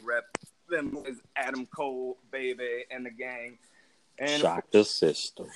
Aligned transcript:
we 0.00 0.06
rep 0.06 0.24
them 0.68 0.98
as 1.08 1.16
Adam 1.36 1.66
Cole, 1.66 2.18
baby, 2.30 2.84
and 2.90 3.04
the 3.04 3.10
gang. 3.10 3.58
And 4.18 4.40
Shock 4.42 4.70
the 4.72 4.84
system. 4.84 5.46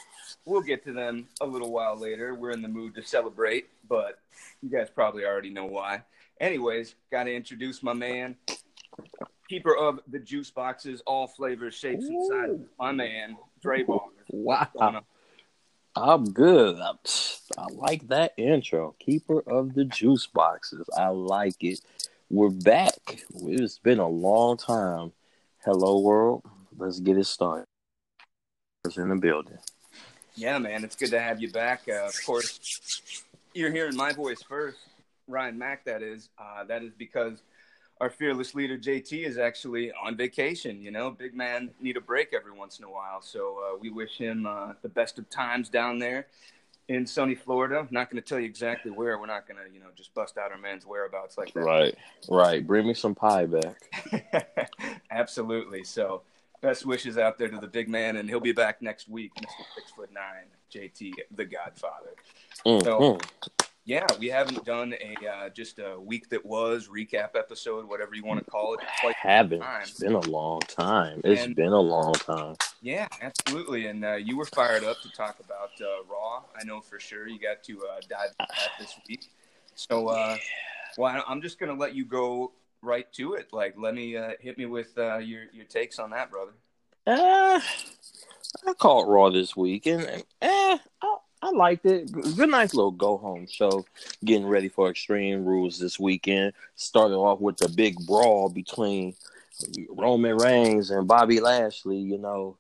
we'll 0.45 0.63
get 0.63 0.85
to 0.85 0.93
them 0.93 1.27
a 1.41 1.47
little 1.47 1.73
while 1.73 1.97
later. 1.99 2.35
We're 2.35 2.53
in 2.53 2.63
the 2.63 2.69
mood 2.69 2.95
to 2.95 3.03
celebrate, 3.03 3.69
but 3.89 4.21
you 4.63 4.71
guys 4.71 4.89
probably 4.89 5.25
already 5.25 5.51
know 5.51 5.65
why. 5.67 6.03
Anyways, 6.41 6.95
got 7.11 7.25
to 7.25 7.35
introduce 7.35 7.83
my 7.83 7.93
man, 7.93 8.37
keeper 9.49 9.77
of 9.77 10.01
the 10.09 10.19
juice 10.21 10.51
boxes, 10.51 11.03
all 11.07 11.27
flavors, 11.27 11.75
shapes, 11.75 12.07
and 12.07 12.27
sizes. 12.27 12.67
My 12.79 12.93
man, 12.93 13.37
Dre 13.61 13.83
Baller. 13.83 14.11
Wow. 14.31 15.03
I'm 15.95 16.25
good. 16.25 16.81
I, 16.81 16.93
I 17.59 17.67
like 17.73 18.09
that 18.09 18.33
intro. 18.39 18.95
Keeper 18.99 19.41
of 19.41 19.75
the 19.75 19.85
juice 19.85 20.27
boxes. 20.27 20.89
I 20.97 21.09
like 21.09 21.63
it. 21.63 21.81
We're 22.33 22.49
back. 22.49 23.27
It's 23.43 23.79
been 23.79 23.99
a 23.99 24.09
long 24.09 24.57
time. 24.57 25.13
Hello, 25.67 26.01
world. 26.01 26.43
Let's 26.79 26.99
get 26.99 27.19
it 27.19 27.27
started. 27.27 27.67
In 28.97 29.11
the 29.11 29.17
building. 29.17 29.59
Yeah, 30.35 30.57
man, 30.57 30.83
it's 30.83 30.97
good 30.97 31.11
to 31.11 31.21
have 31.21 31.43
you 31.43 31.53
back. 31.53 31.83
Uh, 31.87 32.07
of 32.07 32.15
course, 32.25 33.23
you're 33.53 33.71
hearing 33.71 33.97
my 33.97 34.15
voice 34.15 34.43
first, 34.43 34.79
Ryan 35.29 35.59
Mack. 35.59 35.85
That 35.85 36.01
is. 36.01 36.31
Uh, 36.39 36.65
that 36.65 36.83
is 36.83 36.93
because 36.97 37.43
our 38.01 38.09
fearless 38.09 38.55
leader 38.55 38.79
JT 38.79 39.27
is 39.27 39.37
actually 39.37 39.93
on 39.93 40.17
vacation. 40.17 40.81
You 40.81 40.91
know, 40.91 41.11
big 41.11 41.35
man 41.35 41.69
need 41.83 41.99
a 41.99 42.01
break 42.01 42.33
every 42.33 42.53
once 42.53 42.79
in 42.79 42.87
a 42.87 42.91
while. 42.91 43.21
So 43.21 43.59
uh, 43.59 43.79
we 43.79 43.91
wish 43.91 44.17
him 44.17 44.47
uh, 44.47 44.73
the 44.81 44.89
best 44.89 45.19
of 45.19 45.29
times 45.29 45.69
down 45.69 45.99
there 45.99 46.29
in 46.93 47.07
sunny 47.07 47.35
Florida. 47.35 47.79
I'm 47.79 47.89
not 47.91 48.11
going 48.11 48.23
to 48.23 48.27
tell 48.29 48.39
you 48.39 48.47
exactly 48.47 48.91
where. 48.91 49.19
We're 49.19 49.27
not 49.27 49.49
going 49.49 49.59
to, 49.65 49.73
you 49.73 49.81
know, 49.81 49.87
just 49.97 50.13
bust 50.15 50.37
out 50.39 50.53
our 50.53 50.59
man's 50.59 50.87
whereabouts 50.87 51.39
like 51.39 51.53
that. 51.55 51.61
Right. 51.61 51.95
Right. 52.29 52.67
Bring 52.67 52.87
me 52.87 52.95
some 52.95 53.15
pie 53.15 53.47
back. 53.47 54.69
Absolutely. 55.11 55.85
So, 55.85 56.23
best 56.61 56.87
wishes 56.87 57.19
out 57.19 57.39
there 57.39 57.49
to 57.49 57.59
the 57.59 57.67
big 57.67 57.89
man, 57.89 58.17
and 58.17 58.29
he'll 58.29 58.41
be 58.41 58.53
back 58.53 58.83
next 58.83 59.09
week, 59.09 59.33
Mr. 59.37 59.65
Six 59.75 59.91
Foot 59.93 60.11
Nine, 60.13 60.47
JT, 60.73 61.13
the 61.35 61.45
Godfather. 61.45 62.15
Mm, 62.67 62.83
So- 62.85 63.01
mm. 63.01 63.23
Yeah, 63.85 64.07
we 64.21 64.29
haven't 64.29 64.65
done 64.65 64.95
a 64.95 65.27
uh, 65.27 65.49
just 65.49 65.81
a 65.81 65.99
week 65.99 66.29
that 66.29 66.47
was 66.47 66.87
recap 66.89 67.31
episode, 67.35 67.89
whatever 67.89 68.15
you 68.15 68.25
want 68.25 68.45
to 68.45 68.49
call 68.49 68.75
it. 68.75 68.81
Haven't. 69.17 69.59
time. 69.61 69.83
It's 69.83 69.99
been 69.99 70.13
a 70.15 70.21
long 70.21 70.61
time. 70.61 71.21
It's 71.25 71.43
And- 71.43 71.57
been 71.57 71.73
a 71.73 71.81
long 71.81 72.13
time. 72.15 72.55
Yeah, 72.81 73.09
absolutely. 73.21 73.87
And 73.87 74.05
uh, 74.05 74.15
you 74.15 74.37
were 74.37 74.45
fired 74.47 74.85
up 74.85 75.01
to 75.03 75.11
talk 75.11 75.37
about 75.45 75.71
uh, 75.81 76.05
Raw. 76.09 76.43
I 76.59 76.63
know 76.65 76.81
for 76.81 77.01
sure 77.01 77.27
you 77.27 77.41
got 77.41 77.65
to 77.65 77.81
uh, 77.85 78.01
dive 78.09 78.31
into 78.39 78.53
that 78.53 78.71
this 78.79 78.95
week. 79.09 79.25
So, 79.75 80.09
uh, 80.09 80.37
well, 80.97 81.17
I- 81.17 81.31
I'm 81.31 81.43
just 81.43 81.59
gonna 81.59 81.75
let 81.75 81.95
you 81.97 82.05
go 82.05 82.53
right 82.83 83.13
to 83.15 83.35
it. 83.35 83.49
Like, 83.53 83.75
let 83.77 83.95
me 83.97 84.17
uh, 84.17 84.31
hit 84.39 84.59
me 84.59 84.67
with 84.67 84.97
uh, 84.97 85.19
your 85.19 85.45
your 85.53 85.65
takes 85.65 85.99
on 85.99 86.11
that, 86.11 86.31
brother. 86.31 86.53
Uh, 87.05 87.61
I 88.69 88.75
caught 88.75 89.09
Raw 89.09 89.31
this 89.31 89.57
week, 89.57 89.87
and, 89.87 90.03
and 90.05 90.23
eh, 90.41 90.79
I, 91.03 91.17
I 91.43 91.51
liked 91.51 91.85
it. 91.87 92.11
Good 92.13 92.51
nice 92.51 92.73
little 92.73 92.93
go 92.93 93.17
home 93.17 93.49
show. 93.49 93.85
Getting 94.25 94.47
ready 94.47 94.69
for 94.69 94.89
Extreme 94.89 95.45
Rules 95.45 95.77
this 95.77 95.99
weekend. 95.99 96.53
Started 96.77 97.17
off 97.17 97.41
with 97.41 97.57
the 97.57 97.69
big 97.69 97.97
brawl 98.07 98.49
between 98.49 99.15
Roman 99.89 100.37
Reigns 100.37 100.91
and 100.91 101.09
Bobby 101.09 101.41
Lashley. 101.41 101.99
You 101.99 102.19
know, 102.19 102.59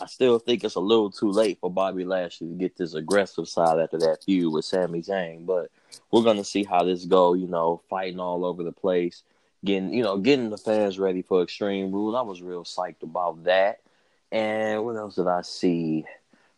I 0.00 0.06
still 0.06 0.40
think 0.40 0.64
it's 0.64 0.74
a 0.74 0.80
little 0.80 1.12
too 1.12 1.30
late 1.30 1.58
for 1.60 1.70
Bobby 1.70 2.04
Lashley 2.04 2.48
to 2.48 2.54
get 2.54 2.76
this 2.76 2.94
aggressive 2.94 3.48
side 3.48 3.78
after 3.78 3.98
that 3.98 4.24
feud 4.24 4.52
with 4.52 4.64
Sami 4.64 5.00
Zayn, 5.00 5.46
but 5.46 5.70
we're 6.10 6.24
gonna 6.24 6.42
see 6.42 6.64
how 6.64 6.82
this 6.82 7.04
go. 7.04 7.34
You 7.34 7.46
know, 7.46 7.82
fighting 7.88 8.18
all 8.18 8.44
over 8.44 8.64
the 8.64 8.72
place. 8.72 9.22
Getting, 9.64 9.94
you 9.94 10.02
know, 10.02 10.18
getting 10.18 10.50
the 10.50 10.58
fans 10.58 10.98
ready 10.98 11.22
for 11.22 11.42
Extreme 11.42 11.92
Rules. 11.92 12.16
I 12.16 12.22
was 12.22 12.42
real 12.42 12.64
psyched 12.64 13.02
about 13.02 13.44
that. 13.44 13.80
And 14.32 14.84
what 14.84 14.96
else 14.96 15.14
did 15.14 15.28
I 15.28 15.42
see? 15.42 16.04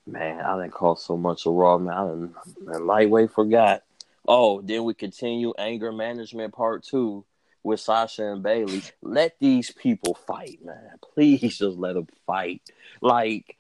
Man, 0.06 0.41
I 0.41 0.61
didn't 0.61 0.72
call 0.72 0.97
so 0.97 1.17
much 1.17 1.47
of 1.47 1.55
Raw. 1.55 1.78
Man, 1.78 2.34
I 2.72 2.77
lightweight 2.77 3.33
forgot. 3.33 3.83
Oh, 4.28 4.61
then 4.61 4.84
we 4.84 4.94
continue 4.94 5.53
anger 5.59 5.93
management 5.93 6.55
part 6.55 6.84
two 6.84 7.25
with 7.62 7.81
Sasha 7.81 8.33
and 8.33 8.43
Bayley. 8.43 8.83
Let 9.03 9.37
these 9.41 9.72
people 9.72 10.15
fight, 10.15 10.61
man. 10.65 10.91
Please 11.03 11.59
just 11.59 11.77
let 11.77 11.94
them 11.94 12.06
fight. 12.27 12.62
Like 13.00 13.56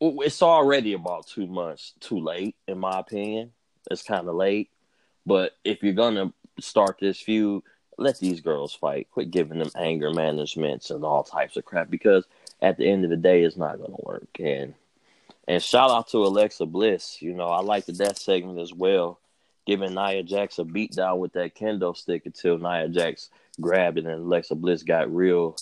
it's 0.00 0.42
already 0.42 0.92
about 0.92 1.26
two 1.26 1.46
months 1.46 1.94
too 2.00 2.18
late, 2.18 2.56
in 2.68 2.78
my 2.78 2.98
opinion. 2.98 3.52
It's 3.90 4.02
kind 4.02 4.28
of 4.28 4.34
late, 4.34 4.70
but 5.24 5.56
if 5.64 5.82
you're 5.82 5.94
gonna 5.94 6.32
start 6.60 6.98
this 7.00 7.20
feud, 7.20 7.62
let 7.96 8.18
these 8.18 8.40
girls 8.40 8.74
fight. 8.74 9.08
Quit 9.10 9.30
giving 9.30 9.58
them 9.58 9.70
anger 9.76 10.12
managements 10.12 10.90
and 10.90 11.04
all 11.04 11.24
types 11.24 11.56
of 11.56 11.64
crap 11.64 11.88
because 11.88 12.26
at 12.60 12.76
the 12.76 12.86
end 12.86 13.04
of 13.04 13.10
the 13.10 13.16
day, 13.16 13.42
it's 13.42 13.56
not 13.56 13.78
gonna 13.78 13.96
work. 14.00 14.28
And 14.38 14.74
and 15.48 15.62
shout 15.62 15.90
out 15.90 16.08
to 16.08 16.18
Alexa 16.18 16.66
Bliss. 16.66 17.22
You 17.22 17.34
know, 17.34 17.48
I 17.48 17.60
liked 17.60 17.86
that 17.98 18.18
segment 18.18 18.58
as 18.58 18.72
well, 18.72 19.20
giving 19.66 19.94
Nia 19.94 20.22
Jax 20.22 20.58
a 20.58 20.64
beat 20.64 20.92
down 20.92 21.18
with 21.18 21.32
that 21.34 21.54
kendo 21.54 21.96
stick 21.96 22.26
until 22.26 22.58
Nia 22.58 22.88
Jax 22.88 23.30
grabbed 23.60 23.98
it 23.98 24.06
and 24.06 24.14
Alexa 24.14 24.54
Bliss 24.54 24.82
got 24.82 25.14
real 25.14 25.56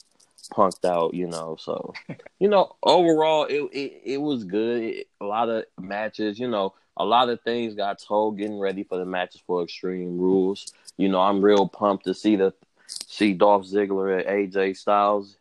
punked 0.53 0.85
out. 0.85 1.15
You 1.15 1.27
know, 1.27 1.57
so 1.59 1.93
you 2.39 2.49
know, 2.49 2.77
overall, 2.83 3.45
it 3.45 3.63
it, 3.73 4.03
it 4.05 4.19
was 4.19 4.45
good. 4.45 4.83
It, 4.83 5.09
a 5.21 5.25
lot 5.25 5.49
of 5.49 5.65
matches. 5.79 6.39
You 6.39 6.49
know, 6.49 6.75
a 6.97 7.05
lot 7.05 7.29
of 7.29 7.43
things 7.43 7.75
got 7.75 8.01
told 8.01 8.39
getting 8.39 8.59
ready 8.59 8.85
for 8.85 8.99
the 8.99 9.05
matches 9.05 9.43
for 9.47 9.63
Extreme 9.63 10.19
Rules. 10.19 10.73
You 10.97 11.09
know, 11.09 11.21
I'm 11.21 11.43
real 11.43 11.69
pumped 11.69 12.05
to 12.05 12.15
see 12.15 12.37
the 12.37 12.55
see 12.87 13.35
Dolph 13.35 13.67
Ziggler 13.67 14.19
and 14.19 14.53
AJ 14.53 14.77
Styles. 14.77 15.37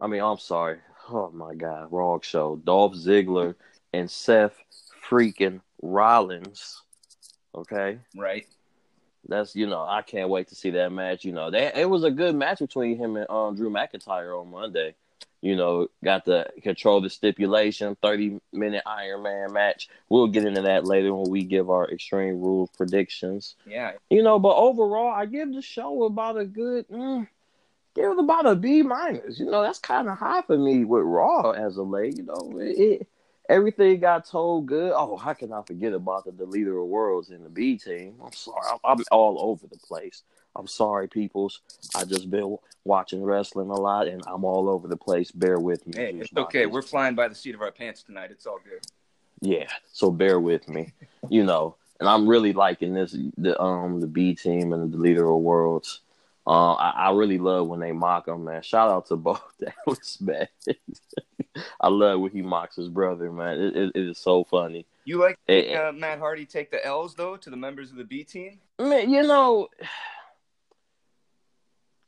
I 0.00 0.06
mean, 0.06 0.20
I'm 0.20 0.38
sorry. 0.38 0.78
Oh 1.08 1.30
my 1.30 1.54
God, 1.54 1.88
wrong 1.92 2.20
show. 2.22 2.56
Dolph 2.56 2.94
Ziggler 2.94 3.54
and 3.96 4.10
Seth 4.10 4.56
freaking 5.08 5.60
Rollins. 5.82 6.82
Okay, 7.54 7.98
Right? 8.16 8.46
that's 9.28 9.56
you 9.56 9.66
know 9.66 9.82
I 9.82 10.02
can't 10.02 10.28
wait 10.28 10.48
to 10.48 10.54
see 10.54 10.70
that 10.70 10.92
match. 10.92 11.24
You 11.24 11.32
know, 11.32 11.50
that 11.50 11.76
it 11.76 11.88
was 11.90 12.04
a 12.04 12.10
good 12.10 12.34
match 12.36 12.60
between 12.60 12.96
him 12.96 13.16
and 13.16 13.28
um, 13.30 13.56
Drew 13.56 13.70
McIntyre 13.70 14.38
on 14.40 14.50
Monday. 14.50 14.94
You 15.42 15.54
know, 15.56 15.88
got 16.04 16.24
to 16.26 16.46
control 16.62 17.00
the 17.00 17.10
stipulation, 17.10 17.96
thirty 18.02 18.40
minute 18.52 18.82
Iron 18.86 19.22
Man 19.22 19.52
match. 19.52 19.88
We'll 20.08 20.28
get 20.28 20.44
into 20.44 20.62
that 20.62 20.84
later 20.86 21.14
when 21.14 21.30
we 21.30 21.44
give 21.44 21.70
our 21.70 21.88
Extreme 21.90 22.40
Rules 22.40 22.70
predictions. 22.76 23.56
Yeah. 23.66 23.92
You 24.10 24.22
know, 24.22 24.38
but 24.38 24.56
overall, 24.56 25.08
I 25.12 25.26
give 25.26 25.52
the 25.52 25.62
show 25.62 26.04
about 26.04 26.38
a 26.38 26.44
good, 26.44 26.88
mm, 26.88 27.26
give 27.94 28.10
it 28.12 28.18
about 28.18 28.46
a 28.46 28.54
B 28.56 28.82
minus. 28.82 29.38
You 29.38 29.46
know, 29.46 29.62
that's 29.62 29.78
kind 29.78 30.08
of 30.08 30.18
high 30.18 30.42
for 30.42 30.56
me 30.58 30.84
with 30.84 31.02
Raw 31.04 31.50
as 31.50 31.76
a 31.76 31.82
late. 31.82 32.16
You 32.16 32.24
know, 32.24 32.58
it, 32.58 32.78
it 32.78 33.08
everything 33.48 34.00
got 34.00 34.28
told 34.28 34.66
good. 34.66 34.92
Oh, 34.94 35.16
how 35.16 35.34
can 35.34 35.52
I 35.52 35.62
forget 35.62 35.92
about 35.92 36.24
the, 36.24 36.32
Deleters 36.32 36.82
of 36.82 36.88
Worlds 36.88 37.30
in 37.30 37.42
the 37.42 37.48
B 37.48 37.76
team? 37.78 38.14
I'm 38.24 38.32
sorry, 38.32 38.62
I'm, 38.84 38.98
I'm 38.98 39.04
all 39.10 39.38
over 39.50 39.66
the 39.66 39.78
place. 39.78 40.22
I'm 40.54 40.66
sorry, 40.66 41.06
peoples. 41.06 41.60
I 41.94 42.04
just 42.04 42.30
been 42.30 42.56
watching 42.84 43.22
wrestling 43.22 43.68
a 43.68 43.74
lot, 43.74 44.08
and 44.08 44.22
I'm 44.26 44.44
all 44.44 44.68
over 44.70 44.88
the 44.88 44.96
place. 44.96 45.30
Bear 45.30 45.58
with 45.58 45.86
me. 45.86 45.96
Hey, 45.96 46.14
it's 46.14 46.30
okay. 46.36 46.66
We're 46.66 46.82
flying 46.82 47.14
by 47.14 47.28
the 47.28 47.34
seat 47.34 47.54
of 47.54 47.60
our 47.60 47.72
pants 47.72 48.02
tonight. 48.02 48.30
It's 48.30 48.46
all 48.46 48.58
good. 48.64 48.86
Yeah, 49.40 49.68
so 49.92 50.10
bear 50.10 50.40
with 50.40 50.68
me. 50.68 50.92
You 51.28 51.44
know, 51.44 51.76
and 52.00 52.08
I'm 52.08 52.26
really 52.26 52.52
liking 52.52 52.94
this 52.94 53.16
the 53.36 53.60
um 53.60 54.00
the 54.00 54.06
B 54.06 54.34
team 54.34 54.72
and 54.72 54.92
the 54.92 54.96
Deleters 54.96 55.36
of 55.36 55.42
Worlds. 55.42 56.00
Uh, 56.46 56.74
I, 56.74 56.90
I 56.90 57.12
really 57.12 57.38
love 57.38 57.66
when 57.66 57.80
they 57.80 57.90
mock 57.92 58.26
them, 58.26 58.44
man. 58.44 58.62
Shout 58.62 58.88
out 58.88 59.06
to 59.06 59.16
Bo 59.16 59.38
Dallas, 59.86 60.20
man. 60.20 60.46
I 61.80 61.88
love 61.88 62.20
when 62.20 62.30
he 62.30 62.42
mocks 62.42 62.76
his 62.76 62.88
brother, 62.88 63.30
man. 63.30 63.60
It, 63.60 63.76
it, 63.76 63.92
it 63.94 64.08
is 64.08 64.18
so 64.18 64.44
funny. 64.44 64.86
You 65.04 65.20
like 65.20 65.38
uh, 65.48 65.92
Matt 65.92 66.18
Hardy 66.18 66.46
take 66.46 66.70
the 66.70 66.84
L's 66.84 67.14
though 67.14 67.36
to 67.36 67.50
the 67.50 67.56
members 67.56 67.90
of 67.90 67.96
the 67.96 68.04
B 68.04 68.24
team? 68.24 68.58
Man, 68.78 69.10
you 69.10 69.22
know, 69.22 69.68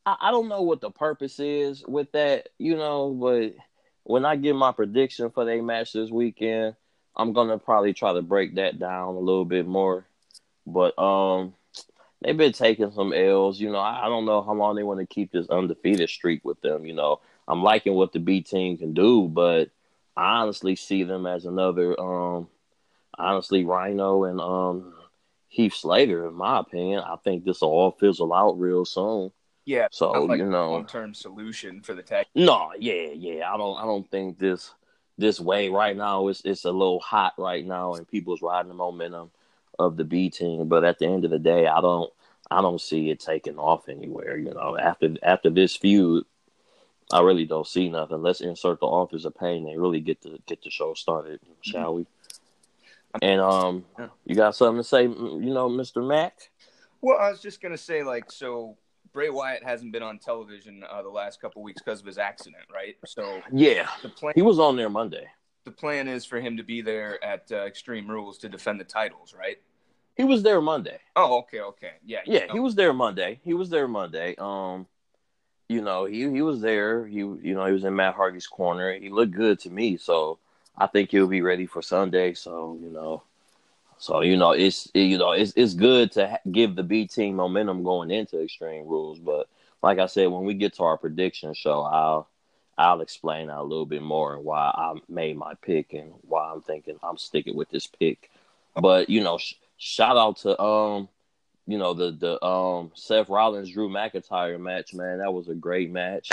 I, 0.04 0.16
I 0.20 0.30
don't 0.30 0.48
know 0.48 0.62
what 0.62 0.80
the 0.80 0.90
purpose 0.90 1.38
is 1.38 1.84
with 1.86 2.10
that, 2.12 2.48
you 2.58 2.76
know, 2.76 3.10
but 3.10 3.54
when 4.04 4.24
I 4.24 4.36
give 4.36 4.56
my 4.56 4.72
prediction 4.72 5.30
for 5.30 5.44
their 5.44 5.62
match 5.62 5.92
this 5.92 6.10
weekend, 6.10 6.74
I'm 7.16 7.32
gonna 7.32 7.58
probably 7.58 7.92
try 7.92 8.12
to 8.12 8.22
break 8.22 8.56
that 8.56 8.78
down 8.78 9.14
a 9.14 9.20
little 9.20 9.44
bit 9.44 9.66
more. 9.66 10.06
But 10.66 10.98
um 10.98 11.54
they've 12.22 12.36
been 12.36 12.52
taking 12.52 12.90
some 12.90 13.12
L's, 13.12 13.60
you 13.60 13.70
know. 13.70 13.78
I, 13.78 14.06
I 14.06 14.08
don't 14.08 14.24
know 14.24 14.42
how 14.42 14.54
long 14.54 14.76
they 14.76 14.82
want 14.82 15.00
to 15.00 15.06
keep 15.06 15.30
this 15.30 15.48
undefeated 15.48 16.08
streak 16.08 16.44
with 16.44 16.60
them, 16.62 16.84
you 16.84 16.94
know. 16.94 17.20
I'm 17.48 17.62
liking 17.62 17.94
what 17.94 18.12
the 18.12 18.20
B 18.20 18.42
team 18.42 18.76
can 18.76 18.92
do, 18.92 19.26
but 19.26 19.70
I 20.16 20.40
honestly 20.40 20.76
see 20.76 21.02
them 21.02 21.26
as 21.26 21.46
another 21.46 21.98
um 21.98 22.48
honestly 23.18 23.64
Rhyno 23.64 24.30
and 24.30 24.40
um 24.40 24.94
Heath 25.48 25.74
Slater, 25.74 26.28
in 26.28 26.34
my 26.34 26.60
opinion. 26.60 27.00
I 27.00 27.16
think 27.16 27.44
this 27.44 27.62
will 27.62 27.70
all 27.70 27.90
fizzle 27.90 28.34
out 28.34 28.60
real 28.60 28.84
soon. 28.84 29.32
Yeah. 29.64 29.88
So 29.90 30.12
like 30.12 30.38
you 30.38 30.46
know, 30.46 30.72
long-term 30.72 31.14
solution 31.14 31.80
for 31.82 31.94
the 31.94 32.02
tag. 32.02 32.26
no, 32.34 32.72
yeah, 32.78 33.08
yeah. 33.12 33.52
I 33.52 33.56
don't, 33.56 33.76
I 33.78 33.82
don't 33.82 34.10
think 34.10 34.38
this, 34.38 34.72
this 35.16 35.40
way 35.40 35.68
right 35.68 35.96
now. 35.96 36.28
It's, 36.28 36.42
it's 36.44 36.64
a 36.64 36.70
little 36.70 37.00
hot 37.00 37.34
right 37.38 37.66
now, 37.66 37.94
and 37.94 38.08
people's 38.08 38.40
riding 38.40 38.68
the 38.68 38.74
momentum 38.74 39.30
of 39.78 39.96
the 39.96 40.04
B 40.04 40.30
team. 40.30 40.68
But 40.68 40.84
at 40.84 40.98
the 40.98 41.06
end 41.06 41.24
of 41.24 41.30
the 41.30 41.38
day, 41.38 41.66
I 41.66 41.80
don't, 41.80 42.10
I 42.50 42.62
don't 42.62 42.80
see 42.80 43.10
it 43.10 43.20
taking 43.20 43.58
off 43.58 43.88
anywhere. 43.88 44.38
You 44.38 44.54
know, 44.54 44.78
after 44.78 45.14
after 45.22 45.50
this 45.50 45.76
feud, 45.76 46.24
I 47.10 47.20
really 47.22 47.46
don't 47.46 47.66
see 47.66 47.88
nothing. 47.88 48.22
Let's 48.22 48.40
insert 48.40 48.80
the 48.80 48.86
Authors 48.86 49.24
of 49.24 49.34
Pain 49.34 49.66
and 49.68 49.80
really 49.80 50.00
get 50.00 50.20
the 50.20 50.38
get 50.46 50.62
the 50.62 50.70
show 50.70 50.94
started, 50.94 51.40
shall 51.62 51.94
we? 51.94 52.06
And 53.22 53.40
um, 53.40 53.84
you 54.26 54.34
got 54.34 54.54
something 54.54 54.82
to 54.82 54.84
say, 54.84 55.04
you 55.04 55.52
know, 55.54 55.68
Mister 55.68 56.02
Mac? 56.02 56.50
Well, 57.00 57.18
I 57.18 57.30
was 57.30 57.40
just 57.40 57.62
gonna 57.62 57.78
say, 57.78 58.02
like, 58.02 58.30
so 58.30 58.76
Bray 59.12 59.30
Wyatt 59.30 59.64
hasn't 59.64 59.92
been 59.92 60.02
on 60.02 60.18
television 60.18 60.84
uh, 60.88 61.00
the 61.02 61.08
last 61.08 61.40
couple 61.40 61.62
weeks 61.62 61.80
because 61.82 62.00
of 62.00 62.06
his 62.06 62.18
accident, 62.18 62.64
right? 62.72 62.96
So 63.06 63.40
yeah, 63.50 63.88
the 64.02 64.10
plan 64.10 64.34
he 64.36 64.42
was 64.42 64.58
on 64.58 64.76
there 64.76 64.90
Monday. 64.90 65.26
the 65.64 65.70
plan 65.70 66.08
is 66.08 66.24
for 66.24 66.40
him 66.40 66.56
to 66.56 66.62
be 66.62 66.80
there 66.82 67.22
at 67.24 67.50
uh, 67.52 67.64
Extreme 67.64 68.08
Rules 68.10 68.38
to 68.38 68.48
defend 68.48 68.80
the 68.80 68.84
titles, 68.84 69.34
right? 69.38 69.56
He 70.16 70.24
was 70.24 70.42
there 70.42 70.60
Monday. 70.60 70.98
Oh, 71.14 71.38
okay, 71.38 71.60
okay, 71.60 71.92
yeah, 72.04 72.20
Yeah, 72.26 72.46
you 72.46 72.52
he 72.54 72.60
was 72.60 72.74
there 72.74 72.92
Monday. 72.92 73.40
He 73.44 73.54
was 73.54 73.70
there 73.70 73.86
Monday. 73.86 74.34
Um, 74.38 74.86
you 75.68 75.82
know, 75.82 76.04
he 76.06 76.30
he 76.30 76.42
was 76.42 76.60
there. 76.60 77.06
He 77.06 77.18
you 77.18 77.54
know 77.54 77.66
he 77.66 77.72
was 77.72 77.84
in 77.84 77.96
Matt 77.96 78.14
Hardy's 78.14 78.46
corner. 78.46 78.92
He 78.94 79.10
looked 79.10 79.32
good 79.32 79.58
to 79.60 79.70
me, 79.70 79.96
so 79.96 80.38
I 80.76 80.86
think 80.86 81.10
he'll 81.10 81.26
be 81.26 81.42
ready 81.42 81.66
for 81.66 81.82
Sunday. 81.82 82.34
So 82.34 82.78
you 82.82 82.90
know, 82.90 83.22
so 83.98 84.20
you 84.22 84.36
know 84.36 84.52
it's 84.52 84.90
you 84.94 85.18
know 85.18 85.32
it's 85.32 85.52
it's 85.56 85.74
good 85.74 86.12
to 86.12 86.38
give 86.50 86.76
the 86.76 86.82
B 86.82 87.06
team 87.06 87.36
momentum 87.36 87.82
going 87.84 88.10
into 88.10 88.42
Extreme 88.42 88.86
Rules. 88.86 89.18
But 89.18 89.48
like 89.82 89.98
I 89.98 90.06
said, 90.06 90.28
when 90.28 90.44
we 90.44 90.54
get 90.54 90.74
to 90.74 90.84
our 90.84 90.96
prediction 90.98 91.54
show, 91.54 91.82
I'll 91.82 92.28
I'll 92.78 93.00
explain 93.00 93.50
a 93.50 93.62
little 93.62 93.86
bit 93.86 94.02
more 94.02 94.36
and 94.36 94.44
why 94.44 94.70
I 94.74 94.94
made 95.08 95.36
my 95.36 95.54
pick 95.62 95.92
and 95.94 96.12
why 96.22 96.50
I'm 96.52 96.62
thinking 96.62 96.98
I'm 97.02 97.18
sticking 97.18 97.56
with 97.56 97.70
this 97.70 97.86
pick. 97.86 98.30
But 98.80 99.10
you 99.10 99.22
know, 99.22 99.38
sh- 99.38 99.54
shout 99.76 100.16
out 100.16 100.38
to 100.38 100.60
um 100.62 101.08
you 101.68 101.76
know 101.76 101.92
the 101.92 102.10
the 102.12 102.42
um 102.44 102.90
Seth 102.94 103.28
Rollins 103.28 103.70
Drew 103.70 103.90
McIntyre 103.90 104.58
match, 104.58 104.94
man. 104.94 105.18
That 105.18 105.34
was 105.34 105.48
a 105.48 105.54
great 105.54 105.90
match. 105.90 106.30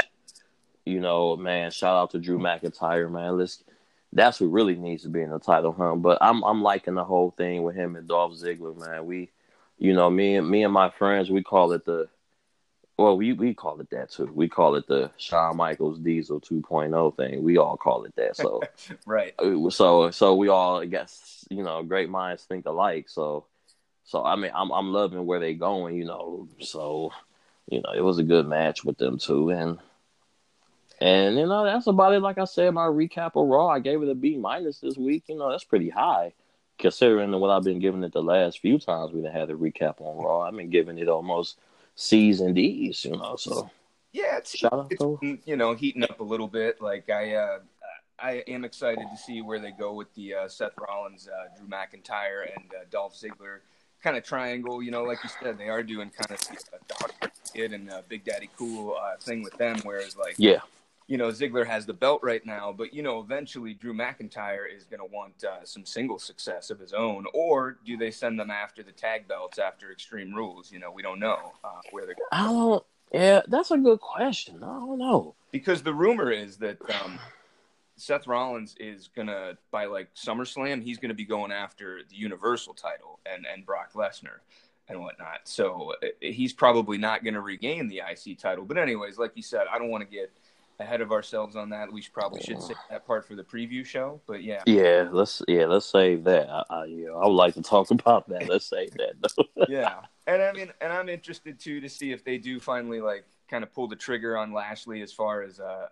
You 0.86 1.02
know, 1.02 1.36
man. 1.36 1.72
Shout 1.72 1.98
out 1.98 2.12
to 2.12 2.20
Drew 2.20 2.40
McIntyre, 2.40 3.12
man. 3.12 3.38
Let's. 3.38 3.64
That's 4.14 4.38
who 4.38 4.48
really 4.48 4.76
needs 4.76 5.04
to 5.04 5.10
be 5.10 5.22
in 5.22 5.30
the 5.30 5.40
title 5.40 5.74
hunt. 5.74 6.02
But 6.02 6.20
I'm 6.22 6.42
I'm 6.44 6.64
liking 6.64 6.96
the 6.96 7.04
whole 7.04 7.32
thing 7.32 7.64
with 7.64 7.76
him 7.76 7.98
and 7.98 8.08
Dolph 8.08 8.32
Ziggler, 8.32 8.78
man. 8.78 9.06
We, 9.06 9.30
you 9.78 9.94
know, 9.94 10.10
me 10.10 10.38
and 10.38 10.50
me 10.50 10.64
and 10.64 10.72
my 10.72 10.90
friends, 10.90 11.30
we 11.30 11.44
call 11.44 11.74
it 11.74 11.84
the. 11.84 12.08
Well, 12.98 13.18
we, 13.18 13.34
we 13.34 13.54
call 13.54 13.82
it 13.82 13.90
that 13.90 14.12
too. 14.12 14.32
We 14.34 14.48
call 14.48 14.76
it 14.76 14.88
the 14.88 15.12
Shawn 15.18 15.58
Michaels 15.58 16.00
Diesel 16.00 16.40
2.0 16.40 17.18
thing. 17.18 17.44
We 17.44 17.58
all 17.58 17.76
call 17.76 18.06
it 18.06 18.16
that. 18.16 18.38
So 18.38 18.62
right. 19.06 19.34
so 19.70 20.12
so 20.12 20.36
we 20.36 20.48
all 20.48 20.80
I 20.80 20.86
guess 20.86 21.44
you 21.50 21.62
know 21.62 21.84
great 21.84 22.10
minds 22.10 22.44
think 22.44 22.66
alike 22.66 23.10
so 23.10 23.48
so 24.06 24.24
I 24.24 24.36
mean 24.36 24.52
I'm 24.56 24.72
I'm 24.72 24.94
loving 24.94 25.25
where 25.25 25.40
they're 25.40 25.54
going 25.54 25.96
you 25.96 26.06
know. 26.06 26.48
So 26.62 27.12
you 27.69 27.81
know 27.81 27.92
it 27.94 28.02
was 28.02 28.19
a 28.19 28.24
good 28.24 28.48
match 28.48 28.86
with 28.86 28.98
them 28.98 29.18
too, 29.18 29.50
and 29.50 29.80
and 31.02 31.38
you 31.38 31.46
know 31.46 31.66
that's 31.66 31.88
about 31.88 32.13
it. 32.13 32.22
Like 32.22 32.38
I 32.38 32.46
said 32.46 32.74
my 32.74 32.86
recap 32.86 33.31
of 33.36 33.48
Raw 33.48 33.68
I 33.68 33.80
gave 33.80 34.02
it 34.02 34.10
a 34.10 34.16
B 34.16 34.38
minus 34.38 34.80
this 34.80 34.98
week. 34.98 35.25
You 35.28 35.38
know 35.38 35.52
that's 35.52 35.63
pretty 35.63 35.90
high 35.90 36.34
considering 36.78 37.31
what 37.31 37.50
I've 37.50 37.63
been 37.63 37.80
giving 37.80 38.04
it 38.04 38.12
the 38.12 38.22
last 38.22 38.60
few 38.60 38.78
times 38.78 39.13
we've 39.13 39.24
had 39.24 39.50
a 39.50 39.54
recap 39.54 40.02
on 40.02 40.24
Raw. 40.24 40.42
I've 40.42 40.56
been 40.56 40.69
giving 40.69 40.98
it 40.98 41.08
almost 41.08 41.58
C's 41.96 42.42
and 42.42 42.56
D's 42.56 43.06
you 43.06 43.12
know 43.12 43.36
so. 43.38 43.69
Yeah, 44.12 44.38
it's, 44.38 44.56
it's 44.63 45.46
you 45.46 45.58
know 45.58 45.74
heating 45.74 46.04
up 46.04 46.22
a 46.22 46.24
little 46.24 46.48
bit. 46.48 46.80
Like 46.80 47.10
I, 47.10 47.36
uh, 47.36 47.60
I 48.18 48.44
am 48.48 48.63
excited 48.63 49.06
to 49.12 49.18
see 49.18 49.42
where 49.42 49.60
they 49.60 49.72
go 49.72 49.94
with 49.94 50.13
the 50.16 50.36
uh, 50.36 50.48
Seth 50.48 50.72
Rollins, 50.78 51.28
uh, 51.28 51.58
Drew 51.58 51.68
McIntyre, 51.68 52.50
and 52.56 52.66
uh, 52.72 52.86
Dolph 52.90 53.13
Ziggler 53.13 53.60
kind 54.03 54.18
of 54.18 54.24
triangle. 54.24 54.81
You 54.81 54.92
know, 54.92 55.03
like 55.03 55.19
you 55.24 55.30
said, 55.42 55.57
they 55.57 55.69
are 55.69 55.83
doing 55.83 56.09
kind 56.12 56.39
of 56.39 56.47
the, 56.47 57.25
uh, 57.25 57.27
Kid 57.53 57.74
and 57.74 57.89
uh, 57.92 58.01
Big 58.07 58.24
Daddy 58.24 58.50
Cool 58.57 58.95
uh, 59.01 59.18
thing 59.18 59.44
with 59.44 59.57
them. 59.57 59.80
Whereas, 59.83 60.18
like, 60.18 60.36
yeah 60.38 60.59
you 61.07 61.18
know, 61.18 61.27
Ziggler 61.27 61.68
has 61.68 61.86
the 61.86 61.94
belt 61.94 62.21
right 62.24 62.44
now, 62.45 62.74
but 62.75 62.94
you 62.94 63.03
know, 63.03 63.19
eventually 63.19 63.74
Drew 63.74 63.94
McIntyre 63.94 64.65
is 64.75 64.86
going 64.86 65.00
to 65.00 65.06
want 65.06 65.44
uh, 65.44 65.63
some 65.63 65.86
single 65.86 66.18
success 66.18 66.69
of 66.69 66.80
his 66.80 66.94
own, 66.94 67.25
or 67.33 67.77
do 67.86 67.95
they 67.95 68.09
send 68.09 68.39
them 68.39 68.50
after 68.50 68.81
the 68.81 68.92
tag 68.92 69.27
belts 69.27 69.59
after 69.59 69.92
Extreme 69.92 70.33
Rules? 70.33 70.71
You 70.71 70.80
know, 70.80 70.91
we 70.91 71.03
don't 71.03 71.19
know 71.19 71.53
uh, 71.63 71.81
where 71.91 72.06
they're 72.06 72.15
Going. 72.15 72.27
I 72.31 72.44
don't 72.44 72.83
yeah 73.13 73.41
that's 73.48 73.69
a 73.69 73.77
good 73.77 74.00
question 74.00 74.63
I 74.63 74.80
don't 74.80 74.98
know 74.98 75.36
because 75.51 75.83
the 75.83 75.94
rumor 75.94 76.31
is 76.31 76.57
that 76.57 76.77
um, 76.89 77.19
Seth 77.97 78.27
Rollins 78.27 78.75
is 78.80 79.09
gonna 79.15 79.57
by 79.71 79.86
like 79.86 80.13
SummerSlam, 80.15 80.83
he's 80.83 80.97
gonna 80.97 81.13
be 81.13 81.25
going 81.25 81.51
after 81.51 82.01
the 82.09 82.15
Universal 82.15 82.74
title 82.74 83.19
and 83.25 83.45
and 83.45 83.65
Brock 83.65 83.94
Lesnar 83.94 84.39
and 84.88 85.00
whatnot. 85.01 85.42
So 85.45 85.94
uh, 86.03 86.07
he's 86.21 86.53
probably 86.53 86.97
not 86.97 87.24
gonna 87.24 87.42
regain 87.42 87.88
the 87.88 88.01
IC 88.09 88.39
title. 88.39 88.65
But 88.65 88.77
anyways, 88.77 89.18
like 89.18 89.31
you 89.36 89.44
said, 89.44 89.68
I 89.71 89.77
don't 89.77 89.89
want 89.89 90.07
to 90.07 90.13
get 90.13 90.31
ahead 90.80 91.01
of 91.01 91.12
ourselves 91.12 91.56
on 91.56 91.69
that. 91.69 91.92
We 91.92 92.01
should 92.01 92.13
probably 92.13 92.42
should 92.42 92.62
save 92.62 92.77
that 92.89 93.06
part 93.07 93.25
for 93.25 93.36
the 93.36 93.44
preview 93.44 93.86
show. 93.86 94.19
But 94.27 94.44
yeah, 94.44 94.62
Yeah, 94.65 95.07
let's 95.12 95.41
yeah, 95.48 95.65
let's 95.65 95.86
save 95.86 96.24
that. 96.25 96.50
I, 96.50 96.63
I, 96.69 96.83
I 96.83 97.25
would 97.25 97.33
like 97.33 97.53
to 97.56 97.62
talk 97.62 97.91
about 97.91 98.27
that. 98.30 98.48
Let's 98.50 98.65
save 98.65 98.91
that. 98.91 99.15
Though. 99.21 99.65
yeah, 99.69 100.01
and 100.27 100.41
I 100.41 100.51
mean, 100.51 100.71
and 100.81 100.91
I'm 100.91 101.09
interested 101.09 101.59
too 101.59 101.80
to 101.81 101.89
see 101.89 102.12
if 102.12 102.24
they 102.24 102.38
do 102.38 102.59
finally 102.59 103.01
like 103.01 103.25
kind 103.50 103.63
of 103.63 103.74
pull 103.74 103.88
the 103.88 103.95
trigger 103.95 104.38
on 104.38 104.51
Lashley 104.51 105.01
as 105.01 105.12
far 105.12 105.44
as 105.44 105.59
uh, 105.59 105.88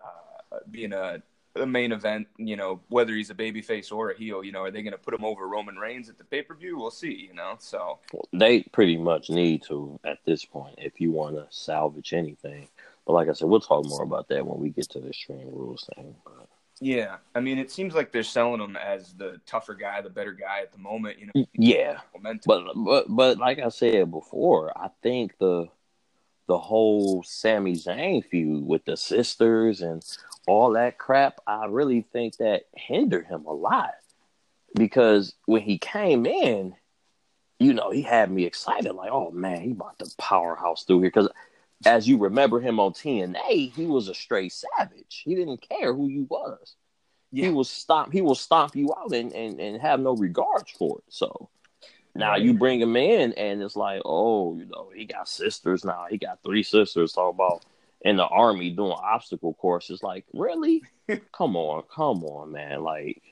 uh, 0.52 0.58
being 0.70 0.92
a, 0.92 1.22
a 1.56 1.66
main 1.66 1.92
event. 1.92 2.28
You 2.36 2.56
know, 2.56 2.80
whether 2.88 3.14
he's 3.14 3.30
a 3.30 3.34
babyface 3.34 3.92
or 3.92 4.10
a 4.10 4.16
heel. 4.16 4.44
You 4.44 4.52
know, 4.52 4.62
are 4.64 4.70
they 4.70 4.82
going 4.82 4.92
to 4.92 4.98
put 4.98 5.14
him 5.14 5.24
over 5.24 5.48
Roman 5.48 5.76
Reigns 5.76 6.08
at 6.08 6.18
the 6.18 6.24
pay 6.24 6.42
per 6.42 6.54
view? 6.54 6.78
We'll 6.78 6.90
see. 6.90 7.28
You 7.28 7.34
know, 7.34 7.56
so 7.58 7.98
they 8.32 8.62
pretty 8.62 8.96
much 8.96 9.30
need 9.30 9.62
to 9.68 9.98
at 10.04 10.18
this 10.24 10.44
point 10.44 10.76
if 10.78 11.00
you 11.00 11.10
want 11.10 11.36
to 11.36 11.46
salvage 11.50 12.12
anything. 12.12 12.68
But 13.06 13.12
like 13.12 13.28
I 13.28 13.32
said, 13.32 13.48
we'll 13.48 13.60
talk 13.60 13.84
more 13.86 14.02
about 14.02 14.28
that 14.28 14.46
when 14.46 14.60
we 14.60 14.70
get 14.70 14.88
to 14.90 15.00
the 15.00 15.08
Extreme 15.08 15.50
Rules 15.52 15.88
thing. 15.94 16.14
But 16.24 16.48
yeah, 16.80 17.16
I 17.34 17.40
mean, 17.40 17.58
it 17.58 17.70
seems 17.70 17.94
like 17.94 18.12
they're 18.12 18.22
selling 18.22 18.60
him 18.60 18.76
as 18.76 19.12
the 19.12 19.40
tougher 19.46 19.74
guy, 19.74 20.00
the 20.00 20.10
better 20.10 20.32
guy 20.32 20.60
at 20.60 20.72
the 20.72 20.78
moment. 20.78 21.18
You 21.18 21.26
know, 21.26 21.32
mm, 21.36 21.46
yeah, 21.52 21.98
momentum. 22.14 22.42
but 22.46 22.64
but 22.74 23.04
but 23.08 23.38
like 23.38 23.58
I 23.58 23.68
said 23.68 24.10
before, 24.10 24.76
I 24.76 24.88
think 25.02 25.38
the 25.38 25.68
the 26.46 26.58
whole 26.58 27.22
Sami 27.22 27.74
Zayn 27.74 28.24
feud 28.24 28.66
with 28.66 28.84
the 28.84 28.96
sisters 28.96 29.80
and 29.80 30.02
all 30.46 30.72
that 30.72 30.98
crap, 30.98 31.40
I 31.46 31.66
really 31.66 32.02
think 32.12 32.36
that 32.38 32.64
hindered 32.74 33.26
him 33.26 33.44
a 33.46 33.52
lot 33.52 33.94
because 34.74 35.34
when 35.46 35.62
he 35.62 35.78
came 35.78 36.26
in, 36.26 36.74
you 37.58 37.72
know, 37.72 37.90
he 37.90 38.02
had 38.02 38.30
me 38.30 38.44
excited, 38.44 38.92
like, 38.92 39.10
oh 39.12 39.30
man, 39.30 39.60
he 39.62 39.70
about 39.70 39.98
to 40.00 40.10
powerhouse 40.18 40.84
through 40.84 41.00
here. 41.00 41.10
Because 41.10 41.28
as 41.86 42.08
you 42.08 42.18
remember 42.18 42.60
him 42.60 42.80
on 42.80 42.92
TNA, 42.92 43.72
he 43.72 43.86
was 43.86 44.08
a 44.08 44.14
straight 44.14 44.52
savage. 44.52 45.22
He 45.24 45.34
didn't 45.34 45.66
care 45.68 45.94
who 45.94 46.08
you 46.08 46.26
was. 46.28 46.74
Yeah. 47.30 47.46
He 47.46 47.50
will 47.52 47.64
stomp. 47.64 48.12
He 48.12 48.22
will 48.22 48.34
stomp 48.34 48.76
you 48.76 48.92
out 48.96 49.12
and, 49.12 49.32
and, 49.32 49.60
and 49.60 49.80
have 49.80 50.00
no 50.00 50.14
regards 50.14 50.70
for 50.72 50.98
it. 50.98 51.04
So 51.08 51.48
now 52.14 52.36
you 52.36 52.54
bring 52.54 52.80
him 52.80 52.96
in, 52.96 53.32
and 53.32 53.60
it's 53.60 53.74
like, 53.74 54.02
oh, 54.04 54.56
you 54.56 54.66
know, 54.66 54.90
he 54.94 55.04
got 55.04 55.28
sisters 55.28 55.84
now. 55.84 56.06
He 56.08 56.16
got 56.16 56.38
three 56.44 56.62
sisters. 56.62 57.12
Talk 57.12 57.34
about 57.34 57.64
in 58.04 58.16
the 58.16 58.26
army 58.26 58.70
doing 58.70 58.92
obstacle 58.92 59.54
courses. 59.54 60.02
Like, 60.02 60.24
really? 60.32 60.82
come 61.32 61.56
on, 61.56 61.82
come 61.94 62.22
on, 62.24 62.52
man. 62.52 62.82
Like, 62.82 63.22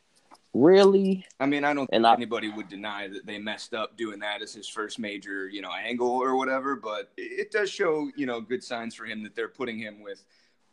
really? 0.55 1.25
I 1.41 1.47
mean, 1.47 1.65
I 1.65 1.75
don't 1.75 1.89
And 1.93 2.05
think 2.05 2.07
I- 2.07 2.15
anybody 2.15 2.49
would 2.49 2.69
deny 2.69 3.09
that 3.09 3.27
they 3.27 3.39
messed 3.39 3.75
up 3.75 3.97
doing 3.97 4.19
that 4.21 4.43
as 4.43 4.53
his 4.55 4.69
first 4.69 4.99
major, 4.99 5.49
you 5.49 5.63
know, 5.63 5.71
angle 5.73 6.09
or 6.11 6.37
whatever. 6.37 6.77
But 6.77 7.11
it 7.17 7.51
does 7.51 7.71
show, 7.71 8.11
you 8.17 8.27
know, 8.27 8.41
good 8.41 8.65
signs 8.65 8.95
for 8.95 9.05
him 9.05 9.23
that 9.23 9.35
they're 9.35 9.49
putting 9.49 9.79
him 9.79 10.03
with, 10.03 10.25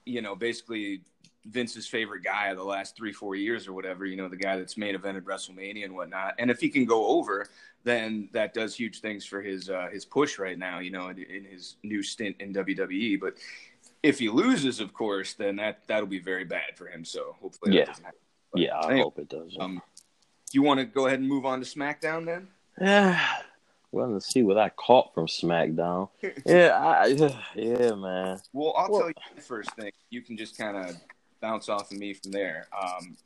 you 0.06 0.22
know, 0.22 0.36
basically 0.36 1.02
Vince's 1.46 1.88
favorite 1.88 2.24
guy 2.24 2.48
of 2.48 2.58
the 2.58 2.64
last 2.64 2.96
three, 2.96 3.14
four 3.14 3.36
years 3.36 3.68
or 3.68 3.74
whatever. 3.74 4.06
You 4.06 4.18
know, 4.18 4.28
the 4.28 4.36
guy 4.38 4.58
that's 4.58 4.78
main 4.78 4.96
evented 4.96 5.22
WrestleMania 5.24 5.86
and 5.86 5.96
whatnot. 5.96 6.36
And 6.40 6.52
if 6.52 6.60
he 6.60 6.70
can 6.70 6.86
go 6.86 7.08
over, 7.08 7.48
then 7.84 8.30
that 8.34 8.54
does 8.54 8.76
huge 8.76 9.00
things 9.00 9.26
for 9.26 9.42
his 9.42 9.70
uh, 9.70 9.88
his 9.92 10.04
push 10.04 10.38
right 10.38 10.60
now. 10.60 10.80
You 10.80 10.92
know, 10.92 11.08
in, 11.08 11.18
in 11.24 11.46
his 11.46 11.78
new 11.84 12.04
stint 12.04 12.36
in 12.40 12.54
WWE. 12.54 13.20
But 13.20 13.36
if 14.04 14.20
he 14.20 14.30
loses, 14.30 14.80
of 14.80 14.94
course, 14.94 15.34
then 15.34 15.58
that 15.58 15.82
that'll 15.88 16.08
be 16.08 16.20
very 16.20 16.46
bad 16.46 16.76
for 16.78 16.88
him. 16.88 17.04
So 17.06 17.36
hopefully, 17.42 17.78
Yeah. 17.78 17.94
Yeah, 18.56 18.78
I 18.80 18.86
anyway, 18.92 19.04
hope 19.04 19.20
it 19.20 19.30
does. 19.30 19.56
um, 19.60 19.76
do 20.52 20.58
you 20.58 20.64
want 20.64 20.80
to 20.80 20.86
go 20.86 21.06
ahead 21.06 21.20
and 21.20 21.28
move 21.30 21.46
on 21.46 21.60
to 21.62 21.66
SmackDown 21.66 22.26
then? 22.26 22.48
Yeah. 22.80 23.20
Well, 23.92 24.10
let's 24.12 24.32
see 24.32 24.44
what 24.44 24.60
I 24.60 24.70
caught 24.70 25.16
from 25.16 25.26
SmackDown. 25.26 26.10
Yeah, 26.46 26.78
I, 26.80 27.08
yeah, 27.08 27.36
yeah, 27.56 27.96
man. 27.96 28.40
Well, 28.54 28.76
I'll 28.78 28.88
Well- 28.92 29.00
tell 29.02 29.08
you 29.10 29.14
the 29.36 29.42
first 29.42 29.72
thing. 29.76 29.92
You 30.12 30.22
can 30.22 30.38
just 30.38 30.56
kind 30.56 30.78
of 30.78 30.96
bounce 31.42 31.70
off 31.70 31.92
of 31.92 31.98
me 31.98 32.14
from 32.14 32.32
there. 32.32 32.68
Um, 32.80 33.18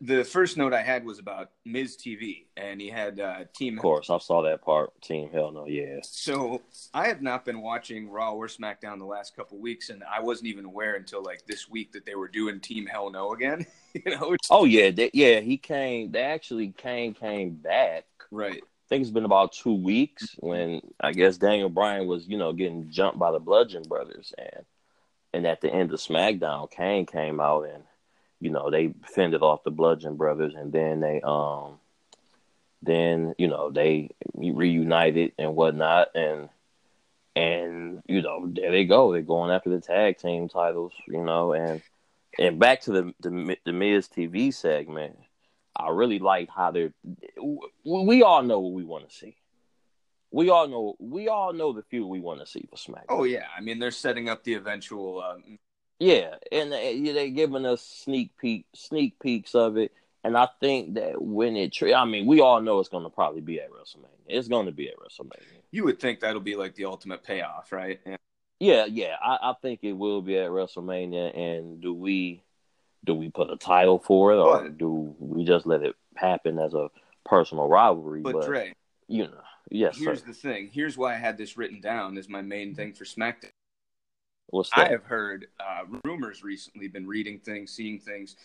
the 0.00 0.24
first 0.24 0.56
note 0.56 0.72
I 0.72 0.82
had 0.82 1.04
was 1.04 1.18
about 1.18 1.50
Miz 1.64 1.96
TV, 1.96 2.46
and 2.56 2.80
he 2.80 2.88
had 2.88 3.20
uh, 3.20 3.44
Team. 3.54 3.74
Of 3.76 3.82
course, 3.82 4.10
I 4.10 4.18
saw 4.18 4.42
that 4.42 4.62
part. 4.62 5.00
Team 5.02 5.30
Hell 5.32 5.52
No, 5.52 5.66
yeah. 5.66 6.00
So 6.02 6.62
I 6.94 7.08
have 7.08 7.22
not 7.22 7.44
been 7.44 7.60
watching 7.60 8.08
Raw 8.08 8.32
or 8.32 8.46
SmackDown 8.46 8.98
the 8.98 9.04
last 9.04 9.36
couple 9.36 9.58
weeks, 9.58 9.90
and 9.90 10.02
I 10.04 10.20
wasn't 10.20 10.48
even 10.48 10.64
aware 10.64 10.96
until 10.96 11.22
like 11.22 11.46
this 11.46 11.68
week 11.68 11.92
that 11.92 12.06
they 12.06 12.14
were 12.14 12.28
doing 12.28 12.60
Team 12.60 12.86
Hell 12.86 13.10
No 13.10 13.32
again. 13.32 13.66
you 13.94 14.16
know, 14.16 14.36
Oh 14.50 14.64
yeah, 14.64 14.90
they, 14.90 15.10
yeah. 15.12 15.40
He 15.40 15.56
came. 15.56 16.10
They 16.10 16.22
actually 16.22 16.68
came 16.76 17.14
came 17.14 17.54
back 17.54 18.04
right? 18.30 18.62
I 18.62 18.88
think 18.88 19.02
it's 19.02 19.10
been 19.10 19.24
about 19.24 19.52
two 19.52 19.74
weeks 19.74 20.34
when 20.38 20.80
I 21.00 21.12
guess 21.12 21.36
Daniel 21.36 21.68
Bryan 21.68 22.06
was, 22.06 22.26
you 22.26 22.38
know, 22.38 22.52
getting 22.52 22.90
jumped 22.90 23.18
by 23.18 23.30
the 23.30 23.38
Bludgeon 23.38 23.82
Brothers, 23.82 24.32
and 24.36 24.64
and 25.32 25.46
at 25.46 25.60
the 25.60 25.72
end 25.72 25.92
of 25.92 26.00
SmackDown, 26.00 26.70
Kane 26.70 27.06
came 27.06 27.40
out 27.40 27.68
and 27.68 27.84
you 28.40 28.50
know 28.50 28.70
they 28.70 28.94
fended 29.04 29.42
off 29.42 29.64
the 29.64 29.70
Bludgeon 29.70 30.16
Brothers, 30.16 30.54
and 30.56 30.72
then 30.72 31.00
they 31.00 31.20
um 31.22 31.78
then 32.82 33.34
you 33.38 33.48
know 33.48 33.70
they 33.70 34.10
reunited 34.34 35.32
and 35.38 35.54
whatnot, 35.54 36.08
and 36.14 36.48
and 37.36 38.02
you 38.06 38.22
know 38.22 38.50
there 38.52 38.70
they 38.70 38.84
go, 38.84 39.12
they're 39.12 39.22
going 39.22 39.50
after 39.50 39.70
the 39.70 39.80
tag 39.80 40.18
team 40.18 40.48
titles, 40.48 40.92
you 41.06 41.22
know, 41.24 41.52
and 41.52 41.82
and 42.38 42.58
back 42.58 42.82
to 42.82 42.92
the 42.92 43.14
the, 43.20 43.56
the 43.64 43.72
Miz 43.72 44.08
TV 44.08 44.52
segment 44.52 45.16
I 45.80 45.90
really 45.90 46.18
like 46.18 46.48
how 46.54 46.70
they're. 46.70 46.92
We 47.84 48.22
all 48.22 48.42
know 48.42 48.60
what 48.60 48.72
we 48.72 48.84
want 48.84 49.08
to 49.08 49.14
see. 49.14 49.36
We 50.30 50.50
all 50.50 50.68
know. 50.68 50.96
We 50.98 51.28
all 51.28 51.52
know 51.52 51.72
the 51.72 51.82
feud 51.82 52.06
we 52.06 52.20
want 52.20 52.40
to 52.40 52.46
see 52.46 52.68
for 52.68 52.76
SmackDown. 52.76 53.06
Oh 53.08 53.24
yeah, 53.24 53.46
I 53.56 53.60
mean 53.60 53.78
they're 53.78 53.90
setting 53.90 54.28
up 54.28 54.44
the 54.44 54.54
eventual. 54.54 55.22
Um... 55.22 55.58
Yeah, 56.00 56.34
and 56.50 56.72
they're 56.72 57.28
giving 57.28 57.66
us 57.66 57.82
sneak 57.82 58.36
peek, 58.38 58.66
sneak 58.74 59.18
peeks 59.20 59.54
of 59.54 59.76
it, 59.76 59.92
and 60.24 60.36
I 60.36 60.48
think 60.58 60.94
that 60.94 61.20
when 61.22 61.56
it, 61.56 61.76
I 61.94 62.04
mean, 62.04 62.26
we 62.26 62.40
all 62.40 62.60
know 62.60 62.80
it's 62.80 62.88
going 62.88 63.04
to 63.04 63.10
probably 63.10 63.42
be 63.42 63.60
at 63.60 63.70
WrestleMania. 63.70 64.08
It's 64.26 64.48
going 64.48 64.66
to 64.66 64.72
be 64.72 64.88
at 64.88 64.96
WrestleMania. 64.96 65.60
You 65.70 65.84
would 65.84 66.00
think 66.00 66.20
that'll 66.20 66.40
be 66.40 66.56
like 66.56 66.74
the 66.74 66.86
ultimate 66.86 67.22
payoff, 67.22 67.70
right? 67.70 68.00
Yeah, 68.04 68.16
yeah, 68.58 68.84
yeah 68.86 69.14
I, 69.22 69.50
I 69.50 69.54
think 69.62 69.80
it 69.82 69.92
will 69.92 70.22
be 70.22 70.36
at 70.38 70.50
WrestleMania. 70.50 71.38
And 71.38 71.80
do 71.80 71.94
we? 71.94 72.42
do 73.04 73.14
we 73.14 73.30
put 73.30 73.50
a 73.50 73.56
title 73.56 73.98
for 73.98 74.32
it 74.32 74.36
or 74.36 74.62
but, 74.62 74.78
do 74.78 75.14
we 75.18 75.44
just 75.44 75.66
let 75.66 75.82
it 75.82 75.94
happen 76.16 76.58
as 76.58 76.74
a 76.74 76.88
personal 77.24 77.66
rivalry? 77.66 78.20
But, 78.20 78.34
but 78.34 78.46
Dre, 78.46 78.74
you 79.08 79.24
know, 79.24 79.40
yes. 79.70 79.96
Here's 79.96 80.20
sir. 80.20 80.26
the 80.26 80.34
thing. 80.34 80.70
Here's 80.72 80.98
why 80.98 81.14
I 81.14 81.16
had 81.16 81.38
this 81.38 81.56
written 81.56 81.80
down 81.80 82.18
as 82.18 82.28
my 82.28 82.42
main 82.42 82.74
thing 82.74 82.92
for 82.92 83.04
SmackDown. 83.04 83.52
What's 84.50 84.70
that? 84.70 84.88
I 84.88 84.90
have 84.90 85.04
heard 85.04 85.46
uh, 85.58 85.84
rumors 86.04 86.42
recently, 86.42 86.88
been 86.88 87.06
reading 87.06 87.38
things, 87.38 87.70
seeing 87.70 87.98
things 87.98 88.36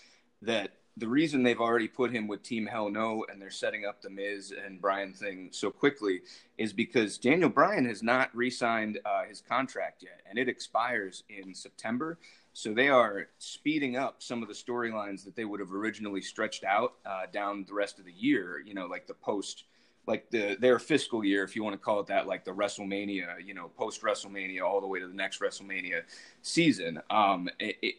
that 0.41 0.71
the 0.97 1.07
reason 1.07 1.43
they've 1.43 1.59
already 1.59 1.89
put 1.89 2.11
him 2.11 2.27
with 2.27 2.41
Team 2.41 2.65
Hell 2.65 2.89
No 2.89 3.25
and 3.29 3.41
they're 3.41 3.51
setting 3.51 3.85
up 3.85 4.01
the 4.01 4.09
Miz 4.09 4.53
and 4.65 4.79
Bryan 4.79 5.13
thing 5.13 5.49
so 5.51 5.69
quickly 5.69 6.21
is 6.57 6.71
because 6.71 7.17
Daniel 7.17 7.49
Bryan 7.49 7.85
has 7.85 8.01
not 8.01 8.33
re-signed 8.33 8.99
uh, 9.03 9.25
his 9.25 9.41
contract 9.41 10.03
yet, 10.03 10.21
and 10.29 10.39
it 10.39 10.47
expires 10.47 11.23
in 11.27 11.53
September. 11.53 12.17
So 12.53 12.73
they 12.73 12.87
are 12.87 13.27
speeding 13.37 13.97
up 13.97 14.23
some 14.23 14.41
of 14.41 14.47
the 14.47 14.53
storylines 14.53 15.25
that 15.25 15.35
they 15.35 15.43
would 15.43 15.59
have 15.59 15.73
originally 15.73 16.21
stretched 16.21 16.63
out 16.63 16.93
uh, 17.05 17.23
down 17.33 17.65
the 17.67 17.73
rest 17.73 17.99
of 17.99 18.05
the 18.05 18.13
year. 18.13 18.63
You 18.65 18.73
know, 18.73 18.85
like 18.85 19.07
the 19.07 19.13
post, 19.15 19.65
like 20.07 20.29
the 20.29 20.55
their 20.59 20.79
fiscal 20.79 21.23
year, 21.23 21.43
if 21.43 21.55
you 21.55 21.63
want 21.63 21.73
to 21.73 21.79
call 21.79 21.99
it 21.99 22.07
that, 22.07 22.27
like 22.27 22.45
the 22.45 22.51
WrestleMania, 22.51 23.45
you 23.45 23.53
know, 23.53 23.69
post 23.77 24.01
WrestleMania, 24.01 24.61
all 24.61 24.81
the 24.81 24.87
way 24.87 24.99
to 24.99 25.07
the 25.07 25.13
next 25.13 25.39
WrestleMania 25.39 26.03
season. 26.41 27.01
Um, 27.09 27.49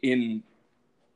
in 0.03 0.43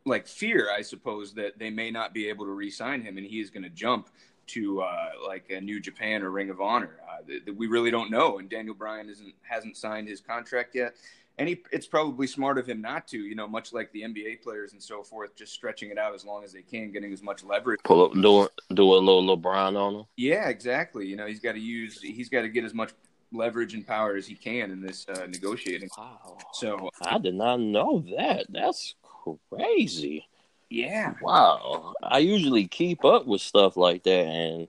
like 0.05 0.27
fear, 0.27 0.69
I 0.77 0.83
suppose 0.83 1.35
that 1.35 1.59
they 1.59 1.71
may 1.71 1.91
not 1.91 2.15
be 2.15 2.29
able 2.29 2.47
to 2.47 2.53
re-sign 2.53 3.03
him, 3.03 3.19
and 3.19 3.27
he 3.27 3.41
is 3.41 3.51
going 3.51 3.63
to 3.63 3.71
jump 3.71 4.09
to 4.53 4.83
uh, 4.83 5.11
like 5.27 5.51
a 5.51 5.61
New 5.61 5.81
Japan 5.81 6.23
or 6.23 6.31
Ring 6.31 6.51
of 6.51 6.61
Honor. 6.61 7.01
Uh, 7.09 7.39
that 7.47 7.57
we 7.57 7.67
really 7.67 7.91
don't 7.91 8.11
know, 8.11 8.39
and 8.39 8.49
Daniel 8.49 8.75
Bryan 8.75 9.09
isn't 9.09 9.35
hasn't 9.43 9.77
signed 9.77 10.09
his 10.09 10.21
contract 10.21 10.75
yet 10.75 10.95
and 11.41 11.49
he, 11.49 11.63
it's 11.73 11.87
probably 11.87 12.27
smart 12.27 12.59
of 12.59 12.69
him 12.69 12.83
not 12.83 13.09
to, 13.09 13.19
you 13.19 13.35
know, 13.35 13.49
much 13.49 13.73
like 13.73 13.91
the 13.93 14.03
NBA 14.03 14.43
players 14.43 14.75
and 14.75 14.83
so 14.83 15.03
forth, 15.03 15.35
just 15.35 15.55
stretching 15.55 15.91
it 15.91 15.97
out 15.97 16.15
as 16.15 16.23
long 16.23 16.45
as 16.45 16.53
they 16.53 16.61
can, 16.61 16.93
getting 16.93 17.15
as 17.15 17.23
much 17.23 17.43
leverage. 17.43 17.81
Pull 17.83 18.05
up, 18.05 18.13
do, 18.13 18.47
do 18.75 18.93
a 18.93 18.99
little 18.99 19.25
LeBron 19.25 19.75
on 19.75 19.95
him. 19.95 20.05
Yeah, 20.17 20.51
exactly. 20.51 21.07
You 21.07 21.17
know, 21.17 21.27
he's 21.27 21.41
got 21.41 21.53
to 21.53 21.59
use, 21.59 21.99
he's 22.03 22.29
got 22.29 22.43
to 22.43 22.51
get 22.51 22.65
as 22.65 22.75
much 22.75 22.93
leverage 23.33 23.73
and 23.73 23.87
power 23.87 24.17
as 24.17 24.27
he 24.27 24.35
can 24.35 24.71
in 24.71 24.83
this 24.83 25.07
uh, 25.09 25.27
negotiating. 25.27 25.89
Wow. 25.97 26.37
So 26.53 26.91
I 27.01 27.17
did 27.17 27.35
not 27.35 27.59
know 27.59 28.05
that. 28.19 28.45
That's 28.51 28.95
crazy. 29.49 30.29
Yeah. 30.71 31.15
Wow. 31.21 31.95
I 32.03 32.19
usually 32.19 32.69
keep 32.69 33.05
up 33.05 33.27
with 33.27 33.41
stuff 33.41 33.77
like 33.77 34.05
that, 34.05 34.27
and 34.27 34.69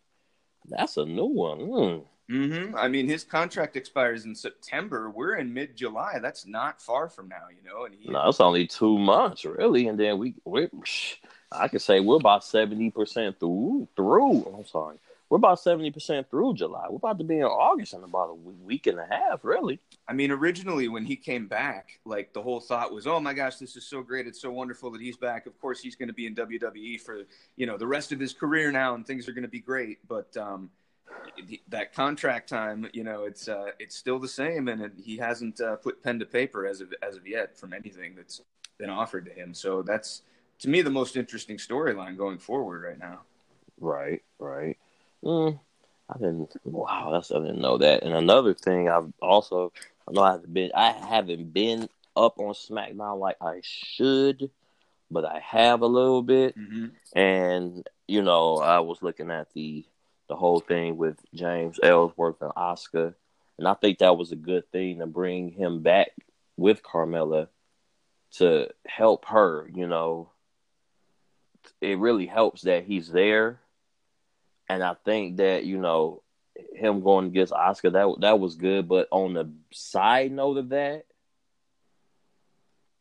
that's 0.67 0.98
a 0.98 1.05
new 1.05 1.25
one. 1.25 1.60
Mm. 1.60 2.03
Mm-hmm. 2.31 2.75
I 2.77 2.88
mean, 2.88 3.10
his 3.10 3.25
contract 3.25 3.75
expires 3.75 4.24
in 4.25 4.34
September. 4.34 5.10
We're 5.10 5.36
in 5.36 5.53
mid 5.53 5.75
July. 5.75 6.17
That's 6.20 6.48
not 6.48 6.81
far 6.81 7.10
from 7.10 7.27
now, 7.27 7.48
you 7.50 7.70
know. 7.70 7.86
And 7.86 7.93
he, 7.93 8.10
no, 8.10 8.29
it's 8.29 8.39
only 8.39 8.67
two 8.67 8.98
months, 8.98 9.43
really. 9.43 9.88
And 9.88 10.00
then 10.00 10.17
we, 10.17 10.36
we 10.46 10.70
I 11.51 11.67
could 11.67 11.81
say 11.81 12.00
we're 12.00 12.15
about 12.15 12.46
seventy 12.46 12.89
percent 12.89 13.38
through. 13.39 13.89
Through. 13.98 14.46
I'm 14.58 14.65
sorry, 14.65 14.98
we're 15.31 15.38
about 15.38 15.61
seventy 15.61 15.91
percent 15.91 16.29
through 16.29 16.55
July. 16.55 16.88
We're 16.89 16.97
about 16.97 17.17
to 17.19 17.23
be 17.23 17.38
in 17.38 17.43
August 17.43 17.93
in 17.93 18.03
about 18.03 18.31
a 18.31 18.33
week 18.33 18.85
and 18.85 19.00
a 19.00 19.07
half, 19.09 19.45
really. 19.45 19.79
I 20.05 20.11
mean, 20.11 20.29
originally 20.29 20.89
when 20.89 21.05
he 21.05 21.15
came 21.15 21.47
back, 21.47 22.01
like 22.03 22.33
the 22.33 22.41
whole 22.41 22.59
thought 22.59 22.93
was, 22.93 23.07
"Oh 23.07 23.17
my 23.21 23.33
gosh, 23.33 23.55
this 23.55 23.77
is 23.77 23.85
so 23.85 24.01
great! 24.01 24.27
It's 24.27 24.41
so 24.41 24.51
wonderful 24.51 24.91
that 24.91 25.00
he's 25.00 25.15
back. 25.15 25.45
Of 25.45 25.57
course, 25.61 25.79
he's 25.79 25.95
going 25.95 26.09
to 26.09 26.13
be 26.13 26.25
in 26.25 26.35
WWE 26.35 27.00
for 27.00 27.21
you 27.55 27.65
know 27.65 27.77
the 27.77 27.88
rest 27.88 28.11
of 28.11 28.19
his 28.19 28.33
career 28.33 28.73
now, 28.73 28.93
and 28.93 29.07
things 29.07 29.29
are 29.29 29.31
going 29.31 29.43
to 29.43 29.47
be 29.47 29.61
great." 29.61 30.05
But 30.05 30.35
um, 30.35 30.69
that 31.69 31.93
contract 31.93 32.50
time, 32.50 32.89
you 32.91 33.05
know, 33.05 33.23
it's 33.23 33.47
uh, 33.47 33.67
it's 33.79 33.95
still 33.95 34.19
the 34.19 34.27
same, 34.27 34.67
and 34.67 34.81
it, 34.81 34.91
he 35.01 35.15
hasn't 35.15 35.61
uh, 35.61 35.77
put 35.77 36.03
pen 36.03 36.19
to 36.19 36.25
paper 36.25 36.67
as 36.67 36.81
of 36.81 36.93
as 37.01 37.15
of 37.15 37.25
yet 37.25 37.57
from 37.57 37.71
anything 37.71 38.15
that's 38.17 38.41
been 38.77 38.89
offered 38.89 39.27
to 39.27 39.31
him. 39.31 39.53
So 39.53 39.81
that's 39.81 40.23
to 40.59 40.67
me 40.67 40.81
the 40.81 40.89
most 40.89 41.15
interesting 41.15 41.55
storyline 41.55 42.17
going 42.17 42.38
forward 42.38 42.83
right 42.83 43.00
now. 43.00 43.21
Right, 43.79 44.23
right. 44.38 44.77
Mm, 45.23 45.59
I 46.09 46.17
didn't. 46.17 46.55
Wow, 46.63 47.11
that's 47.11 47.31
I 47.31 47.39
didn't 47.39 47.61
know 47.61 47.77
that. 47.77 48.03
And 48.03 48.13
another 48.13 48.53
thing, 48.53 48.89
I've 48.89 49.11
also 49.21 49.71
I 50.07 50.11
know 50.11 50.21
I 50.21 50.31
haven't 50.33 50.53
been 50.53 50.71
I 50.75 50.91
haven't 50.91 51.53
been 51.53 51.89
up 52.15 52.39
on 52.39 52.53
SmackDown 52.53 53.19
like 53.19 53.37
I 53.41 53.61
should, 53.63 54.49
but 55.09 55.25
I 55.25 55.39
have 55.39 55.81
a 55.81 55.87
little 55.87 56.23
bit. 56.23 56.57
Mm-hmm. 56.57 57.17
And 57.17 57.87
you 58.07 58.21
know, 58.21 58.57
I 58.57 58.79
was 58.79 59.01
looking 59.01 59.31
at 59.31 59.53
the 59.53 59.85
the 60.27 60.35
whole 60.35 60.61
thing 60.61 60.97
with 60.97 61.17
James 61.33 61.77
Ellsworth 61.83 62.41
and 62.41 62.53
Asuka, 62.53 63.13
And 63.57 63.67
I 63.67 63.73
think 63.73 63.99
that 63.99 64.15
was 64.15 64.31
a 64.31 64.37
good 64.37 64.69
thing 64.71 64.99
to 64.99 65.05
bring 65.05 65.51
him 65.51 65.81
back 65.81 66.11
with 66.55 66.81
Carmella 66.81 67.49
to 68.37 68.69
help 68.87 69.25
her, 69.25 69.69
you 69.73 69.87
know. 69.87 70.29
It 71.81 71.99
really 71.99 72.27
helps 72.27 72.61
that 72.61 72.85
he's 72.85 73.09
there. 73.09 73.59
And 74.71 74.83
I 74.83 74.93
think 75.03 75.37
that, 75.37 75.65
you 75.65 75.77
know, 75.77 76.23
him 76.73 77.01
going 77.01 77.27
against 77.27 77.51
Asuka 77.51 77.91
that 77.91 78.21
that 78.21 78.39
was 78.39 78.55
good. 78.55 78.87
But 78.87 79.09
on 79.11 79.33
the 79.33 79.51
side 79.71 80.31
note 80.31 80.57
of 80.57 80.69
that, 80.69 81.03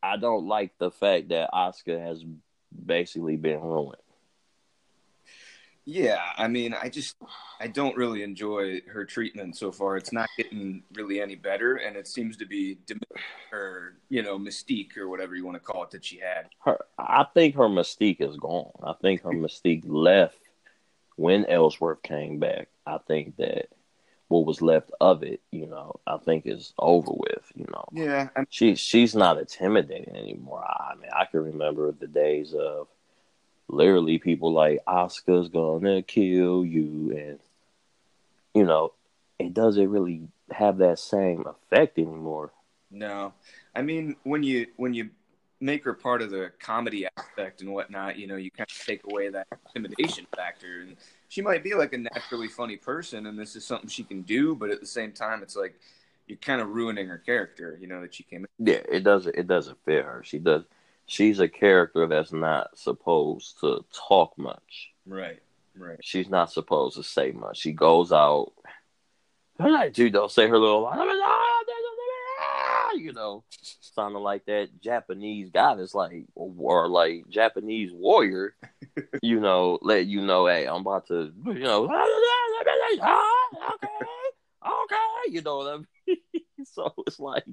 I 0.03 0.17
don't 0.17 0.47
like 0.47 0.77
the 0.77 0.91
fact 0.91 1.29
that 1.29 1.49
Asuka 1.53 1.97
has 2.05 2.25
basically 2.85 3.37
been 3.37 3.61
ruined. 3.61 3.95
Yeah, 5.85 6.19
I 6.37 6.49
mean, 6.49 6.73
I 6.73 6.89
just 6.89 7.15
I 7.61 7.67
don't 7.67 7.95
really 7.95 8.21
enjoy 8.21 8.81
her 8.91 9.05
treatment 9.05 9.55
so 9.55 9.71
far. 9.71 9.95
It's 9.95 10.11
not 10.11 10.27
getting 10.35 10.83
really 10.93 11.21
any 11.21 11.35
better, 11.35 11.77
and 11.77 11.95
it 11.95 12.05
seems 12.05 12.35
to 12.37 12.45
be 12.45 12.79
her, 13.49 13.95
you 14.09 14.23
know, 14.23 14.37
mystique 14.37 14.97
or 14.97 15.07
whatever 15.07 15.35
you 15.35 15.45
want 15.45 15.55
to 15.55 15.63
call 15.63 15.83
it 15.83 15.91
that 15.91 16.03
she 16.03 16.19
had. 16.19 16.49
Her, 16.65 16.77
I 16.99 17.25
think 17.33 17.55
her 17.55 17.69
mystique 17.69 18.19
is 18.19 18.35
gone. 18.35 18.71
I 18.83 18.93
think 19.01 19.21
her 19.21 19.29
mystique 19.31 19.83
left 19.85 20.37
when 21.21 21.45
Ellsworth 21.45 22.01
came 22.01 22.39
back. 22.39 22.67
I 22.85 22.97
think 22.97 23.37
that 23.37 23.67
what 24.27 24.45
was 24.45 24.61
left 24.61 24.91
of 24.99 25.21
it, 25.23 25.39
you 25.51 25.67
know, 25.67 25.99
I 26.07 26.17
think 26.17 26.47
is 26.47 26.73
over 26.79 27.11
with. 27.11 27.51
You 27.53 27.67
know, 27.71 27.85
yeah, 27.91 28.29
I'm... 28.35 28.47
she 28.49 28.75
she's 28.75 29.13
not 29.15 29.37
intimidating 29.37 30.15
anymore. 30.15 30.65
I 30.65 30.95
mean, 30.95 31.11
I 31.15 31.25
can 31.25 31.43
remember 31.43 31.91
the 31.91 32.07
days 32.07 32.55
of 32.55 32.87
literally 33.67 34.17
people 34.17 34.51
like 34.51 34.79
Asuka's 34.87 35.49
gonna 35.49 36.01
kill 36.01 36.65
you, 36.65 37.13
and 37.15 37.39
you 38.55 38.65
know, 38.65 38.93
it 39.37 39.53
doesn't 39.53 39.89
really 39.89 40.27
have 40.49 40.77
that 40.79 40.97
same 40.97 41.45
effect 41.45 41.99
anymore. 41.99 42.51
No, 42.89 43.33
I 43.75 43.83
mean 43.83 44.15
when 44.23 44.41
you 44.41 44.67
when 44.75 44.95
you 44.95 45.11
make 45.61 45.83
her 45.83 45.93
part 45.93 46.21
of 46.21 46.31
the 46.31 46.51
comedy 46.59 47.07
aspect 47.17 47.61
and 47.61 47.71
whatnot, 47.71 48.17
you 48.17 48.27
know, 48.27 48.35
you 48.35 48.51
kind 48.51 48.69
of 48.69 48.85
take 48.85 49.01
away 49.09 49.29
that 49.29 49.47
intimidation 49.75 50.25
factor. 50.35 50.81
And 50.81 50.97
she 51.29 51.41
might 51.41 51.63
be 51.63 51.73
like 51.73 51.93
a 51.93 51.97
naturally 51.97 52.47
funny 52.47 52.77
person, 52.77 53.27
and 53.27 53.39
this 53.39 53.55
is 53.55 53.63
something 53.63 53.89
she 53.89 54.03
can 54.03 54.23
do, 54.23 54.55
but 54.55 54.69
at 54.69 54.79
the 54.79 54.87
same 54.87 55.11
time, 55.11 55.43
it's 55.43 55.55
like 55.55 55.79
you're 56.27 56.37
kind 56.37 56.61
of 56.61 56.69
ruining 56.69 57.07
her 57.07 57.17
character. 57.17 57.77
You 57.79 57.87
know 57.87 58.01
that 58.01 58.13
she 58.13 58.23
came. 58.23 58.45
In. 58.59 58.67
Yeah, 58.67 58.81
it 58.91 59.03
doesn't. 59.03 59.35
It 59.35 59.47
doesn't 59.47 59.77
fit 59.85 60.03
her. 60.03 60.23
She 60.25 60.39
does 60.39 60.63
she's 61.11 61.39
a 61.41 61.47
character 61.47 62.07
that's 62.07 62.31
not 62.31 62.77
supposed 62.77 63.59
to 63.59 63.83
talk 63.93 64.37
much. 64.37 64.91
Right. 65.05 65.41
Right. 65.77 65.97
She's 66.01 66.29
not 66.29 66.51
supposed 66.51 66.95
to 66.95 67.03
say 67.03 67.31
much. 67.31 67.57
She 67.57 67.73
goes 67.73 68.11
out. 68.13 68.53
Dude, 69.93 70.13
don't 70.13 70.31
say 70.31 70.47
her 70.47 70.57
little, 70.57 70.87
you 72.95 73.13
know, 73.13 73.43
sounding 73.51 74.21
like 74.21 74.45
that 74.45 74.69
Japanese 74.81 75.49
goddess, 75.49 75.93
like 75.93 76.25
or 76.35 76.87
like 76.87 77.27
Japanese 77.29 77.91
warrior. 77.93 78.55
you 79.21 79.39
know, 79.39 79.79
let 79.81 80.07
you 80.07 80.21
know, 80.21 80.47
hey, 80.47 80.67
I'm 80.67 80.81
about 80.81 81.07
to, 81.07 81.31
you 81.45 81.59
know, 81.59 81.85
okay, 81.89 82.99
okay, 84.65 85.29
you 85.29 85.41
know 85.41 85.57
what 85.57 85.73
I 85.73 85.77
mean. 85.77 86.17
so 86.65 86.93
it's 87.07 87.19
like, 87.19 87.43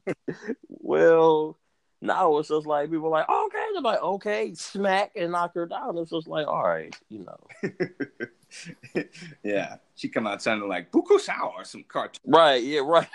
well, 0.68 1.56
now 2.00 2.38
it's 2.38 2.48
just 2.48 2.66
like 2.66 2.90
people 2.90 3.10
like, 3.10 3.28
okay, 3.28 3.64
they're 3.72 3.82
like, 3.82 4.02
okay, 4.02 4.54
smack 4.54 5.12
and 5.16 5.32
knock 5.32 5.54
her 5.54 5.66
down. 5.66 5.98
It's 5.98 6.10
just 6.10 6.28
like, 6.28 6.46
all 6.46 6.62
right, 6.62 6.94
you 7.08 7.24
know. 7.24 9.04
yeah, 9.42 9.76
she 9.96 10.08
come 10.08 10.26
out 10.26 10.42
sounding 10.42 10.68
like 10.68 10.92
Buku 10.92 11.20
Sao 11.20 11.52
or 11.56 11.64
some 11.64 11.84
cartoon. 11.86 12.20
Right. 12.24 12.62
Yeah. 12.62 12.80
Right. 12.84 13.08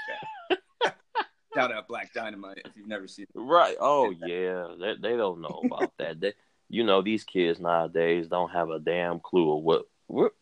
Shout 1.55 1.71
out 1.71 1.87
Black 1.87 2.13
Dynamite 2.13 2.61
if 2.65 2.71
you've 2.75 2.87
never 2.87 3.07
seen 3.07 3.25
it. 3.25 3.39
Right. 3.39 3.75
Oh 3.79 4.11
yeah, 4.11 4.67
they 4.79 4.95
they 4.99 5.17
don't 5.17 5.41
know 5.41 5.61
about 5.65 5.91
that. 5.97 6.19
They, 6.19 6.33
you 6.69 6.83
know, 6.83 7.01
these 7.01 7.23
kids 7.23 7.59
nowadays 7.59 8.27
don't 8.27 8.49
have 8.49 8.69
a 8.69 8.79
damn 8.79 9.19
clue 9.19 9.57
of 9.57 9.63
what. 9.63 9.85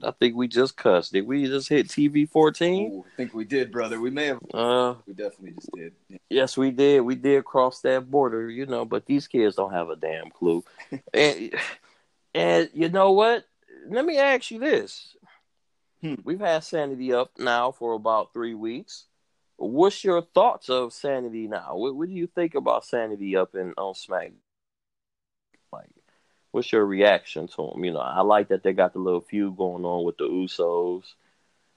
I 0.03 0.11
think 0.11 0.35
we 0.35 0.47
just 0.47 0.75
cussed. 0.75 1.13
Did 1.13 1.25
we 1.27 1.45
just 1.45 1.69
hit 1.69 1.87
TV 1.87 2.27
fourteen? 2.29 3.03
I 3.05 3.15
think 3.15 3.33
we 3.33 3.45
did, 3.45 3.71
brother. 3.71 3.99
We 4.01 4.09
may 4.09 4.25
have. 4.27 4.39
Uh, 4.53 4.95
we 5.05 5.13
definitely 5.13 5.51
just 5.51 5.71
did. 5.71 5.93
Yeah. 6.09 6.17
Yes, 6.29 6.57
we 6.57 6.71
did. 6.71 7.01
We 7.01 7.15
did 7.15 7.45
cross 7.45 7.81
that 7.81 8.09
border, 8.09 8.49
you 8.49 8.65
know. 8.65 8.85
But 8.85 9.05
these 9.05 9.27
kids 9.27 9.55
don't 9.55 9.73
have 9.73 9.89
a 9.89 9.95
damn 9.95 10.29
clue. 10.31 10.63
and 11.13 11.51
and 12.33 12.69
you 12.73 12.89
know 12.89 13.11
what? 13.11 13.45
Let 13.87 14.05
me 14.05 14.17
ask 14.17 14.51
you 14.51 14.59
this. 14.59 15.15
Hmm. 16.01 16.15
We've 16.23 16.39
had 16.39 16.63
Sanity 16.63 17.13
up 17.13 17.31
now 17.37 17.71
for 17.71 17.93
about 17.93 18.33
three 18.33 18.55
weeks. 18.55 19.05
What's 19.61 20.03
your 20.03 20.21
thoughts 20.21 20.69
of 20.69 20.93
Sanity 20.93 21.47
now? 21.47 21.75
What, 21.75 21.95
what 21.95 22.07
do 22.07 22.13
you 22.13 22.27
think 22.27 22.55
about 22.55 22.85
Sanity 22.85 23.35
up 23.35 23.55
in 23.55 23.73
on 23.77 23.93
Smack? 23.93 24.31
Like, 25.71 25.89
what's 26.51 26.71
your 26.71 26.85
reaction 26.85 27.47
to 27.47 27.71
them? 27.71 27.83
You 27.83 27.93
know, 27.93 27.99
I 27.99 28.21
like 28.21 28.49
that 28.49 28.63
they 28.63 28.73
got 28.73 28.93
the 28.93 28.99
little 28.99 29.21
feud 29.21 29.55
going 29.57 29.85
on 29.85 30.03
with 30.03 30.17
the 30.17 30.25
Usos. 30.25 31.03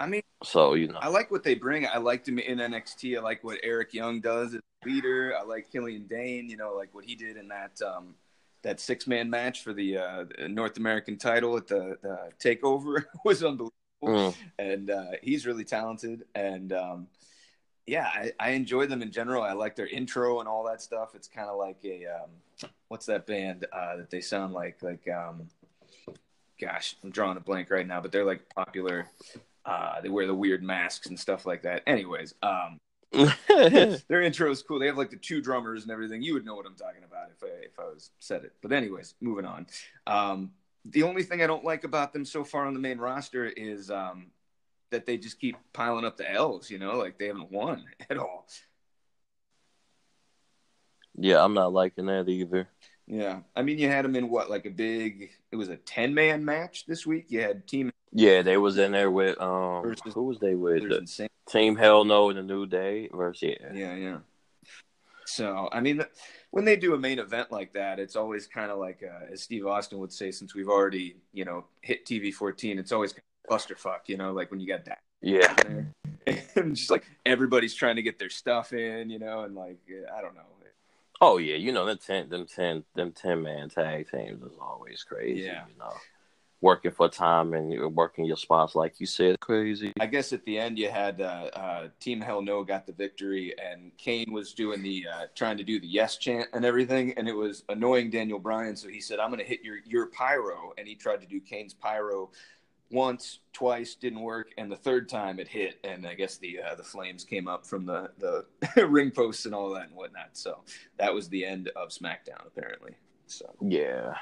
I 0.01 0.07
mean, 0.07 0.23
So 0.43 0.75
you 0.75 0.89
know, 0.89 0.99
I 1.01 1.09
like 1.09 1.31
what 1.31 1.45
they 1.45 1.55
bring. 1.55 1.87
I 1.87 1.99
liked 1.99 2.29
him 2.29 2.39
in 2.39 2.59
NXT. 2.59 3.17
I 3.17 3.21
like 3.21 3.45
what 3.45 3.59
Eric 3.63 3.95
Young 3.95 4.21
does 4.21 4.55
as 4.55 4.61
a 4.85 4.89
leader. 4.89 5.37
I 5.39 5.45
like 5.45 5.71
Killian 5.71 6.07
Dain. 6.07 6.49
You 6.49 6.57
know, 6.57 6.75
like 6.75 6.95
what 6.95 7.05
he 7.05 7.15
did 7.15 7.37
in 7.37 7.49
that 7.49 7.81
um, 7.83 8.15
that 8.65 8.81
six 8.81 9.07
man 9.07 9.31
match 9.31 9.63
for 9.63 9.73
the, 9.73 9.99
uh, 9.99 10.25
North 10.49 10.77
American 10.79 11.17
title 11.17 11.57
at 11.57 11.69
the, 11.69 11.97
the 12.03 12.31
Takeover 12.43 13.05
was 13.25 13.45
unbelievable. 13.45 13.73
Mm. 14.03 14.35
And 14.59 14.91
uh, 14.91 15.13
he's 15.23 15.47
really 15.47 15.65
talented. 15.65 16.25
And 16.35 16.73
um, 16.73 17.07
yeah, 17.87 18.09
I, 18.13 18.33
I 18.41 18.51
enjoy 18.51 18.87
them 18.87 19.03
in 19.03 19.11
general. 19.11 19.43
I 19.43 19.53
like 19.53 19.77
their 19.77 19.87
intro 19.87 20.41
and 20.41 20.49
all 20.49 20.65
that 20.65 20.81
stuff. 20.81 21.15
It's 21.15 21.29
kind 21.29 21.49
of 21.49 21.59
like 21.59 21.79
a 21.85 22.07
um, 22.07 22.69
what's 22.89 23.07
that 23.07 23.27
band 23.27 23.67
uh, 23.73 23.97
that 23.97 24.11
they 24.11 24.21
sound 24.21 24.55
like? 24.55 24.83
Like 24.83 25.07
um, 25.09 25.49
gosh, 26.61 26.97
I'm 27.05 27.11
drawing 27.11 27.37
a 27.37 27.41
blank 27.41 27.71
right 27.71 27.87
now, 27.87 28.01
but 28.01 28.11
they're 28.11 28.25
like 28.25 28.49
popular. 28.55 29.07
Uh, 29.67 30.01
they 30.01 30.09
wear 30.09 30.27
the 30.27 30.35
weird 30.35 30.63
masks 30.63 31.09
and 31.09 31.19
stuff 31.19 31.47
like 31.47 31.63
that. 31.63 31.83
Anyways, 31.87 32.35
um, 32.43 32.79
their 34.09 34.23
intro 34.23 34.51
is 34.51 34.63
cool. 34.63 34.79
They 34.79 34.87
have 34.87 34.99
like 34.99 35.11
the 35.11 35.17
two 35.17 35.41
drummers 35.41 35.83
and 35.83 35.93
everything. 35.93 36.23
You 36.23 36.35
would 36.35 36.45
know 36.45 36.55
what 36.55 36.67
I'm 36.67 36.77
talking 36.77 37.05
about 37.05 37.31
if 37.37 37.43
I 37.43 37.65
if 37.65 37.79
I 37.79 37.85
was 37.85 38.11
said 38.19 38.45
it. 38.45 38.53
But 38.63 38.73
anyways, 38.73 39.15
moving 39.21 39.45
on. 39.45 39.67
Um, 40.07 40.53
the 40.87 41.03
only 41.03 41.23
thing 41.23 41.43
I 41.43 41.47
don't 41.47 41.65
like 41.65 41.85
about 41.85 42.13
them 42.13 42.25
so 42.25 42.45
far 42.45 42.67
on 42.67 42.75
the 42.75 42.81
main 42.81 42.99
roster 42.99 43.47
is 43.47 43.91
um, 43.91 44.27
that 44.95 45.07
they 45.07 45.17
just 45.19 45.41
keep 45.41 45.57
piling 45.73 46.05
up 46.05 46.17
the 46.17 46.31
L's. 46.31 46.71
You 46.71 46.79
know, 46.79 46.97
like 46.97 47.19
they 47.19 47.27
haven't 47.27 47.51
won 47.53 47.85
at 48.11 48.17
all. 48.17 48.47
yeah, 51.17 51.43
I'm 51.45 51.55
not 51.55 51.73
liking 51.73 52.07
that 52.07 52.29
either. 52.29 52.69
Yeah, 53.07 53.41
I 53.55 53.63
mean, 53.63 53.79
you 53.79 53.89
had 53.89 54.05
them 54.05 54.17
in 54.17 54.31
what 54.31 54.49
like 54.51 54.65
a 54.67 54.71
big. 54.71 55.31
It 55.53 55.57
was 55.57 55.69
a 55.69 55.77
ten 55.77 56.15
man 56.15 56.45
match 56.45 56.87
this 56.87 57.07
week. 57.07 57.27
You 57.29 57.41
had 57.43 57.67
Team 57.67 57.91
Yeah, 58.13 58.43
they 58.43 58.57
was 58.57 58.79
in 58.79 58.93
there 58.93 59.11
with 59.11 59.39
um, 59.41 59.83
Versus- 59.83 60.15
who 60.15 60.25
was 60.25 60.39
they 60.39 60.55
with? 60.55 60.89
The. 60.89 61.29
Team 61.47 61.77
Hell 61.77 62.05
No 62.07 62.31
in 62.31 62.37
the 62.37 62.43
New 62.43 62.65
Day 62.65 63.11
versus 63.13 63.43
yeah. 63.61 63.73
Yeah, 63.75 63.95
yeah. 63.95 64.19
So, 65.27 65.69
I 65.73 65.81
mean, 65.81 66.03
when 66.51 66.65
they 66.65 66.77
do 66.77 66.95
a 66.95 66.99
main 66.99 67.19
event 67.19 67.53
like 67.53 67.75
that, 67.75 67.99
it's 67.99 68.17
always 68.17 68.47
kind 68.47 68.71
of 68.71 68.79
like, 68.79 69.03
uh, 69.03 69.33
as 69.33 69.43
Steve 69.43 69.67
Austin 69.67 69.99
would 69.99 70.13
say, 70.13 70.31
since 70.31 70.55
we've 70.55 70.69
already, 70.69 71.17
you 71.33 71.45
know, 71.45 71.65
hit 71.83 72.07
TV 72.07 72.33
14, 72.33 72.79
it's 72.79 72.93
always 72.93 73.13
kind 73.13 73.21
of 73.21 73.34
clusterfuck, 73.51 74.01
you 74.07 74.17
know, 74.17 74.33
like 74.33 74.51
when 74.51 74.61
you 74.61 74.67
got 74.67 74.85
that 74.87 74.99
Yeah. 75.21 75.55
And 76.57 76.75
just 76.75 76.91
like 76.91 77.05
everybody's 77.27 77.75
trying 77.75 77.97
to 77.97 78.03
get 78.03 78.19
their 78.19 78.31
stuff 78.31 78.73
in, 78.73 79.11
you 79.11 79.19
know, 79.19 79.41
and 79.41 79.55
like, 79.55 79.77
I 80.17 80.23
don't 80.23 80.35
know. 80.35 80.41
Oh 81.21 81.39
yeah, 81.39 81.57
you 81.57 81.73
know 81.73 81.87
them 81.87 81.99
ten 81.99 82.29
them 82.29 82.47
ten 82.47 82.85
them 82.95 83.13
ten 83.13 83.43
man 83.43 83.69
tag 83.69 84.11
teams 84.11 84.43
is 84.43 84.59
always 84.61 85.03
crazy. 85.03 85.43
Yeah. 85.43 85.65
You 85.69 85.79
know. 85.79 85.93
Working 86.61 86.93
for 86.93 87.11
time 87.11 87.53
and 87.53 87.71
you're 87.71 87.91
working 87.91 88.25
your 88.25 88.39
spots 88.39 88.75
like 88.75 88.99
you 88.99 89.07
said, 89.07 89.39
crazy. 89.41 89.93
I 90.01 90.07
guess 90.07 90.33
at 90.33 90.47
the 90.47 90.59
end 90.59 90.79
you 90.79 90.89
had 90.89 91.21
uh, 91.21 91.51
uh, 91.53 91.89
Team 92.01 92.23
Hell 92.23 92.41
No 92.41 92.65
got 92.65 92.87
the 92.87 92.93
victory, 92.93 93.55
and 93.59 93.95
Kane 93.99 94.33
was 94.33 94.55
doing 94.55 94.83
the 94.83 95.07
uh, 95.13 95.27
trying 95.35 95.59
to 95.59 95.63
do 95.63 95.79
the 95.79 95.87
yes 95.87 96.17
chant 96.17 96.49
and 96.55 96.65
everything, 96.65 97.13
and 97.19 97.29
it 97.29 97.35
was 97.35 97.65
annoying 97.69 98.09
Daniel 98.09 98.39
Bryan. 98.39 98.77
So 98.77 98.89
he 98.89 99.01
said, 99.01 99.19
"I'm 99.19 99.29
going 99.29 99.41
to 99.41 99.47
hit 99.47 99.63
your 99.63 99.77
your 99.85 100.07
pyro," 100.07 100.73
and 100.79 100.89
he 100.89 100.95
tried 100.95 101.21
to 101.21 101.27
do 101.27 101.39
Kane's 101.39 101.75
pyro 101.75 102.31
once, 102.91 103.41
twice, 103.53 103.95
didn't 103.95 104.21
work, 104.21 104.49
and 104.59 104.71
the 104.71 104.77
third 104.77 105.09
time 105.09 105.39
it 105.39 105.49
hit, 105.49 105.79
and 105.85 106.07
I 106.07 106.15
guess 106.15 106.37
the 106.37 106.61
uh, 106.61 106.75
the 106.75 106.85
flames 106.85 107.25
came 107.25 107.49
up 107.49 107.67
from 107.67 107.87
the 107.87 108.11
the 108.19 108.87
ring 108.87 109.11
posts 109.11 109.47
and 109.47 109.55
all 109.55 109.73
that 109.75 109.89
and 109.89 109.97
whatnot. 109.97 110.31
So 110.33 110.61
that 110.99 111.13
was 111.13 111.29
the 111.29 111.45
end 111.45 111.71
of 111.77 111.89
SmackDown 111.89 112.47
apparently. 112.47 112.93
So 113.27 113.55
Yeah. 113.61 114.15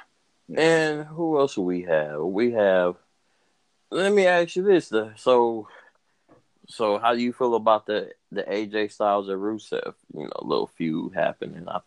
And 0.54 1.04
who 1.04 1.38
else 1.38 1.54
do 1.54 1.62
we 1.62 1.82
have? 1.82 2.20
We 2.20 2.52
have 2.52 2.96
let 3.90 4.12
me 4.12 4.26
ask 4.26 4.56
you 4.56 4.62
this 4.62 4.88
the 4.88 5.12
so 5.16 5.68
so 6.68 6.98
how 6.98 7.14
do 7.14 7.20
you 7.20 7.32
feel 7.32 7.54
about 7.54 7.86
the 7.86 8.12
the 8.30 8.42
AJ 8.42 8.92
Styles 8.92 9.28
and 9.28 9.40
Rusev, 9.40 9.94
you 10.14 10.24
know, 10.24 10.30
a 10.36 10.44
little 10.44 10.66
feud 10.66 11.14
happening? 11.14 11.68
I, 11.68 11.80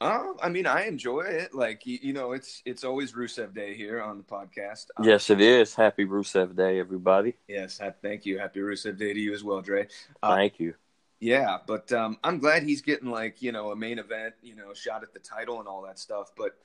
Oh, 0.00 0.36
I 0.42 0.50
mean, 0.50 0.66
I 0.66 0.86
enjoy 0.86 1.22
it. 1.22 1.54
Like 1.54 1.86
you, 1.86 1.98
you 2.02 2.12
know, 2.12 2.32
it's 2.32 2.62
it's 2.66 2.84
always 2.84 3.12
Rusev 3.12 3.54
Day 3.54 3.74
here 3.74 4.02
on 4.02 4.18
the 4.18 4.24
podcast. 4.24 4.86
Um, 4.96 5.04
yes, 5.06 5.30
it 5.30 5.40
is. 5.40 5.74
Happy 5.74 6.04
Rusev 6.04 6.54
Day, 6.54 6.78
everybody. 6.78 7.34
Yes, 7.48 7.78
ha- 7.78 7.92
thank 8.02 8.26
you. 8.26 8.38
Happy 8.38 8.60
Rusev 8.60 8.98
Day 8.98 9.14
to 9.14 9.18
you 9.20 9.32
as 9.32 9.42
well, 9.42 9.62
Dre. 9.62 9.86
Uh, 10.22 10.34
Thank 10.34 10.60
you. 10.60 10.74
Yeah, 11.18 11.56
but 11.66 11.90
um, 11.92 12.18
I'm 12.22 12.38
glad 12.40 12.62
he's 12.62 12.82
getting 12.82 13.10
like 13.10 13.40
you 13.40 13.52
know 13.52 13.70
a 13.70 13.76
main 13.76 13.98
event, 13.98 14.34
you 14.42 14.54
know, 14.54 14.74
shot 14.74 15.02
at 15.02 15.14
the 15.14 15.18
title 15.18 15.60
and 15.60 15.68
all 15.68 15.80
that 15.86 15.98
stuff. 15.98 16.30
But 16.36 16.58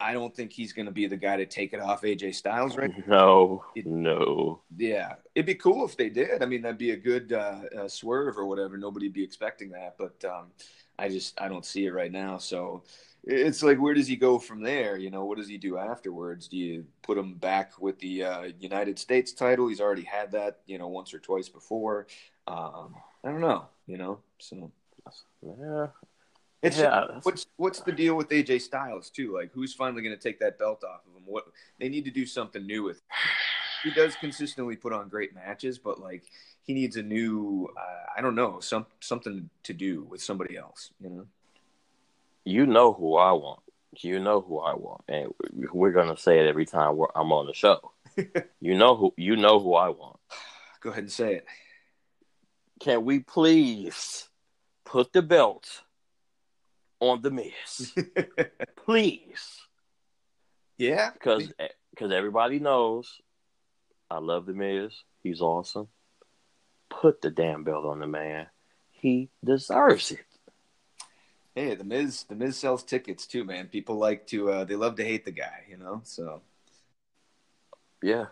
I 0.00 0.14
don't 0.14 0.34
think 0.34 0.50
he's 0.50 0.72
going 0.72 0.86
to 0.86 0.92
be 0.92 1.06
the 1.08 1.16
guy 1.18 1.36
to 1.36 1.44
take 1.44 1.74
it 1.74 1.80
off 1.80 2.00
AJ 2.02 2.36
Styles, 2.36 2.74
right? 2.78 2.90
No, 3.06 3.64
It- 3.74 3.84
no. 3.84 4.62
Yeah, 4.78 5.16
it'd 5.34 5.44
be 5.44 5.56
cool 5.56 5.84
if 5.84 5.94
they 5.98 6.08
did. 6.08 6.42
I 6.42 6.46
mean, 6.46 6.62
that'd 6.62 6.78
be 6.78 6.92
a 6.92 6.96
good 6.96 7.34
uh, 7.34 7.60
uh, 7.80 7.88
swerve 7.88 8.38
or 8.38 8.46
whatever. 8.46 8.78
Nobody'd 8.78 9.12
be 9.12 9.22
expecting 9.24 9.70
that, 9.72 9.96
but 9.98 10.24
um, 10.24 10.46
I 10.98 11.08
just 11.08 11.40
I 11.40 11.48
don't 11.48 11.64
see 11.64 11.86
it 11.86 11.92
right 11.92 12.10
now. 12.12 12.38
So 12.38 12.82
it's 13.24 13.62
like, 13.62 13.78
where 13.80 13.94
does 13.94 14.06
he 14.06 14.16
go 14.16 14.38
from 14.38 14.62
there? 14.62 14.96
You 14.96 15.10
know, 15.10 15.24
what 15.24 15.38
does 15.38 15.48
he 15.48 15.58
do 15.58 15.76
afterwards? 15.76 16.48
Do 16.48 16.56
you 16.56 16.86
put 17.02 17.18
him 17.18 17.34
back 17.34 17.72
with 17.80 17.98
the 17.98 18.24
uh, 18.24 18.42
United 18.58 18.98
States 18.98 19.32
title? 19.32 19.68
He's 19.68 19.80
already 19.80 20.04
had 20.04 20.32
that, 20.32 20.60
you 20.66 20.78
know, 20.78 20.88
once 20.88 21.12
or 21.12 21.18
twice 21.18 21.48
before. 21.48 22.06
Um, 22.46 22.94
I 23.24 23.30
don't 23.30 23.40
know. 23.40 23.66
You 23.86 23.98
know, 23.98 24.18
so 24.38 24.70
Yeah. 25.42 25.86
it's 26.62 26.78
yeah. 26.78 27.20
what's 27.22 27.46
what's 27.56 27.80
the 27.80 27.92
deal 27.92 28.14
with 28.14 28.28
AJ 28.30 28.62
Styles 28.62 29.10
too? 29.10 29.34
Like, 29.34 29.50
who's 29.52 29.74
finally 29.74 30.02
going 30.02 30.16
to 30.16 30.22
take 30.22 30.38
that 30.40 30.58
belt 30.58 30.82
off 30.84 31.00
of 31.06 31.16
him? 31.16 31.22
What 31.26 31.44
they 31.78 31.88
need 31.88 32.04
to 32.04 32.10
do 32.10 32.26
something 32.26 32.66
new 32.66 32.82
with. 32.82 33.00
He 33.84 33.90
does 33.90 34.16
consistently 34.16 34.74
put 34.74 34.92
on 34.92 35.08
great 35.08 35.34
matches, 35.34 35.78
but 35.78 36.00
like 36.00 36.24
he 36.68 36.74
needs 36.74 36.96
a 36.96 37.02
new, 37.02 37.66
uh, 37.74 38.04
I 38.14 38.20
don't 38.20 38.34
know, 38.34 38.60
some 38.60 38.84
something 39.00 39.48
to 39.62 39.72
do 39.72 40.02
with 40.02 40.20
somebody 40.22 40.54
else. 40.58 40.90
You 41.00 41.08
know, 41.08 41.26
You 42.44 42.66
know 42.66 42.92
who 42.92 43.16
I 43.16 43.32
want. 43.32 43.60
You 43.96 44.20
know 44.20 44.42
who 44.42 44.58
I 44.58 44.74
want, 44.74 45.00
and 45.08 45.32
we're 45.72 45.92
gonna 45.92 46.18
say 46.18 46.38
it 46.40 46.46
every 46.46 46.66
time 46.66 46.96
we're, 46.98 47.06
I'm 47.16 47.32
on 47.32 47.46
the 47.46 47.54
show. 47.54 47.92
you 48.60 48.76
know 48.76 48.94
who. 48.96 49.14
You 49.16 49.36
know 49.36 49.58
who 49.60 49.74
I 49.74 49.88
want. 49.88 50.18
go 50.80 50.90
ahead 50.90 51.04
and 51.04 51.10
say 51.12 51.36
it. 51.36 51.46
Can 52.80 53.06
we 53.06 53.20
please 53.20 54.28
put 54.84 55.14
the 55.14 55.22
belt 55.22 55.82
on 57.00 57.22
the 57.22 57.30
Miz, 57.30 57.94
please? 58.84 59.58
yeah, 60.76 61.10
Because 61.12 61.50
because 61.90 62.12
everybody 62.12 62.58
knows 62.58 63.20
I 64.10 64.18
love 64.18 64.44
the 64.44 64.52
Miz. 64.52 64.92
He's 65.22 65.40
awesome. 65.40 65.88
Put 66.88 67.20
the 67.22 67.30
damn 67.30 67.64
belt 67.64 67.84
on 67.84 68.00
the 68.00 68.06
man. 68.06 68.46
He 68.90 69.30
deserves 69.44 70.10
it. 70.12 70.24
hey, 71.54 71.74
the 71.74 71.84
Miz, 71.84 72.24
the 72.24 72.34
Miz 72.34 72.56
sells 72.56 72.82
tickets 72.82 73.26
too, 73.26 73.44
man. 73.44 73.68
People 73.68 73.96
like 73.96 74.26
to, 74.28 74.50
uh, 74.50 74.64
they 74.64 74.76
love 74.76 74.96
to 74.96 75.04
hate 75.04 75.24
the 75.24 75.30
guy, 75.30 75.64
you 75.68 75.76
know. 75.76 76.00
So 76.04 76.42
Yeah, 78.02 78.26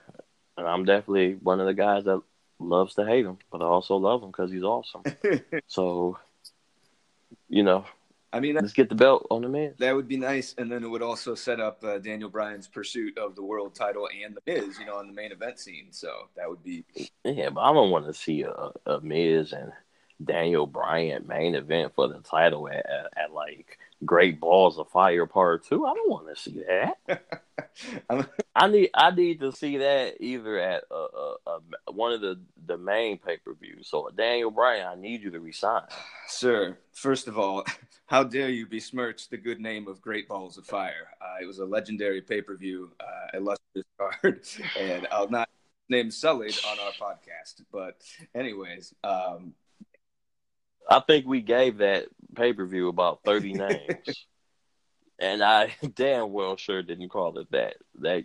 and 0.56 0.66
I'm 0.66 0.84
definitely 0.84 1.34
one 1.34 1.60
of 1.60 1.66
the 1.66 1.74
guys 1.74 2.04
that 2.04 2.22
loves 2.58 2.94
to 2.94 3.04
hate 3.04 3.26
him, 3.26 3.38
but 3.50 3.60
I 3.62 3.64
also 3.66 3.96
love 3.96 4.22
him 4.22 4.30
because 4.30 4.50
he's 4.50 4.62
awesome. 4.62 5.02
So, 5.68 6.18
you 7.48 7.62
know, 7.62 7.84
I 8.32 8.40
mean, 8.40 8.54
Let's 8.56 8.72
get 8.72 8.88
the 8.88 8.94
belt 8.94 9.26
on 9.30 9.42
the 9.42 9.48
man. 9.48 9.74
that 9.78 9.94
would 9.94 10.08
be 10.08 10.16
nice, 10.16 10.54
and 10.58 10.70
then 10.70 10.82
it 10.84 10.88
would 10.88 11.02
also 11.02 11.34
set 11.34 11.60
up 11.60 11.82
uh, 11.84 11.98
Daniel 11.98 12.28
Bryan's 12.28 12.68
pursuit 12.68 13.16
of 13.18 13.34
the 13.34 13.42
world 13.42 13.74
title 13.74 14.08
and 14.24 14.36
the 14.36 14.42
Miz, 14.46 14.78
you 14.78 14.86
know, 14.86 14.96
on 14.96 15.06
the 15.06 15.12
main 15.12 15.32
event 15.32 15.58
scene. 15.58 15.88
So 15.90 16.28
that 16.36 16.48
would 16.48 16.62
be 16.62 16.84
Yeah, 17.24 17.50
but 17.50 17.60
I 17.60 17.72
don't 17.72 17.90
want 17.90 18.06
to 18.06 18.14
see 18.14 18.42
a, 18.42 18.70
a 18.86 19.00
Miz 19.00 19.52
and 19.52 19.72
Daniel 20.24 20.66
Bryan 20.66 21.26
main 21.26 21.54
event 21.54 21.92
for 21.94 22.08
the 22.08 22.18
title 22.20 22.68
at, 22.68 22.86
at, 22.86 23.12
at 23.16 23.32
like 23.32 23.78
Great 24.04 24.40
Balls 24.40 24.78
of 24.78 24.88
Fire 24.90 25.26
Part 25.26 25.64
Two. 25.66 25.86
I 25.86 25.94
don't 25.94 26.10
want 26.10 26.28
to 26.34 26.40
see 26.40 26.62
that. 26.68 26.96
I'm- 28.10 28.26
need 28.70 28.90
I 28.94 29.10
need 29.10 29.40
to 29.40 29.52
see 29.52 29.78
that 29.78 30.16
either 30.20 30.58
at 30.58 30.84
uh, 30.90 31.04
uh, 31.04 31.34
uh, 31.46 31.92
one 31.92 32.12
of 32.12 32.20
the 32.20 32.40
the 32.66 32.76
main 32.76 33.18
pay 33.18 33.36
per 33.38 33.54
views. 33.54 33.88
So 33.88 34.10
Daniel 34.16 34.50
Bryan, 34.50 34.86
I 34.86 34.94
need 35.00 35.22
you 35.22 35.30
to 35.30 35.40
resign. 35.40 35.82
Sir, 36.26 36.78
first 36.92 37.28
of 37.28 37.38
all, 37.38 37.64
how 38.06 38.22
dare 38.22 38.48
you 38.48 38.66
besmirch 38.66 39.28
the 39.28 39.36
good 39.36 39.60
name 39.60 39.88
of 39.88 40.00
Great 40.00 40.28
Balls 40.28 40.58
of 40.58 40.66
Fire? 40.66 41.08
Uh, 41.20 41.42
it 41.42 41.46
was 41.46 41.58
a 41.58 41.64
legendary 41.64 42.20
pay 42.20 42.42
per 42.42 42.56
view, 42.56 42.90
uh, 43.00 43.36
illustrious 43.38 43.86
card, 43.98 44.40
and 44.78 45.06
I'll 45.10 45.28
not 45.30 45.48
name 45.88 46.10
sullied 46.10 46.58
on 46.68 46.78
our 46.80 46.92
podcast. 46.92 47.62
But, 47.72 48.02
anyways, 48.34 48.94
um, 49.04 49.54
I 50.88 51.00
think 51.00 51.26
we 51.26 51.40
gave 51.40 51.78
that 51.78 52.06
pay 52.34 52.52
per 52.52 52.66
view 52.66 52.88
about 52.88 53.20
thirty 53.24 53.52
names, 53.52 54.26
and 55.18 55.42
I 55.42 55.74
damn 55.94 56.32
well 56.32 56.56
sure 56.56 56.82
didn't 56.82 57.08
call 57.08 57.38
it 57.38 57.50
that. 57.52 57.76
That 58.00 58.24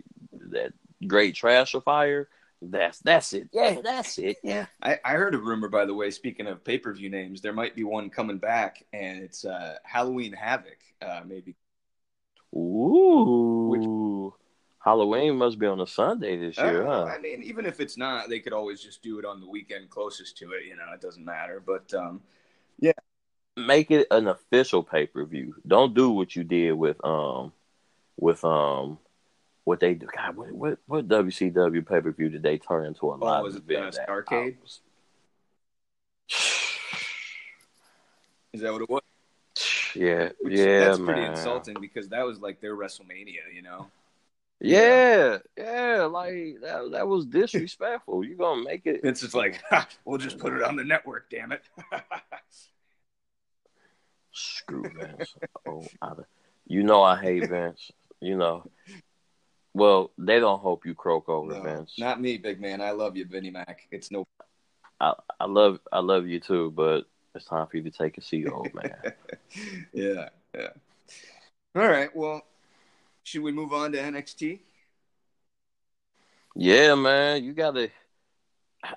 that 0.50 0.72
great 1.06 1.34
trash 1.34 1.74
of 1.74 1.84
fire. 1.84 2.28
That's 2.60 3.00
that's 3.00 3.32
it. 3.32 3.48
Yeah, 3.52 3.80
that's 3.82 4.18
it. 4.18 4.36
Yeah. 4.44 4.66
I, 4.80 4.98
I 5.04 5.12
heard 5.14 5.34
a 5.34 5.38
rumor, 5.38 5.68
by 5.68 5.84
the 5.84 5.94
way, 5.94 6.10
speaking 6.12 6.46
of 6.46 6.64
pay 6.64 6.78
per 6.78 6.92
view 6.92 7.10
names, 7.10 7.40
there 7.40 7.52
might 7.52 7.74
be 7.74 7.82
one 7.82 8.08
coming 8.08 8.38
back, 8.38 8.84
and 8.92 9.22
it's 9.22 9.44
uh, 9.44 9.76
Halloween 9.82 10.32
Havoc, 10.32 10.78
uh, 11.00 11.22
maybe. 11.26 11.56
Ooh. 12.54 14.34
Halloween 14.78 15.36
must 15.36 15.58
be 15.58 15.66
on 15.66 15.80
a 15.80 15.86
Sunday 15.86 16.36
this 16.36 16.58
year, 16.58 16.86
Uh, 16.86 17.06
huh? 17.06 17.12
I 17.12 17.18
mean, 17.18 17.42
even 17.42 17.66
if 17.66 17.78
it's 17.78 17.96
not, 17.96 18.28
they 18.28 18.40
could 18.40 18.52
always 18.52 18.82
just 18.82 19.02
do 19.02 19.18
it 19.18 19.24
on 19.24 19.40
the 19.40 19.46
weekend 19.46 19.90
closest 19.90 20.36
to 20.38 20.52
it. 20.52 20.66
You 20.66 20.76
know, 20.76 20.92
it 20.92 21.00
doesn't 21.00 21.24
matter. 21.24 21.62
But 21.64 21.92
um, 21.94 22.20
Make 23.54 23.90
it 23.90 24.06
an 24.10 24.28
official 24.28 24.82
pay 24.82 25.06
per 25.06 25.26
view. 25.26 25.54
Don't 25.66 25.94
do 25.94 26.10
what 26.10 26.34
you 26.34 26.42
did 26.42 26.72
with 26.72 26.96
um 27.04 27.52
with 28.18 28.42
um 28.46 28.98
what 29.64 29.78
they 29.78 29.92
do. 29.92 30.06
God, 30.16 30.36
what 30.36 30.52
what, 30.52 30.78
what 30.86 31.08
WCW 31.08 31.86
pay 31.86 32.00
per 32.00 32.12
view 32.12 32.30
did 32.30 32.42
they 32.42 32.56
turn 32.56 32.86
into 32.86 33.12
a 33.12 33.14
live 33.14 33.42
was 33.44 33.56
it, 33.56 33.64
event? 33.68 33.94
uh, 33.96 34.00
at? 34.00 34.08
Starrcade? 34.08 34.54
I 34.54 34.56
was- 34.62 34.80
is 38.54 38.60
that 38.62 38.72
what 38.72 38.82
it 38.82 38.88
was? 38.90 39.02
Yeah, 39.94 40.30
Which, 40.40 40.54
yeah, 40.54 40.78
that's 40.78 40.98
man. 40.98 41.04
pretty 41.06 41.24
insulting 41.26 41.78
because 41.78 42.08
that 42.08 42.24
was 42.24 42.40
like 42.40 42.62
their 42.62 42.74
WrestleMania, 42.74 43.52
you 43.54 43.60
know. 43.60 43.90
Yeah, 44.64 45.38
yeah, 45.58 46.04
like 46.04 46.58
that. 46.62 46.90
That 46.92 47.08
was 47.08 47.26
disrespectful. 47.26 48.24
You 48.24 48.36
gonna 48.36 48.62
make 48.62 48.86
it? 48.86 49.02
Vince 49.02 49.24
is 49.24 49.34
like, 49.34 49.60
ha, 49.68 49.88
we'll 50.04 50.18
just 50.18 50.38
put 50.38 50.52
it 50.52 50.62
on 50.62 50.76
the 50.76 50.84
network, 50.84 51.28
damn 51.30 51.50
it. 51.50 51.62
Screw 54.32 54.82
Vince. 54.82 55.34
oh, 55.66 55.84
I, 56.00 56.12
you 56.68 56.84
know 56.84 57.02
I 57.02 57.20
hate 57.20 57.48
Vince. 57.48 57.90
You 58.20 58.36
know. 58.36 58.70
Well, 59.74 60.12
they 60.16 60.38
don't 60.38 60.60
hope 60.60 60.86
you 60.86 60.94
croak 60.94 61.28
over 61.28 61.54
No, 61.54 61.62
Vince. 61.62 61.94
not 61.98 62.20
me, 62.20 62.38
big 62.38 62.60
man. 62.60 62.80
I 62.80 62.92
love 62.92 63.16
you, 63.16 63.24
Vinnie 63.24 63.50
Mac. 63.50 63.88
It's 63.90 64.12
no. 64.12 64.24
I, 65.00 65.14
I 65.40 65.46
love 65.46 65.80
I 65.90 65.98
love 65.98 66.28
you 66.28 66.38
too, 66.38 66.70
but 66.70 67.06
it's 67.34 67.46
time 67.46 67.66
for 67.66 67.78
you 67.78 67.82
to 67.82 67.90
take 67.90 68.16
a 68.16 68.22
seat, 68.22 68.46
old 68.46 68.72
man. 68.74 68.94
yeah, 69.92 70.28
yeah. 70.54 70.68
All 71.74 71.88
right. 71.88 72.14
Well, 72.14 72.42
should 73.22 73.42
we 73.42 73.52
move 73.52 73.72
on 73.72 73.92
to 73.92 73.98
NXT? 73.98 74.60
yeah, 76.54 76.94
man, 76.94 77.44
you 77.44 77.52
gotta. 77.52 77.90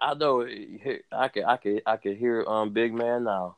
I 0.02 0.16
know. 0.16 0.42
I 1.12 1.28
can 1.28 1.46
I 1.46 1.58
can 1.58 1.82
I 1.86 1.98
can 1.98 2.16
hear 2.16 2.44
um 2.46 2.72
big 2.74 2.94
man 2.94 3.24
now. 3.24 3.58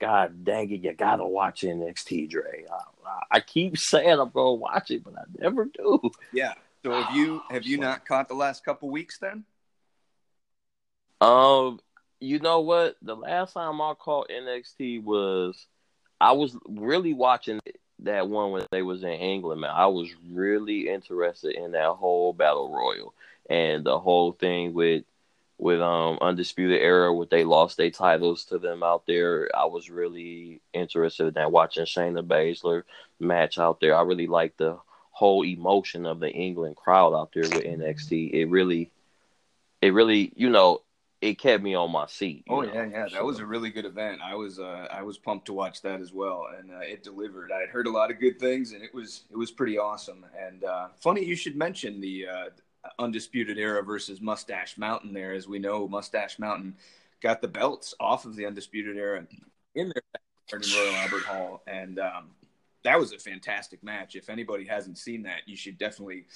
God 0.00 0.44
dang 0.44 0.70
it, 0.70 0.82
you 0.82 0.92
gotta 0.92 1.26
watch 1.26 1.62
NXT, 1.62 2.30
Dre. 2.30 2.64
I, 2.70 3.36
I 3.36 3.40
keep 3.40 3.76
saying 3.78 4.18
I'm 4.20 4.30
gonna 4.30 4.54
watch 4.54 4.90
it, 4.90 5.02
but 5.04 5.14
I 5.16 5.22
never 5.38 5.64
do. 5.66 6.10
Yeah. 6.32 6.54
So 6.84 6.92
have 6.92 7.16
you 7.16 7.40
have 7.50 7.64
you 7.64 7.78
not 7.78 8.04
caught 8.04 8.28
the 8.28 8.34
last 8.34 8.64
couple 8.64 8.90
weeks 8.90 9.18
then? 9.18 9.44
Um, 11.20 11.80
you 12.20 12.38
know 12.38 12.60
what? 12.60 12.96
The 13.02 13.16
last 13.16 13.54
time 13.54 13.80
I 13.80 13.94
caught 13.98 14.28
NXT 14.28 15.02
was 15.02 15.66
I 16.20 16.32
was 16.32 16.56
really 16.66 17.14
watching 17.14 17.60
that 18.04 18.28
one 18.28 18.50
when 18.50 18.66
they 18.70 18.82
was 18.82 19.02
in 19.02 19.10
England. 19.10 19.60
Man, 19.60 19.70
I 19.70 19.86
was 19.86 20.08
really 20.30 20.88
interested 20.88 21.54
in 21.56 21.72
that 21.72 21.90
whole 21.90 22.32
battle 22.32 22.70
royal 22.70 23.14
and 23.48 23.84
the 23.84 23.98
whole 23.98 24.32
thing 24.32 24.74
with 24.74 25.04
with 25.56 25.80
um 25.80 26.18
undisputed 26.20 26.80
era 26.80 27.12
where 27.12 27.26
they 27.26 27.44
lost 27.44 27.76
their 27.76 27.90
titles 27.90 28.44
to 28.46 28.58
them 28.58 28.82
out 28.82 29.06
there. 29.06 29.48
I 29.54 29.66
was 29.66 29.90
really 29.90 30.60
interested 30.72 31.28
in 31.28 31.34
that 31.34 31.52
watching 31.52 31.84
Shayna 31.84 32.26
Baszler 32.26 32.82
match 33.20 33.58
out 33.58 33.80
there. 33.80 33.94
I 33.94 34.02
really 34.02 34.26
liked 34.26 34.58
the 34.58 34.78
whole 35.10 35.44
emotion 35.44 36.06
of 36.06 36.18
the 36.18 36.30
England 36.30 36.76
crowd 36.76 37.14
out 37.14 37.30
there 37.32 37.44
with 37.44 37.64
NXT. 37.64 38.32
It 38.32 38.46
really 38.46 38.90
it 39.80 39.92
really, 39.92 40.32
you 40.34 40.50
know, 40.50 40.80
it 41.24 41.38
kept 41.38 41.62
me 41.62 41.74
on 41.74 41.90
my 41.90 42.06
seat. 42.06 42.44
Oh 42.50 42.60
know? 42.60 42.70
yeah, 42.72 42.84
yeah. 42.84 43.02
That 43.04 43.12
So- 43.12 43.24
was 43.24 43.38
a 43.38 43.46
really 43.46 43.70
good 43.70 43.86
event. 43.86 44.20
I 44.22 44.34
was 44.34 44.58
uh, 44.58 44.86
I 44.92 45.02
was 45.02 45.16
pumped 45.16 45.46
to 45.46 45.54
watch 45.54 45.80
that 45.80 46.02
as 46.02 46.12
well, 46.12 46.46
and 46.58 46.70
uh, 46.70 46.80
it 46.80 47.02
delivered. 47.02 47.50
I 47.50 47.60
had 47.60 47.70
heard 47.70 47.86
a 47.86 47.90
lot 47.90 48.10
of 48.10 48.20
good 48.20 48.38
things, 48.38 48.72
and 48.72 48.82
it 48.82 48.92
was 48.92 49.22
it 49.30 49.36
was 49.36 49.50
pretty 49.50 49.78
awesome. 49.78 50.26
And 50.38 50.64
uh, 50.64 50.88
funny 51.00 51.24
you 51.24 51.34
should 51.34 51.56
mention 51.56 51.98
the 52.00 52.26
uh, 52.26 52.44
Undisputed 52.98 53.56
Era 53.56 53.82
versus 53.82 54.20
Mustache 54.20 54.76
Mountain. 54.76 55.14
There, 55.14 55.32
as 55.32 55.48
we 55.48 55.58
know, 55.58 55.88
Mustache 55.88 56.38
Mountain 56.38 56.76
got 57.22 57.40
the 57.40 57.48
belts 57.48 57.94
off 57.98 58.26
of 58.26 58.36
the 58.36 58.44
Undisputed 58.44 58.98
Era 58.98 59.26
in 59.74 59.88
their 59.88 60.02
in 60.52 60.60
Royal 60.76 60.94
Albert 60.96 61.22
Hall, 61.22 61.62
and 61.66 61.98
um, 61.98 62.32
that 62.82 63.00
was 63.00 63.14
a 63.14 63.18
fantastic 63.18 63.82
match. 63.82 64.14
If 64.14 64.28
anybody 64.28 64.66
hasn't 64.66 64.98
seen 64.98 65.22
that, 65.22 65.40
you 65.46 65.56
should 65.56 65.78
definitely 65.78 66.26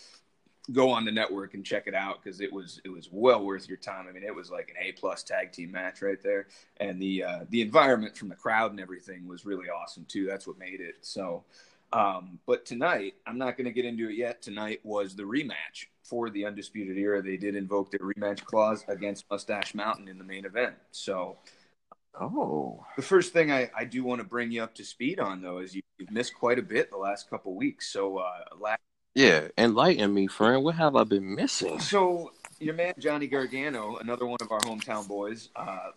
go 0.73 0.91
on 0.91 1.05
the 1.05 1.13
network 1.13 1.55
and 1.55 1.65
check 1.65 1.87
it 1.87 1.95
out 1.95 2.23
because 2.23 2.41
it 2.41 2.53
was 2.53 2.81
it 2.85 2.89
was 2.89 3.09
well 3.11 3.45
worth 3.45 3.69
your 3.69 3.79
time. 3.79 4.07
I 4.09 4.13
mean, 4.13 4.23
it 4.23 4.35
was 4.35 4.51
like 4.51 4.71
an 4.71 4.77
A 4.87 4.93
plus 4.93 5.23
tag 5.23 5.53
team 5.53 5.71
match 5.71 6.03
right 6.03 6.23
there, 6.23 6.49
and 6.79 7.01
the 7.01 7.25
uh, 7.25 7.41
the 7.51 7.63
environment 7.63 8.17
from 8.17 8.29
the 8.29 8.35
crowd 8.35 8.71
and 8.71 8.81
everything 8.81 9.27
was 9.27 9.47
really 9.47 9.69
awesome 9.69 10.05
too. 10.09 10.27
That's 10.27 10.47
what 10.47 10.59
made 10.59 10.81
it. 10.81 10.97
So, 11.01 11.45
um, 11.93 12.39
but 12.47 12.67
tonight 12.67 13.15
I'm 13.27 13.39
not 13.39 13.57
going 13.57 13.67
to 13.67 13.73
get 13.73 13.85
into 13.85 14.09
it 14.09 14.17
yet. 14.17 14.43
Tonight 14.43 14.81
was 14.85 15.17
the 15.17 15.23
rematch 15.23 15.87
for 16.03 16.31
the 16.31 16.45
undisputed 16.45 16.97
era. 16.97 17.23
They 17.23 17.37
did 17.37 17.55
invoke 17.55 17.91
their 17.91 18.01
rematch 18.01 18.45
clause 18.45 18.85
against 18.89 19.25
Mustache 19.31 19.75
Mountain 19.75 20.09
in 20.09 20.19
the 20.19 20.25
main 20.25 20.45
event. 20.45 20.75
So. 20.91 21.39
Oh. 22.21 22.85
The 22.97 23.03
first 23.03 23.33
thing 23.33 23.53
I, 23.53 23.71
I 23.77 23.85
do 23.85 24.03
want 24.03 24.21
to 24.21 24.27
bring 24.27 24.51
you 24.51 24.61
up 24.61 24.75
to 24.77 24.85
speed 24.85 25.21
on, 25.21 25.41
though, 25.41 25.59
is 25.59 25.73
you, 25.77 25.83
you've 25.99 26.11
missed 26.11 26.35
quite 26.35 26.59
a 26.59 26.63
bit 26.63 26.91
the 26.91 26.97
last 26.97 27.31
couple 27.31 27.55
weeks. 27.55 27.93
So, 27.93 28.19
uh, 28.19 28.57
last 28.59 28.81
Yeah, 29.15 29.49
enlighten 29.57 30.13
me, 30.15 30.27
friend. 30.27 30.63
What 30.63 30.77
have 30.77 30.97
I 30.97 31.05
been 31.05 31.35
missing? 31.35 31.81
So 31.81 32.33
your 32.61 32.75
man 32.75 32.95
Johnny 32.99 33.27
Gargano, 33.27 33.97
another 33.97 34.27
one 34.27 34.39
of 34.41 34.53
our 34.53 34.61
hometown 34.61 35.07
boys, 35.07 35.49
uh, 35.57 35.91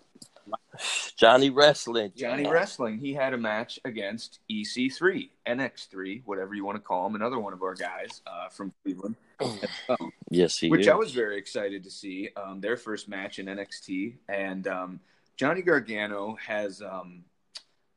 Johnny 1.15 1.49
Wrestling. 1.49 2.11
Johnny. 2.15 2.47
Wrestling, 2.47 2.97
he 2.97 3.13
had 3.13 3.33
a 3.33 3.37
match 3.37 3.79
against 3.85 4.39
EC3, 4.49 5.29
NX3, 5.47 6.23
whatever 6.25 6.53
you 6.55 6.65
want 6.65 6.77
to 6.77 6.81
call 6.81 7.05
him, 7.07 7.15
another 7.15 7.39
one 7.39 7.53
of 7.53 7.61
our 7.61 7.75
guys 7.75 8.21
uh, 8.25 8.49
from 8.49 8.73
Cleveland, 8.83 9.15
um, 9.39 10.11
Yes, 10.29 10.57
he 10.57 10.69
which 10.69 10.81
is. 10.81 10.87
I 10.87 10.95
was 10.95 11.11
very 11.11 11.37
excited 11.37 11.83
to 11.83 11.91
see. 11.91 12.29
Um, 12.35 12.61
their 12.61 12.77
first 12.77 13.07
match 13.09 13.39
in 13.39 13.47
NXT, 13.47 14.15
and 14.29 14.67
um, 14.67 14.99
Johnny 15.35 15.61
Gargano 15.61 16.37
has. 16.45 16.81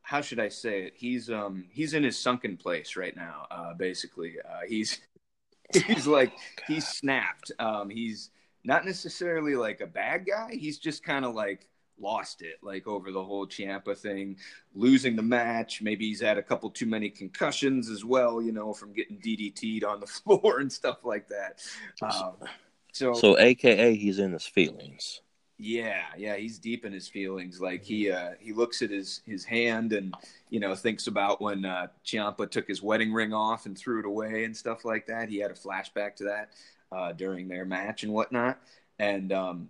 How 0.04 0.20
should 0.20 0.38
I 0.38 0.48
say 0.48 0.84
it? 0.84 0.92
He's 0.94 1.30
um 1.30 1.64
he's 1.70 1.94
in 1.94 2.04
his 2.04 2.18
sunken 2.18 2.56
place 2.56 2.94
right 2.94 3.16
now. 3.16 3.46
Uh, 3.50 3.74
basically, 3.74 4.36
uh, 4.46 4.60
he's 4.68 5.00
he's 5.72 6.06
like 6.06 6.32
he's 6.68 6.86
snapped. 6.86 7.50
Um, 7.58 7.90
he's 7.90 8.30
not 8.64 8.84
necessarily 8.84 9.56
like 9.56 9.80
a 9.80 9.86
bad 9.86 10.26
guy. 10.26 10.50
He's 10.52 10.78
just 10.78 11.02
kind 11.02 11.24
of 11.24 11.34
like 11.34 11.68
lost 11.98 12.42
it, 12.42 12.56
like 12.62 12.86
over 12.86 13.12
the 13.12 13.24
whole 13.24 13.46
Ciampa 13.46 13.96
thing, 13.96 14.36
losing 14.74 15.16
the 15.16 15.22
match. 15.22 15.80
Maybe 15.80 16.06
he's 16.08 16.20
had 16.20 16.38
a 16.38 16.42
couple 16.42 16.70
too 16.70 16.86
many 16.86 17.08
concussions 17.08 17.88
as 17.88 18.04
well, 18.04 18.42
you 18.42 18.52
know, 18.52 18.72
from 18.72 18.92
getting 18.92 19.18
DDT'd 19.18 19.84
on 19.84 20.00
the 20.00 20.06
floor 20.06 20.60
and 20.60 20.72
stuff 20.72 21.04
like 21.04 21.28
that. 21.28 21.62
Um, 22.02 22.34
so, 22.92 23.14
So, 23.14 23.38
AKA, 23.38 23.96
he's 23.96 24.18
in 24.18 24.32
his 24.32 24.46
feelings. 24.46 25.20
Yeah, 25.58 26.02
yeah, 26.16 26.36
he's 26.36 26.58
deep 26.58 26.84
in 26.84 26.92
his 26.92 27.08
feelings. 27.08 27.60
Like 27.60 27.84
he 27.84 28.10
uh, 28.10 28.32
he 28.40 28.52
looks 28.52 28.82
at 28.82 28.90
his 28.90 29.20
his 29.26 29.44
hand 29.44 29.92
and 29.92 30.14
you 30.50 30.60
know 30.60 30.74
thinks 30.74 31.06
about 31.06 31.40
when 31.40 31.64
uh, 31.64 31.88
Ciampa 32.04 32.50
took 32.50 32.66
his 32.66 32.82
wedding 32.82 33.12
ring 33.12 33.32
off 33.32 33.66
and 33.66 33.76
threw 33.76 34.00
it 34.00 34.06
away 34.06 34.44
and 34.44 34.56
stuff 34.56 34.84
like 34.84 35.06
that. 35.06 35.28
He 35.28 35.38
had 35.38 35.50
a 35.50 35.54
flashback 35.54 36.16
to 36.16 36.24
that 36.24 36.50
uh, 36.90 37.12
during 37.12 37.48
their 37.48 37.64
match 37.64 38.02
and 38.02 38.12
whatnot. 38.12 38.58
And 38.98 39.32
um, 39.32 39.68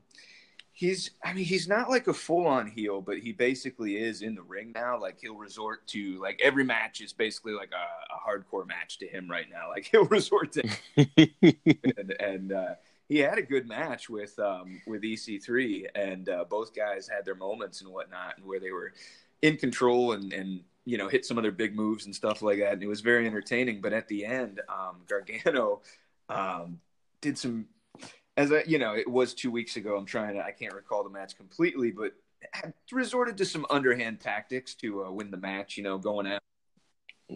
He's, 0.76 1.12
I 1.22 1.32
mean, 1.32 1.44
he's 1.44 1.68
not 1.68 1.88
like 1.88 2.08
a 2.08 2.12
full 2.12 2.48
on 2.48 2.66
heel, 2.66 3.00
but 3.00 3.18
he 3.18 3.30
basically 3.30 3.96
is 3.96 4.22
in 4.22 4.34
the 4.34 4.42
ring 4.42 4.72
now. 4.74 5.00
Like 5.00 5.20
he'll 5.20 5.36
resort 5.36 5.86
to 5.88 6.20
like 6.20 6.40
every 6.42 6.64
match 6.64 7.00
is 7.00 7.12
basically 7.12 7.52
like 7.52 7.70
a, 7.70 8.12
a 8.12 8.18
hardcore 8.28 8.66
match 8.66 8.98
to 8.98 9.06
him 9.06 9.30
right 9.30 9.46
now. 9.48 9.68
Like 9.70 9.84
he'll 9.92 10.06
resort 10.06 10.50
to, 10.54 10.68
and, 10.96 12.16
and 12.18 12.52
uh, 12.52 12.74
he 13.08 13.18
had 13.18 13.38
a 13.38 13.42
good 13.42 13.68
match 13.68 14.08
with 14.08 14.38
um, 14.38 14.80
with 14.86 15.02
EC3, 15.02 15.86
and 15.94 16.28
uh, 16.28 16.44
both 16.48 16.74
guys 16.74 17.08
had 17.08 17.24
their 17.24 17.34
moments 17.34 17.80
and 17.80 17.90
whatnot, 17.90 18.38
and 18.38 18.46
where 18.46 18.60
they 18.60 18.70
were 18.70 18.92
in 19.42 19.56
control 19.56 20.12
and 20.12 20.32
and 20.32 20.60
you 20.84 20.98
know 20.98 21.08
hit 21.08 21.24
some 21.24 21.36
of 21.36 21.42
their 21.42 21.52
big 21.52 21.74
moves 21.74 22.06
and 22.06 22.14
stuff 22.14 22.42
like 22.42 22.58
that, 22.58 22.74
and 22.74 22.82
it 22.82 22.88
was 22.88 23.00
very 23.00 23.26
entertaining. 23.26 23.80
But 23.80 23.92
at 23.92 24.08
the 24.08 24.24
end, 24.24 24.60
um, 24.68 25.02
Gargano 25.08 25.82
um, 26.28 26.80
did 27.20 27.36
some 27.36 27.66
as 28.36 28.52
I, 28.52 28.64
you 28.66 28.78
know, 28.78 28.94
it 28.94 29.08
was 29.08 29.34
two 29.34 29.50
weeks 29.50 29.76
ago. 29.76 29.96
I'm 29.96 30.06
trying 30.06 30.34
to, 30.34 30.44
I 30.44 30.50
can't 30.50 30.74
recall 30.74 31.04
the 31.04 31.10
match 31.10 31.36
completely, 31.36 31.90
but 31.90 32.12
resorted 32.92 33.36
to 33.38 33.44
some 33.44 33.64
underhand 33.70 34.20
tactics 34.20 34.74
to 34.76 35.04
uh, 35.04 35.10
win 35.10 35.30
the 35.30 35.36
match. 35.36 35.76
You 35.76 35.84
know, 35.84 35.98
going 35.98 36.26
out. 36.26 36.42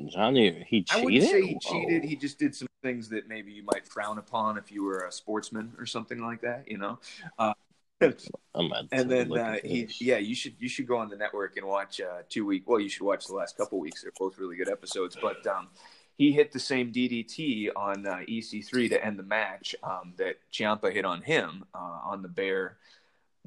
Johnny, 0.09 0.65
he 0.69 0.83
cheated. 0.83 1.01
I 1.01 1.05
wouldn't 1.05 1.25
say 1.25 1.43
he 1.47 1.59
cheated. 1.59 2.05
He 2.05 2.17
just 2.17 2.39
did 2.39 2.55
some 2.55 2.69
things 2.83 3.09
that 3.09 3.29
maybe 3.29 3.53
you 3.53 3.63
might 3.65 3.87
frown 3.87 4.19
upon 4.19 4.59
if 4.59 4.71
you 4.71 4.85
were 4.85 5.07
a 5.07 5.13
sportsman 5.13 5.73
or 5.79 5.87
something 5.87 6.21
like 6.21 6.43
that. 6.43 6.65
You 6.69 6.79
know. 6.79 6.99
Uh, 7.39 7.55
and 8.01 9.11
then 9.11 9.37
uh, 9.37 9.57
he, 9.65 9.89
yeah, 10.01 10.19
you 10.19 10.35
should 10.35 10.55
you 10.59 10.69
should 10.69 10.87
go 10.87 10.99
on 10.99 11.09
the 11.09 11.17
network 11.17 11.57
and 11.57 11.67
watch 11.67 12.01
uh, 12.01 12.23
two 12.29 12.47
week. 12.47 12.69
Well, 12.69 12.81
you 12.81 12.89
should 12.89 13.05
watch 13.05 13.27
the 13.27 13.35
last 13.35 13.57
couple 13.57 13.81
weeks. 13.81 14.03
They're 14.03 14.13
both 14.17 14.39
really 14.39 14.57
good 14.57 14.71
episodes. 14.71 15.17
But 15.21 15.45
um, 15.47 15.69
he 16.17 16.33
hit 16.33 16.53
the 16.53 16.61
same 16.61 16.93
DDT 16.93 17.71
on 17.75 18.07
uh, 18.07 18.19
EC3 18.29 18.91
to 18.91 19.05
end 19.05 19.19
the 19.19 19.25
match 19.25 19.75
um, 19.83 20.15
that 20.17 20.37
Ciampa 20.53 20.93
hit 20.93 21.05
on 21.05 21.23
him 21.23 21.65
uh, 21.75 22.01
on 22.05 22.23
the 22.23 22.29
bear, 22.29 22.77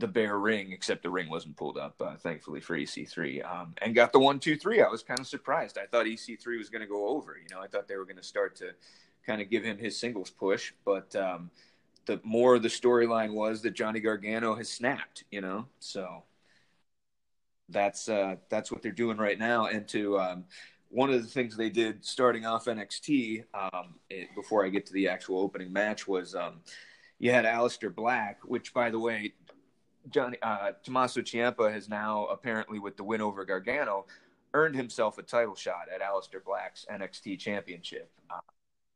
the 0.01 0.07
bare 0.07 0.37
ring, 0.37 0.71
except 0.73 1.03
the 1.03 1.09
ring 1.09 1.29
wasn't 1.29 1.55
pulled 1.55 1.77
up, 1.77 1.95
uh, 2.01 2.17
thankfully 2.17 2.59
for 2.59 2.75
EC3, 2.75 3.45
um, 3.49 3.73
and 3.81 3.95
got 3.95 4.11
the 4.11 4.19
one, 4.19 4.39
two, 4.39 4.57
three. 4.57 4.81
I 4.81 4.89
was 4.89 5.03
kind 5.03 5.19
of 5.19 5.27
surprised. 5.27 5.77
I 5.77 5.85
thought 5.85 6.07
EC3 6.07 6.57
was 6.57 6.69
going 6.69 6.81
to 6.81 6.87
go 6.87 7.07
over. 7.07 7.37
You 7.37 7.55
know, 7.55 7.61
I 7.61 7.67
thought 7.67 7.87
they 7.87 7.95
were 7.95 8.05
going 8.05 8.17
to 8.17 8.23
start 8.23 8.55
to 8.57 8.71
kind 9.25 9.41
of 9.41 9.49
give 9.49 9.63
him 9.63 9.77
his 9.77 9.97
singles 9.97 10.29
push, 10.29 10.73
but 10.83 11.15
um, 11.15 11.51
the 12.07 12.19
more 12.23 12.59
the 12.59 12.67
storyline 12.67 13.33
was 13.33 13.61
that 13.61 13.71
Johnny 13.71 13.99
Gargano 13.99 14.55
has 14.55 14.67
snapped. 14.67 15.23
You 15.31 15.41
know, 15.41 15.67
so 15.79 16.23
that's 17.69 18.09
uh, 18.09 18.35
that's 18.49 18.71
what 18.71 18.81
they're 18.81 18.91
doing 18.91 19.17
right 19.17 19.39
now, 19.39 19.67
and 19.67 19.87
to 19.89 20.19
um, 20.19 20.45
one 20.89 21.11
of 21.11 21.21
the 21.21 21.27
things 21.29 21.55
they 21.55 21.69
did 21.69 22.03
starting 22.03 22.45
off 22.45 22.65
NXT 22.65 23.45
um, 23.53 23.95
it, 24.09 24.33
before 24.35 24.65
I 24.65 24.69
get 24.69 24.85
to 24.87 24.93
the 24.93 25.07
actual 25.07 25.39
opening 25.39 25.71
match 25.71 26.07
was 26.07 26.35
um, 26.35 26.59
you 27.21 27.31
had 27.31 27.45
Aleister 27.45 27.93
Black, 27.93 28.39
which 28.43 28.73
by 28.73 28.89
the 28.89 28.97
way, 28.97 29.33
Johnny 30.09 30.37
uh, 30.41 30.71
Tommaso 30.83 31.21
Ciampa 31.21 31.71
has 31.71 31.89
now 31.89 32.25
apparently 32.25 32.79
with 32.79 32.97
the 32.97 33.03
win 33.03 33.21
over 33.21 33.45
Gargano 33.45 34.05
earned 34.53 34.75
himself 34.75 35.17
a 35.17 35.23
title 35.23 35.55
shot 35.55 35.87
at 35.93 36.01
Aleister 36.01 36.43
Black's 36.43 36.85
NXT 36.91 37.39
Championship. 37.39 38.11
Uh, 38.29 38.39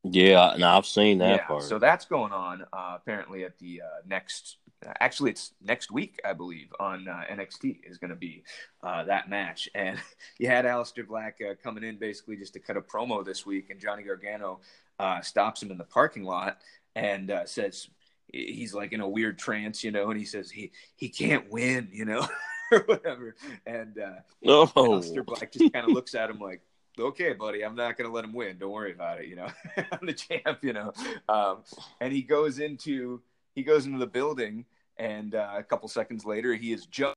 yeah, 0.04 0.54
and 0.54 0.64
I've 0.64 0.86
seen 0.86 1.18
that 1.20 1.38
yeah, 1.42 1.46
part. 1.48 1.64
So 1.64 1.80
that's 1.80 2.06
going 2.06 2.32
on 2.32 2.64
uh, 2.72 2.98
apparently 2.98 3.44
at 3.44 3.58
the 3.58 3.82
uh, 3.82 4.02
next. 4.06 4.58
Actually, 5.00 5.32
it's 5.32 5.54
next 5.64 5.90
week, 5.90 6.20
I 6.24 6.34
believe, 6.34 6.68
on 6.80 7.08
uh, 7.08 7.24
NXT 7.32 7.80
is 7.90 7.98
going 7.98 8.12
to 8.12 8.16
be 8.16 8.44
uh, 8.84 9.04
that 9.06 9.30
match. 9.30 9.68
And 9.76 9.98
you 10.38 10.48
had 10.48 10.66
Aleister 10.66 11.08
Black 11.08 11.40
uh, 11.42 11.56
coming 11.64 11.84
in 11.84 11.98
basically 11.98 12.36
just 12.36 12.54
to 12.54 12.60
cut 12.60 12.78
a 12.78 12.82
promo 12.82 13.26
this 13.26 13.46
week, 13.48 13.72
and 13.72 13.80
Johnny 13.80 14.04
Gargano 14.04 14.60
uh, 15.00 15.22
stops 15.22 15.64
him 15.64 15.72
in 15.72 15.78
the 15.78 15.86
parking 15.86 16.24
lot 16.24 16.60
and 16.96 17.32
says 17.46 17.90
he's 18.36 18.74
like 18.74 18.94
in 18.94 19.02
a 19.02 19.08
weird 19.08 19.38
trance, 19.38 19.84
you 19.84 19.92
know, 19.92 20.10
and 20.10 20.20
he 20.20 20.26
says 20.26 20.50
he 20.52 20.72
he 20.96 21.10
can't 21.10 21.50
win, 21.52 21.90
you 21.92 22.06
know, 22.06 22.28
or 22.72 22.80
whatever. 22.80 23.36
And 23.66 23.98
uh, 24.00 24.20
oh. 24.46 24.68
Aleister 24.76 25.26
Black 25.26 25.52
just 25.52 25.74
kind 25.74 25.86
of 25.88 25.92
looks 25.92 26.16
at 26.16 26.30
him 26.30 26.40
like 26.40 26.62
okay, 27.00 27.34
buddy, 27.34 27.64
I'm 27.64 27.76
not 27.76 27.98
going 27.98 28.10
to 28.10 28.14
let 28.14 28.24
him 28.24 28.34
win. 28.34 28.58
Don't 28.58 28.72
worry 28.72 28.94
about 28.94 29.20
it. 29.20 29.28
You 29.28 29.36
know, 29.36 29.48
I'm 29.78 30.06
the 30.06 30.14
champ. 30.14 30.60
You 30.62 30.74
know, 30.74 30.94
um, 31.30 31.64
and 32.00 32.14
he 32.14 32.22
goes 32.22 32.60
into 32.60 33.22
he 33.54 33.64
goes 33.64 33.86
into 33.86 34.00
the 34.00 34.08
building, 34.08 34.66
and 34.98 35.36
uh, 35.36 35.54
a 35.58 35.64
couple 35.64 35.88
seconds 35.88 36.26
later, 36.26 36.54
he 36.54 36.72
is 36.74 36.86
just 36.86 37.16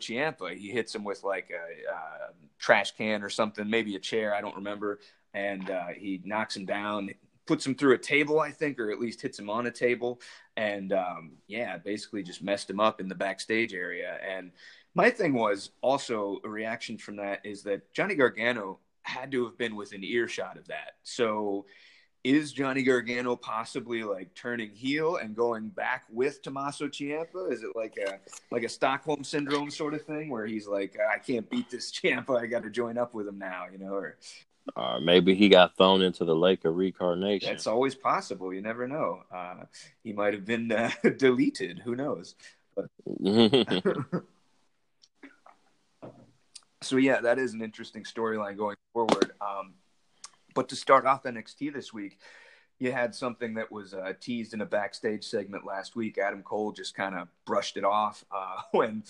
Ciampa. 0.00 0.56
He 0.56 0.70
hits 0.70 0.94
him 0.94 1.04
with 1.04 1.22
like 1.22 1.50
a, 1.50 1.92
a, 1.92 2.32
trash 2.58 2.92
can 2.96 3.22
or 3.22 3.28
something, 3.28 3.68
maybe 3.68 3.96
a 3.96 4.00
chair. 4.00 4.34
I 4.34 4.40
don't 4.40 4.56
remember. 4.56 5.00
And 5.34 5.68
uh, 5.68 5.88
he 5.96 6.20
knocks 6.24 6.56
him 6.56 6.64
down, 6.64 7.10
puts 7.46 7.66
him 7.66 7.74
through 7.74 7.94
a 7.94 7.98
table, 7.98 8.40
I 8.40 8.50
think, 8.50 8.78
or 8.78 8.90
at 8.90 8.98
least 8.98 9.20
hits 9.20 9.38
him 9.38 9.50
on 9.50 9.66
a 9.66 9.70
table. 9.70 10.20
And 10.56 10.92
um, 10.92 11.32
yeah, 11.46 11.76
basically 11.78 12.22
just 12.22 12.42
messed 12.42 12.70
him 12.70 12.80
up 12.80 13.00
in 13.00 13.08
the 13.08 13.14
backstage 13.14 13.74
area. 13.74 14.18
And 14.26 14.52
my 14.94 15.10
thing 15.10 15.34
was 15.34 15.70
also 15.80 16.40
a 16.44 16.48
reaction 16.48 16.98
from 16.98 17.16
that 17.16 17.44
is 17.44 17.62
that 17.64 17.92
Johnny 17.92 18.14
Gargano 18.14 18.78
had 19.02 19.30
to 19.32 19.44
have 19.44 19.58
been 19.58 19.76
within 19.76 20.02
earshot 20.02 20.56
of 20.56 20.66
that. 20.68 20.92
So 21.02 21.66
is 22.24 22.52
Johnny 22.52 22.82
Gargano 22.82 23.36
possibly 23.36 24.02
like 24.02 24.34
turning 24.34 24.70
heel 24.70 25.16
and 25.16 25.36
going 25.36 25.68
back 25.68 26.04
with 26.10 26.40
Tommaso 26.40 26.88
Ciampa? 26.88 27.52
Is 27.52 27.62
it 27.62 27.76
like 27.76 27.98
a 27.98 28.18
like 28.50 28.62
a 28.62 28.68
Stockholm 28.68 29.22
syndrome 29.22 29.70
sort 29.70 29.92
of 29.92 30.02
thing 30.02 30.30
where 30.30 30.46
he's 30.46 30.66
like, 30.66 30.96
I 31.12 31.18
can't 31.18 31.48
beat 31.50 31.68
this 31.68 31.92
Ciampa, 31.92 32.40
I 32.40 32.46
got 32.46 32.62
to 32.62 32.70
join 32.70 32.96
up 32.96 33.12
with 33.12 33.28
him 33.28 33.38
now, 33.38 33.66
you 33.70 33.78
know? 33.78 33.92
Or 33.92 34.16
uh, 34.76 34.98
maybe 35.00 35.34
he 35.34 35.48
got 35.48 35.76
thrown 35.76 36.02
into 36.02 36.24
the 36.24 36.34
lake 36.34 36.64
of 36.64 36.76
reincarnation. 36.76 37.50
That's 37.50 37.66
always 37.66 37.94
possible. 37.94 38.52
You 38.52 38.62
never 38.62 38.88
know. 38.88 39.22
Uh, 39.32 39.64
he 40.02 40.12
might 40.12 40.34
have 40.34 40.44
been 40.44 40.72
uh, 40.72 40.90
deleted. 41.16 41.80
Who 41.84 41.94
knows? 41.94 42.34
But... 42.74 42.86
so 46.80 46.96
yeah, 46.96 47.20
that 47.20 47.38
is 47.38 47.52
an 47.54 47.62
interesting 47.62 48.04
storyline 48.04 48.56
going 48.56 48.76
forward. 48.92 49.32
Um, 49.40 49.74
but 50.54 50.68
to 50.70 50.76
start 50.76 51.04
off 51.04 51.24
NXT 51.24 51.72
this 51.74 51.92
week, 51.92 52.18
you 52.78 52.92
had 52.92 53.14
something 53.14 53.54
that 53.54 53.70
was 53.70 53.94
uh, 53.94 54.12
teased 54.20 54.54
in 54.54 54.60
a 54.60 54.66
backstage 54.66 55.24
segment 55.24 55.64
last 55.64 55.94
week. 55.96 56.18
Adam 56.18 56.42
Cole 56.42 56.72
just 56.72 56.94
kind 56.94 57.14
of 57.14 57.28
brushed 57.44 57.76
it 57.76 57.84
off 57.84 58.24
uh, 58.30 58.62
when 58.72 59.04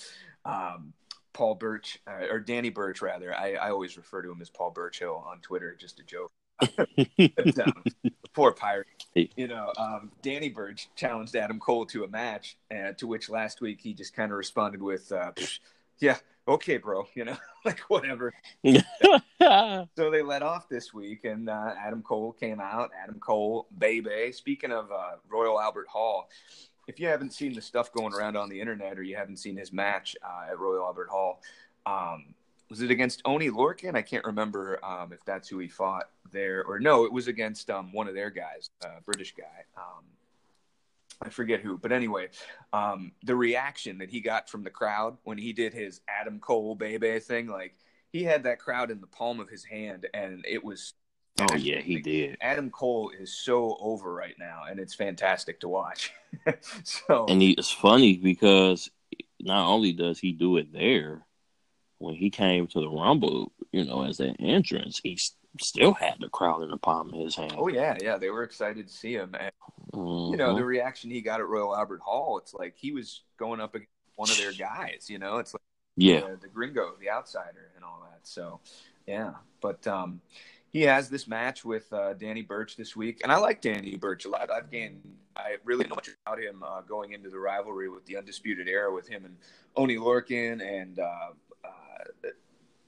um, 0.44 0.92
Paul 1.34 1.56
Birch 1.56 2.00
uh, 2.06 2.26
or 2.30 2.40
Danny 2.40 2.70
Burch 2.70 3.02
rather. 3.02 3.34
I, 3.34 3.54
I, 3.54 3.70
always 3.70 3.96
refer 3.96 4.22
to 4.22 4.30
him 4.30 4.40
as 4.40 4.48
Paul 4.48 4.70
Burchill 4.70 5.22
on 5.26 5.40
Twitter, 5.40 5.76
just 5.78 6.00
a 6.00 6.02
joke. 6.04 6.32
but, 6.78 7.58
um, 7.58 7.84
poor 8.32 8.52
pirate. 8.52 8.86
You 9.14 9.48
know, 9.48 9.72
um, 9.76 10.12
Danny 10.22 10.48
Burch 10.48 10.88
challenged 10.96 11.36
Adam 11.36 11.58
Cole 11.58 11.84
to 11.86 12.04
a 12.04 12.08
match, 12.08 12.56
uh, 12.70 12.92
to 12.98 13.06
which 13.06 13.28
last 13.28 13.60
week 13.60 13.80
he 13.80 13.92
just 13.92 14.14
kind 14.14 14.30
of 14.30 14.38
responded 14.38 14.80
with, 14.80 15.10
uh, 15.12 15.32
"Yeah, 15.98 16.16
okay, 16.46 16.76
bro, 16.76 17.06
you 17.14 17.24
know, 17.24 17.36
like 17.64 17.80
whatever. 17.88 18.32
so 18.64 20.10
they 20.10 20.22
let 20.22 20.42
off 20.42 20.68
this 20.68 20.94
week, 20.94 21.24
and 21.24 21.48
uh, 21.48 21.74
Adam 21.78 22.02
Cole 22.02 22.32
came 22.32 22.60
out. 22.60 22.90
Adam 23.02 23.18
Cole, 23.18 23.66
baby. 23.76 24.32
Speaking 24.32 24.72
of 24.72 24.90
uh, 24.92 25.16
Royal 25.28 25.60
Albert 25.60 25.88
Hall, 25.88 26.28
if 26.86 27.00
you 27.00 27.06
haven't 27.08 27.32
seen 27.32 27.54
the 27.54 27.62
stuff 27.62 27.92
going 27.92 28.14
around 28.14 28.36
on 28.36 28.48
the 28.48 28.60
internet, 28.60 28.98
or 28.98 29.02
you 29.02 29.16
haven't 29.16 29.38
seen 29.38 29.56
his 29.56 29.72
match 29.72 30.16
uh, 30.22 30.50
at 30.50 30.58
Royal 30.58 30.84
Albert 30.84 31.08
Hall, 31.10 31.40
um, 31.86 32.34
was 32.70 32.82
it 32.82 32.90
against 32.90 33.22
Oney 33.24 33.50
Lorcan? 33.50 33.94
I 33.94 34.02
can't 34.02 34.24
remember 34.24 34.84
um, 34.84 35.12
if 35.12 35.24
that's 35.24 35.48
who 35.48 35.58
he 35.58 35.68
fought 35.68 36.10
there, 36.32 36.64
or 36.64 36.78
no, 36.78 37.04
it 37.04 37.12
was 37.12 37.28
against 37.28 37.70
um, 37.70 37.92
one 37.92 38.08
of 38.08 38.14
their 38.14 38.30
guys, 38.30 38.70
a 38.84 39.00
British 39.02 39.34
guy. 39.34 39.64
Um, 39.76 40.04
I 41.22 41.28
forget 41.28 41.60
who, 41.60 41.78
but 41.78 41.92
anyway, 41.92 42.28
um, 42.72 43.12
the 43.22 43.36
reaction 43.36 43.98
that 43.98 44.10
he 44.10 44.20
got 44.20 44.50
from 44.50 44.64
the 44.64 44.70
crowd 44.70 45.16
when 45.24 45.38
he 45.38 45.52
did 45.52 45.72
his 45.72 46.00
Adam 46.08 46.40
Cole 46.40 46.74
baby 46.74 47.18
thing, 47.20 47.46
like 47.46 47.74
he 48.12 48.24
had 48.24 48.42
that 48.44 48.58
crowd 48.58 48.90
in 48.90 49.00
the 49.00 49.06
palm 49.06 49.40
of 49.40 49.48
his 49.48 49.64
hand, 49.64 50.06
and 50.14 50.44
it 50.48 50.62
was. 50.62 50.94
Oh 51.40 51.56
yeah, 51.56 51.80
he 51.80 52.00
did. 52.00 52.36
Adam 52.40 52.70
Cole 52.70 53.10
is 53.18 53.36
so 53.36 53.76
over 53.80 54.12
right 54.12 54.36
now, 54.38 54.62
and 54.70 54.78
it's 54.78 54.94
fantastic 54.94 55.60
to 55.60 55.68
watch. 55.68 56.12
so, 56.84 57.26
and 57.28 57.42
he, 57.42 57.52
it's 57.52 57.72
funny 57.72 58.16
because 58.16 58.88
not 59.40 59.68
only 59.68 59.92
does 59.92 60.20
he 60.20 60.32
do 60.32 60.56
it 60.58 60.72
there, 60.72 61.26
when 61.98 62.14
he 62.14 62.30
came 62.30 62.68
to 62.68 62.80
the 62.80 62.88
Rumble, 62.88 63.52
you 63.72 63.84
know, 63.84 64.04
as 64.04 64.20
an 64.20 64.36
entrance, 64.38 65.00
he's 65.02 65.34
still 65.60 65.92
had 65.92 66.14
the 66.20 66.28
crowd 66.28 66.62
in 66.62 66.70
the 66.70 66.76
palm 66.76 67.12
of 67.12 67.20
his 67.20 67.34
hand. 67.34 67.54
Oh 67.56 67.68
yeah, 67.68 67.96
yeah, 68.00 68.16
they 68.16 68.30
were 68.30 68.44
excited 68.44 68.86
to 68.86 68.92
see 68.92 69.14
him, 69.14 69.34
and 69.38 69.52
mm-hmm. 69.92 70.32
you 70.32 70.36
know 70.36 70.54
the 70.54 70.64
reaction 70.64 71.10
he 71.10 71.20
got 71.20 71.40
at 71.40 71.48
Royal 71.48 71.76
Albert 71.76 72.00
Hall. 72.00 72.38
It's 72.38 72.54
like 72.54 72.74
he 72.76 72.92
was 72.92 73.22
going 73.38 73.60
up 73.60 73.74
against 73.74 73.90
one 74.14 74.30
of 74.30 74.36
their 74.36 74.52
guys. 74.58 75.06
You 75.08 75.18
know, 75.18 75.38
it's 75.38 75.52
like 75.52 75.62
yeah, 75.96 76.20
the, 76.20 76.38
the 76.42 76.48
gringo, 76.48 76.92
the 77.00 77.10
outsider, 77.10 77.72
and 77.74 77.84
all 77.84 78.06
that. 78.08 78.20
So 78.22 78.60
yeah, 79.06 79.32
but 79.60 79.86
um, 79.86 80.20
he 80.74 80.82
has 80.82 81.08
this 81.08 81.28
match 81.28 81.64
with 81.64 81.90
uh, 81.92 82.14
Danny 82.14 82.42
Burch 82.42 82.76
this 82.76 82.96
week, 82.96 83.20
and 83.22 83.30
I 83.30 83.36
like 83.36 83.62
Danny 83.62 83.94
Burch 83.94 84.24
a 84.24 84.28
lot. 84.28 84.50
I've 84.50 84.72
gained, 84.72 85.00
I 85.36 85.54
really 85.62 85.86
know 85.86 85.94
much 85.94 86.10
about 86.26 86.40
him 86.40 86.64
uh, 86.66 86.80
going 86.80 87.12
into 87.12 87.30
the 87.30 87.38
rivalry 87.38 87.88
with 87.88 88.04
the 88.06 88.16
Undisputed 88.16 88.66
Era 88.66 88.92
with 88.92 89.08
him 89.08 89.24
and 89.24 89.36
Oney 89.76 89.96
Lorcan 89.96 90.60
and 90.60 90.98
uh, 90.98 91.30
uh 91.64 92.28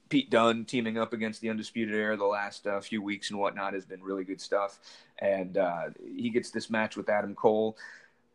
Pete 0.09 0.29
Dunne 0.29 0.65
teaming 0.65 0.97
up 0.97 1.13
against 1.13 1.39
the 1.39 1.49
Undisputed 1.49 1.95
Era 1.95 2.17
the 2.17 2.25
last 2.25 2.67
uh, 2.67 2.81
few 2.81 3.01
weeks 3.01 3.29
and 3.29 3.39
whatnot 3.39 3.73
has 3.73 3.85
been 3.85 4.03
really 4.03 4.25
good 4.25 4.41
stuff. 4.41 4.79
And 5.19 5.57
uh, 5.57 5.89
he 6.05 6.29
gets 6.29 6.51
this 6.51 6.69
match 6.69 6.97
with 6.97 7.07
Adam 7.07 7.35
Cole. 7.35 7.77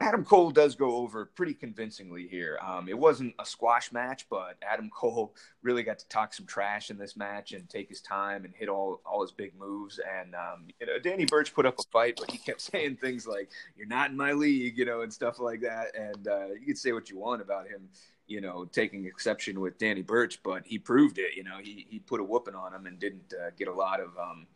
Adam 0.02 0.24
Cole 0.24 0.50
does 0.50 0.74
go 0.74 0.96
over 0.96 1.26
pretty 1.26 1.54
convincingly 1.54 2.26
here. 2.26 2.58
Um, 2.60 2.88
it 2.88 2.98
wasn't 2.98 3.34
a 3.38 3.46
squash 3.46 3.92
match, 3.92 4.26
but 4.28 4.56
Adam 4.68 4.90
Cole 4.94 5.32
really 5.62 5.84
got 5.84 6.00
to 6.00 6.08
talk 6.08 6.34
some 6.34 6.44
trash 6.44 6.90
in 6.90 6.98
this 6.98 7.16
match 7.16 7.52
and 7.52 7.68
take 7.68 7.88
his 7.88 8.00
time 8.00 8.44
and 8.44 8.52
hit 8.52 8.68
all, 8.68 9.00
all 9.06 9.22
his 9.22 9.30
big 9.30 9.56
moves. 9.56 10.00
And 10.20 10.34
um, 10.34 10.66
you 10.80 10.86
know, 10.86 10.98
Danny 10.98 11.24
Burch 11.24 11.54
put 11.54 11.66
up 11.66 11.78
a 11.78 11.82
fight, 11.92 12.16
but 12.18 12.30
he 12.32 12.38
kept 12.38 12.60
saying 12.72 12.96
things 12.96 13.28
like 13.28 13.50
"You're 13.76 13.86
not 13.86 14.10
in 14.10 14.16
my 14.16 14.32
league," 14.32 14.76
you 14.76 14.84
know, 14.84 15.02
and 15.02 15.12
stuff 15.12 15.38
like 15.38 15.60
that. 15.60 15.94
And 15.96 16.26
uh, 16.26 16.46
you 16.58 16.66
can 16.66 16.76
say 16.76 16.92
what 16.92 17.08
you 17.08 17.16
want 17.16 17.40
about 17.40 17.68
him, 17.68 17.88
you 18.26 18.40
know, 18.40 18.64
taking 18.64 19.06
exception 19.06 19.60
with 19.60 19.78
Danny 19.78 20.02
Burch, 20.02 20.42
but 20.42 20.66
he 20.66 20.78
proved 20.78 21.18
it. 21.18 21.36
You 21.36 21.44
know, 21.44 21.58
he 21.62 21.86
he 21.88 22.00
put 22.00 22.20
a 22.20 22.24
whooping 22.24 22.56
on 22.56 22.74
him 22.74 22.86
and 22.86 22.98
didn't 22.98 23.32
uh, 23.40 23.50
get 23.56 23.68
a 23.68 23.72
lot 23.72 24.00
of. 24.00 24.08
Um, 24.18 24.48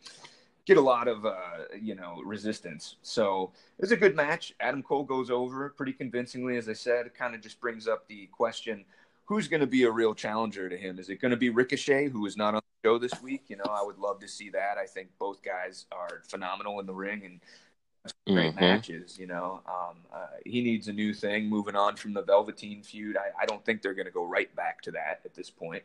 get 0.67 0.77
a 0.77 0.81
lot 0.81 1.07
of 1.07 1.25
uh, 1.25 1.33
you 1.81 1.95
know 1.95 2.21
resistance. 2.23 2.97
So 3.01 3.51
it 3.79 3.81
was 3.81 3.91
a 3.91 3.97
good 3.97 4.15
match. 4.15 4.53
Adam 4.59 4.83
Cole 4.83 5.03
goes 5.03 5.31
over 5.31 5.69
pretty 5.69 5.93
convincingly, 5.93 6.57
as 6.57 6.69
I 6.69 6.73
said. 6.73 7.15
Kind 7.15 7.33
of 7.33 7.41
just 7.41 7.59
brings 7.59 7.87
up 7.87 8.07
the 8.07 8.27
question: 8.27 8.85
Who's 9.25 9.47
going 9.47 9.61
to 9.61 9.67
be 9.67 9.83
a 9.83 9.91
real 9.91 10.13
challenger 10.13 10.69
to 10.69 10.77
him? 10.77 10.99
Is 10.99 11.09
it 11.09 11.21
going 11.21 11.31
to 11.31 11.37
be 11.37 11.49
Ricochet, 11.49 12.09
who 12.09 12.25
is 12.25 12.37
not 12.37 12.53
on 12.53 12.61
the 12.61 12.87
show 12.87 12.97
this 12.99 13.19
week? 13.23 13.45
You 13.47 13.55
know, 13.57 13.71
I 13.71 13.81
would 13.81 13.97
love 13.97 14.19
to 14.19 14.27
see 14.27 14.49
that. 14.51 14.77
I 14.77 14.85
think 14.85 15.07
both 15.17 15.41
guys 15.41 15.85
are 15.91 16.21
phenomenal 16.27 16.79
in 16.81 16.85
the 16.85 16.93
ring 16.93 17.23
and 17.25 17.39
great 18.27 18.51
mm-hmm. 18.51 18.59
matches. 18.59 19.17
You 19.17 19.27
know, 19.27 19.61
um, 19.65 19.97
uh, 20.13 20.27
he 20.45 20.61
needs 20.61 20.89
a 20.89 20.93
new 20.93 21.13
thing. 21.13 21.49
Moving 21.49 21.75
on 21.75 21.95
from 21.95 22.13
the 22.13 22.21
Velveteen 22.21 22.83
feud, 22.83 23.15
I, 23.15 23.41
I 23.41 23.45
don't 23.45 23.63
think 23.65 23.81
they're 23.81 23.93
going 23.93 24.05
to 24.05 24.11
go 24.11 24.25
right 24.25 24.53
back 24.55 24.81
to 24.83 24.91
that 24.91 25.21
at 25.23 25.33
this 25.33 25.49
point. 25.49 25.83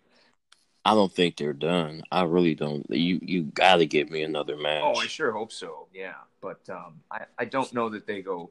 I 0.85 0.95
don't 0.95 1.13
think 1.13 1.37
they're 1.37 1.53
done. 1.53 2.03
I 2.11 2.25
really 2.25 2.55
don't. 2.55 2.85
You 2.91 3.21
you 3.23 3.45
got 3.45 3.77
to 3.77 3.87
give 3.87 4.11
me 4.11 4.23
another 4.23 4.57
match. 4.57 4.83
Oh, 4.85 4.95
I 4.97 5.07
sure 5.07 5.33
hope 5.33 5.53
so. 5.53 5.87
Yeah, 5.95 6.15
but 6.41 6.61
um, 6.69 7.01
I 7.11 7.25
I 7.39 7.45
don't 7.45 7.73
know 7.73 7.89
that 7.91 8.07
they 8.07 8.21
go 8.23 8.51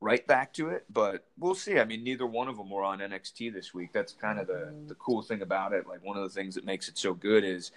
right 0.00 0.26
back 0.26 0.52
to 0.54 0.70
it, 0.70 0.84
but 0.92 1.26
we'll 1.38 1.54
see. 1.54 1.78
I 1.78 1.84
mean, 1.84 2.02
neither 2.02 2.26
one 2.26 2.48
of 2.48 2.56
them 2.56 2.70
were 2.70 2.82
on 2.82 2.98
NXT 2.98 3.52
this 3.52 3.72
week. 3.72 3.92
That's 3.92 4.12
kind 4.12 4.40
of 4.40 4.48
the 4.48 4.74
the 4.88 4.94
cool 4.96 5.22
thing 5.22 5.42
about 5.42 5.72
it. 5.72 5.86
Like 5.86 6.04
one 6.04 6.16
of 6.16 6.24
the 6.24 6.30
things 6.30 6.54
that 6.56 6.64
makes 6.64 6.88
it 6.88 6.98
so 6.98 7.14
good 7.14 7.44
is 7.44 7.70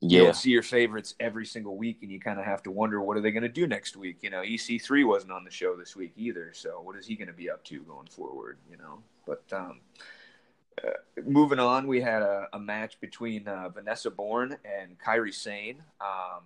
yeah. 0.00 0.18
you 0.18 0.24
don't 0.24 0.36
see 0.36 0.50
your 0.50 0.62
favorites 0.62 1.14
every 1.20 1.44
single 1.44 1.76
week, 1.76 1.98
and 2.00 2.10
you 2.10 2.20
kind 2.20 2.38
of 2.38 2.46
have 2.46 2.62
to 2.62 2.70
wonder 2.70 3.02
what 3.02 3.18
are 3.18 3.20
they 3.20 3.32
going 3.32 3.42
to 3.42 3.48
do 3.50 3.66
next 3.66 3.96
week. 3.96 4.18
You 4.22 4.30
know, 4.30 4.40
EC3 4.40 5.06
wasn't 5.06 5.32
on 5.32 5.44
the 5.44 5.50
show 5.50 5.76
this 5.76 5.94
week 5.94 6.12
either, 6.16 6.52
so 6.54 6.80
what 6.80 6.96
is 6.96 7.06
he 7.06 7.16
going 7.16 7.28
to 7.28 7.34
be 7.34 7.50
up 7.50 7.64
to 7.64 7.80
going 7.82 8.06
forward? 8.06 8.56
You 8.70 8.78
know, 8.78 9.02
but 9.26 9.44
um, 9.52 9.80
uh, 10.84 10.90
moving 11.24 11.58
on, 11.58 11.86
we 11.86 12.00
had 12.00 12.22
a, 12.22 12.48
a 12.52 12.58
match 12.58 13.00
between 13.00 13.48
uh, 13.48 13.68
Vanessa 13.68 14.10
Borne 14.10 14.56
and 14.64 14.98
Kairi 14.98 15.32
Sane. 15.32 15.82
Um, 16.00 16.42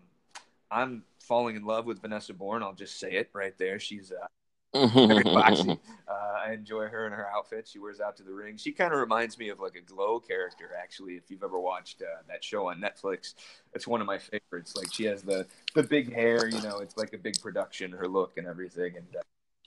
I'm 0.71 1.03
falling 1.19 1.57
in 1.57 1.65
love 1.65 1.87
with 1.87 2.01
Vanessa 2.01 2.35
Borne. 2.35 2.63
I'll 2.63 2.75
just 2.75 2.99
say 2.99 3.13
it 3.13 3.31
right 3.33 3.57
there. 3.59 3.81
She's 3.81 4.13
uh, 4.13 4.27
very 4.73 5.25
boxy. 5.25 5.79
Uh, 6.09 6.13
I 6.47 6.53
enjoy 6.53 6.87
her 6.87 7.07
and 7.07 7.15
her 7.15 7.27
outfit. 7.29 7.69
She 7.69 7.79
wears 7.79 8.01
out 8.01 8.17
to 8.19 8.23
the 8.23 8.33
ring. 8.33 8.57
She 8.57 8.73
kind 8.73 8.93
of 8.93 9.01
reminds 9.01 9.39
me 9.39 9.49
of 9.49 9.61
like 9.61 9.75
a 9.75 9.81
Glow 9.81 10.21
character, 10.21 10.71
actually. 10.81 11.15
If 11.15 11.31
you've 11.31 11.43
ever 11.43 11.59
watched 11.59 12.03
uh, 12.03 12.23
that 12.29 12.45
show 12.45 12.69
on 12.69 12.81
Netflix, 12.81 13.35
it's 13.75 13.87
one 13.87 14.01
of 14.01 14.07
my 14.07 14.19
favorites. 14.19 14.77
Like 14.77 14.93
she 14.93 15.05
has 15.05 15.23
the 15.23 15.47
the 15.75 15.83
big 15.83 16.13
hair, 16.13 16.49
you 16.49 16.63
know, 16.63 16.79
it's 16.79 16.97
like 16.97 17.13
a 17.13 17.19
big 17.19 17.41
production. 17.41 17.91
Her 17.91 18.07
look 18.07 18.37
and 18.37 18.47
everything, 18.47 18.97
and 18.97 19.07
uh, 19.17 19.23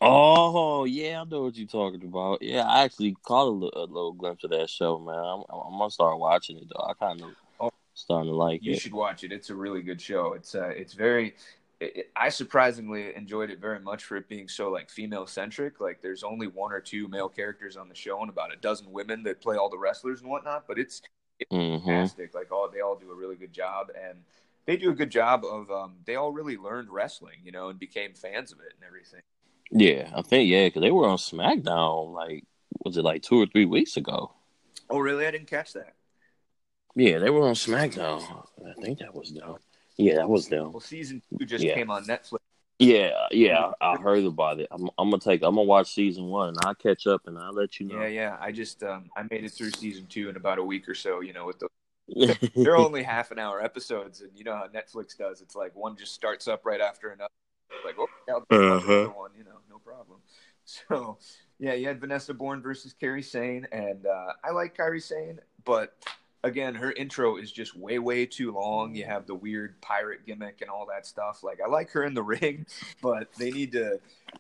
Oh 0.06 0.86
yeah, 0.86 1.22
I 1.22 1.24
know 1.26 1.44
what 1.44 1.56
you're 1.56 1.68
talking 1.68 2.04
about. 2.04 2.42
Yeah, 2.42 2.64
I 2.64 2.84
actually 2.84 3.16
caught 3.24 3.48
a 3.48 3.50
little, 3.50 3.84
a 3.84 3.86
little 3.86 4.14
glimpse 4.14 4.44
of 4.44 4.50
that 4.52 4.70
show, 4.70 5.00
man. 5.00 5.16
I'm, 5.16 5.44
I'm, 5.50 5.78
gonna 5.78 5.90
start 5.90 6.20
watching 6.20 6.58
it 6.58 6.66
though. 6.70 6.84
I 6.84 6.94
kind 6.94 7.22
of 7.22 7.30
oh, 7.60 7.72
starting 7.94 8.32
to 8.32 8.36
like 8.36 8.64
you 8.64 8.72
it. 8.72 8.74
You 8.76 8.80
should 8.80 8.94
watch 8.94 9.24
it. 9.24 9.32
It's 9.32 9.50
a 9.50 9.56
really 9.56 9.82
good 9.82 10.02
show. 10.02 10.34
It's 10.34 10.56
uh, 10.56 10.70
it's 10.70 10.94
very. 10.94 11.36
It, 11.80 12.12
I 12.16 12.30
surprisingly 12.30 13.16
enjoyed 13.16 13.50
it 13.50 13.60
very 13.60 13.80
much 13.80 14.04
for 14.04 14.18
it 14.18 14.28
being 14.28 14.48
so 14.48 14.70
like 14.70 14.90
female 14.90 15.26
centric. 15.26 15.80
Like 15.80 16.02
there's 16.02 16.24
only 16.24 16.48
one 16.48 16.72
or 16.72 16.80
two 16.80 17.08
male 17.08 17.30
characters 17.30 17.78
on 17.78 17.90
the 17.90 17.96
show 17.96 18.22
and 18.22 18.30
about 18.30 18.54
a 18.54 18.58
dozen 18.58 18.92
women 18.92 19.24
that 19.24 19.42
play 19.42 19.58
all 19.58 19.70
the 19.70 19.78
wrestlers 19.78 20.22
and 20.22 20.30
whatnot. 20.30 20.66
But 20.68 20.80
it's, 20.80 21.02
it's 21.40 21.52
mm-hmm. 21.52 21.86
fantastic. 21.86 22.36
Like 22.36 22.52
all 22.52 22.70
they 22.70 22.82
all 22.82 22.96
do 22.96 23.12
a 23.12 23.16
really 23.16 23.36
good 23.36 23.54
job 23.54 23.88
and 24.00 24.20
they 24.66 24.78
do 24.78 24.92
a 24.92 24.96
good 24.96 25.10
job 25.10 25.44
of 25.44 25.70
um, 25.72 25.96
they 26.06 26.16
all 26.16 26.32
really 26.32 26.58
learned 26.58 26.90
wrestling, 26.90 27.38
you 27.44 27.52
know, 27.52 27.70
and 27.70 27.80
became 27.80 28.14
fans 28.14 28.52
of 28.52 28.60
it 28.60 28.74
and 28.76 28.88
everything. 28.88 29.22
Yeah, 29.76 30.12
I 30.16 30.22
think 30.22 30.50
yeah, 30.50 30.68
because 30.68 30.82
they 30.82 30.92
were 30.92 31.08
on 31.08 31.18
SmackDown 31.18 32.14
like 32.14 32.46
was 32.86 32.98
it 32.98 33.04
like 33.04 33.24
two 33.24 33.42
or 33.42 33.48
three 33.48 33.66
weeks 33.66 33.98
ago? 33.98 34.32
Oh, 34.90 35.00
really? 35.00 35.26
I 35.26 35.32
didn't 35.32 35.48
catch 35.48 35.74
that. 35.74 35.96
Yeah, 36.96 37.18
they 37.20 37.32
were 37.32 37.48
on 37.48 37.56
SmackDown. 37.56 38.22
I 38.60 38.82
think 38.82 39.00
that 39.00 39.16
was 39.16 39.34
them. 39.34 39.56
Yeah, 39.98 40.16
that 40.16 40.30
was 40.30 40.48
them. 40.48 40.72
Well, 40.72 40.80
season 40.80 41.22
two 41.40 41.46
just 41.46 41.64
yeah. 41.64 41.74
came 41.74 41.90
on 41.90 42.06
Netflix. 42.06 42.38
Yeah, 42.78 43.12
yeah, 43.32 43.72
I 43.82 43.96
heard 43.98 44.26
about 44.26 44.60
it. 44.60 44.68
I'm, 44.70 44.90
I'm, 44.98 45.10
gonna 45.10 45.20
take. 45.20 45.42
I'm 45.42 45.56
gonna 45.56 45.64
watch 45.64 45.94
season 45.94 46.26
one, 46.26 46.50
and 46.50 46.58
I'll 46.66 46.76
catch 46.76 47.08
up, 47.08 47.22
and 47.26 47.38
I'll 47.38 47.54
let 47.54 47.80
you 47.80 47.88
know. 47.88 48.02
Yeah, 48.02 48.08
yeah. 48.08 48.38
I 48.40 48.52
just 48.52 48.84
um, 48.84 49.10
I 49.16 49.24
made 49.24 49.44
it 49.44 49.52
through 49.52 49.72
season 49.72 50.06
two 50.08 50.30
in 50.30 50.36
about 50.36 50.60
a 50.60 50.64
week 50.64 50.88
or 50.90 50.96
so. 50.96 51.22
You 51.22 51.34
know, 51.34 51.46
with 51.46 51.60
the 51.60 52.50
they're 52.56 52.76
only 52.76 53.04
half 53.04 53.32
an 53.32 53.40
hour 53.40 53.64
episodes, 53.64 54.22
and 54.22 54.32
you 54.36 54.44
know 54.44 54.56
how 54.56 54.68
Netflix 54.68 55.18
does. 55.18 55.42
It's 55.42 55.56
like 55.56 55.76
one 55.76 55.96
just 55.96 56.14
starts 56.14 56.48
up 56.48 56.66
right 56.66 56.82
after 56.82 57.10
another. 57.10 57.30
Like, 57.86 57.96
oh, 58.00 58.08
yeah, 58.28 58.36
uh-huh. 58.36 59.10
one, 59.16 59.32
you 59.38 59.44
know, 59.44 59.60
no 59.70 59.78
problem. 59.80 60.20
So, 60.66 61.18
yeah, 61.60 61.74
you 61.74 61.88
had 61.88 62.00
Vanessa 62.00 62.34
Borne 62.34 62.62
versus 62.62 62.96
Kairi 63.00 63.22
Sane, 63.22 63.68
and 63.74 64.06
uh, 64.06 64.32
I 64.46 64.52
like 64.52 64.78
Kairi 64.78 65.02
Sane, 65.02 65.42
but 65.66 65.94
again, 66.44 66.76
her 66.76 66.92
intro 66.92 67.38
is 67.38 67.52
just 67.52 67.76
way, 67.76 68.00
way 68.00 68.26
too 68.26 68.52
long. 68.52 68.96
You 68.96 69.06
have 69.06 69.26
the 69.26 69.36
weird 69.36 69.80
pirate 69.82 70.26
gimmick 70.26 70.62
and 70.62 70.70
all 70.70 70.86
that 70.88 71.06
stuff. 71.06 71.44
Like, 71.44 71.60
I 71.66 71.70
like 71.70 71.90
her 71.92 72.04
in 72.04 72.14
the 72.14 72.24
ring, 72.24 72.66
but 73.02 73.30
they 73.38 73.52
need 73.52 73.72
to 73.74 74.00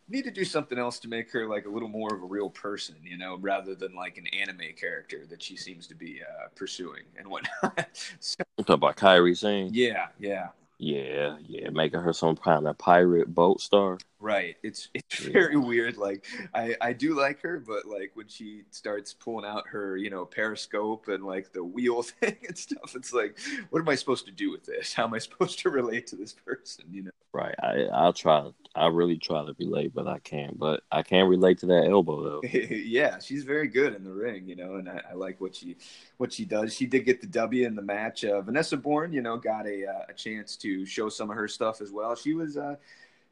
need 0.09 0.23
to 0.23 0.31
do 0.31 0.43
something 0.43 0.77
else 0.77 0.99
to 0.99 1.07
make 1.07 1.31
her 1.31 1.47
like 1.47 1.65
a 1.65 1.69
little 1.69 1.87
more 1.87 2.13
of 2.13 2.21
a 2.21 2.25
real 2.25 2.49
person, 2.49 2.95
you 3.03 3.17
know, 3.17 3.37
rather 3.39 3.73
than 3.75 3.95
like 3.95 4.17
an 4.17 4.27
anime 4.27 4.73
character 4.75 5.25
that 5.29 5.41
she 5.41 5.55
seems 5.55 5.87
to 5.87 5.95
be 5.95 6.21
uh, 6.21 6.47
pursuing 6.55 7.03
and 7.17 7.27
whatnot. 7.27 7.87
so, 8.19 8.43
talk 8.57 8.69
about 8.69 8.97
Kairi 8.97 9.37
Sane. 9.37 9.69
Yeah, 9.73 10.07
yeah. 10.19 10.49
Yeah, 10.77 11.37
yeah, 11.45 11.69
making 11.69 12.01
her 12.01 12.13
some 12.13 12.35
kind 12.35 12.67
of 12.67 12.77
pirate 12.77 13.33
boat 13.33 13.61
star. 13.61 13.97
Right. 14.23 14.55
It's 14.63 14.87
it's 14.93 15.19
very 15.19 15.55
yeah. 15.55 15.59
weird. 15.59 15.97
Like 15.97 16.25
I 16.53 16.75
I 16.79 16.93
do 16.93 17.13
like 17.13 17.41
her, 17.41 17.59
but 17.59 17.85
like 17.85 18.11
when 18.13 18.29
she 18.29 18.63
starts 18.71 19.13
pulling 19.13 19.45
out 19.45 19.67
her 19.67 19.97
you 19.97 20.09
know 20.09 20.25
periscope 20.25 21.09
and 21.09 21.25
like 21.25 21.51
the 21.51 21.63
wheel 21.63 22.01
thing 22.03 22.37
and 22.47 22.57
stuff, 22.57 22.95
it's 22.95 23.11
like, 23.11 23.37
what 23.69 23.81
am 23.81 23.89
I 23.89 23.95
supposed 23.95 24.25
to 24.27 24.31
do 24.31 24.49
with 24.49 24.65
this? 24.65 24.93
How 24.93 25.03
am 25.03 25.13
I 25.13 25.17
supposed 25.19 25.59
to 25.59 25.69
relate 25.69 26.07
to 26.07 26.15
this 26.15 26.31
person? 26.31 26.85
You 26.89 27.03
know. 27.03 27.11
Right. 27.33 27.55
I 27.61 27.87
I'll 27.93 28.13
try. 28.13 28.49
I 28.75 28.87
really 28.87 29.17
try 29.17 29.45
to 29.45 29.53
relate, 29.59 29.93
but 29.93 30.07
I 30.07 30.19
can't. 30.19 30.57
But 30.57 30.83
I 30.91 31.03
can't 31.03 31.29
relate 31.29 31.59
to 31.59 31.65
that 31.67 31.87
elbow 31.89 32.23
though. 32.23 32.47
yeah, 32.47 33.19
she's 33.19 33.43
very 33.43 33.67
good 33.67 33.93
in 33.93 34.03
the 34.03 34.13
ring, 34.13 34.47
you 34.47 34.55
know, 34.55 34.75
and 34.75 34.89
I, 34.89 35.01
I, 35.11 35.13
like 35.15 35.41
what 35.41 35.55
she 35.55 35.75
what 36.17 36.31
she 36.31 36.45
does. 36.45 36.73
She 36.73 36.85
did 36.85 37.05
get 37.05 37.21
the 37.21 37.27
W 37.27 37.67
in 37.67 37.75
the 37.75 37.81
match. 37.81 38.23
Uh, 38.23 38.41
Vanessa 38.41 38.77
Borne, 38.77 39.11
you 39.11 39.21
know, 39.21 39.37
got 39.37 39.67
a 39.67 39.85
uh, 39.85 40.05
a 40.09 40.13
chance 40.13 40.55
to 40.63 40.85
show 40.85 41.09
some 41.09 41.29
of 41.29 41.37
her 41.37 41.47
stuff 41.47 41.81
as 41.81 41.91
well. 41.91 42.15
She 42.15 42.33
was. 42.33 42.57
Uh, 42.57 42.75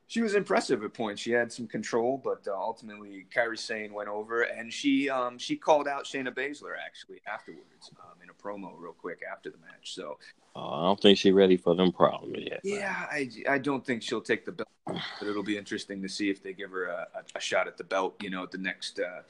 she 0.08 0.22
was 0.22 0.36
impressive 0.36 0.84
at 0.84 0.94
points. 0.94 1.22
She 1.22 1.32
had 1.32 1.54
some 1.54 1.68
control, 1.68 2.20
but 2.22 2.46
uh, 2.46 2.54
ultimately 2.54 3.26
Kairi 3.34 3.58
Sane 3.58 3.94
went 3.94 4.10
over, 4.10 4.42
and 4.42 4.72
she 4.72 5.10
um, 5.10 5.38
she 5.38 5.56
called 5.56 5.88
out 5.88 6.04
Shayna 6.04 6.36
Baszler 6.36 6.74
actually 6.86 7.22
afterwards 7.26 7.90
um, 7.98 8.18
in 8.22 8.30
a 8.30 8.34
promo 8.34 8.74
real 8.78 8.92
quick 8.92 9.22
after 9.32 9.50
the 9.50 9.58
match. 9.60 9.96
So 9.96 10.18
uh, 10.56 10.70
I 10.70 10.82
don't 10.84 11.00
think 11.00 11.18
she's 11.18 11.34
ready 11.34 11.56
for 11.56 11.76
them 11.76 11.92
problems 11.92 12.38
yet. 12.40 12.60
Yeah, 12.64 13.06
I, 13.10 13.30
I 13.48 13.58
don't 13.58 13.86
think 13.86 14.02
she'll 14.02 14.22
take 14.22 14.46
the 14.46 14.52
belt, 14.52 14.68
but 14.86 15.28
it'll 15.28 15.44
be 15.44 15.58
interesting 15.58 16.02
to 16.02 16.10
see 16.10 16.30
if 16.30 16.44
they 16.44 16.52
give 16.52 16.72
her 16.72 16.88
a, 16.88 17.08
a, 17.16 17.38
a 17.38 17.40
shot 17.40 17.68
at 17.68 17.78
the 17.78 17.86
belt. 17.86 18.16
You 18.22 18.32
know, 18.32 18.44
at 18.44 18.52
the 18.52 18.58
next 18.58 19.00
uh, 19.00 19.22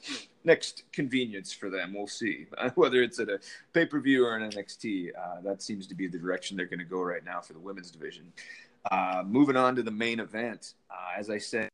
next 0.44 0.82
convenience 0.92 1.52
for 1.52 1.70
them. 1.70 1.94
We'll 1.94 2.08
see 2.08 2.46
whether 2.74 3.02
it's 3.02 3.20
at 3.20 3.28
a 3.28 3.38
pay 3.72 3.86
per 3.86 4.00
view 4.00 4.26
or 4.26 4.36
an 4.36 4.50
NXT. 4.50 5.10
Uh, 5.16 5.40
that 5.42 5.62
seems 5.62 5.86
to 5.86 5.94
be 5.94 6.08
the 6.08 6.18
direction 6.18 6.56
they're 6.56 6.66
going 6.66 6.80
to 6.80 6.84
go 6.84 7.02
right 7.02 7.24
now 7.24 7.40
for 7.40 7.52
the 7.52 7.60
women's 7.60 7.90
division. 7.90 8.32
Uh, 8.90 9.22
moving 9.24 9.56
on 9.56 9.76
to 9.76 9.82
the 9.82 9.92
main 9.92 10.18
event, 10.18 10.74
uh, 10.90 11.16
as 11.16 11.30
I 11.30 11.38
said, 11.38 11.68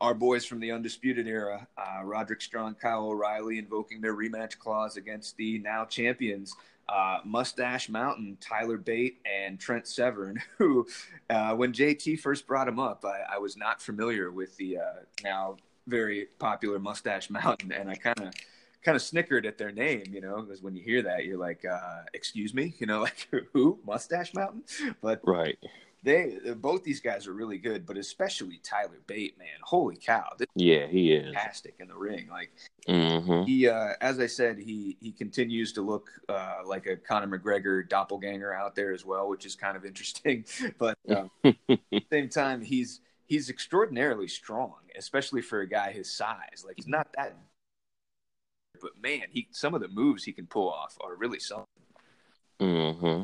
our 0.00 0.14
boys 0.14 0.44
from 0.44 0.60
the 0.60 0.70
Undisputed 0.70 1.26
Era, 1.26 1.66
uh, 1.78 2.04
Roderick 2.04 2.42
Strong, 2.42 2.76
Kyle 2.76 3.06
O'Reilly, 3.06 3.58
invoking 3.58 4.00
their 4.00 4.14
rematch 4.14 4.58
clause 4.58 4.96
against 4.96 5.36
the 5.36 5.58
now 5.58 5.84
champions, 5.84 6.54
uh, 6.88 7.18
Mustache 7.24 7.88
Mountain, 7.88 8.36
Tyler 8.40 8.76
Bate, 8.76 9.20
and 9.24 9.58
Trent 9.58 9.86
Severn, 9.86 10.40
who, 10.58 10.86
uh, 11.30 11.54
when 11.54 11.72
JT 11.72 12.20
first 12.20 12.46
brought 12.46 12.68
him 12.68 12.78
up, 12.78 13.04
I, 13.04 13.36
I 13.36 13.38
was 13.38 13.56
not 13.56 13.80
familiar 13.80 14.30
with 14.30 14.56
the 14.56 14.78
uh, 14.78 14.92
now 15.24 15.56
very 15.86 16.26
popular 16.38 16.78
Mustache 16.78 17.30
Mountain, 17.30 17.72
and 17.72 17.88
I 17.88 17.94
kind 17.94 18.20
of 18.20 18.34
kind 18.82 18.94
of 18.94 19.02
snickered 19.02 19.46
at 19.46 19.58
their 19.58 19.72
name, 19.72 20.04
you 20.12 20.20
know, 20.20 20.42
because 20.42 20.62
when 20.62 20.76
you 20.76 20.82
hear 20.82 21.02
that, 21.02 21.24
you're 21.24 21.38
like, 21.38 21.64
uh, 21.64 22.02
"Excuse 22.14 22.54
me," 22.54 22.74
you 22.78 22.86
know, 22.86 23.00
like 23.00 23.28
who? 23.52 23.78
Mustache 23.86 24.34
Mountain? 24.34 24.62
But 25.00 25.20
right, 25.24 25.58
they 26.06 26.38
both 26.54 26.84
these 26.84 27.00
guys 27.00 27.26
are 27.26 27.32
really 27.32 27.58
good, 27.58 27.84
but 27.84 27.98
especially 27.98 28.60
Tyler 28.62 29.00
Bate, 29.08 29.36
man, 29.38 29.48
holy 29.60 29.96
cow! 29.96 30.28
yeah, 30.54 30.86
he 30.86 31.12
is 31.12 31.34
fantastic 31.34 31.74
in 31.80 31.88
the 31.88 31.96
ring. 31.96 32.28
Like 32.30 32.52
mm-hmm. 32.88 33.42
he, 33.42 33.68
uh, 33.68 33.94
as 34.00 34.20
I 34.20 34.26
said, 34.26 34.56
he 34.56 34.96
he 35.00 35.10
continues 35.10 35.72
to 35.72 35.82
look 35.82 36.08
uh, 36.28 36.58
like 36.64 36.86
a 36.86 36.96
Conor 36.96 37.36
McGregor 37.36 37.86
doppelganger 37.88 38.54
out 38.54 38.76
there 38.76 38.94
as 38.94 39.04
well, 39.04 39.28
which 39.28 39.44
is 39.44 39.56
kind 39.56 39.76
of 39.76 39.84
interesting. 39.84 40.44
But 40.78 40.98
um, 41.08 41.30
at 41.44 41.54
the 41.90 42.04
same 42.12 42.28
time, 42.28 42.62
he's 42.62 43.00
he's 43.26 43.50
extraordinarily 43.50 44.28
strong, 44.28 44.76
especially 44.96 45.42
for 45.42 45.60
a 45.60 45.68
guy 45.68 45.90
his 45.90 46.12
size. 46.12 46.64
Like 46.64 46.76
he's 46.76 46.86
not 46.86 47.08
that, 47.16 47.36
but 48.80 48.92
man, 49.02 49.22
he 49.30 49.48
some 49.50 49.74
of 49.74 49.80
the 49.80 49.88
moves 49.88 50.22
he 50.22 50.32
can 50.32 50.46
pull 50.46 50.70
off 50.70 50.96
are 51.00 51.16
really 51.16 51.40
something. 51.40 51.66
Mm-hmm. 52.60 53.22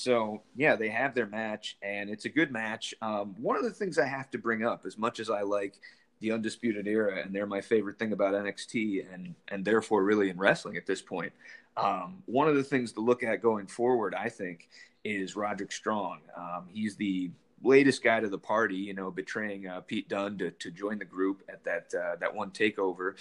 So 0.00 0.42
yeah, 0.56 0.76
they 0.76 0.88
have 0.88 1.14
their 1.14 1.26
match, 1.26 1.76
and 1.82 2.08
it's 2.08 2.24
a 2.24 2.30
good 2.30 2.50
match. 2.50 2.94
Um, 3.02 3.34
one 3.38 3.56
of 3.56 3.64
the 3.64 3.70
things 3.70 3.98
I 3.98 4.06
have 4.06 4.30
to 4.30 4.38
bring 4.38 4.64
up, 4.64 4.86
as 4.86 4.96
much 4.96 5.20
as 5.20 5.28
I 5.28 5.42
like 5.42 5.74
the 6.20 6.32
Undisputed 6.32 6.86
Era, 6.86 7.22
and 7.22 7.34
they're 7.34 7.46
my 7.46 7.60
favorite 7.60 7.98
thing 7.98 8.12
about 8.12 8.32
NXT, 8.32 9.12
and 9.12 9.34
and 9.48 9.62
therefore 9.62 10.02
really 10.02 10.30
in 10.30 10.38
wrestling 10.38 10.78
at 10.78 10.86
this 10.86 11.02
point. 11.02 11.32
Um, 11.76 12.22
one 12.24 12.48
of 12.48 12.54
the 12.54 12.64
things 12.64 12.92
to 12.92 13.00
look 13.00 13.22
at 13.22 13.42
going 13.42 13.66
forward, 13.66 14.14
I 14.14 14.30
think, 14.30 14.70
is 15.04 15.36
Roderick 15.36 15.70
Strong. 15.70 16.20
Um, 16.34 16.68
he's 16.72 16.96
the 16.96 17.30
latest 17.62 18.02
guy 18.02 18.20
to 18.20 18.28
the 18.28 18.38
party, 18.38 18.76
you 18.76 18.94
know, 18.94 19.10
betraying 19.10 19.66
uh, 19.66 19.80
Pete 19.80 20.08
Dunne 20.08 20.38
to, 20.38 20.50
to 20.50 20.70
join 20.70 20.98
the 20.98 21.04
group 21.04 21.42
at 21.48 21.62
that 21.64 21.92
uh, 21.94 22.16
that 22.20 22.34
one 22.34 22.50
takeover. 22.50 23.16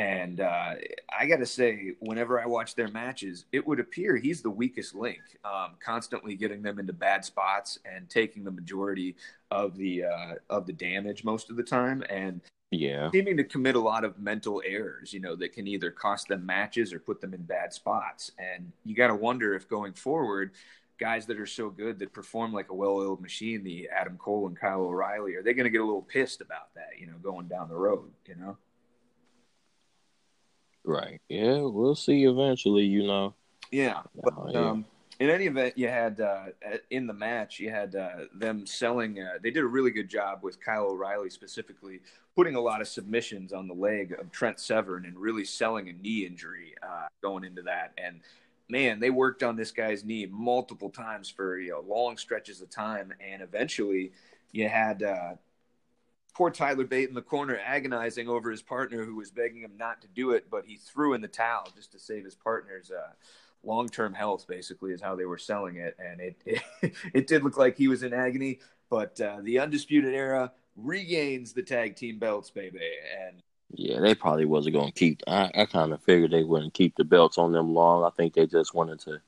And 0.00 0.40
uh, 0.40 0.76
I 1.18 1.26
got 1.26 1.40
to 1.40 1.46
say, 1.46 1.92
whenever 2.00 2.40
I 2.40 2.46
watch 2.46 2.74
their 2.74 2.88
matches, 2.88 3.44
it 3.52 3.66
would 3.66 3.78
appear 3.78 4.16
he's 4.16 4.40
the 4.40 4.48
weakest 4.48 4.94
link, 4.94 5.20
um, 5.44 5.72
constantly 5.78 6.36
getting 6.36 6.62
them 6.62 6.78
into 6.78 6.94
bad 6.94 7.22
spots 7.22 7.78
and 7.84 8.08
taking 8.08 8.42
the 8.42 8.50
majority 8.50 9.14
of 9.50 9.76
the 9.76 10.04
uh, 10.04 10.34
of 10.48 10.64
the 10.64 10.72
damage 10.72 11.22
most 11.22 11.50
of 11.50 11.56
the 11.56 11.62
time, 11.62 12.02
and 12.08 12.40
Yeah. 12.70 13.10
seeming 13.10 13.36
to 13.36 13.44
commit 13.44 13.76
a 13.76 13.80
lot 13.80 14.04
of 14.04 14.18
mental 14.18 14.62
errors. 14.64 15.12
You 15.12 15.20
know, 15.20 15.36
that 15.36 15.52
can 15.52 15.66
either 15.66 15.90
cost 15.90 16.28
them 16.28 16.46
matches 16.46 16.94
or 16.94 16.98
put 16.98 17.20
them 17.20 17.34
in 17.34 17.42
bad 17.42 17.74
spots. 17.74 18.32
And 18.38 18.72
you 18.86 18.94
got 18.94 19.08
to 19.08 19.14
wonder 19.14 19.54
if 19.54 19.68
going 19.68 19.92
forward, 19.92 20.52
guys 20.98 21.26
that 21.26 21.38
are 21.38 21.44
so 21.44 21.68
good 21.68 21.98
that 21.98 22.14
perform 22.14 22.54
like 22.54 22.70
a 22.70 22.74
well-oiled 22.74 23.20
machine, 23.20 23.62
the 23.64 23.90
Adam 23.94 24.16
Cole 24.16 24.46
and 24.46 24.56
Kyle 24.56 24.80
O'Reilly, 24.80 25.34
are 25.34 25.42
they 25.42 25.52
going 25.52 25.64
to 25.64 25.70
get 25.70 25.82
a 25.82 25.84
little 25.84 26.00
pissed 26.00 26.40
about 26.40 26.72
that? 26.74 26.98
You 26.98 27.06
know, 27.06 27.18
going 27.22 27.48
down 27.48 27.68
the 27.68 27.76
road. 27.76 28.10
You 28.24 28.36
know. 28.36 28.56
Right. 30.84 31.20
Yeah, 31.28 31.60
we'll 31.60 31.94
see 31.94 32.24
eventually, 32.24 32.84
you 32.84 33.06
know. 33.06 33.34
Yeah, 33.70 34.00
but 34.14 34.34
yeah. 34.52 34.70
um, 34.70 34.84
in 35.20 35.28
any 35.28 35.46
event, 35.46 35.76
you 35.76 35.88
had 35.88 36.20
uh, 36.20 36.46
in 36.90 37.06
the 37.06 37.12
match, 37.12 37.60
you 37.60 37.70
had 37.70 37.94
uh, 37.94 38.24
them 38.34 38.66
selling. 38.66 39.20
Uh, 39.20 39.38
they 39.42 39.50
did 39.50 39.62
a 39.62 39.66
really 39.66 39.90
good 39.90 40.08
job 40.08 40.40
with 40.42 40.58
Kyle 40.64 40.86
O'Reilly 40.86 41.28
specifically, 41.28 42.00
putting 42.34 42.54
a 42.54 42.60
lot 42.60 42.80
of 42.80 42.88
submissions 42.88 43.52
on 43.52 43.68
the 43.68 43.74
leg 43.74 44.16
of 44.18 44.32
Trent 44.32 44.58
Severn 44.58 45.04
and 45.04 45.18
really 45.18 45.44
selling 45.44 45.90
a 45.90 45.92
knee 45.92 46.24
injury 46.24 46.74
uh, 46.82 47.06
going 47.20 47.44
into 47.44 47.60
that. 47.62 47.92
And 48.02 48.20
man, 48.70 48.98
they 48.98 49.10
worked 49.10 49.42
on 49.42 49.56
this 49.56 49.70
guy's 49.70 50.04
knee 50.04 50.26
multiple 50.26 50.88
times 50.88 51.28
for 51.28 51.58
you 51.58 51.72
know 51.72 51.84
long 51.86 52.16
stretches 52.16 52.62
of 52.62 52.70
time, 52.70 53.12
and 53.20 53.42
eventually, 53.42 54.12
you 54.52 54.68
had. 54.68 55.02
Poor 56.40 56.50
Tyler 56.50 56.84
Bate 56.84 57.10
in 57.10 57.14
the 57.14 57.20
corner 57.20 57.60
agonizing 57.62 58.26
over 58.26 58.50
his 58.50 58.62
partner 58.62 59.04
who 59.04 59.14
was 59.14 59.30
begging 59.30 59.60
him 59.60 59.72
not 59.76 60.00
to 60.00 60.08
do 60.08 60.30
it, 60.30 60.46
but 60.50 60.64
he 60.64 60.76
threw 60.76 61.12
in 61.12 61.20
the 61.20 61.28
towel 61.28 61.68
just 61.76 61.92
to 61.92 61.98
save 61.98 62.24
his 62.24 62.34
partner's 62.34 62.90
uh, 62.90 63.12
long-term 63.62 64.14
health 64.14 64.46
basically 64.48 64.92
is 64.92 65.02
how 65.02 65.14
they 65.14 65.26
were 65.26 65.36
selling 65.36 65.76
it 65.76 65.94
and 65.98 66.18
it 66.18 66.36
it, 66.80 66.94
it 67.12 67.26
did 67.26 67.44
look 67.44 67.58
like 67.58 67.76
he 67.76 67.88
was 67.88 68.02
in 68.02 68.14
agony 68.14 68.58
but 68.88 69.20
uh, 69.20 69.36
the 69.42 69.58
undisputed 69.58 70.14
era 70.14 70.50
regains 70.76 71.52
the 71.52 71.62
tag 71.62 71.94
team 71.94 72.18
belts 72.18 72.48
baby 72.48 72.80
and 73.22 73.42
Yeah, 73.74 74.00
they 74.00 74.14
probably 74.14 74.46
wasn't 74.46 74.76
going 74.76 74.86
to 74.86 74.98
keep. 74.98 75.20
I, 75.26 75.50
I 75.54 75.66
kind 75.66 75.92
of 75.92 76.02
figured 76.02 76.30
they 76.30 76.44
wouldn't 76.44 76.72
keep 76.72 76.96
the 76.96 77.04
belts 77.04 77.36
on 77.36 77.52
them 77.52 77.74
long. 77.74 78.02
I 78.02 78.08
think 78.16 78.32
they 78.32 78.46
just 78.46 78.72
wanted 78.72 79.00
to 79.00 79.20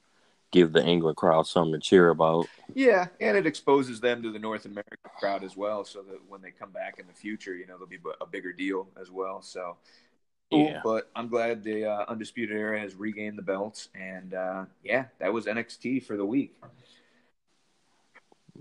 give 0.52 0.72
the 0.72 0.84
England 0.84 1.16
crowd 1.16 1.46
something 1.46 1.72
to 1.72 1.80
cheer 1.80 2.10
about. 2.10 2.46
yeah 2.74 3.06
and 3.20 3.36
it 3.36 3.46
exposes 3.46 4.00
them 4.00 4.22
to 4.22 4.30
the 4.30 4.38
north 4.38 4.64
american 4.64 4.96
crowd 5.18 5.42
as 5.42 5.56
well 5.56 5.84
so 5.84 6.00
that 6.02 6.18
when 6.28 6.40
they 6.40 6.50
come 6.52 6.70
back 6.70 6.98
in 7.00 7.06
the 7.06 7.12
future 7.12 7.54
you 7.56 7.66
know 7.66 7.76
they'll 7.76 7.86
be 7.88 7.98
a 8.20 8.26
bigger 8.26 8.52
deal 8.52 8.86
as 9.00 9.10
well 9.10 9.42
so 9.42 9.76
cool, 10.50 10.66
Yeah. 10.68 10.80
but 10.84 11.10
i'm 11.16 11.28
glad 11.28 11.64
the 11.64 11.84
uh, 11.86 12.04
undisputed 12.08 12.56
era 12.56 12.78
has 12.80 12.94
regained 12.94 13.36
the 13.36 13.42
belts 13.42 13.88
and 13.94 14.32
uh, 14.34 14.64
yeah 14.84 15.06
that 15.18 15.32
was 15.32 15.46
nxt 15.46 16.04
for 16.06 16.16
the 16.16 16.24
week 16.26 16.54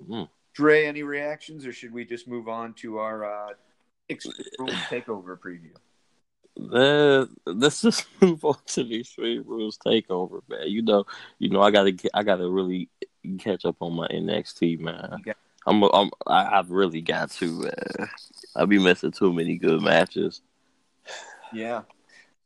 Mm. 0.10 0.30
Dre, 0.54 0.86
any 0.88 1.04
reactions, 1.04 1.66
or 1.66 1.72
should 1.72 1.94
we 1.94 2.06
just 2.06 2.28
move 2.28 2.48
on 2.48 2.74
to 2.76 2.98
our 2.98 3.24
uh, 3.24 3.54
Extreme 4.10 4.40
takeover 4.90 5.38
preview? 5.40 5.76
The, 6.56 7.30
let's 7.46 7.82
just 7.82 8.06
move 8.22 8.44
on 8.46 8.56
to 8.68 8.84
the 8.84 9.00
Extreme 9.00 9.44
Rules 9.46 9.78
takeover, 9.78 10.42
man. 10.50 10.68
You 10.68 10.82
know, 10.82 11.06
you 11.40 11.50
know, 11.50 11.62
I 11.62 11.72
gotta, 11.72 11.92
get, 11.92 12.12
I 12.14 12.24
gotta 12.24 12.50
really 12.50 12.90
catch 13.40 13.66
up 13.66 13.78
on 13.82 13.94
my 13.94 14.08
NXT, 14.08 14.80
man. 14.80 15.18
I'm, 15.68 15.84
I'm, 15.84 16.10
I, 16.26 16.58
I've 16.58 16.72
really 16.72 17.02
got 17.02 17.32
to. 17.32 17.70
Uh, 17.70 18.06
I'll 18.56 18.68
be 18.68 18.80
missing 18.80 19.12
too 19.12 19.32
many 19.32 19.58
good 19.58 19.82
matches. 19.82 20.42
Yeah. 21.54 21.82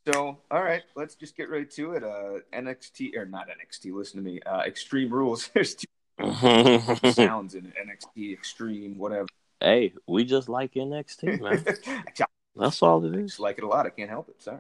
So, 0.08 0.38
all 0.52 0.62
right, 0.62 0.84
let's 0.96 1.16
just 1.16 1.36
get 1.36 1.50
right 1.50 1.70
to 1.72 1.94
it. 1.94 2.04
Uh, 2.04 2.40
NXT 2.54 3.16
or 3.16 3.26
not 3.26 3.48
NXT? 3.48 3.92
Listen 3.92 4.24
to 4.24 4.24
me. 4.24 4.40
Uh, 4.46 4.62
Extreme 4.62 5.12
Rules. 5.12 5.50
There's 5.54 5.76
two 5.76 5.88
sounds 7.12 7.56
in 7.56 7.66
it. 7.66 7.74
NXT, 7.76 8.34
Extreme, 8.34 8.98
whatever. 8.98 9.28
Hey, 9.60 9.94
we 10.08 10.26
just 10.26 10.48
like 10.48 10.74
NXT, 10.74 11.42
man. 11.42 11.66
That's 12.56 12.82
all 12.82 13.04
it 13.06 13.16
is. 13.16 13.32
just 13.32 13.40
like 13.40 13.58
it 13.58 13.64
a 13.64 13.68
lot. 13.68 13.86
I 13.86 13.90
can't 13.90 14.10
help 14.10 14.30
it. 14.30 14.42
Sorry. 14.42 14.60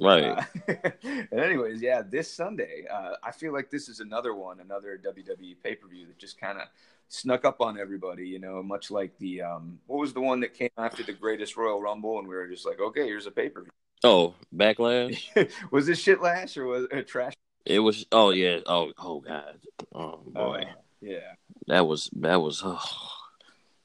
Right. 0.00 0.24
Uh, 0.24 0.42
and 1.02 1.40
anyways, 1.40 1.82
yeah, 1.82 2.02
this 2.08 2.32
Sunday, 2.32 2.84
uh, 2.92 3.14
I 3.22 3.32
feel 3.32 3.52
like 3.52 3.70
this 3.70 3.88
is 3.88 4.00
another 4.00 4.34
one, 4.34 4.60
another 4.60 5.00
WWE 5.04 5.56
pay 5.62 5.74
per 5.74 5.88
view 5.88 6.06
that 6.06 6.18
just 6.18 6.40
kind 6.40 6.58
of 6.58 6.68
snuck 7.08 7.44
up 7.44 7.60
on 7.60 7.78
everybody. 7.78 8.28
You 8.28 8.38
know, 8.38 8.62
much 8.62 8.90
like 8.90 9.16
the 9.18 9.42
um, 9.42 9.78
what 9.86 9.98
was 9.98 10.12
the 10.12 10.20
one 10.20 10.40
that 10.40 10.54
came 10.54 10.70
after 10.78 11.02
the 11.02 11.12
Greatest 11.12 11.56
Royal 11.56 11.80
Rumble, 11.80 12.18
and 12.18 12.28
we 12.28 12.34
were 12.36 12.46
just 12.46 12.64
like, 12.64 12.80
okay, 12.80 13.06
here's 13.06 13.26
a 13.26 13.30
pay 13.30 13.48
per 13.48 13.62
view. 13.62 13.70
oh, 14.04 14.34
backlash. 14.54 15.50
was 15.72 15.86
this 15.86 15.98
shit 15.98 16.22
lash 16.22 16.56
or 16.56 16.66
was 16.66 16.86
it 16.92 17.08
trash? 17.08 17.34
It 17.66 17.80
was. 17.80 18.06
Oh 18.12 18.30
yeah. 18.30 18.60
Oh 18.66 18.92
oh 18.98 19.20
god. 19.20 19.58
Oh 19.92 20.20
boy. 20.26 20.64
Uh, 20.68 20.72
yeah, 21.00 21.34
that 21.66 21.86
was 21.86 22.08
that 22.14 22.40
was. 22.40 22.62
Oh. 22.64 23.17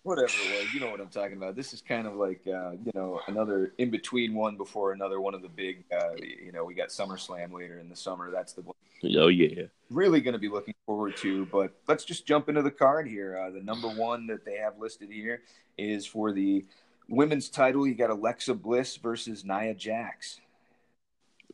Whatever 0.03 0.27
it 0.27 0.63
was, 0.63 0.73
you 0.73 0.79
know 0.79 0.91
what 0.91 0.99
I'm 0.99 1.09
talking 1.09 1.37
about. 1.37 1.55
This 1.55 1.73
is 1.73 1.81
kind 1.81 2.05
of 2.05 2.15
like 2.15 2.41
uh, 2.47 2.71
you 2.71 2.91
know 2.93 3.21
another 3.27 3.73
in 3.77 3.89
between 3.89 4.33
one 4.33 4.57
before 4.57 4.91
another 4.91 5.19
one 5.19 5.33
of 5.33 5.41
the 5.41 5.49
big. 5.49 5.83
Uh, 5.91 6.11
you 6.17 6.51
know, 6.51 6.63
we 6.63 6.73
got 6.73 6.89
SummerSlam 6.89 7.53
later 7.53 7.79
in 7.79 7.89
the 7.89 7.95
summer. 7.95 8.29
That's 8.29 8.53
the 8.53 8.61
one. 8.61 8.75
Oh 9.17 9.27
yeah. 9.27 9.63
really 9.89 10.21
going 10.21 10.33
to 10.33 10.39
be 10.39 10.49
looking 10.49 10.75
forward 10.85 11.17
to. 11.17 11.45
But 11.47 11.73
let's 11.87 12.05
just 12.05 12.25
jump 12.25 12.49
into 12.49 12.61
the 12.61 12.71
card 12.71 13.07
here. 13.07 13.37
Uh, 13.37 13.49
the 13.49 13.61
number 13.61 13.89
one 13.89 14.27
that 14.27 14.45
they 14.45 14.57
have 14.57 14.77
listed 14.79 15.09
here 15.09 15.41
is 15.77 16.05
for 16.05 16.31
the 16.31 16.65
women's 17.09 17.49
title. 17.49 17.87
You 17.87 17.95
got 17.95 18.09
Alexa 18.09 18.53
Bliss 18.53 18.97
versus 18.97 19.43
Nia 19.43 19.73
Jax. 19.73 20.39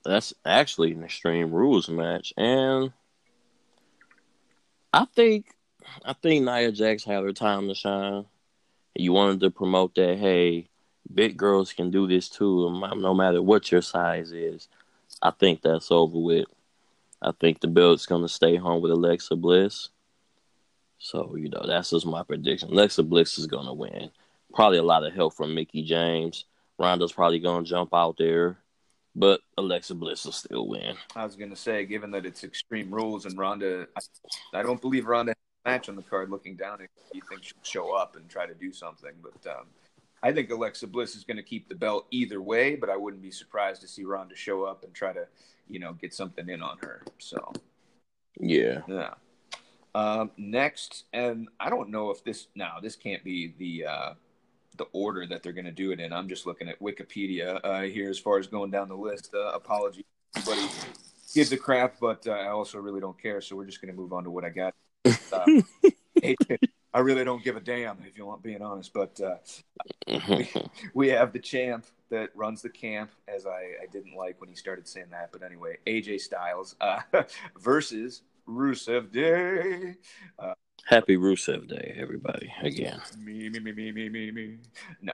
That's 0.04 0.34
actually 0.45 0.93
an 0.93 1.04
Extreme 1.04 1.52
Rules 1.52 1.89
match, 1.89 2.34
and 2.38 2.93
I 4.93 5.06
think 5.06 5.47
I 6.06 6.14
think 6.14 6.45
Nia 6.45 6.72
Jax 6.72 7.04
had 7.04 7.24
her 7.24 7.34
time 7.34 7.68
to 7.68 7.76
shine. 7.76 8.26
You 9.00 9.14
wanted 9.14 9.39
to 9.41 9.50
promote 9.50 9.95
that, 9.95 10.18
hey, 10.18 10.68
big 11.14 11.38
girls 11.38 11.72
can 11.72 11.89
do 11.89 12.06
this 12.06 12.28
too, 12.28 12.68
um, 12.68 13.02
no 13.02 13.14
matter 13.14 13.41
what 13.41 13.72
your 13.72 13.82
size 13.82 14.32
is. 14.32 14.68
I 15.22 15.32
think 15.32 15.62
that's 15.62 15.91
over 15.91 16.20
with. 16.20 16.45
I 17.22 17.32
think 17.39 17.60
the 17.60 17.68
belt's 17.68 18.06
gonna 18.06 18.28
stay 18.28 18.56
home 18.58 18.82
with 18.82 18.91
Alexa 18.91 19.36
Bliss. 19.36 19.89
So 20.97 21.36
you 21.38 21.50
know 21.50 21.64
that's 21.66 21.91
just 21.91 22.06
my 22.06 22.24
prediction. 22.24 22.70
Alexa 22.70 23.04
Bliss 23.04 23.38
is 23.38 23.47
gonna 23.47 23.74
win. 23.74 24.12
Probably 24.54 24.78
a 24.78 24.84
lot 24.84 25.06
of 25.06 25.14
help 25.14 25.34
from 25.34 25.56
Mickie 25.56 25.84
James. 25.84 26.45
Ronda's 26.78 27.14
probably 27.14 27.39
gonna 27.39 27.66
jump 27.66 27.93
out 27.93 28.18
there, 28.18 28.58
but 29.16 29.41
Alexa 29.58 29.95
Bliss 29.95 30.26
will 30.26 30.32
still 30.32 30.68
win. 30.68 30.95
I 31.16 31.26
was 31.26 31.36
going 31.36 31.50
to 31.50 31.56
say, 31.56 31.86
given 31.86 32.12
that 32.12 32.26
it's 32.26 32.43
Extreme 32.43 32.93
Rules 32.93 33.26
and 33.26 33.38
Ronda, 33.38 33.88
I, 33.97 34.60
I 34.60 34.64
don't 34.64 34.80
believe 34.80 35.08
Ronda 35.08 35.34
match 35.66 35.89
on 35.89 35.95
the 35.95 36.01
card. 36.01 36.30
Looking 36.30 36.55
down, 36.55 36.82
it, 36.82 36.89
you 37.14 37.22
think 37.30 37.43
she'll 37.43 37.57
show 37.64 37.95
up 37.95 38.16
and 38.16 38.30
try 38.30 38.45
to 38.45 38.53
do 38.53 38.72
something, 38.72 39.14
but. 39.22 39.51
Um, 39.51 39.66
I 40.22 40.34
think 40.34 40.51
Alexa 40.51 40.88
Bliss 40.88 41.16
is 41.16 41.24
going 41.24 41.38
to 41.38 41.43
keep 41.43 41.70
the 41.70 41.76
belt 41.76 42.05
either 42.12 42.41
way, 42.41 42.76
but 42.76 42.89
I 42.89 42.97
wouldn't 42.97 43.24
be 43.24 43.32
surprised 43.32 43.82
to 43.84 43.88
see 43.88 44.03
Ronda 44.03 44.36
show 44.36 44.64
up 44.64 44.84
and 44.84 44.93
try 44.93 45.14
to, 45.14 45.28
you 45.70 45.80
know, 45.80 45.93
get 45.93 46.14
something 46.14 46.49
in 46.49 46.62
on 46.62 46.78
her. 46.80 47.03
So, 47.20 47.53
Yeah. 48.38 48.82
Yeah. 48.88 49.14
Um, 49.95 50.32
next, 50.38 51.05
and 51.14 51.47
I 51.60 51.70
don't 51.70 51.89
know 51.89 52.12
if 52.12 52.24
this 52.24 52.47
now 52.55 52.80
this 52.82 52.95
can't 52.95 53.24
be 53.24 53.53
the 53.57 53.86
uh, 53.86 54.14
the 54.78 54.86
order 54.93 55.26
that 55.26 55.41
they're 55.41 55.53
going 55.53 55.66
to 55.66 55.72
do 55.72 55.91
it 55.91 55.99
in. 55.99 56.14
I'm 56.14 56.30
just 56.30 56.45
looking 56.45 56.70
at 56.70 56.80
Wikipedia 56.80 57.60
uh, 57.64 57.82
here 57.82 58.10
as 58.10 58.20
far 58.20 58.38
as 58.38 58.47
going 58.47 58.70
down 58.72 58.88
the 58.88 58.95
list. 58.95 59.32
Uh, 59.34 59.51
apology, 59.53 60.05
anybody 60.36 60.68
gives 61.34 61.51
a 61.51 61.57
crap, 61.57 61.95
but 61.99 62.26
uh, 62.28 62.32
I 62.32 62.49
also 62.49 62.78
really 62.78 63.01
don't 63.01 63.20
care. 63.20 63.41
So 63.41 63.55
we're 63.55 63.66
just 63.66 63.82
going 63.82 63.93
to 63.93 63.99
move 63.99 64.14
on 64.14 64.24
to 64.26 64.32
what 64.32 64.45
I 64.45 64.49
got. 64.49 64.76
Uh, 65.32 65.45
I 66.93 66.99
really 66.99 67.24
don't 67.24 67.43
give 67.43 67.55
a 67.55 67.60
damn 67.60 67.97
if 68.07 68.18
you 68.18 68.26
want 68.26 68.41
being 68.41 68.62
honest, 68.62 68.93
but 68.93 69.20
uh, 69.22 69.38
we 70.93 71.10
have 71.10 71.34
the 71.34 71.39
champ 71.39 71.86
that 72.10 72.30
runs 72.36 72.62
the 72.64 72.70
camp, 72.70 73.12
as 73.28 73.45
I, 73.45 73.74
I 73.82 73.86
didn't 73.91 74.16
like 74.16 74.41
when 74.41 74.49
he 74.49 74.55
started 74.55 74.88
saying 74.88 75.07
that. 75.12 75.32
But 75.32 75.43
anyway, 75.43 75.78
AJ 75.86 76.22
Styles 76.22 76.76
uh, 76.82 77.01
versus 77.60 78.24
Rusev 78.47 79.12
Day. 79.12 79.95
Uh, 80.39 80.53
Happy 80.86 81.18
Rusev 81.18 81.68
Day, 81.68 81.95
everybody! 81.99 82.51
Again. 82.64 82.99
Me, 83.20 83.49
me, 83.49 83.60
me, 83.60 83.72
me, 83.72 83.91
me, 83.91 84.10
me, 84.10 84.32
me. 84.32 84.57
No. 85.01 85.14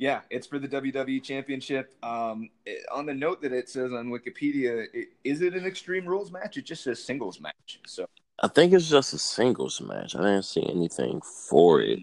Yeah, 0.00 0.22
it's 0.30 0.46
for 0.46 0.58
the 0.58 0.66
WWE 0.66 1.22
Championship. 1.22 1.94
Um, 2.02 2.48
it- 2.64 2.86
on 2.90 3.04
the 3.04 3.12
note 3.12 3.42
that 3.42 3.52
it 3.52 3.68
says 3.68 3.92
on 3.92 4.08
Wikipedia, 4.08 4.86
it, 4.94 5.08
is 5.24 5.42
it 5.42 5.52
an 5.52 5.66
Extreme 5.66 6.06
Rules 6.06 6.32
match? 6.32 6.56
It 6.56 6.64
just 6.64 6.84
says 6.84 7.04
singles 7.04 7.38
match. 7.38 7.80
So 7.86 8.06
I 8.42 8.48
think 8.48 8.72
it's 8.72 8.88
just 8.88 9.12
a 9.12 9.18
singles 9.18 9.78
match. 9.82 10.16
I 10.16 10.20
didn't 10.20 10.44
see 10.44 10.66
anything 10.66 11.20
for 11.20 11.82
it. 11.82 11.98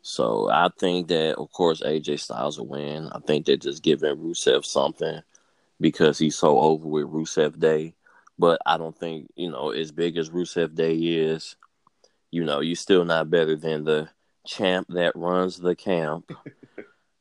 So 0.00 0.48
I 0.50 0.70
think 0.80 1.08
that, 1.08 1.36
of 1.36 1.52
course, 1.52 1.82
AJ 1.82 2.20
Styles 2.20 2.58
will 2.58 2.68
win. 2.68 3.10
I 3.12 3.18
think 3.18 3.44
they're 3.44 3.58
just 3.58 3.82
giving 3.82 4.16
Rusev 4.16 4.64
something 4.64 5.20
because 5.82 6.18
he's 6.18 6.36
so 6.36 6.58
over 6.58 6.88
with 6.88 7.04
Rusev 7.04 7.58
Day. 7.58 7.94
But 8.38 8.62
I 8.64 8.78
don't 8.78 8.98
think, 8.98 9.28
you 9.36 9.50
know, 9.50 9.72
as 9.72 9.92
big 9.92 10.16
as 10.16 10.30
Rusev 10.30 10.74
Day 10.74 10.94
is, 10.96 11.56
you 12.30 12.44
know, 12.44 12.60
you're 12.60 12.76
still 12.76 13.04
not 13.04 13.28
better 13.28 13.56
than 13.56 13.84
the 13.84 14.08
champ 14.46 14.86
that 14.88 15.14
runs 15.14 15.58
the 15.58 15.76
camp. 15.76 16.32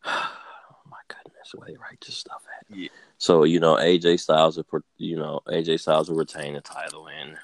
oh 0.05 0.31
my 0.89 0.97
goodness, 1.07 1.53
where 1.53 1.67
they 1.67 1.77
write 1.77 2.03
this 2.05 2.17
stuff 2.17 2.43
at? 2.59 2.75
Yeah. 2.75 2.89
So, 3.17 3.43
you 3.43 3.59
know, 3.59 3.75
AJ 3.75 4.19
Styles 4.19 4.57
will, 4.57 4.81
you 4.97 5.17
know, 5.17 5.41
AJ 5.47 5.79
Styles 5.79 6.09
will 6.09 6.17
retain 6.17 6.53
the 6.53 6.61
title 6.61 7.07
and 7.07 7.37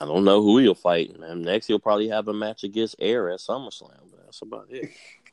I 0.00 0.06
don't 0.06 0.24
know 0.24 0.42
who 0.42 0.58
he'll 0.58 0.74
fight. 0.74 1.18
Man. 1.18 1.42
Next, 1.42 1.66
he'll 1.66 1.78
probably 1.78 2.08
have 2.08 2.28
a 2.28 2.34
match 2.34 2.64
against 2.64 2.96
Air 2.98 3.30
at 3.30 3.40
SummerSlam, 3.40 4.10
but 4.10 4.24
that's 4.24 4.42
about 4.42 4.66
it. 4.70 4.90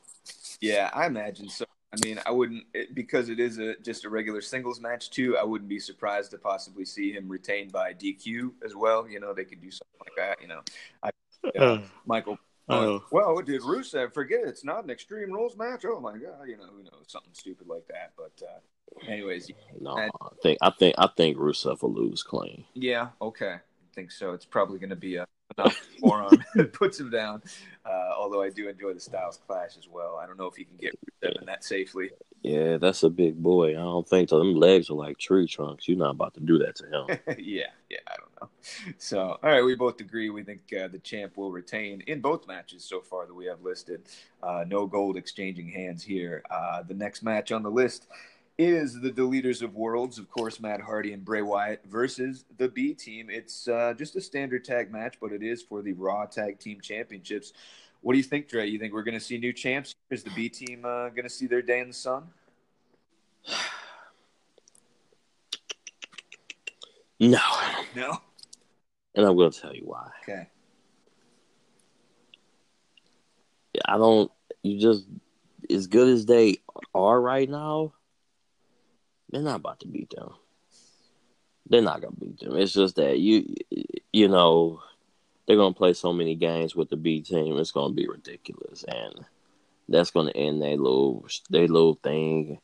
yeah, 0.61 0.89
I 0.93 1.07
imagine 1.07 1.49
so. 1.49 1.65
I 1.93 1.97
mean, 2.05 2.21
I 2.25 2.31
wouldn't 2.31 2.63
it, 2.73 2.95
because 2.95 3.27
it 3.27 3.37
is 3.37 3.57
a 3.57 3.75
just 3.79 4.05
a 4.05 4.09
regular 4.09 4.39
singles 4.39 4.79
match 4.79 5.09
too. 5.09 5.37
I 5.37 5.43
wouldn't 5.43 5.69
be 5.69 5.79
surprised 5.79 6.31
to 6.31 6.37
possibly 6.37 6.85
see 6.85 7.11
him 7.11 7.27
retained 7.27 7.73
by 7.73 7.93
DQ 7.93 8.51
as 8.63 8.75
well. 8.75 9.09
You 9.09 9.19
know, 9.19 9.33
they 9.33 9.43
could 9.43 9.61
do 9.61 9.71
something 9.71 9.99
like 9.99 10.15
that. 10.15 10.41
You 10.41 10.47
know, 10.47 10.61
I, 11.03 11.09
yeah, 11.53 11.81
Michael. 12.05 12.37
Oh. 12.69 13.03
well, 13.11 13.41
did 13.41 13.61
Rusev 13.61 14.13
forget 14.13 14.41
it's 14.45 14.63
not 14.63 14.83
an 14.83 14.89
Extreme 14.89 15.31
Rules 15.31 15.57
match? 15.57 15.83
Oh 15.85 15.99
my 15.99 16.13
god, 16.13 16.47
you 16.47 16.57
know, 16.57 16.65
who 16.65 16.83
knows, 16.83 17.05
something 17.07 17.33
stupid 17.33 17.67
like 17.67 17.87
that. 17.87 18.13
But 18.15 18.41
uh, 18.45 19.11
anyways, 19.11 19.51
No, 19.79 19.97
I 19.97 20.09
think 20.41 20.57
I 20.61 20.69
think 20.71 20.95
I 20.97 21.09
think 21.17 21.37
Rusev 21.37 21.81
will 21.81 21.93
lose 21.93 22.23
clean. 22.23 22.63
Yeah, 22.73 23.09
okay. 23.21 23.55
I 23.55 23.93
think 23.93 24.11
so. 24.11 24.31
It's 24.33 24.45
probably 24.45 24.79
going 24.79 24.91
to 24.91 24.95
be 24.95 25.17
a 25.17 25.27
enough 25.57 25.75
forearm 25.99 26.43
that 26.55 26.73
puts 26.73 26.99
him 26.99 27.09
down. 27.09 27.41
Uh, 27.85 28.11
although 28.15 28.43
I 28.43 28.49
do 28.49 28.69
enjoy 28.69 28.93
the 28.93 28.99
Styles 28.99 29.39
Clash 29.47 29.77
as 29.77 29.87
well. 29.89 30.19
I 30.21 30.27
don't 30.27 30.37
know 30.37 30.45
if 30.45 30.55
he 30.55 30.65
can 30.65 30.77
get 30.77 30.97
Rusev 31.23 31.39
in 31.39 31.45
that 31.47 31.63
safely. 31.63 32.11
Yeah, 32.43 32.77
that's 32.77 33.03
a 33.03 33.09
big 33.09 33.41
boy. 33.41 33.71
I 33.71 33.81
don't 33.81 34.07
think 34.07 34.29
so. 34.29 34.39
Them 34.39 34.55
legs 34.55 34.89
are 34.89 34.95
like 34.95 35.17
tree 35.17 35.47
trunks. 35.47 35.87
You're 35.87 35.97
not 35.97 36.11
about 36.11 36.33
to 36.35 36.39
do 36.39 36.57
that 36.59 36.75
to 36.77 36.85
him. 36.85 37.19
yeah, 37.39 37.65
yeah, 37.89 37.97
I 38.07 38.15
don't 38.17 38.41
know. 38.41 38.49
So, 38.97 39.39
all 39.43 39.49
right, 39.49 39.63
we 39.63 39.75
both 39.75 39.99
agree. 39.99 40.29
We 40.29 40.43
think 40.43 40.61
uh, 40.73 40.87
the 40.87 40.99
champ 40.99 41.37
will 41.37 41.51
retain 41.51 42.01
in 42.07 42.21
both 42.21 42.47
matches 42.47 42.83
so 42.83 43.01
far 43.01 43.25
that 43.25 43.33
we 43.33 43.45
have 43.45 43.61
listed. 43.61 44.01
Uh, 44.41 44.63
no 44.67 44.85
gold 44.87 45.17
exchanging 45.17 45.67
hands 45.67 46.03
here. 46.03 46.43
Uh, 46.49 46.83
the 46.83 46.95
next 46.95 47.23
match 47.23 47.51
on 47.51 47.63
the 47.63 47.71
list 47.71 48.07
is 48.57 48.99
the 49.01 49.11
Deleters 49.11 49.61
of 49.61 49.75
Worlds, 49.75 50.19
of 50.19 50.29
course, 50.29 50.59
Matt 50.59 50.81
Hardy 50.81 51.13
and 51.13 51.23
Bray 51.25 51.41
Wyatt 51.41 51.83
versus 51.89 52.45
the 52.57 52.67
B 52.67 52.93
Team. 52.93 53.29
It's 53.29 53.67
uh, 53.67 53.93
just 53.97 54.15
a 54.15 54.21
standard 54.21 54.63
tag 54.63 54.91
match, 54.91 55.17
but 55.19 55.31
it 55.31 55.41
is 55.41 55.61
for 55.63 55.81
the 55.81 55.93
Raw 55.93 56.25
Tag 56.25 56.59
Team 56.59 56.79
Championships. 56.81 57.53
What 58.01 58.13
do 58.13 58.17
you 58.17 58.23
think, 58.23 58.47
Dre? 58.47 58.67
You 58.67 58.79
think 58.79 58.93
we're 58.93 59.03
going 59.03 59.17
to 59.17 59.23
see 59.23 59.37
new 59.37 59.53
champs? 59.53 59.93
Is 60.09 60.23
the 60.23 60.31
B 60.31 60.49
Team 60.49 60.85
uh, 60.85 61.09
going 61.09 61.23
to 61.23 61.29
see 61.29 61.47
their 61.47 61.61
day 61.61 61.79
in 61.79 61.87
the 61.87 61.93
sun? 61.93 62.23
No, 67.19 67.39
No. 67.95 68.17
and 69.13 69.25
I'm 69.25 69.35
going 69.35 69.51
to 69.51 69.59
tell 69.61 69.75
you 69.75 69.83
why. 69.85 70.09
Okay. 70.23 70.47
I 73.87 73.97
don't. 73.97 74.31
You 74.63 74.79
just 74.79 75.05
as 75.69 75.87
good 75.87 76.07
as 76.09 76.25
they 76.25 76.57
are 76.95 77.21
right 77.21 77.47
now. 77.49 77.93
They're 79.31 79.41
not 79.41 79.57
about 79.61 79.79
to 79.81 79.87
beat 79.87 80.09
them. 80.11 80.31
They're 81.69 81.81
not 81.81 82.01
gonna 82.01 82.15
beat 82.19 82.39
them. 82.39 82.57
It's 82.57 82.73
just 82.73 82.95
that 82.97 83.19
you, 83.19 83.55
you 84.11 84.27
know, 84.27 84.81
they're 85.47 85.55
gonna 85.57 85.73
play 85.73 85.93
so 85.93 86.11
many 86.11 86.35
games 86.35 86.75
with 86.75 86.89
the 86.89 86.97
B 86.97 87.21
team. 87.21 87.57
It's 87.57 87.71
gonna 87.71 87.93
be 87.93 88.07
ridiculous, 88.07 88.83
and 88.83 89.13
that's 89.87 90.11
gonna 90.11 90.31
end 90.31 90.61
their 90.61 90.77
little 90.77 91.25
their 91.49 91.67
little 91.67 91.95
thing 92.03 92.59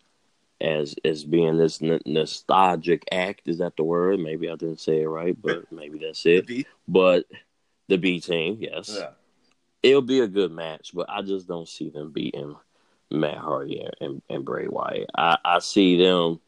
as 0.59 0.95
as 1.05 1.23
being 1.23 1.57
this 1.57 1.81
n- 1.81 2.01
nostalgic 2.05 3.03
act. 3.11 3.43
Is 3.47 3.59
that 3.59 3.77
the 3.77 3.83
word? 3.83 4.19
Maybe 4.19 4.49
I 4.49 4.55
didn't 4.55 4.81
say 4.81 5.01
it 5.01 5.07
right, 5.07 5.39
but 5.41 5.63
maybe 5.71 5.99
that's 5.99 6.25
it. 6.25 6.47
B. 6.47 6.65
But 6.87 7.25
the 7.87 7.97
B 7.97 8.19
team, 8.19 8.57
yes 8.59 8.93
Yeah. 8.93 9.11
it'll 9.83 10.01
be 10.01 10.19
a 10.19 10.27
good 10.27 10.51
match, 10.51 10.91
but 10.93 11.09
I 11.09 11.21
just 11.21 11.47
don't 11.47 11.67
see 11.69 11.89
them 11.89 12.11
beating 12.11 12.55
Matt 13.09 13.37
Hardy 13.37 13.79
and, 13.79 13.93
and, 14.01 14.21
and 14.29 14.43
Bray 14.45 14.67
Wyatt. 14.67 15.09
I, 15.15 15.37
I 15.45 15.59
see 15.59 15.97
them. 15.97 16.41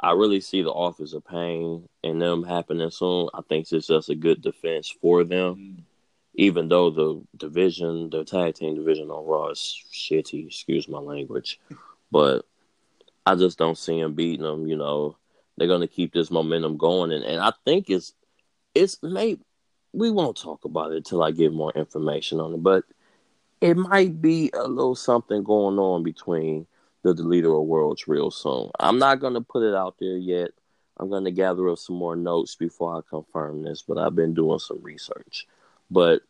I 0.00 0.12
really 0.12 0.40
see 0.40 0.62
the 0.62 0.70
Authors 0.70 1.14
of 1.14 1.24
Pain 1.26 1.88
and 2.04 2.20
them 2.20 2.44
happening 2.44 2.90
soon. 2.90 3.28
I 3.34 3.40
think 3.48 3.66
it's 3.72 3.86
just 3.86 4.10
a 4.10 4.14
good 4.14 4.42
defense 4.42 4.88
for 5.00 5.24
them, 5.24 5.54
Mm. 5.56 5.82
even 6.34 6.68
though 6.68 6.90
the 6.90 7.22
division, 7.36 8.10
the 8.10 8.24
tag 8.24 8.54
team 8.54 8.74
division 8.74 9.10
on 9.10 9.24
Raw 9.24 9.48
is 9.48 9.84
shitty. 9.92 10.46
Excuse 10.46 10.88
my 10.88 10.98
language, 10.98 11.58
but 12.10 12.44
I 13.24 13.34
just 13.34 13.58
don't 13.58 13.78
see 13.78 14.00
them 14.00 14.14
beating 14.14 14.44
them. 14.44 14.66
You 14.66 14.76
know, 14.76 15.16
they're 15.56 15.68
gonna 15.68 15.88
keep 15.88 16.12
this 16.12 16.30
momentum 16.30 16.76
going, 16.76 17.12
and, 17.12 17.24
and 17.24 17.40
I 17.40 17.52
think 17.64 17.88
it's 17.88 18.12
it's 18.74 19.02
maybe 19.02 19.40
we 19.94 20.10
won't 20.10 20.36
talk 20.36 20.66
about 20.66 20.92
it 20.92 21.06
till 21.06 21.22
I 21.22 21.30
get 21.30 21.54
more 21.54 21.72
information 21.72 22.38
on 22.38 22.52
it, 22.52 22.62
but 22.62 22.84
it 23.62 23.74
might 23.78 24.20
be 24.20 24.50
a 24.52 24.68
little 24.68 24.94
something 24.94 25.42
going 25.42 25.78
on 25.78 26.02
between 26.02 26.66
the 27.06 27.22
Deleter 27.22 27.58
of 27.58 27.66
Worlds 27.66 28.08
real 28.08 28.30
soon. 28.30 28.70
I'm 28.80 28.98
not 28.98 29.20
gonna 29.20 29.40
put 29.40 29.62
it 29.62 29.74
out 29.74 29.96
there 30.00 30.16
yet. 30.16 30.50
I'm 30.98 31.08
gonna 31.08 31.30
gather 31.30 31.68
up 31.68 31.78
some 31.78 31.96
more 31.96 32.16
notes 32.16 32.56
before 32.56 32.96
I 32.96 33.00
confirm 33.08 33.62
this, 33.62 33.82
but 33.82 33.98
I've 33.98 34.16
been 34.16 34.34
doing 34.34 34.58
some 34.58 34.82
research. 34.82 35.46
But 35.90 36.22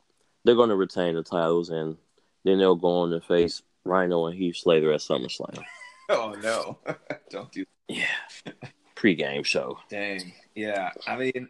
they're 0.45 0.55
gonna 0.55 0.77
retain 0.77 1.15
the 1.15 1.23
titles 1.23 1.71
and 1.71 1.97
then 2.45 2.59
they'll 2.59 2.75
go 2.77 2.99
on 2.99 3.11
to 3.11 3.21
face 3.21 3.63
Rhyno 3.87 4.29
and 4.29 4.39
Heath 4.39 4.57
Slater 4.57 4.93
at 4.93 5.01
SummerSlam. 5.01 5.63
Oh 6.09 6.37
no! 6.41 6.79
Don't 7.31 7.51
do 7.51 7.65
that. 7.89 7.97
Yeah. 7.97 8.53
Pre-game 8.95 9.43
show. 9.43 9.81
Dang. 9.91 10.33
Yeah. 10.55 10.93
I 11.05 11.17
mean, 11.17 11.49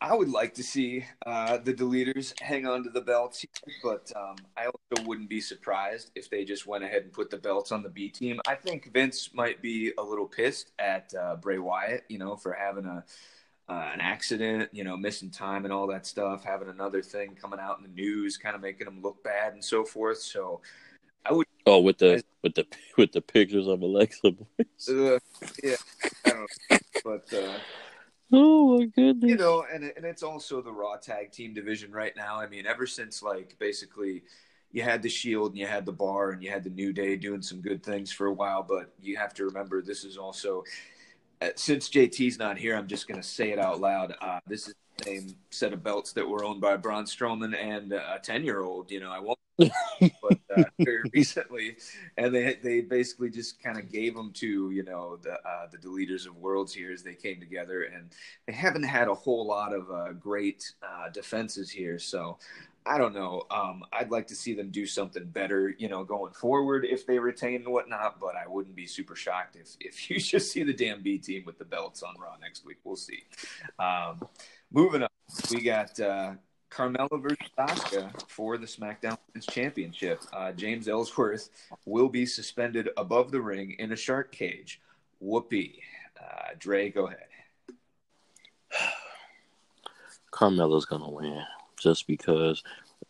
I 0.00 0.14
would 0.14 0.28
like 0.28 0.54
to 0.54 0.62
see 0.62 1.04
uh, 1.26 1.58
the 1.58 1.74
deleters 1.74 2.32
hang 2.40 2.66
on 2.66 2.84
to 2.84 2.90
the 2.90 3.00
belts, 3.00 3.44
but 3.82 4.10
um, 4.14 4.36
I 4.56 4.66
also 4.66 5.04
wouldn't 5.04 5.28
be 5.28 5.40
surprised 5.40 6.12
if 6.14 6.30
they 6.30 6.44
just 6.44 6.68
went 6.68 6.84
ahead 6.84 7.02
and 7.02 7.12
put 7.12 7.30
the 7.30 7.36
belts 7.36 7.72
on 7.72 7.82
the 7.82 7.88
B 7.88 8.08
team. 8.08 8.40
I 8.46 8.54
think 8.54 8.92
Vince 8.92 9.34
might 9.34 9.60
be 9.60 9.92
a 9.98 10.02
little 10.02 10.26
pissed 10.26 10.70
at 10.78 11.12
uh, 11.20 11.36
Bray 11.36 11.58
Wyatt, 11.58 12.04
you 12.08 12.18
know, 12.18 12.36
for 12.36 12.52
having 12.52 12.84
a 12.84 13.04
uh, 13.68 13.90
an 13.92 14.00
accident, 14.00 14.70
you 14.72 14.82
know, 14.82 14.96
missing 14.96 15.30
time 15.30 15.64
and 15.64 15.74
all 15.74 15.86
that 15.88 16.06
stuff, 16.06 16.42
having 16.42 16.70
another 16.70 17.02
thing 17.02 17.34
coming 17.34 17.60
out 17.60 17.76
in 17.76 17.82
the 17.82 17.90
news, 17.90 18.38
kind 18.38 18.54
of 18.54 18.62
making 18.62 18.86
him 18.86 19.02
look 19.02 19.22
bad 19.22 19.52
and 19.52 19.62
so 19.62 19.84
forth. 19.84 20.18
So, 20.18 20.62
I 21.26 21.32
would. 21.32 21.46
Oh, 21.66 21.80
with 21.80 21.98
the 21.98 22.22
with 22.42 22.54
the 22.54 22.66
with 22.96 23.12
the 23.12 23.20
pictures 23.20 23.66
of 23.66 23.82
Alexa 23.82 24.30
Bliss. 24.30 24.88
uh, 24.88 25.18
yeah, 25.62 25.74
I 26.24 26.30
don't 26.30 26.48
know, 26.70 26.78
but. 27.04 27.34
Oh 28.32 28.78
my 28.78 28.84
goodness. 28.86 29.30
you 29.30 29.36
know, 29.36 29.64
and 29.72 29.84
and 29.84 30.04
it's 30.04 30.22
also 30.22 30.60
the 30.60 30.72
Raw 30.72 30.96
tag 30.96 31.32
team 31.32 31.54
division 31.54 31.92
right 31.92 32.14
now. 32.16 32.36
I 32.38 32.46
mean, 32.46 32.66
ever 32.66 32.86
since 32.86 33.22
like 33.22 33.56
basically 33.58 34.22
you 34.70 34.82
had 34.82 35.02
the 35.02 35.08
Shield 35.08 35.52
and 35.52 35.58
you 35.58 35.66
had 35.66 35.86
the 35.86 35.92
Bar 35.92 36.30
and 36.30 36.42
you 36.42 36.50
had 36.50 36.62
the 36.62 36.70
New 36.70 36.92
Day 36.92 37.16
doing 37.16 37.40
some 37.40 37.60
good 37.62 37.82
things 37.82 38.12
for 38.12 38.26
a 38.26 38.32
while, 38.32 38.62
but 38.62 38.92
you 39.00 39.16
have 39.16 39.32
to 39.34 39.44
remember 39.44 39.80
this 39.80 40.04
is 40.04 40.18
also 40.18 40.62
since 41.56 41.88
JT's 41.88 42.38
not 42.38 42.58
here. 42.58 42.76
I'm 42.76 42.88
just 42.88 43.08
going 43.08 43.20
to 43.20 43.26
say 43.26 43.50
it 43.50 43.58
out 43.58 43.80
loud. 43.80 44.14
Uh, 44.20 44.40
this 44.46 44.68
is 44.68 44.74
the 44.96 45.04
same 45.04 45.36
set 45.50 45.72
of 45.72 45.82
belts 45.82 46.12
that 46.12 46.28
were 46.28 46.44
owned 46.44 46.60
by 46.60 46.76
Braun 46.76 47.04
Strowman 47.04 47.56
and 47.56 47.92
uh, 47.92 48.16
a 48.16 48.18
ten 48.18 48.44
year 48.44 48.60
old. 48.60 48.90
You 48.90 49.00
know, 49.00 49.10
I 49.10 49.20
won't. 49.20 49.38
but 50.22 50.38
uh, 50.56 50.62
very 50.78 51.02
recently, 51.12 51.76
and 52.16 52.32
they 52.32 52.58
they 52.62 52.80
basically 52.80 53.28
just 53.28 53.60
kind 53.60 53.76
of 53.76 53.90
gave 53.90 54.14
them 54.14 54.30
to 54.32 54.70
you 54.70 54.84
know 54.84 55.16
the 55.16 55.32
uh, 55.32 55.66
the 55.72 55.78
deleters 55.78 56.28
of 56.28 56.36
worlds 56.36 56.72
here 56.72 56.92
as 56.92 57.02
they 57.02 57.14
came 57.14 57.40
together, 57.40 57.82
and 57.82 58.10
they 58.46 58.52
haven't 58.52 58.84
had 58.84 59.08
a 59.08 59.14
whole 59.14 59.44
lot 59.44 59.72
of 59.74 59.90
uh, 59.90 60.12
great 60.12 60.72
uh, 60.80 61.08
defenses 61.08 61.70
here. 61.70 61.98
So 61.98 62.38
I 62.88 62.96
don't 62.96 63.14
know. 63.14 63.42
Um, 63.50 63.84
I'd 63.92 64.10
like 64.10 64.26
to 64.28 64.34
see 64.34 64.54
them 64.54 64.70
do 64.70 64.86
something 64.86 65.26
better, 65.26 65.74
you 65.76 65.88
know, 65.88 66.04
going 66.04 66.32
forward 66.32 66.86
if 66.88 67.06
they 67.06 67.18
retain 67.18 67.56
and 67.56 67.68
whatnot. 67.68 68.18
But 68.18 68.34
I 68.34 68.48
wouldn't 68.48 68.74
be 68.74 68.86
super 68.86 69.14
shocked 69.14 69.56
if 69.56 69.76
if 69.80 70.10
you 70.10 70.18
just 70.18 70.50
see 70.50 70.62
the 70.62 70.72
damn 70.72 71.02
B 71.02 71.18
team 71.18 71.42
with 71.44 71.58
the 71.58 71.64
belts 71.64 72.02
on 72.02 72.14
Raw 72.18 72.36
next 72.40 72.64
week. 72.64 72.78
We'll 72.84 72.96
see. 72.96 73.24
Um, 73.78 74.26
moving 74.72 75.02
on, 75.02 75.08
we 75.50 75.62
got. 75.62 75.98
Uh, 76.00 76.32
Carmella 76.70 77.22
versus 77.22 77.50
Asuka 77.58 78.12
for 78.28 78.58
the 78.58 78.66
SmackDown 78.66 79.16
Women's 79.26 79.46
Championship. 79.46 80.22
Uh, 80.34 80.52
James 80.52 80.86
Ellsworth 80.86 81.48
will 81.86 82.10
be 82.10 82.26
suspended 82.26 82.90
above 82.98 83.30
the 83.30 83.40
ring 83.40 83.74
in 83.78 83.92
a 83.92 83.96
shark 83.96 84.32
cage. 84.32 84.78
Whoopee. 85.18 85.80
Uh, 86.20 86.48
Dre, 86.58 86.90
go 86.90 87.06
ahead. 87.06 87.24
Carmella's 90.30 90.84
gonna 90.84 91.08
win 91.08 91.42
just 91.78 92.06
because 92.06 92.62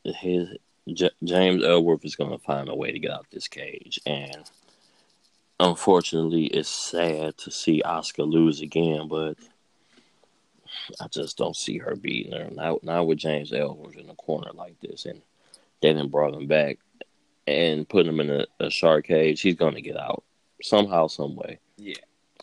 his 0.04 0.48
J- 0.92 1.10
James 1.22 1.64
Ellsworth 1.64 2.04
is 2.04 2.16
gonna 2.16 2.38
find 2.38 2.68
a 2.68 2.74
way 2.74 2.92
to 2.92 2.98
get 2.98 3.10
out 3.10 3.20
of 3.20 3.30
this 3.30 3.48
cage, 3.48 4.00
and 4.06 4.50
unfortunately, 5.60 6.46
it's 6.46 6.68
sad 6.68 7.36
to 7.38 7.50
see 7.50 7.82
Asuka 7.84 8.28
lose 8.28 8.60
again, 8.60 9.08
but 9.08 9.36
I 11.00 11.08
just 11.08 11.36
don't 11.36 11.56
see 11.56 11.78
her 11.78 11.96
beating 11.96 12.32
her 12.32 12.50
now. 12.50 12.78
Now 12.82 13.04
with 13.04 13.18
James 13.18 13.52
Ellsworth 13.52 13.96
in 13.96 14.06
the 14.06 14.14
corner 14.14 14.50
like 14.54 14.80
this, 14.80 15.04
and 15.06 15.20
they 15.82 15.92
didn't 15.92 16.10
brought 16.10 16.34
him 16.34 16.46
back 16.46 16.78
and 17.46 17.88
put 17.88 18.06
him 18.06 18.20
in 18.20 18.30
a, 18.30 18.46
a 18.60 18.70
shark 18.70 19.06
cage, 19.06 19.40
he's 19.40 19.56
gonna 19.56 19.80
get 19.80 19.96
out 19.96 20.22
somehow, 20.62 21.06
some 21.06 21.36
way. 21.36 21.58
Yeah. 21.76 21.94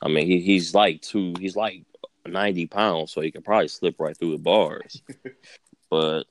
I 0.02 0.08
mean, 0.08 0.26
he, 0.26 0.42
he's 0.42 0.74
like 0.74 1.02
two. 1.02 1.34
He's 1.40 1.56
like 1.56 1.84
ninety 2.26 2.66
pounds, 2.66 3.12
so 3.12 3.22
he 3.22 3.32
could 3.32 3.46
probably 3.46 3.68
slip 3.68 4.00
right 4.00 4.18
through 4.18 4.32
the 4.32 4.44
bars. 4.44 5.02
but 5.90 6.24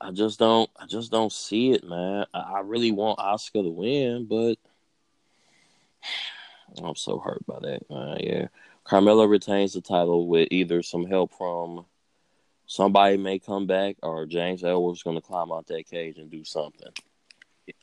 I 0.00 0.10
just 0.12 0.38
don't. 0.38 0.70
I 0.78 0.86
just 0.86 1.10
don't 1.10 1.32
see 1.32 1.72
it, 1.72 1.84
man. 1.84 2.26
I, 2.32 2.60
really 2.60 2.90
want 2.90 3.18
Asuka 3.18 3.62
to 3.62 3.70
win, 3.70 4.26
but 4.26 4.56
I'm 6.82 6.96
so 6.96 7.18
hurt 7.18 7.44
by 7.46 7.58
that, 7.60 7.90
man. 7.90 8.18
Yeah, 8.20 8.46
Carmella 8.86 9.28
retains 9.28 9.74
the 9.74 9.80
title 9.80 10.26
with 10.26 10.48
either 10.50 10.82
some 10.82 11.06
help 11.06 11.32
from 11.36 11.84
somebody 12.66 13.16
may 13.16 13.38
come 13.38 13.66
back 13.66 13.96
or 14.02 14.26
James 14.26 14.62
going 15.02 15.16
to 15.16 15.22
climb 15.22 15.52
out 15.52 15.66
that 15.66 15.88
cage 15.90 16.18
and 16.18 16.30
do 16.30 16.44
something. 16.44 16.92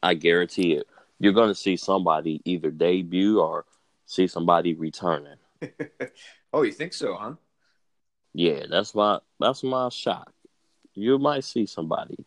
I 0.02 0.14
guarantee 0.14 0.74
it. 0.74 0.88
You're 1.20 1.34
to 1.50 1.56
see 1.56 1.78
somebody 1.78 2.42
either 2.46 2.72
debut 2.72 3.40
or 3.40 3.66
see 4.06 4.28
somebody 4.28 4.74
returning. 4.74 5.36
oh, 6.54 6.62
you 6.64 6.72
think 6.72 6.94
so, 6.94 7.16
huh? 7.16 7.34
Yeah, 8.34 8.66
that's 8.70 8.94
my 8.94 9.20
that's 9.40 9.64
my 9.64 9.90
shot. 9.90 10.32
You 10.94 11.20
might 11.20 11.44
see 11.44 11.66
somebody 11.66 12.18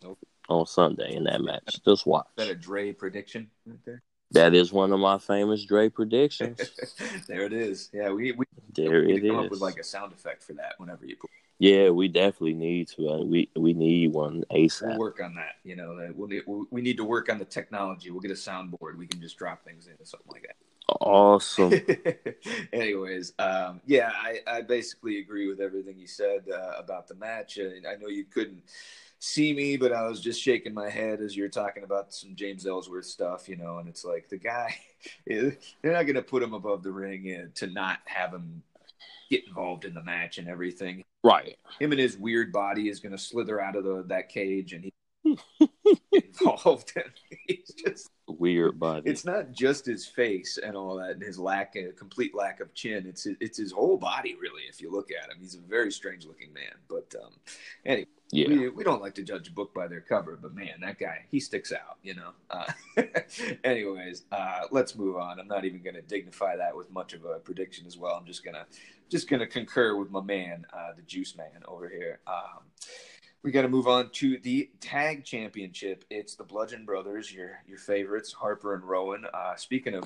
on 0.48 0.66
Sunday 0.66 1.14
in 1.14 1.24
that 1.24 1.40
match. 1.40 1.80
Just 1.84 2.06
watch. 2.06 2.26
Is 2.36 2.46
that 2.46 2.52
a 2.52 2.54
Dre 2.54 2.92
prediction 2.92 3.50
right 3.66 3.78
there? 3.84 4.02
That 4.32 4.54
is 4.54 4.72
one 4.72 4.92
of 4.92 5.00
my 5.00 5.18
famous 5.18 5.64
Dre 5.64 5.88
predictions. 5.88 6.58
there 7.26 7.42
it 7.42 7.52
is. 7.52 7.90
Yeah, 7.92 8.10
we 8.10 8.32
we 8.32 8.44
there 8.74 9.04
we 9.04 9.14
it 9.14 9.26
come 9.26 9.40
is. 9.40 9.44
up 9.46 9.50
with 9.50 9.60
like 9.60 9.78
a 9.78 9.84
sound 9.84 10.12
effect 10.12 10.42
for 10.44 10.52
that 10.54 10.74
whenever 10.78 11.04
you. 11.04 11.16
Yeah, 11.58 11.90
we 11.90 12.08
definitely 12.08 12.54
need 12.54 12.88
to. 12.88 13.08
Uh, 13.08 13.24
we 13.24 13.50
we 13.56 13.74
need 13.74 14.12
one 14.12 14.44
ASAP. 14.50 14.88
We'll 14.88 14.98
work 14.98 15.20
on 15.22 15.34
that. 15.34 15.56
You 15.64 15.76
know, 15.76 16.12
we'll 16.14 16.66
we 16.70 16.80
need 16.80 16.96
to 16.96 17.04
work 17.04 17.28
on 17.30 17.38
the 17.38 17.44
technology. 17.44 18.10
We'll 18.10 18.20
get 18.20 18.30
a 18.30 18.34
soundboard. 18.34 18.96
We 18.96 19.06
can 19.06 19.20
just 19.20 19.36
drop 19.36 19.64
things 19.64 19.86
in 19.86 19.92
or 19.92 20.04
something 20.04 20.32
like 20.32 20.42
that. 20.42 20.56
Awesome. 21.00 21.72
Anyways, 22.72 23.32
um, 23.38 23.80
yeah, 23.86 24.12
I, 24.14 24.40
I 24.46 24.62
basically 24.62 25.18
agree 25.18 25.48
with 25.48 25.60
everything 25.60 25.98
you 25.98 26.06
said 26.06 26.44
uh, 26.52 26.72
about 26.78 27.08
the 27.08 27.14
match. 27.14 27.58
Uh, 27.58 27.88
I 27.88 27.96
know 27.96 28.08
you 28.08 28.24
couldn't 28.24 28.62
see 29.20 29.52
me, 29.52 29.76
but 29.76 29.92
I 29.92 30.08
was 30.08 30.20
just 30.20 30.40
shaking 30.40 30.74
my 30.74 30.88
head 30.88 31.20
as 31.20 31.36
you 31.36 31.42
were 31.42 31.48
talking 31.48 31.84
about 31.84 32.12
some 32.12 32.34
James 32.34 32.66
Ellsworth 32.66 33.04
stuff, 33.04 33.48
you 33.48 33.56
know, 33.56 33.78
and 33.78 33.88
it's 33.88 34.04
like 34.04 34.28
the 34.28 34.38
guy, 34.38 34.74
they're 35.26 35.52
not 35.84 36.02
going 36.02 36.14
to 36.14 36.22
put 36.22 36.42
him 36.42 36.54
above 36.54 36.82
the 36.82 36.90
ring 36.90 37.34
uh, 37.34 37.48
to 37.56 37.66
not 37.66 37.98
have 38.06 38.32
him 38.32 38.62
get 39.30 39.46
involved 39.46 39.84
in 39.84 39.94
the 39.94 40.02
match 40.02 40.38
and 40.38 40.48
everything. 40.48 41.04
right. 41.22 41.56
Him 41.78 41.92
and 41.92 42.00
his 42.00 42.16
weird 42.16 42.52
body 42.52 42.88
is 42.88 42.98
going 42.98 43.12
to 43.12 43.18
slither 43.18 43.60
out 43.60 43.76
of 43.76 43.84
the, 43.84 44.02
that 44.08 44.28
cage 44.28 44.72
and 44.72 44.82
he 44.82 44.90
get 44.90 44.99
involved. 46.12 46.92
And 46.96 47.12
he's 47.46 47.72
just 47.74 48.10
Weird 48.38 48.78
body. 48.78 49.10
it's 49.10 49.24
not 49.24 49.52
just 49.52 49.86
his 49.86 50.06
face 50.06 50.58
and 50.58 50.76
all 50.76 50.96
that 50.96 51.10
and 51.10 51.22
his 51.22 51.38
lack 51.38 51.74
a 51.76 51.92
complete 51.92 52.34
lack 52.34 52.60
of 52.60 52.72
chin 52.74 53.04
it's 53.06 53.26
it's 53.40 53.58
his 53.58 53.72
whole 53.72 53.96
body 53.96 54.36
really 54.40 54.62
if 54.68 54.80
you 54.80 54.90
look 54.90 55.08
at 55.10 55.30
him 55.30 55.36
he's 55.40 55.54
a 55.54 55.60
very 55.60 55.90
strange 55.90 56.24
looking 56.26 56.52
man 56.52 56.72
but 56.88 57.12
um 57.22 57.32
anyway 57.84 58.06
yeah. 58.30 58.48
we, 58.48 58.68
we 58.68 58.84
don't 58.84 59.02
like 59.02 59.14
to 59.14 59.22
judge 59.22 59.48
a 59.48 59.50
book 59.50 59.74
by 59.74 59.88
their 59.88 60.00
cover 60.00 60.38
but 60.40 60.54
man 60.54 60.74
that 60.80 60.98
guy 60.98 61.24
he 61.30 61.40
sticks 61.40 61.72
out 61.72 61.98
you 62.02 62.14
know 62.14 62.30
uh, 62.50 62.72
anyways 63.64 64.24
uh 64.32 64.60
let's 64.70 64.94
move 64.94 65.16
on 65.16 65.40
i'm 65.40 65.48
not 65.48 65.64
even 65.64 65.82
gonna 65.82 66.02
dignify 66.02 66.56
that 66.56 66.76
with 66.76 66.90
much 66.90 67.12
of 67.12 67.24
a 67.24 67.38
prediction 67.40 67.86
as 67.86 67.98
well 67.98 68.14
i'm 68.14 68.26
just 68.26 68.44
gonna 68.44 68.64
just 69.10 69.28
gonna 69.28 69.46
concur 69.46 69.96
with 69.96 70.10
my 70.10 70.22
man 70.22 70.64
uh 70.72 70.92
the 70.94 71.02
juice 71.02 71.36
man 71.36 71.62
over 71.66 71.88
here 71.88 72.20
um 72.26 72.62
we 73.42 73.50
got 73.50 73.62
to 73.62 73.68
move 73.68 73.88
on 73.88 74.10
to 74.10 74.38
the 74.38 74.70
tag 74.80 75.24
championship. 75.24 76.04
It's 76.10 76.34
the 76.34 76.44
Bludgeon 76.44 76.84
Brothers, 76.84 77.32
your 77.32 77.60
your 77.66 77.78
favorites, 77.78 78.32
Harper 78.32 78.74
and 78.74 78.84
Rowan. 78.84 79.24
Uh, 79.32 79.56
speaking 79.56 79.94
of 79.94 80.04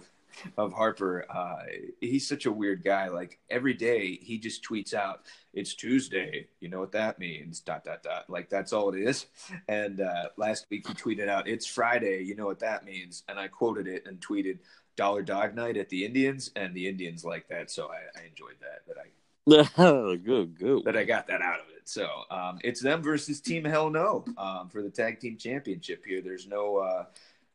of 0.56 0.72
Harper, 0.72 1.24
uh, 1.30 1.62
he's 2.00 2.26
such 2.28 2.46
a 2.46 2.52
weird 2.52 2.84
guy. 2.84 3.08
Like 3.08 3.38
every 3.50 3.74
day, 3.74 4.18
he 4.20 4.38
just 4.38 4.64
tweets 4.64 4.94
out, 4.94 5.22
"It's 5.52 5.74
Tuesday." 5.74 6.48
You 6.60 6.68
know 6.68 6.80
what 6.80 6.92
that 6.92 7.18
means? 7.18 7.60
Dot 7.60 7.84
dot 7.84 8.02
dot. 8.02 8.28
Like 8.28 8.48
that's 8.48 8.72
all 8.72 8.92
it 8.94 9.00
is. 9.00 9.26
And 9.68 10.00
uh, 10.00 10.28
last 10.36 10.66
week 10.70 10.86
he 10.86 10.94
tweeted 10.94 11.28
out, 11.28 11.48
"It's 11.48 11.66
Friday." 11.66 12.22
You 12.22 12.36
know 12.36 12.46
what 12.46 12.60
that 12.60 12.84
means? 12.84 13.24
And 13.28 13.38
I 13.38 13.48
quoted 13.48 13.88
it 13.88 14.04
and 14.06 14.20
tweeted, 14.20 14.58
"Dollar 14.96 15.22
Dog 15.22 15.54
Night 15.54 15.76
at 15.76 15.88
the 15.88 16.04
Indians," 16.04 16.50
and 16.54 16.74
the 16.74 16.88
Indians 16.88 17.24
like 17.24 17.48
that, 17.48 17.70
so 17.70 17.88
I, 17.88 18.20
I 18.20 18.26
enjoyed 18.26 18.56
that. 18.60 18.86
That 18.86 18.96
I 18.98 19.10
good, 20.16 20.58
good. 20.58 20.84
that 20.84 20.96
I 20.96 21.04
got 21.04 21.26
that 21.26 21.42
out 21.42 21.60
of 21.60 21.66
it. 21.68 21.73
So 21.84 22.08
um, 22.30 22.58
it's 22.64 22.80
them 22.80 23.02
versus 23.02 23.40
Team 23.40 23.64
Hell 23.64 23.90
No 23.90 24.24
um, 24.36 24.68
for 24.70 24.82
the 24.82 24.90
tag 24.90 25.20
team 25.20 25.36
championship 25.36 26.04
here. 26.04 26.22
There's 26.22 26.46
no 26.46 26.78
uh, 26.78 27.04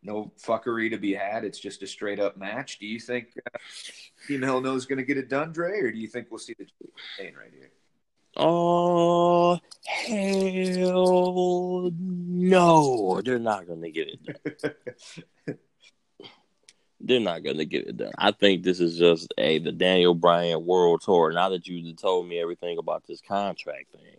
no 0.03 0.31
fuckery 0.41 0.89
to 0.91 0.97
be 0.97 1.13
had. 1.13 1.43
It's 1.43 1.59
just 1.59 1.83
a 1.83 1.87
straight 1.87 2.19
up 2.19 2.37
match. 2.37 2.79
Do 2.79 2.85
you 2.85 2.99
think 2.99 3.27
uh, 3.37 3.57
Team 4.27 4.41
Hell 4.41 4.61
No 4.61 4.75
is 4.75 4.85
going 4.85 4.99
to 4.99 5.03
get 5.03 5.17
it 5.17 5.29
done, 5.29 5.51
Dre, 5.51 5.79
or 5.79 5.91
do 5.91 5.97
you 5.97 6.07
think 6.07 6.27
we'll 6.29 6.37
see 6.37 6.55
the 6.57 6.65
chain 7.17 7.33
right 7.35 7.51
here? 7.51 7.71
Oh 8.37 9.59
hell 9.83 11.91
no! 11.99 13.21
They're 13.21 13.39
not 13.39 13.67
gonna 13.67 13.89
get 13.89 14.07
it 14.07 14.23
done. 14.23 14.75
They're 17.01 17.19
not 17.19 17.43
gonna 17.43 17.65
get 17.65 17.87
it 17.87 17.97
done. 17.97 18.11
I 18.17 18.31
think 18.31 18.63
this 18.63 18.79
is 18.79 18.97
just 18.97 19.33
a 19.37 19.59
the 19.59 19.71
Daniel 19.71 20.13
Bryan 20.13 20.65
World 20.65 21.01
Tour. 21.03 21.33
Now 21.33 21.49
that 21.49 21.67
you 21.67 21.93
told 21.95 22.27
me 22.27 22.39
everything 22.39 22.77
about 22.77 23.03
this 23.07 23.19
contract 23.19 23.91
thing, 23.91 24.18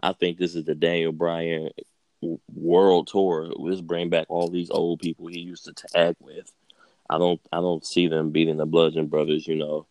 I 0.00 0.12
think 0.12 0.38
this 0.38 0.54
is 0.54 0.64
the 0.64 0.74
Daniel 0.74 1.12
Bryan 1.12 1.70
World 2.54 3.08
Tour. 3.08 3.52
Let's 3.56 3.80
bring 3.80 4.08
back 4.08 4.26
all 4.28 4.48
these 4.48 4.70
old 4.70 5.00
people 5.00 5.26
he 5.26 5.40
used 5.40 5.64
to 5.64 5.72
tag 5.72 6.16
with. 6.20 6.50
I 7.10 7.18
don't 7.18 7.40
I 7.52 7.56
don't 7.56 7.84
see 7.84 8.06
them 8.06 8.30
beating 8.30 8.56
the 8.56 8.66
Bludgeon 8.66 9.06
Brothers. 9.06 9.46
You 9.46 9.56
know, 9.56 9.86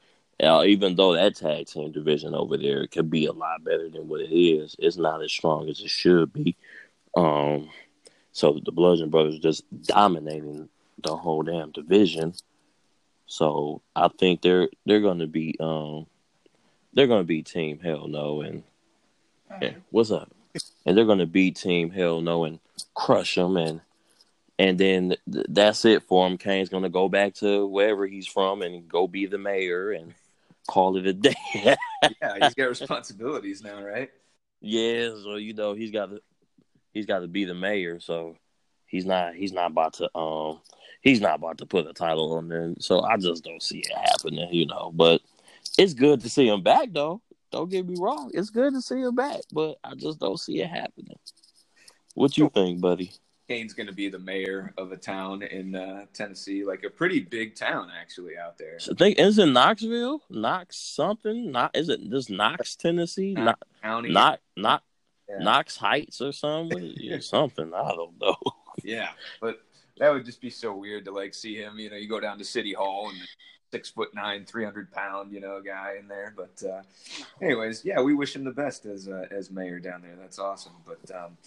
even 0.64 0.96
though 0.96 1.14
that 1.14 1.36
tag 1.36 1.68
team 1.68 1.92
division 1.92 2.34
over 2.34 2.58
there 2.58 2.88
could 2.88 3.10
be 3.10 3.26
a 3.26 3.32
lot 3.32 3.64
better 3.64 3.90
than 3.90 4.08
what 4.08 4.22
it 4.22 4.34
is, 4.34 4.76
it's 4.80 4.98
not 4.98 5.22
as 5.24 5.32
strong 5.32 5.70
as 5.70 5.80
it 5.82 5.90
should 5.90 6.34
be. 6.34 6.56
Um, 7.16 7.70
so 8.32 8.60
the 8.64 8.72
Bludgeon 8.72 9.10
Brothers 9.10 9.40
just 9.40 9.64
dominating 9.84 10.70
the 11.04 11.16
whole 11.16 11.44
damn 11.44 11.72
division. 11.72 12.34
So 13.28 13.82
I 13.96 14.08
think 14.08 14.42
they're 14.42 14.70
they're 14.86 15.02
gonna 15.02 15.28
be 15.28 15.56
um 15.60 16.08
they're 16.94 17.08
gonna 17.08 17.24
be 17.24 17.44
Team 17.44 17.80
Hell 17.80 18.08
No 18.08 18.42
and, 18.42 18.64
and 19.62 19.82
what's 19.92 20.12
up? 20.12 20.32
And 20.86 20.98
they're 20.98 21.06
gonna 21.06 21.26
beat 21.26 21.56
Team 21.56 21.90
Hell 21.90 22.22
No 22.22 22.46
and 22.46 22.60
crush 22.94 23.36
them 23.36 23.58
and 23.58 23.82
and 24.60 24.78
then 24.78 25.16
th- 25.32 25.46
that's 25.50 25.86
it 25.86 26.04
for 26.04 26.28
him. 26.28 26.38
Kane's 26.38 26.70
gonna 26.70 26.90
go 26.90 27.10
back 27.10 27.34
to 27.36 27.66
wherever 27.66 28.06
he's 28.06 28.28
from 28.28 28.62
and 28.62 28.88
go 28.88 29.08
be 29.08 29.26
the 29.26 29.38
mayor 29.38 29.92
and 29.92 30.14
call 30.68 30.98
it 30.98 31.08
a 31.08 31.14
day. 31.14 31.36
Yeah, 32.20 32.38
he's 32.42 32.56
got 32.56 32.70
responsibilities 32.70 33.62
now, 33.62 33.84
right? 33.84 34.10
yeah, 34.60 35.10
so 35.22 35.36
you 35.36 35.54
know 35.54 35.74
he's 35.74 35.92
got 35.92 36.10
to 36.10 36.22
he's 36.94 37.06
got 37.06 37.20
to 37.20 37.28
be 37.28 37.46
the 37.46 37.54
mayor. 37.54 38.00
So 38.00 38.38
he's 38.86 39.06
not 39.06 39.36
he's 39.36 39.52
not 39.52 39.72
about 39.72 39.94
to 39.94 40.16
um 40.18 40.62
he's 41.02 41.22
not 41.22 41.36
about 41.36 41.60
to 41.60 41.66
put 41.66 41.88
a 41.88 41.94
title 41.94 42.34
on 42.34 42.48
there. 42.48 42.74
So 42.80 43.02
I 43.02 43.18
just 43.18 43.44
don't 43.44 43.62
see 43.62 43.80
it 43.80 43.92
happening, 43.92 44.52
you 44.52 44.66
know. 44.66 44.92
But 44.94 45.22
it's 45.78 45.94
good 45.94 46.22
to 46.22 46.30
see 46.30 46.48
him 46.48 46.64
back, 46.64 46.90
though. 46.92 47.22
Don't 47.52 47.70
get 47.70 47.88
me 47.88 47.96
wrong. 48.00 48.32
It's 48.34 48.50
good 48.50 48.74
to 48.74 48.82
see 48.82 49.02
him 49.02 49.16
back, 49.16 49.42
but 49.52 49.78
I 49.84 49.96
just 49.96 50.20
don't 50.20 50.40
see 50.40 50.62
it 50.62 50.70
happening. 50.70 51.18
What 52.14 52.38
you 52.38 52.50
think, 52.54 52.82
buddy? 52.82 53.12
Kane's 53.48 53.74
going 53.74 53.88
to 53.88 53.94
be 53.94 54.08
the 54.08 54.20
mayor 54.20 54.74
of 54.78 54.94
a 54.94 54.98
town 54.98 55.44
in 55.44 55.76
uh, 55.76 56.06
Tennessee, 56.14 56.64
like 56.64 56.84
a 56.86 56.90
pretty 56.90 57.20
big 57.20 57.54
town 57.56 57.90
actually 58.00 58.38
out 58.38 58.58
there. 58.58 58.78
I 58.90 58.94
think 58.94 59.20
is 59.20 59.38
it 59.40 59.48
Knoxville? 59.48 60.22
Knox 60.30 60.78
something? 60.78 61.52
Not 61.52 61.76
is 61.76 61.90
it 61.90 62.10
this 62.10 62.30
Knox, 62.30 62.78
Tennessee? 62.78 63.34
Not 63.34 63.60
County, 63.82 64.10
not 64.10 64.40
not 64.56 64.84
Yeah. 65.30 65.40
Knox 65.40 65.76
Heights 65.76 66.22
or 66.22 66.32
something? 66.32 66.94
Yeah, 66.98 67.20
something. 67.20 67.74
I 67.74 67.90
don't 67.90 68.20
know. 68.22 68.38
Yeah, 68.86 69.10
but 69.42 69.60
that 69.98 70.14
would 70.14 70.24
just 70.24 70.40
be 70.40 70.50
so 70.50 70.74
weird 70.74 71.04
to 71.06 71.12
like 71.12 71.34
see 71.34 71.56
him. 71.56 71.78
You 71.78 71.90
know, 71.90 71.98
you 71.98 72.08
go 72.08 72.22
down 72.22 72.38
to 72.38 72.46
City 72.46 72.72
Hall 72.72 73.10
and 73.10 73.20
six 73.72 73.90
foot 73.90 74.14
nine, 74.14 74.46
three 74.46 74.64
hundred 74.64 74.92
pound, 74.92 75.32
you 75.32 75.40
know, 75.40 75.62
guy 75.62 75.96
in 76.00 76.08
there. 76.08 76.34
But 76.36 76.64
uh, 76.68 76.82
anyways, 77.42 77.84
yeah, 77.86 78.02
we 78.02 78.14
wish 78.14 78.36
him 78.36 78.44
the 78.44 78.52
best 78.52 78.86
as 78.86 79.08
uh, 79.08 79.26
as 79.32 79.52
mayor 79.52 79.80
down 79.80 80.02
there. 80.02 80.16
That's 80.20 80.40
awesome. 80.40 80.74
But 80.86 81.16
um, 81.16 81.38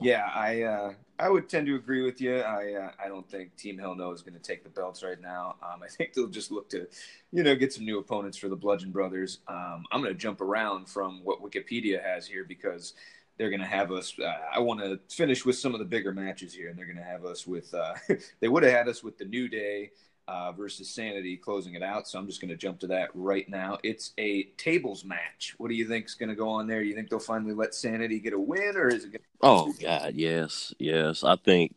Yeah, 0.00 0.30
I 0.34 0.62
uh, 0.62 0.92
I 1.18 1.28
would 1.28 1.48
tend 1.48 1.66
to 1.66 1.74
agree 1.74 2.02
with 2.04 2.20
you. 2.20 2.38
I 2.40 2.74
uh, 2.74 2.90
I 3.04 3.08
don't 3.08 3.28
think 3.28 3.56
Team 3.56 3.78
Hell 3.78 3.96
No 3.96 4.12
is 4.12 4.22
going 4.22 4.34
to 4.34 4.40
take 4.40 4.62
the 4.62 4.70
belts 4.70 5.02
right 5.02 5.20
now. 5.20 5.56
Um, 5.62 5.82
I 5.82 5.88
think 5.88 6.14
they'll 6.14 6.28
just 6.28 6.52
look 6.52 6.70
to, 6.70 6.86
you 7.32 7.42
know, 7.42 7.56
get 7.56 7.72
some 7.72 7.84
new 7.84 7.98
opponents 7.98 8.38
for 8.38 8.48
the 8.48 8.56
Bludgeon 8.56 8.92
Brothers. 8.92 9.40
Um, 9.48 9.84
I'm 9.90 10.00
going 10.00 10.12
to 10.12 10.18
jump 10.18 10.40
around 10.40 10.88
from 10.88 11.24
what 11.24 11.42
Wikipedia 11.42 12.02
has 12.02 12.26
here 12.28 12.44
because 12.44 12.94
they're 13.38 13.50
going 13.50 13.60
to 13.60 13.66
have 13.66 13.90
us. 13.92 14.14
Uh, 14.18 14.32
I 14.52 14.60
want 14.60 14.80
to 14.80 15.00
finish 15.14 15.44
with 15.44 15.56
some 15.58 15.74
of 15.74 15.80
the 15.80 15.84
bigger 15.86 16.12
matches 16.12 16.54
here, 16.54 16.68
and 16.68 16.78
they're 16.78 16.86
going 16.86 16.96
to 16.98 17.02
have 17.02 17.24
us 17.24 17.46
with. 17.46 17.74
Uh, 17.74 17.94
they 18.40 18.48
would 18.48 18.62
have 18.62 18.72
had 18.72 18.88
us 18.88 19.02
with 19.02 19.18
the 19.18 19.24
New 19.24 19.48
Day 19.48 19.90
uh, 20.28 20.52
versus 20.52 20.90
Sanity 20.90 21.38
closing 21.38 21.74
it 21.74 21.82
out. 21.82 22.06
So 22.06 22.18
I'm 22.18 22.26
just 22.26 22.40
going 22.40 22.50
to 22.50 22.56
jump 22.56 22.78
to 22.80 22.86
that 22.88 23.08
right 23.14 23.48
now. 23.48 23.78
It's 23.82 24.12
a 24.18 24.44
tables 24.58 25.02
match. 25.02 25.54
What 25.56 25.68
do 25.68 25.74
you 25.74 25.88
think 25.88 26.04
is 26.04 26.14
going 26.14 26.28
to 26.28 26.34
go 26.34 26.50
on 26.50 26.66
there? 26.66 26.82
You 26.82 26.94
think 26.94 27.08
they'll 27.08 27.18
finally 27.18 27.54
let 27.54 27.74
Sanity 27.74 28.20
get 28.20 28.34
a 28.34 28.38
win, 28.38 28.76
or 28.76 28.88
is 28.88 29.04
it? 29.04 29.12
Gonna- 29.12 29.24
oh 29.40 29.72
God, 29.80 30.14
yes, 30.14 30.74
yes. 30.78 31.24
I 31.24 31.36
think, 31.36 31.74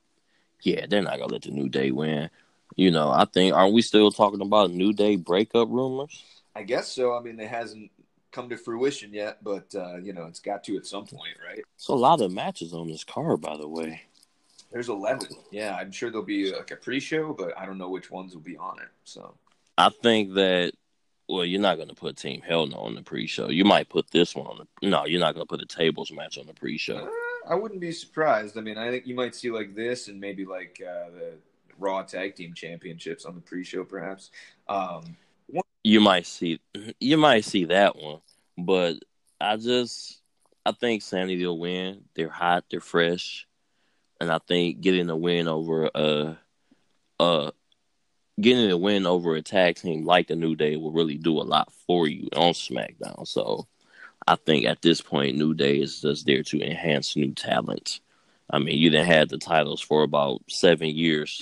yeah, 0.64 0.86
they're 0.88 1.02
not 1.02 1.18
gonna 1.18 1.32
let 1.32 1.44
the 1.44 1.52
New 1.52 1.70
Day 1.70 1.92
win. 1.92 2.30
You 2.76 2.92
know, 2.92 3.10
I 3.10 3.26
think 3.26 3.56
aren't 3.56 3.74
we 3.74 3.82
still 3.82 4.12
talking 4.12 4.42
about 4.42 4.72
New 4.72 4.94
Day 4.94 5.16
breakup 5.16 5.70
rumors? 5.70 6.24
I 6.56 6.64
guess 6.64 6.90
so. 6.90 7.16
I 7.16 7.22
mean, 7.22 7.40
it 7.40 7.50
hasn't 7.50 7.90
come 8.32 8.50
to 8.50 8.58
fruition 8.58 9.14
yet, 9.14 9.44
but 9.44 9.74
uh, 9.74 9.98
you 9.98 10.14
know, 10.14 10.26
it's 10.26 10.40
got 10.40 10.64
to 10.66 10.78
at 10.78 10.86
some 10.86 11.06
point, 11.06 11.38
right? 11.46 11.64
So 11.78 11.94
a 11.94 11.96
lot 11.96 12.22
of 12.22 12.32
matches 12.32 12.74
on 12.74 12.90
this 12.90 13.04
card, 13.04 13.42
by 13.42 13.58
the 13.58 13.68
way. 13.68 14.02
There's 14.72 14.90
11. 14.90 15.30
Yeah, 15.52 15.76
I'm 15.76 15.92
sure 15.92 16.10
there'll 16.10 16.26
be 16.26 16.54
like 16.54 16.72
a 16.72 16.76
pre-show, 16.76 17.34
but 17.34 17.58
I 17.58 17.66
don't 17.66 17.78
know 17.78 17.90
which 17.90 18.10
ones 18.10 18.34
will 18.34 18.42
be 18.42 18.58
on 18.58 18.80
it. 18.80 18.88
So 19.04 19.36
I 19.78 19.90
think 19.90 20.34
that 20.36 20.74
well, 21.28 21.46
you're 21.46 21.62
not 21.62 21.78
going 21.78 21.88
to 21.88 21.96
put 21.96 22.18
Team 22.18 22.42
Hell 22.42 22.68
No 22.68 22.78
on 22.78 22.96
the 22.96 23.02
pre-show. 23.02 23.50
You 23.50 23.64
might 23.64 23.88
put 23.90 24.12
this 24.12 24.36
one 24.36 24.48
on 24.48 24.58
the. 24.82 24.88
No, 24.88 25.06
you're 25.06 25.20
not 25.20 25.34
going 25.34 25.46
to 25.46 25.50
put 25.50 25.60
the 25.60 25.66
tables 25.66 26.12
match 26.12 26.38
on 26.38 26.46
the 26.46 26.54
pre-show. 26.54 26.98
uh, 26.98 27.10
I 27.50 27.56
wouldn't 27.56 27.80
be 27.80 27.92
surprised. 27.92 28.58
I 28.58 28.62
mean, 28.62 28.78
I 28.78 28.90
think 28.92 29.08
you 29.08 29.16
might 29.16 29.34
see 29.34 29.50
like 29.50 29.74
this 29.74 30.08
and 30.08 30.20
maybe 30.20 30.46
like 30.46 30.82
uh, 30.82 31.10
the 31.12 31.34
Raw 31.80 32.04
Tag 32.04 32.36
Team 32.36 32.54
Championships 32.54 33.26
on 33.26 33.36
the 33.36 33.42
pre-show, 33.42 33.84
perhaps. 33.84 34.32
Um, 34.68 35.18
You 35.84 36.00
might 36.00 36.28
see, 36.28 36.60
you 37.00 37.18
might 37.18 37.44
see 37.44 37.66
that 37.66 37.96
one, 37.96 38.20
but 38.58 38.98
I 39.40 39.58
just, 39.58 40.22
I 40.64 40.74
think 40.74 41.02
Sanity 41.02 41.44
will 41.44 41.58
win. 41.58 42.04
They're 42.14 42.30
hot, 42.30 42.66
they're 42.70 42.80
fresh, 42.82 43.48
and 44.22 44.32
I 44.32 44.38
think 44.38 44.82
getting 44.82 45.10
a 45.10 45.16
win 45.18 45.48
over 45.48 45.90
uh, 45.96 46.36
uh, 47.20 47.52
getting 48.40 48.70
a 48.70 48.78
win 48.78 49.08
over 49.08 49.36
a 49.36 49.42
tag 49.42 49.78
team 49.78 50.06
like 50.06 50.28
the 50.28 50.36
New 50.36 50.56
Day 50.56 50.76
will 50.76 50.92
really 50.92 51.18
do 51.18 51.40
a 51.40 51.42
lot 51.42 51.74
for 51.88 52.08
you 52.08 52.30
on 52.36 52.54
SmackDown. 52.54 53.28
So 53.28 53.68
I 54.28 54.36
think 54.36 54.66
at 54.66 54.84
this 54.84 55.02
point, 55.02 55.38
New 55.38 55.56
Day 55.56 55.78
is 55.78 56.02
just 56.02 56.28
there 56.28 56.44
to 56.44 56.62
enhance 56.62 57.16
new 57.16 57.34
talent. 57.34 58.00
I 58.52 58.60
mean, 58.60 58.78
you 58.78 58.92
didn't 58.92 59.08
have 59.08 59.30
the 59.30 59.40
titles 59.40 59.82
for 59.82 60.04
about 60.04 60.42
seven 60.48 60.90
years 60.90 61.42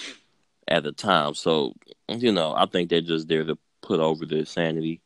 at 0.70 0.84
the 0.84 0.94
time, 0.94 1.34
so 1.34 1.74
you 2.08 2.32
know 2.32 2.54
I 2.56 2.66
think 2.66 2.90
they're 2.90 3.02
just 3.02 3.28
there 3.28 3.44
to 3.44 3.58
put 3.82 4.00
over 4.00 4.26
the 4.26 4.46
sanity. 4.46 5.02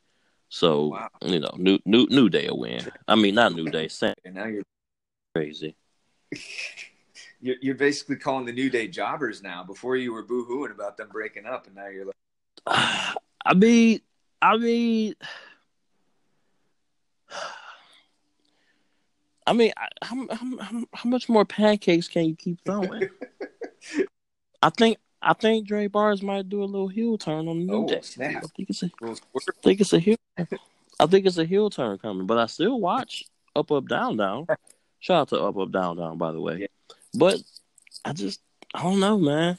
So 0.50 0.90
Wow. 0.90 1.10
you 1.24 1.40
know, 1.40 1.56
new 1.58 1.80
new 1.86 2.06
New 2.12 2.30
Day 2.30 2.50
will 2.50 2.60
win. 2.60 2.86
I 3.08 3.16
mean, 3.16 3.34
not 3.34 3.56
New 3.56 3.72
Day, 3.72 3.88
San 3.88 4.14
and 4.24 4.36
now 4.36 4.46
you're 4.46 4.64
crazy. 5.34 5.76
you're, 7.44 7.58
you're 7.62 7.76
basically 7.76 8.16
calling 8.16 8.46
the 8.46 8.54
New 8.54 8.70
Day 8.70 8.88
jobbers 8.88 9.44
now. 9.44 9.64
Before 9.66 9.98
you 9.98 10.14
were 10.14 10.24
boo-hooing 10.24 10.72
about 10.72 10.96
them 10.96 11.10
breaking 11.12 11.46
up, 11.46 11.68
and 11.68 11.76
now 11.76 11.88
you're 11.88 12.06
like, 12.06 12.16
I 13.46 13.54
mean, 13.54 14.00
I 14.42 14.56
mean, 14.58 15.16
I 19.46 19.52
mean, 19.52 19.74
how, 20.02 20.26
how, 20.32 20.84
how, 20.94 21.10
much 21.10 21.28
more 21.28 21.44
pancakes 21.44 22.08
can 22.08 22.24
you 22.24 22.36
keep 22.38 22.64
throwing? 22.64 23.10
I 24.62 24.70
think 24.70 24.98
I 25.22 25.34
think 25.34 25.68
Dre 25.68 25.88
Bars 25.88 26.22
might 26.24 26.48
do 26.48 26.64
a 26.64 26.66
little 26.66 26.88
heel 26.88 27.18
turn 27.18 27.50
on 27.50 27.60
the 27.60 27.66
New 27.66 27.84
Oh, 27.84 27.88
Day. 27.88 28.00
snap. 28.02 28.46
I 28.46 28.48
think 28.56 28.70
it's 28.70 28.84
a, 28.84 28.90
I 29.04 29.16
think 29.62 29.82
it's 29.82 29.92
a 29.92 30.00
heel. 30.00 30.16
I 30.98 31.06
think 31.08 31.26
it's 31.26 31.38
a 31.38 31.44
heel 31.44 31.70
turn 31.70 31.98
coming, 31.98 32.26
but 32.26 32.38
I 32.38 32.46
still 32.46 32.80
watch 32.80 33.26
Up 33.54 33.70
Up 33.70 33.90
Down 33.90 34.16
Down. 34.16 34.48
Shout 35.00 35.18
out 35.18 35.30
to 35.30 35.42
Up 35.42 35.58
Up 35.58 35.72
Down 35.74 35.98
Down, 35.98 36.18
by 36.18 36.32
the 36.32 36.40
way. 36.40 36.60
Yeah. 36.62 36.68
But 37.14 37.40
I 38.06 38.14
just 38.14 38.42
I 38.74 38.84
don't 38.84 39.00
know, 39.00 39.18
man. 39.18 39.58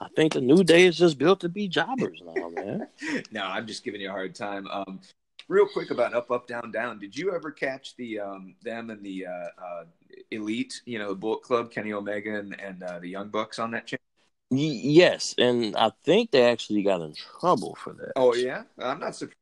I 0.00 0.08
think 0.16 0.32
the 0.32 0.40
New 0.40 0.64
Day 0.64 0.86
is 0.86 0.98
just 0.98 1.18
built 1.18 1.40
to 1.40 1.48
be 1.48 1.68
jobbers 1.68 2.20
now, 2.24 2.48
man. 2.56 2.88
no, 3.30 3.44
I'm 3.44 3.66
just 3.66 3.84
giving 3.84 4.00
you 4.00 4.08
a 4.08 4.12
hard 4.12 4.34
time. 4.34 4.66
Um, 4.68 5.00
real 5.48 5.66
quick 5.66 5.90
about 5.90 6.14
up, 6.14 6.30
up, 6.30 6.48
down, 6.48 6.72
down. 6.72 6.98
Did 6.98 7.16
you 7.16 7.32
ever 7.34 7.50
catch 7.50 7.94
the 7.96 8.20
um, 8.20 8.54
them 8.62 8.90
and 8.90 9.02
the 9.02 9.26
uh, 9.26 9.64
uh, 9.64 9.84
elite? 10.30 10.82
You 10.86 10.98
know, 10.98 11.10
the 11.10 11.14
Bullet 11.14 11.42
Club, 11.42 11.70
Kenny 11.70 11.92
Omega 11.92 12.36
and, 12.38 12.58
and 12.60 12.82
uh, 12.82 12.98
the 12.98 13.08
Young 13.08 13.28
Bucks 13.28 13.58
on 13.58 13.70
that 13.72 13.86
channel. 13.86 14.02
Y- 14.50 14.80
yes, 14.82 15.34
and 15.38 15.76
I 15.76 15.92
think 16.04 16.30
they 16.30 16.50
actually 16.50 16.82
got 16.82 17.00
in 17.00 17.14
trouble 17.14 17.76
for 17.76 17.92
that. 17.94 18.12
Oh 18.16 18.34
yeah, 18.34 18.64
I'm 18.78 19.00
not 19.00 19.14
surprised. 19.14 19.36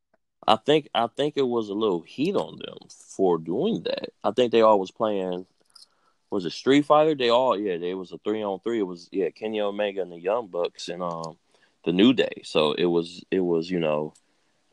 I 0.47 0.57
think 0.57 0.89
I 0.95 1.07
think 1.07 1.35
it 1.37 1.47
was 1.47 1.69
a 1.69 1.75
little 1.75 2.01
heat 2.03 2.35
on 2.35 2.59
them 2.59 2.79
for 2.89 3.39
doing 3.39 3.83
that. 3.85 4.11
I 4.25 4.31
think 4.33 4.53
they 4.53 4.63
all 4.63 4.81
was 4.81 4.91
playing. 4.91 5.47
Was 6.31 6.45
it 6.45 6.53
Street 6.53 6.87
Fighter? 6.87 7.15
They 7.15 7.29
all 7.29 7.59
yeah. 7.59 7.77
They 7.77 7.95
was 7.95 8.13
a 8.13 8.19
three 8.19 8.43
on 8.43 8.61
three. 8.61 8.81
It 8.81 8.87
was 8.87 9.09
yeah 9.11 9.31
Kenny 9.31 9.61
Omega 9.61 10.03
and 10.03 10.13
the 10.13 10.21
Young 10.21 10.47
Bucks 10.47 10.89
and 10.89 11.03
um 11.03 11.37
the 11.85 11.93
New 11.93 12.13
Day. 12.13 12.43
So 12.45 12.73
it 12.73 12.85
was 12.85 13.25
it 13.31 13.41
was 13.41 13.71
you 13.71 13.81
know 13.81 14.15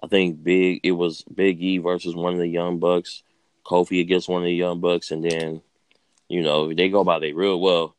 I 0.02 0.08
think 0.08 0.44
big 0.44 0.82
it 0.84 0.92
was 0.92 1.24
Big 1.24 1.62
E 1.62 1.80
versus 1.80 2.16
one 2.16 2.34
of 2.34 2.40
the 2.40 2.48
Young 2.48 2.80
Bucks, 2.80 3.24
Kofi 3.66 4.02
against 4.02 4.30
one 4.30 4.42
of 4.42 4.46
the 4.46 4.54
Young 4.54 4.80
Bucks, 4.80 5.12
and 5.12 5.24
then 5.24 5.62
you 6.30 6.44
know 6.44 6.74
they 6.74 6.90
go 6.90 7.04
by 7.04 7.20
they 7.20 7.34
real 7.34 7.60
well. 7.60 7.96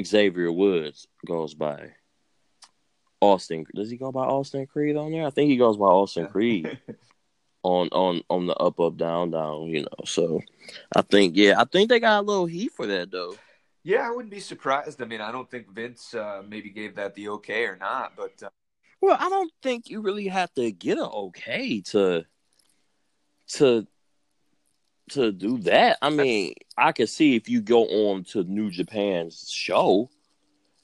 Xavier 0.00 0.52
Woods 0.52 1.08
goes 1.26 1.54
by 1.54 1.94
Austin. 3.20 3.66
Does 3.74 3.90
he 3.90 3.96
go 3.96 4.12
by 4.12 4.24
Austin 4.24 4.66
Creed 4.66 4.96
on 4.96 5.10
there? 5.10 5.26
I 5.26 5.30
think 5.30 5.50
he 5.50 5.56
goes 5.56 5.76
by 5.76 5.86
Austin 5.86 6.28
Creed 6.28 6.78
on 7.62 7.88
on 7.88 8.22
on 8.30 8.46
the 8.46 8.54
up 8.54 8.80
up 8.80 8.96
down 8.96 9.30
down. 9.30 9.64
You 9.64 9.82
know, 9.82 10.04
so 10.04 10.40
I 10.94 11.02
think 11.02 11.36
yeah, 11.36 11.60
I 11.60 11.64
think 11.64 11.88
they 11.88 12.00
got 12.00 12.20
a 12.20 12.26
little 12.26 12.46
heat 12.46 12.72
for 12.72 12.86
that 12.86 13.10
though. 13.10 13.36
Yeah, 13.84 14.06
I 14.06 14.10
wouldn't 14.10 14.30
be 14.30 14.40
surprised. 14.40 15.00
I 15.00 15.06
mean, 15.06 15.20
I 15.20 15.32
don't 15.32 15.50
think 15.50 15.72
Vince 15.72 16.14
uh, 16.14 16.42
maybe 16.46 16.70
gave 16.70 16.96
that 16.96 17.14
the 17.14 17.30
okay 17.30 17.64
or 17.64 17.76
not, 17.76 18.12
but 18.16 18.34
uh, 18.42 18.50
Well, 19.00 19.16
I 19.18 19.28
don't 19.28 19.52
think 19.62 19.88
you 19.88 20.00
really 20.00 20.28
have 20.28 20.52
to 20.54 20.70
get 20.72 20.98
an 20.98 21.04
okay 21.04 21.80
to 21.86 22.24
to 23.48 23.86
to 25.10 25.32
do 25.32 25.58
that. 25.58 25.98
I 26.02 26.10
mean, 26.10 26.54
I 26.76 26.92
can 26.92 27.06
see 27.06 27.34
if 27.34 27.48
you 27.48 27.60
go 27.60 27.84
on 28.10 28.24
to 28.24 28.44
New 28.44 28.70
Japan's 28.70 29.50
show, 29.50 30.10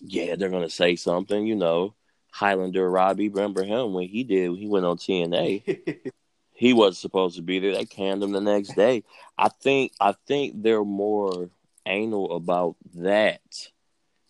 yeah, 0.00 0.36
they're 0.36 0.48
gonna 0.48 0.70
say 0.70 0.96
something. 0.96 1.46
You 1.46 1.56
know, 1.56 1.94
Highlander 2.30 2.90
Robbie, 2.90 3.28
remember 3.28 3.62
him 3.64 3.92
when 3.92 4.08
he 4.08 4.24
did? 4.24 4.56
He 4.56 4.66
went 4.66 4.86
on 4.86 4.96
TNA. 4.96 6.10
he 6.54 6.72
was 6.72 6.98
supposed 6.98 7.36
to 7.36 7.42
be 7.42 7.58
there. 7.58 7.74
They 7.74 7.84
canned 7.84 8.22
him 8.22 8.32
the 8.32 8.40
next 8.40 8.74
day. 8.74 9.02
I 9.36 9.48
think 9.48 9.92
I 10.00 10.14
think 10.26 10.62
they're 10.62 10.84
more 10.84 11.50
anal 11.84 12.36
about 12.36 12.76
that 12.94 13.42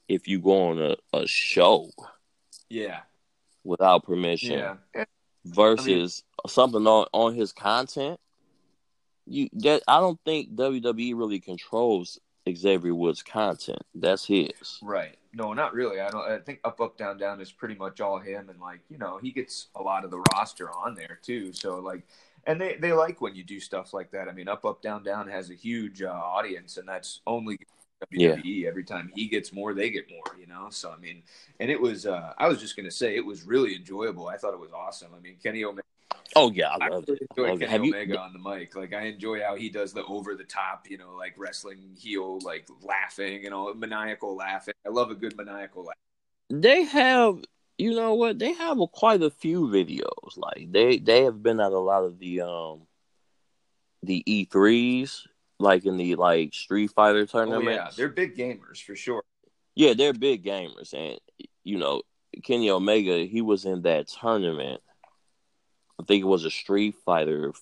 if 0.09 0.27
you 0.27 0.41
go 0.41 0.71
on 0.71 0.81
a, 0.81 0.97
a 1.17 1.27
show 1.27 1.91
yeah, 2.69 3.01
without 3.63 4.05
permission 4.05 4.77
yeah, 4.95 5.05
versus 5.45 6.25
something 6.47 6.87
on, 6.87 7.07
on 7.13 7.35
his 7.35 7.53
content. 7.53 8.19
You 9.27 9.49
that 9.55 9.83
I 9.87 10.01
don't 10.01 10.21
think 10.25 10.55
WWE 10.55 11.17
really 11.17 11.41
controls 11.41 12.19
Xavier 12.53 12.95
Woods' 12.95 13.23
content. 13.23 13.83
That's 13.95 14.27
his. 14.27 14.79
right. 14.83 15.17
No, 15.33 15.53
not 15.53 15.75
really. 15.75 16.01
I 16.01 16.11
don't. 16.11 16.31
I 16.31 16.39
think 16.39 16.61
up, 16.65 16.81
up, 16.81 16.97
down, 16.97 17.19
down 17.19 17.41
is 17.41 17.51
pretty 17.51 17.75
much 17.75 18.01
all 18.01 18.19
him, 18.19 18.49
and 18.51 18.61
like 18.61 18.81
you 18.89 18.99
know, 18.99 19.19
he 19.19 19.33
gets 19.33 19.69
a 19.75 19.83
lot 19.83 20.05
of 20.05 20.11
the 20.11 20.23
roster 20.33 20.71
on 20.71 20.95
there 20.95 21.19
too. 21.23 21.53
So 21.53 21.81
like, 21.81 22.03
and 22.47 22.61
they 22.61 22.77
they 22.77 22.93
like 22.93 23.21
when 23.21 23.35
you 23.35 23.43
do 23.43 23.59
stuff 23.59 23.93
like 23.93 24.11
that. 24.13 24.29
I 24.29 24.33
mean, 24.33 24.49
up, 24.49 24.65
up, 24.65 24.83
down, 24.83 25.03
down 25.03 25.29
has 25.29 25.51
a 25.51 25.55
huge 25.55 26.03
uh, 26.03 26.11
audience, 26.11 26.77
and 26.77 26.87
that's 26.87 27.21
only 27.27 27.59
WWE. 28.13 28.67
Every 28.67 28.85
time 28.85 29.11
he 29.15 29.27
gets 29.27 29.53
more, 29.53 29.75
they 29.75 29.91
get 29.91 30.09
more. 30.11 30.39
You 30.39 30.47
know. 30.47 30.69
So 30.71 30.93
I 30.93 31.01
mean, 31.01 31.23
and 31.59 31.71
it 31.71 31.81
was. 31.81 32.07
uh 32.07 32.33
I 32.39 32.47
was 32.49 32.61
just 32.61 32.77
gonna 32.77 32.91
say 32.91 33.17
it 33.17 33.25
was 33.25 33.45
really 33.45 33.75
enjoyable. 33.75 34.29
I 34.29 34.37
thought 34.37 34.55
it 34.55 34.61
was 34.61 34.73
awesome. 34.73 35.11
I 35.17 35.21
mean, 35.21 35.37
Kenny 35.43 35.65
Omega. 35.65 35.83
Oh 36.37 36.51
yeah, 36.51 36.69
I 36.69 36.87
I 36.87 36.89
love 36.89 37.05
really 37.07 37.21
it. 37.21 37.29
I 37.39 37.41
love 37.41 37.63
it. 37.63 37.69
Kenny 37.69 37.73
Have 37.73 37.85
you? 37.85 37.95
Omega 37.95 38.21
on 38.21 38.33
the 38.33 38.39
mic. 38.39 38.75
Like 38.75 38.93
I 38.93 39.03
enjoy 39.03 39.43
how 39.43 39.57
he 39.57 39.69
does 39.69 39.93
the 39.93 40.05
over 40.05 40.35
the 40.35 40.45
top, 40.45 40.87
you 40.89 40.99
know, 40.99 41.15
like 41.17 41.35
wrestling 41.37 41.95
heel, 41.97 42.39
like 42.41 42.69
laughing 42.83 43.45
and 43.45 43.55
all 43.55 43.73
maniacal 43.75 44.37
laughing. 44.37 44.75
I 44.87 44.91
love 44.91 45.11
a 45.11 45.15
good 45.15 45.37
maniacal 45.37 45.85
laugh. 45.85 45.97
They 46.51 46.85
have. 46.85 47.43
You 47.77 47.93
know 47.93 48.15
what? 48.15 48.39
They 48.39 48.53
have 48.53 48.79
a, 48.79 48.87
quite 48.87 49.21
a 49.21 49.31
few 49.31 49.67
videos. 49.67 50.37
Like 50.37 50.71
they 50.71 50.99
they 50.99 51.25
have 51.25 51.43
been 51.43 51.59
at 51.59 51.73
a 51.73 51.79
lot 51.79 52.05
of 52.05 52.21
the 52.21 52.43
um 52.43 52.87
the 54.05 54.23
E 54.27 54.45
threes, 54.45 55.27
like 55.59 55.85
in 55.85 55.97
the 55.97 56.15
like 56.15 56.55
Street 56.55 56.93
Fighter 56.93 57.27
tournament. 57.27 57.67
Oh 57.67 57.71
yeah, 57.71 57.91
they're 57.97 58.09
big 58.09 58.37
gamers 58.37 58.83
for 58.83 58.95
sure. 58.95 59.25
Yeah, 59.75 59.95
they're 59.95 60.13
big 60.13 60.45
gamers, 60.45 60.95
and 60.95 61.19
you 61.65 61.79
know, 61.79 62.03
Kenny 62.45 62.71
Omega, 62.71 63.25
he 63.27 63.41
was 63.41 63.65
in 63.65 63.83
that 63.83 64.07
tournament. 64.07 64.81
I 66.01 66.05
think 66.05 66.23
it 66.23 66.27
was 66.27 66.45
a 66.45 66.51
Street 66.51 66.97
Fighter 67.05 67.53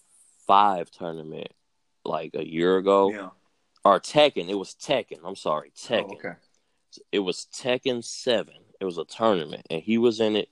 Five 0.47 0.91
tournament, 0.91 1.49
like 2.05 2.35
a 2.35 2.47
year 2.47 2.77
ago. 2.79 3.11
Yeah, 3.11 3.29
or 3.85 4.01
Tekken. 4.01 4.49
It 4.49 4.55
was 4.59 4.75
Tekken. 4.75 5.21
I'm 5.25 5.37
sorry, 5.37 5.73
oh, 5.75 5.89
Tekken. 5.89 6.07
Oh, 6.11 6.15
okay. 6.15 6.33
It 7.11 7.21
was 7.21 7.47
Tekken 7.55 8.05
Seven. 8.05 8.55
It 8.81 8.85
was 8.85 8.99
a 8.99 9.05
tournament, 9.05 9.67
and 9.71 9.83
he 9.83 9.99
was 9.99 10.21
in 10.21 10.37
it. 10.37 10.49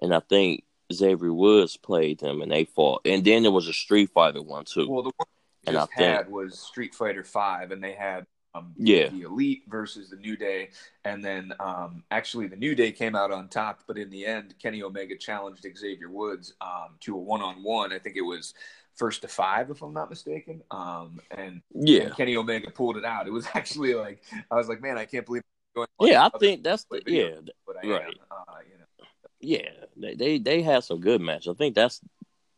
And 0.00 0.14
I 0.14 0.20
think 0.20 0.64
Xavier 0.92 1.32
Woods 1.32 1.76
played 1.76 2.20
him, 2.20 2.42
and 2.42 2.50
they 2.50 2.64
fought. 2.64 3.02
And 3.04 3.24
then 3.24 3.42
there 3.42 3.52
was 3.52 3.68
a 3.68 3.72
Street 3.72 4.10
Fighter 4.10 4.42
one 4.42 4.64
too. 4.64 4.88
Well, 4.88 5.02
the 5.02 5.12
one 5.16 5.26
And 5.66 5.76
I 5.76 5.80
just 5.82 5.92
think- 5.94 6.16
had 6.16 6.30
was 6.30 6.58
Street 6.60 6.94
Fighter 6.94 7.24
Five, 7.24 7.70
and 7.72 7.82
they 7.82 7.92
had 7.92 8.26
um, 8.54 8.74
Yeah. 8.76 9.08
the 9.08 9.22
Elite 9.22 9.62
versus 9.68 10.10
the 10.10 10.16
New 10.16 10.36
Day, 10.36 10.70
and 11.04 11.24
then 11.24 11.52
um, 11.60 12.04
actually 12.10 12.48
the 12.48 12.56
New 12.56 12.74
Day 12.74 12.92
came 12.92 13.14
out 13.16 13.30
on 13.30 13.48
top. 13.48 13.80
But 13.86 13.98
in 13.98 14.10
the 14.10 14.26
end, 14.26 14.54
Kenny 14.60 14.82
Omega 14.82 15.16
challenged 15.16 15.66
Xavier 15.76 16.10
Woods 16.10 16.54
um, 16.60 16.96
to 17.00 17.14
a 17.14 17.18
one-on-one. 17.18 17.92
I 17.92 17.98
think 17.98 18.16
it 18.16 18.22
was 18.22 18.54
first 18.94 19.22
to 19.22 19.28
five, 19.28 19.70
if 19.70 19.82
I'm 19.82 19.94
not 19.94 20.10
mistaken. 20.10 20.62
Um, 20.70 21.20
and 21.30 21.62
yeah, 21.74 22.02
and 22.02 22.16
Kenny 22.16 22.36
Omega 22.36 22.70
pulled 22.70 22.96
it 22.96 23.04
out. 23.04 23.26
It 23.26 23.32
was 23.32 23.46
actually 23.54 23.94
like 23.94 24.22
I 24.50 24.56
was 24.56 24.68
like, 24.68 24.82
man, 24.82 24.98
I 24.98 25.04
can't 25.04 25.26
believe. 25.26 25.42
Going 25.74 25.88
yeah. 26.00 26.26
I 26.26 26.38
think 26.38 26.62
that's 26.62 26.84
the 26.84 27.00
video, 27.02 27.28
yeah, 27.28 27.40
but 27.66 27.76
I 27.82 27.88
right. 27.88 28.02
am. 28.04 28.12
Uh, 28.30 28.54
you 28.70 28.78
know, 28.78 29.06
yeah. 29.40 29.70
They 29.96 30.14
they 30.14 30.38
they 30.38 30.62
had 30.62 30.84
some 30.84 31.00
good 31.00 31.22
matches. 31.22 31.48
I 31.48 31.54
think 31.54 31.74
that's 31.74 32.02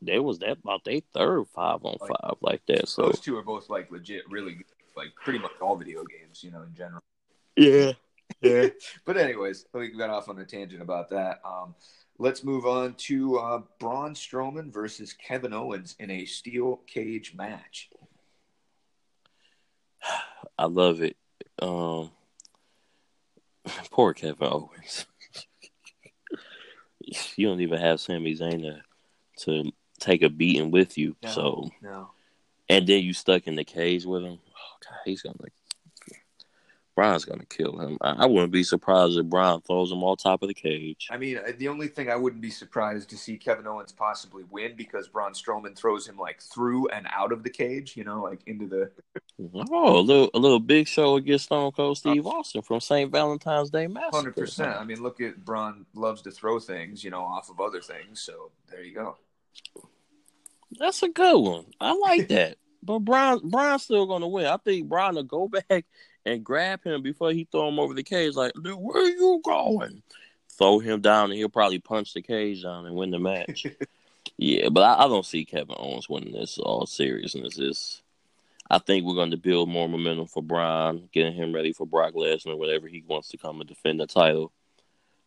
they 0.02 0.18
was 0.18 0.40
that 0.40 0.58
about 0.62 0.82
their 0.84 1.00
third 1.14 1.44
five 1.54 1.84
on 1.84 1.96
Like, 2.00 2.10
five 2.10 2.34
like 2.40 2.62
that. 2.66 2.88
So 2.88 3.02
those 3.02 3.20
two 3.20 3.36
are 3.36 3.42
both 3.42 3.70
like 3.70 3.90
legit, 3.92 4.22
really 4.28 4.54
good. 4.54 4.64
Like 4.96 5.14
pretty 5.16 5.38
much 5.38 5.52
all 5.60 5.76
video 5.76 6.04
games, 6.04 6.42
you 6.42 6.50
know, 6.50 6.62
in 6.62 6.74
general. 6.74 7.02
yeah, 7.56 7.92
yeah. 8.40 8.68
But 9.04 9.16
anyways, 9.16 9.66
we 9.72 9.88
got 9.88 10.10
off 10.10 10.28
on 10.28 10.38
a 10.38 10.44
tangent 10.44 10.82
about 10.82 11.10
that. 11.10 11.40
Um, 11.44 11.74
let's 12.18 12.44
move 12.44 12.66
on 12.66 12.94
to 12.94 13.38
uh, 13.38 13.60
Braun 13.78 14.14
Strowman 14.14 14.72
versus 14.72 15.12
Kevin 15.12 15.52
Owens 15.52 15.96
in 15.98 16.10
a 16.10 16.24
steel 16.24 16.80
cage 16.86 17.34
match. 17.36 17.90
I 20.58 20.66
love 20.66 21.02
it. 21.02 21.16
Um, 21.60 22.10
poor 23.90 24.14
Kevin 24.14 24.48
Owens. 24.48 25.06
you 27.36 27.48
don't 27.48 27.60
even 27.60 27.80
have 27.80 28.00
Sami 28.00 28.36
Zayn 28.36 28.62
to, 28.62 28.82
to 29.44 29.72
take 29.98 30.22
a 30.22 30.28
beating 30.28 30.70
with 30.70 30.96
you. 30.98 31.16
No. 31.22 31.30
So, 31.30 31.70
No, 31.82 32.10
and 32.68 32.86
then 32.86 33.02
you 33.02 33.12
stuck 33.12 33.46
in 33.46 33.56
the 33.56 33.64
cage 33.64 34.04
with 34.04 34.22
him. 34.22 34.38
God, 34.88 34.98
he's 35.04 35.22
gonna. 35.22 35.36
Braun's 36.94 37.24
gonna 37.24 37.44
kill 37.46 37.78
him. 37.78 37.98
I, 38.00 38.10
I 38.10 38.26
wouldn't 38.26 38.52
be 38.52 38.62
surprised 38.62 39.18
if 39.18 39.26
Braun 39.26 39.60
throws 39.62 39.90
him 39.90 40.02
all 40.04 40.16
top 40.16 40.42
of 40.42 40.48
the 40.48 40.54
cage. 40.54 41.08
I 41.10 41.16
mean 41.16 41.38
uh, 41.38 41.52
the 41.58 41.68
only 41.68 41.88
thing 41.88 42.08
I 42.08 42.16
wouldn't 42.16 42.40
be 42.40 42.50
surprised 42.50 43.10
to 43.10 43.16
see 43.16 43.36
Kevin 43.36 43.66
Owens 43.66 43.90
possibly 43.90 44.44
win 44.48 44.74
because 44.76 45.08
Braun 45.08 45.32
Strowman 45.32 45.76
throws 45.76 46.06
him 46.06 46.16
like 46.16 46.40
through 46.40 46.88
and 46.88 47.08
out 47.12 47.32
of 47.32 47.42
the 47.42 47.50
cage, 47.50 47.96
you 47.96 48.04
know, 48.04 48.22
like 48.22 48.40
into 48.46 48.68
the. 48.68 48.90
Oh, 49.72 49.98
a 49.98 50.00
little 50.00 50.30
a 50.34 50.38
little 50.38 50.60
big 50.60 50.86
show 50.86 51.16
against 51.16 51.46
Stone 51.46 51.72
Cold 51.72 51.98
Steve 51.98 52.26
Austin 52.26 52.62
from 52.62 52.78
St. 52.78 53.10
Valentine's 53.10 53.70
Day 53.70 53.88
Massacre. 53.88 54.16
Hundred 54.16 54.36
percent. 54.36 54.76
I 54.76 54.84
mean, 54.84 55.02
look 55.02 55.20
at 55.20 55.44
Braun 55.44 55.86
loves 55.94 56.22
to 56.22 56.30
throw 56.30 56.60
things, 56.60 57.02
you 57.02 57.10
know, 57.10 57.22
off 57.22 57.50
of 57.50 57.60
other 57.60 57.80
things. 57.80 58.20
So 58.20 58.52
there 58.70 58.84
you 58.84 58.94
go. 58.94 59.16
That's 60.78 61.02
a 61.02 61.08
good 61.08 61.38
one. 61.38 61.66
I 61.80 61.92
like 61.92 62.28
that. 62.28 62.58
But 62.84 63.00
Braun 63.00 63.48
Braun's 63.48 63.84
still 63.84 64.06
gonna 64.06 64.28
win. 64.28 64.46
I 64.46 64.56
think 64.58 64.88
Braun 64.88 65.14
will 65.14 65.22
go 65.22 65.48
back 65.68 65.86
and 66.26 66.44
grab 66.44 66.84
him 66.84 67.02
before 67.02 67.32
he 67.32 67.48
throw 67.50 67.68
him 67.68 67.78
over 67.78 67.94
the 67.94 68.02
cage. 68.02 68.34
Like, 68.34 68.52
"Dude, 68.54 68.74
where 68.74 69.02
are 69.02 69.08
you 69.08 69.40
going? 69.44 70.02
Throw 70.50 70.78
him 70.78 71.00
down, 71.00 71.30
and 71.30 71.34
he'll 71.38 71.48
probably 71.48 71.80
punch 71.80 72.14
the 72.14 72.22
cage 72.22 72.62
down 72.62 72.86
and 72.86 72.94
win 72.94 73.10
the 73.10 73.18
match. 73.18 73.66
yeah, 74.36 74.68
but 74.68 74.82
I, 74.82 75.04
I 75.04 75.08
don't 75.08 75.26
see 75.26 75.44
Kevin 75.44 75.74
Owens 75.78 76.08
winning 76.08 76.32
this. 76.32 76.58
All 76.58 76.86
seriousness, 76.86 77.58
is 77.58 78.02
I 78.70 78.78
think 78.78 79.04
we're 79.04 79.14
going 79.14 79.32
to 79.32 79.36
build 79.36 79.68
more 79.68 79.88
momentum 79.88 80.26
for 80.26 80.42
Braun, 80.42 81.08
getting 81.12 81.34
him 81.34 81.54
ready 81.54 81.72
for 81.72 81.86
Brock 81.86 82.14
Lesnar 82.14 82.56
whenever 82.56 82.86
he 82.86 83.02
wants 83.06 83.28
to 83.28 83.36
come 83.36 83.60
and 83.60 83.68
defend 83.68 84.00
the 84.00 84.06
title. 84.06 84.52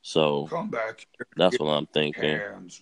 So 0.01 0.47
Come 0.47 0.69
back. 0.69 1.05
that's 1.35 1.59
what 1.59 1.67
I'm 1.67 1.87
thinking. 1.87 2.23
Hands. 2.23 2.81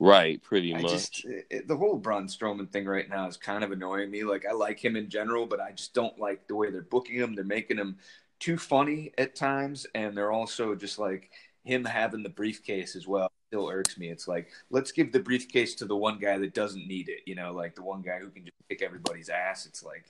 Right, 0.00 0.40
pretty 0.42 0.74
I 0.74 0.80
much. 0.82 0.90
just 0.92 1.24
it, 1.24 1.66
the 1.66 1.76
whole 1.76 1.96
Braun 1.96 2.28
Strowman 2.28 2.70
thing 2.70 2.86
right 2.86 3.08
now 3.08 3.26
is 3.26 3.36
kind 3.36 3.64
of 3.64 3.72
annoying 3.72 4.10
me. 4.10 4.22
Like 4.22 4.46
I 4.46 4.52
like 4.52 4.82
him 4.82 4.94
in 4.96 5.08
general, 5.08 5.46
but 5.46 5.60
I 5.60 5.72
just 5.72 5.92
don't 5.92 6.18
like 6.18 6.46
the 6.46 6.54
way 6.54 6.70
they're 6.70 6.82
booking 6.82 7.16
him. 7.16 7.34
They're 7.34 7.44
making 7.44 7.78
him 7.78 7.98
too 8.38 8.58
funny 8.58 9.12
at 9.18 9.34
times, 9.34 9.86
and 9.94 10.16
they're 10.16 10.30
also 10.30 10.76
just 10.76 10.98
like 11.00 11.30
him 11.64 11.84
having 11.84 12.22
the 12.22 12.28
briefcase 12.28 12.94
as 12.94 13.08
well. 13.08 13.32
Still 13.48 13.68
irks 13.70 13.96
me. 13.96 14.08
It's 14.10 14.28
like 14.28 14.48
let's 14.70 14.92
give 14.92 15.10
the 15.10 15.20
briefcase 15.20 15.74
to 15.76 15.86
the 15.86 15.96
one 15.96 16.18
guy 16.18 16.36
that 16.38 16.52
doesn't 16.52 16.86
need 16.86 17.08
it. 17.08 17.20
You 17.24 17.34
know, 17.34 17.52
like 17.52 17.74
the 17.74 17.82
one 17.82 18.02
guy 18.02 18.18
who 18.18 18.28
can 18.28 18.44
just 18.44 18.56
kick 18.68 18.82
everybody's 18.82 19.30
ass. 19.30 19.64
It's 19.64 19.82
like 19.82 20.04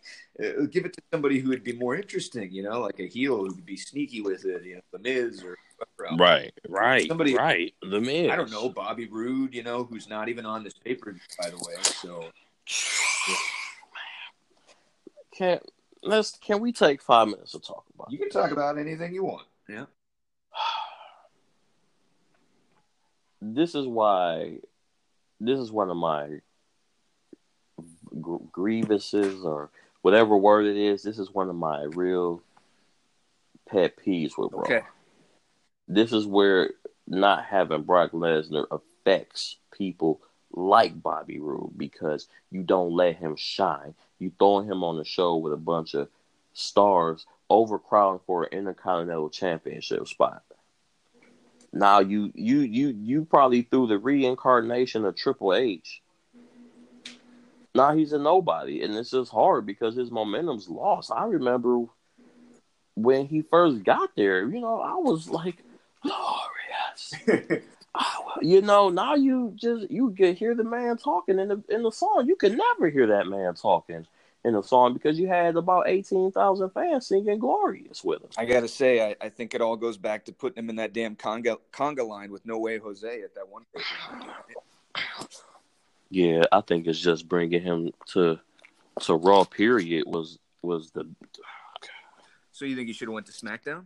uh, 0.44 0.64
give 0.70 0.84
it 0.84 0.92
to 0.94 1.02
somebody 1.12 1.38
who 1.38 1.50
would 1.50 1.62
be 1.62 1.72
more 1.74 1.94
interesting. 1.94 2.50
You 2.50 2.64
know, 2.64 2.80
like 2.80 2.98
a 2.98 3.06
heel 3.06 3.36
who 3.36 3.54
could 3.54 3.64
be 3.66 3.76
sneaky 3.76 4.20
with 4.22 4.44
it. 4.44 4.64
You 4.64 4.74
know, 4.76 4.80
the 4.92 4.98
Miz 4.98 5.42
or. 5.44 5.56
Right, 6.18 6.52
right, 6.68 7.06
Somebody- 7.06 7.36
right. 7.36 7.72
The 7.80 8.00
Miz. 8.00 8.30
I 8.32 8.34
don't 8.34 8.50
know 8.50 8.68
Bobby 8.68 9.06
Roode, 9.06 9.54
you 9.54 9.62
know, 9.62 9.84
who's 9.84 10.08
not 10.08 10.28
even 10.28 10.44
on 10.44 10.64
this 10.64 10.74
paper, 10.74 11.14
by 11.40 11.50
the 11.50 11.56
way. 11.56 11.74
So 11.82 12.24
Can 15.32 15.60
let's 16.02 16.36
can 16.38 16.58
we 16.60 16.72
take 16.72 17.00
five 17.00 17.28
minutes 17.28 17.52
to 17.52 17.60
talk 17.60 17.84
about? 17.94 18.10
you 18.10 18.18
can 18.18 18.28
talk 18.28 18.50
about 18.50 18.76
anything 18.76 19.14
you 19.14 19.22
want. 19.24 19.46
Yeah. 19.68 19.84
This 23.40 23.74
is 23.74 23.86
why. 23.86 24.58
This 25.40 25.58
is 25.58 25.70
one 25.70 25.90
of 25.90 25.96
my 25.96 26.40
gr- 28.20 28.36
grievances 28.50 29.44
or 29.44 29.70
whatever 30.02 30.36
word 30.36 30.66
it 30.66 30.76
is. 30.76 31.02
This 31.02 31.18
is 31.18 31.32
one 31.32 31.48
of 31.48 31.56
my 31.56 31.84
real 31.84 32.42
pet 33.68 33.94
peeves 33.96 34.36
with 34.36 34.52
Raw. 34.52 34.62
Okay. 34.62 34.82
This 35.86 36.12
is 36.12 36.26
where 36.26 36.70
not 37.06 37.44
having 37.44 37.82
Brock 37.82 38.12
Lesnar 38.12 38.66
affects 38.70 39.56
people 39.72 40.20
like 40.52 41.02
Bobby 41.02 41.38
Roode 41.38 41.76
because 41.76 42.28
you 42.50 42.62
don't 42.62 42.92
let 42.92 43.16
him 43.16 43.36
shine. 43.36 43.94
You 44.18 44.32
throw 44.38 44.60
him 44.60 44.82
on 44.82 44.96
the 44.96 45.04
show 45.04 45.36
with 45.36 45.52
a 45.52 45.58
bunch 45.58 45.94
of 45.94 46.08
stars, 46.52 47.26
overcrowding 47.48 48.20
for 48.26 48.44
an 48.44 48.58
Intercontinental 48.58 49.30
Championship 49.30 50.08
spot. 50.08 50.42
Now 51.72 52.00
you 52.00 52.32
you 52.34 52.60
you 52.60 52.88
you 52.88 53.24
probably 53.24 53.62
threw 53.62 53.86
the 53.86 53.98
reincarnation 53.98 55.04
of 55.04 55.16
Triple 55.16 55.54
H. 55.54 56.02
Now 57.74 57.94
he's 57.94 58.12
a 58.12 58.18
nobody, 58.18 58.82
and 58.82 58.94
it's 58.94 59.10
just 59.10 59.30
hard 59.30 59.66
because 59.66 59.94
his 59.94 60.10
momentum's 60.10 60.68
lost. 60.68 61.12
I 61.14 61.24
remember 61.24 61.84
when 62.94 63.26
he 63.26 63.42
first 63.42 63.84
got 63.84 64.10
there, 64.16 64.48
you 64.48 64.60
know, 64.60 64.80
I 64.80 64.94
was 64.94 65.28
like, 65.28 65.62
glorious. 66.02 67.62
You 68.40 68.60
know, 68.60 68.88
now 68.88 69.16
you 69.16 69.52
just 69.56 69.90
you 69.90 70.14
can 70.16 70.36
hear 70.36 70.54
the 70.54 70.62
man 70.62 70.96
talking 70.96 71.40
in 71.40 71.48
the 71.48 71.62
in 71.68 71.82
the 71.82 71.90
song. 71.90 72.26
You 72.28 72.36
can 72.36 72.56
never 72.56 72.88
hear 72.88 73.08
that 73.08 73.26
man 73.26 73.54
talking 73.54 74.06
in 74.48 74.54
the 74.54 74.62
song 74.62 74.94
because 74.94 75.18
you 75.18 75.28
had 75.28 75.56
about 75.56 75.88
eighteen 75.88 76.32
thousand 76.32 76.70
fans 76.70 77.06
singing 77.06 77.38
"Glorious" 77.38 78.02
with 78.02 78.22
him. 78.22 78.30
I 78.36 78.46
gotta 78.46 78.66
say, 78.66 79.10
I, 79.10 79.16
I 79.20 79.28
think 79.28 79.54
it 79.54 79.60
all 79.60 79.76
goes 79.76 79.96
back 79.96 80.24
to 80.24 80.32
putting 80.32 80.64
him 80.64 80.70
in 80.70 80.76
that 80.76 80.92
damn 80.92 81.14
conga 81.14 81.58
conga 81.72 82.06
line 82.06 82.32
with 82.32 82.44
No 82.44 82.58
Way 82.58 82.78
Jose 82.78 83.22
at 83.22 83.34
that 83.34 83.48
one. 83.48 83.64
Yeah, 86.10 86.42
I 86.50 86.62
think 86.62 86.86
it's 86.86 86.98
just 86.98 87.28
bringing 87.28 87.62
him 87.62 87.92
to 88.12 88.40
to 89.02 89.14
Raw. 89.14 89.44
Period 89.44 90.04
was 90.06 90.38
was 90.62 90.90
the 90.90 91.08
So 92.50 92.64
you 92.64 92.74
think 92.74 92.88
he 92.88 92.94
should 92.94 93.08
have 93.08 93.14
went 93.14 93.26
to 93.26 93.32
SmackDown? 93.32 93.84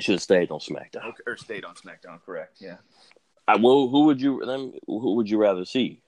should 0.00 0.14
have 0.14 0.22
stayed 0.22 0.50
on 0.50 0.60
SmackDown. 0.60 1.04
Okay, 1.08 1.22
or 1.26 1.36
stayed 1.36 1.64
on 1.64 1.74
SmackDown? 1.74 2.20
Correct. 2.24 2.56
Yeah. 2.60 2.76
I, 3.46 3.56
well, 3.56 3.88
who 3.88 4.04
would 4.06 4.20
you 4.20 4.40
who 4.86 5.14
would 5.14 5.28
you 5.28 5.38
rather 5.38 5.64
see? 5.64 6.02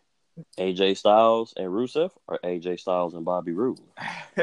AJ 0.59 0.97
Styles 0.97 1.55
and 1.57 1.67
Rusev 1.67 2.11
or 2.27 2.39
AJ 2.45 2.81
Styles 2.81 3.15
and 3.15 3.25
Bobby 3.25 3.53
Roode? 3.53 3.81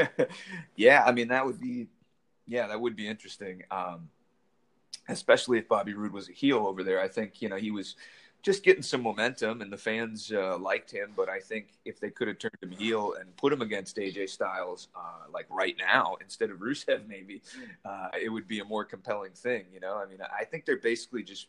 yeah, 0.76 1.04
I 1.04 1.12
mean 1.12 1.28
that 1.28 1.44
would 1.44 1.60
be, 1.60 1.88
yeah, 2.46 2.68
that 2.68 2.80
would 2.80 2.96
be 2.96 3.08
interesting. 3.08 3.62
Um, 3.70 4.08
especially 5.08 5.58
if 5.58 5.68
Bobby 5.68 5.94
Roode 5.94 6.12
was 6.12 6.28
a 6.28 6.32
heel 6.32 6.66
over 6.66 6.82
there. 6.82 7.00
I 7.00 7.08
think 7.08 7.42
you 7.42 7.48
know 7.48 7.56
he 7.56 7.70
was 7.70 7.96
just 8.42 8.62
getting 8.62 8.82
some 8.82 9.02
momentum, 9.02 9.60
and 9.60 9.72
the 9.72 9.76
fans 9.76 10.32
uh, 10.32 10.56
liked 10.58 10.90
him. 10.90 11.12
But 11.16 11.28
I 11.28 11.40
think 11.40 11.78
if 11.84 12.00
they 12.00 12.10
could 12.10 12.28
have 12.28 12.38
turned 12.38 12.56
him 12.62 12.70
heel 12.70 13.14
and 13.20 13.34
put 13.36 13.52
him 13.52 13.60
against 13.60 13.96
AJ 13.96 14.30
Styles, 14.30 14.88
uh, 14.94 15.30
like 15.32 15.46
right 15.50 15.76
now 15.78 16.16
instead 16.20 16.50
of 16.50 16.58
Rusev, 16.58 17.06
maybe 17.06 17.42
uh, 17.84 18.08
it 18.20 18.28
would 18.28 18.48
be 18.48 18.60
a 18.60 18.64
more 18.64 18.84
compelling 18.84 19.32
thing. 19.32 19.64
You 19.72 19.80
know, 19.80 19.96
I 19.96 20.06
mean, 20.06 20.18
I 20.20 20.44
think 20.44 20.64
they're 20.64 20.78
basically 20.78 21.22
just 21.22 21.48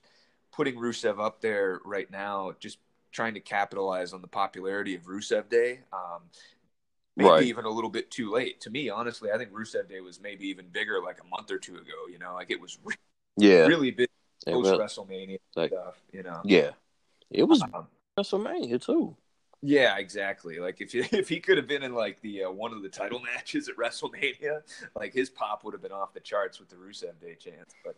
putting 0.52 0.76
Rusev 0.76 1.24
up 1.24 1.42
there 1.42 1.80
right 1.86 2.10
now, 2.12 2.54
just 2.60 2.80
trying 3.12 3.34
to 3.34 3.40
capitalize 3.40 4.14
on 4.14 4.22
the 4.22 4.28
popularity 4.28 4.96
of 4.96 5.04
Rusev 5.04 5.50
Day. 5.50 5.82
Um, 5.92 6.24
maybe 7.18 7.30
Right. 7.30 7.44
even 7.44 7.66
a 7.66 7.70
little 7.70 7.90
bit 7.90 8.10
too 8.12 8.32
late. 8.32 8.62
To 8.62 8.70
me, 8.70 8.90
honestly, 8.90 9.32
I 9.32 9.38
think 9.38 9.52
Rusev 9.52 9.90
Day 9.90 10.00
was 10.02 10.22
maybe 10.22 10.48
even 10.48 10.68
bigger 10.70 11.02
like 11.02 11.20
a 11.22 11.28
month 11.28 11.52
or 11.52 11.58
two 11.60 11.76
ago. 11.76 12.08
You 12.10 12.20
know, 12.20 12.34
like 12.34 12.52
it 12.52 12.60
was 12.60 12.78
re- 12.84 12.96
Yeah, 13.38 13.66
really 13.68 13.92
big 13.92 14.10
post 14.48 14.72
WrestleMania 14.72 15.40
like- 15.56 15.72
stuff. 15.72 16.02
You 16.12 16.24
know, 16.24 16.42
yeah, 16.46 16.72
it 17.30 17.44
was 17.44 17.62
um, 17.62 17.88
WrestleMania 18.18 18.84
too. 18.84 19.16
Yeah, 19.64 19.98
exactly. 19.98 20.60
Like 20.60 20.82
if 20.82 20.96
if 21.14 21.30
he 21.30 21.40
could 21.40 21.58
have 21.58 21.68
been 21.68 21.84
in 21.84 21.94
like 21.94 22.20
the 22.22 22.46
uh, 22.46 22.52
one 22.52 22.74
of 22.74 22.82
the 22.82 22.90
title 22.90 23.20
matches 23.36 23.70
at 23.70 23.76
WrestleMania, 23.76 24.62
like 24.96 25.14
his 25.14 25.30
pop 25.30 25.64
would 25.64 25.74
have 25.74 25.82
been 25.84 25.92
off 25.92 26.14
the 26.14 26.20
charts 26.20 26.60
with 26.60 26.70
the 26.70 26.76
Rusev 26.78 27.20
Day 27.20 27.36
chants. 27.36 27.76
But 27.86 27.96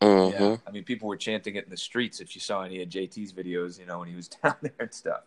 Mm-hmm. 0.00 0.42
yeah, 0.42 0.56
I 0.66 0.70
mean, 0.70 0.84
people 0.84 1.08
were 1.08 1.16
chanting 1.16 1.56
it 1.56 1.64
in 1.64 1.70
the 1.70 1.76
streets. 1.76 2.20
If 2.20 2.34
you 2.34 2.40
saw 2.40 2.62
any 2.62 2.82
of 2.82 2.88
JT's 2.88 3.32
videos, 3.32 3.78
you 3.78 3.86
know, 3.86 4.00
when 4.00 4.08
he 4.08 4.14
was 4.14 4.28
down 4.42 4.56
there 4.62 4.72
and 4.78 4.92
stuff. 4.92 5.22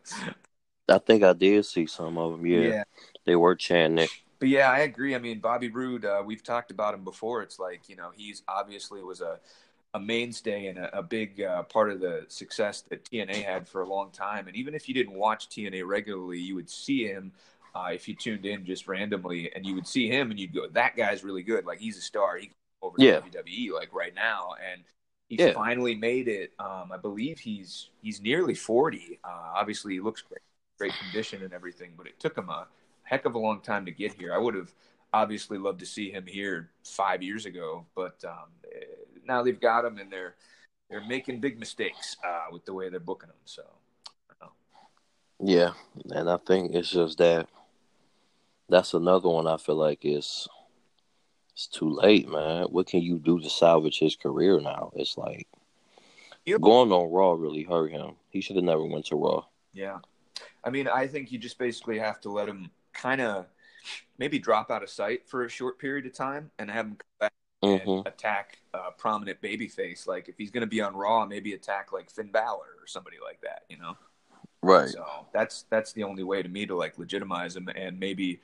I 0.87 0.97
think 0.99 1.23
I 1.23 1.33
did 1.33 1.65
see 1.65 1.85
some 1.85 2.17
of 2.17 2.33
them. 2.33 2.45
Yeah, 2.45 2.83
they 3.25 3.35
were 3.35 3.55
chanting 3.55 4.05
it. 4.05 4.09
But 4.39 4.49
yeah, 4.49 4.71
I 4.71 4.79
agree. 4.79 5.15
I 5.15 5.19
mean, 5.19 5.39
Bobby 5.39 5.69
Roode, 5.69 6.05
uh, 6.05 6.23
we've 6.25 6.43
talked 6.43 6.71
about 6.71 6.93
him 6.93 7.03
before. 7.03 7.41
It's 7.41 7.59
like 7.59 7.89
you 7.89 7.95
know, 7.95 8.11
he's 8.15 8.43
obviously 8.47 9.03
was 9.03 9.21
a 9.21 9.39
a 9.93 9.99
mainstay 9.99 10.67
and 10.67 10.77
a, 10.77 10.99
a 10.99 11.03
big 11.03 11.41
uh, 11.41 11.63
part 11.63 11.89
of 11.89 11.99
the 11.99 12.25
success 12.27 12.81
that 12.89 13.03
TNA 13.05 13.43
had 13.43 13.67
for 13.67 13.81
a 13.81 13.87
long 13.87 14.11
time. 14.11 14.47
And 14.47 14.55
even 14.55 14.75
if 14.75 14.87
you 14.87 14.93
didn't 14.93 15.13
watch 15.13 15.49
TNA 15.49 15.85
regularly, 15.87 16.39
you 16.39 16.53
would 16.55 16.69
see 16.69 17.07
him 17.07 17.31
uh, 17.73 17.89
if 17.91 18.07
you 18.07 18.15
tuned 18.15 18.45
in 18.45 18.65
just 18.65 18.87
randomly, 18.87 19.53
and 19.53 19.65
you 19.65 19.75
would 19.75 19.87
see 19.87 20.07
him, 20.07 20.31
and 20.31 20.39
you'd 20.39 20.53
go, 20.53 20.67
"That 20.67 20.95
guy's 20.95 21.23
really 21.23 21.43
good. 21.43 21.65
Like 21.65 21.79
he's 21.79 21.97
a 21.97 22.01
star. 22.01 22.37
He 22.37 22.51
over 22.81 22.97
to 22.97 23.03
Yeah. 23.03 23.19
WWE 23.21 23.71
like 23.73 23.93
right 23.93 24.13
now." 24.13 24.53
And 24.71 24.83
he's 25.27 25.39
Yeah. 25.39 25.53
finally 25.53 25.95
made 25.95 26.27
it. 26.27 26.53
Um, 26.59 26.91
I 26.91 26.97
believe 26.97 27.39
he's 27.39 27.89
he's 28.01 28.21
nearly 28.21 28.55
forty. 28.55 29.19
Uh, 29.23 29.51
obviously, 29.55 29.93
he 29.93 29.99
looks 29.99 30.21
great, 30.21 30.41
great 30.77 30.93
condition 30.93 31.43
and 31.43 31.53
everything, 31.53 31.93
but 31.97 32.07
it 32.07 32.19
took 32.19 32.37
him 32.37 32.49
a 32.49 32.67
heck 33.03 33.25
of 33.25 33.35
a 33.35 33.39
long 33.39 33.61
time 33.61 33.85
to 33.85 33.91
get 33.91 34.13
here. 34.13 34.33
I 34.33 34.37
would 34.37 34.55
have 34.55 34.73
obviously 35.13 35.57
loved 35.57 35.79
to 35.79 35.85
see 35.85 36.11
him 36.11 36.25
here 36.27 36.69
five 36.83 37.23
years 37.23 37.45
ago, 37.45 37.85
but 37.95 38.23
um, 38.23 38.49
eh, 38.73 38.85
now 39.25 39.41
they've 39.43 39.59
got 39.59 39.85
him 39.85 39.97
and 39.97 40.11
they're 40.11 40.35
they're 40.89 41.05
making 41.05 41.39
big 41.39 41.59
mistakes 41.59 42.17
uh, 42.25 42.45
with 42.51 42.65
the 42.65 42.73
way 42.73 42.89
they're 42.89 42.99
booking 42.99 43.29
him. 43.29 43.35
So 43.45 43.63
Yeah, 45.41 45.71
and 46.11 46.29
I 46.29 46.37
think 46.37 46.75
it's 46.75 46.89
just 46.91 47.17
that 47.19 47.47
that's 48.67 48.93
another 48.93 49.29
one 49.29 49.47
I 49.47 49.57
feel 49.57 49.75
like 49.75 49.99
is 50.03 50.47
it's 51.59 51.67
too 51.67 51.89
late, 51.89 52.29
man. 52.29 52.63
What 52.67 52.87
can 52.87 53.01
you 53.01 53.19
do 53.19 53.37
to 53.41 53.49
salvage 53.49 53.99
his 53.99 54.15
career 54.15 54.61
now? 54.61 54.91
It's 54.95 55.17
like 55.17 55.45
Yep. 56.45 56.61
going 56.61 56.91
on 56.91 57.11
Raw 57.11 57.31
really 57.33 57.63
hurt 57.63 57.91
him. 57.91 58.15
He 58.29 58.39
should 58.41 58.55
have 58.55 58.65
never 58.65 58.85
went 58.85 59.07
to 59.07 59.15
Raw. 59.15 59.45
yeah, 59.73 59.99
I 60.63 60.69
mean, 60.69 60.87
I 60.87 61.07
think 61.07 61.31
you 61.31 61.39
just 61.39 61.59
basically 61.59 61.99
have 61.99 62.19
to 62.21 62.31
let 62.31 62.49
him 62.49 62.71
kind 62.93 63.21
of 63.21 63.47
maybe 64.17 64.39
drop 64.39 64.71
out 64.71 64.83
of 64.83 64.89
sight 64.89 65.27
for 65.27 65.45
a 65.45 65.49
short 65.49 65.79
period 65.79 66.05
of 66.05 66.13
time 66.13 66.51
and 66.59 66.71
have 66.71 66.87
him 66.87 66.97
come 66.97 67.29
back 67.29 67.33
hmm 67.63 68.01
and 68.05 68.13
attack 68.13 68.59
a 68.73 68.91
prominent 68.91 69.41
babyface. 69.41 70.07
Like 70.07 70.29
if 70.29 70.37
he's 70.37 70.51
going 70.51 70.61
to 70.61 70.67
be 70.67 70.81
on 70.81 70.95
Raw, 70.95 71.25
maybe 71.25 71.53
attack 71.53 71.91
like 71.93 72.11
Finn 72.11 72.31
Balor 72.31 72.77
or 72.81 72.87
somebody 72.87 73.17
like 73.23 73.41
that. 73.41 73.63
You 73.69 73.77
know. 73.79 73.97
Right. 74.61 74.89
So 74.89 75.05
that's 75.33 75.65
that's 75.69 75.93
the 75.93 76.03
only 76.03 76.23
way 76.23 76.43
to 76.43 76.49
me 76.49 76.65
to 76.65 76.75
like 76.75 76.97
legitimize 76.97 77.55
him 77.55 77.69
and 77.75 77.99
maybe, 77.99 78.41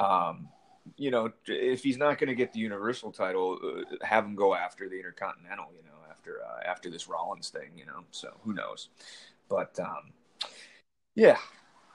um, 0.00 0.48
you 0.96 1.10
know, 1.10 1.32
if 1.46 1.82
he's 1.82 1.98
not 1.98 2.18
going 2.18 2.28
to 2.28 2.34
get 2.34 2.52
the 2.52 2.60
Universal 2.60 3.12
title, 3.12 3.58
uh, 3.62 4.04
have 4.06 4.24
him 4.24 4.34
go 4.34 4.54
after 4.54 4.88
the 4.88 4.96
Intercontinental. 4.96 5.66
You 5.76 5.84
know, 5.84 5.98
after 6.10 6.38
uh, 6.42 6.68
after 6.68 6.90
this 6.90 7.08
Rollins 7.08 7.50
thing. 7.50 7.70
You 7.76 7.86
know, 7.86 8.04
so 8.10 8.30
who 8.42 8.52
knows? 8.52 8.88
But 9.48 9.78
um, 9.80 10.12
yeah, 11.14 11.38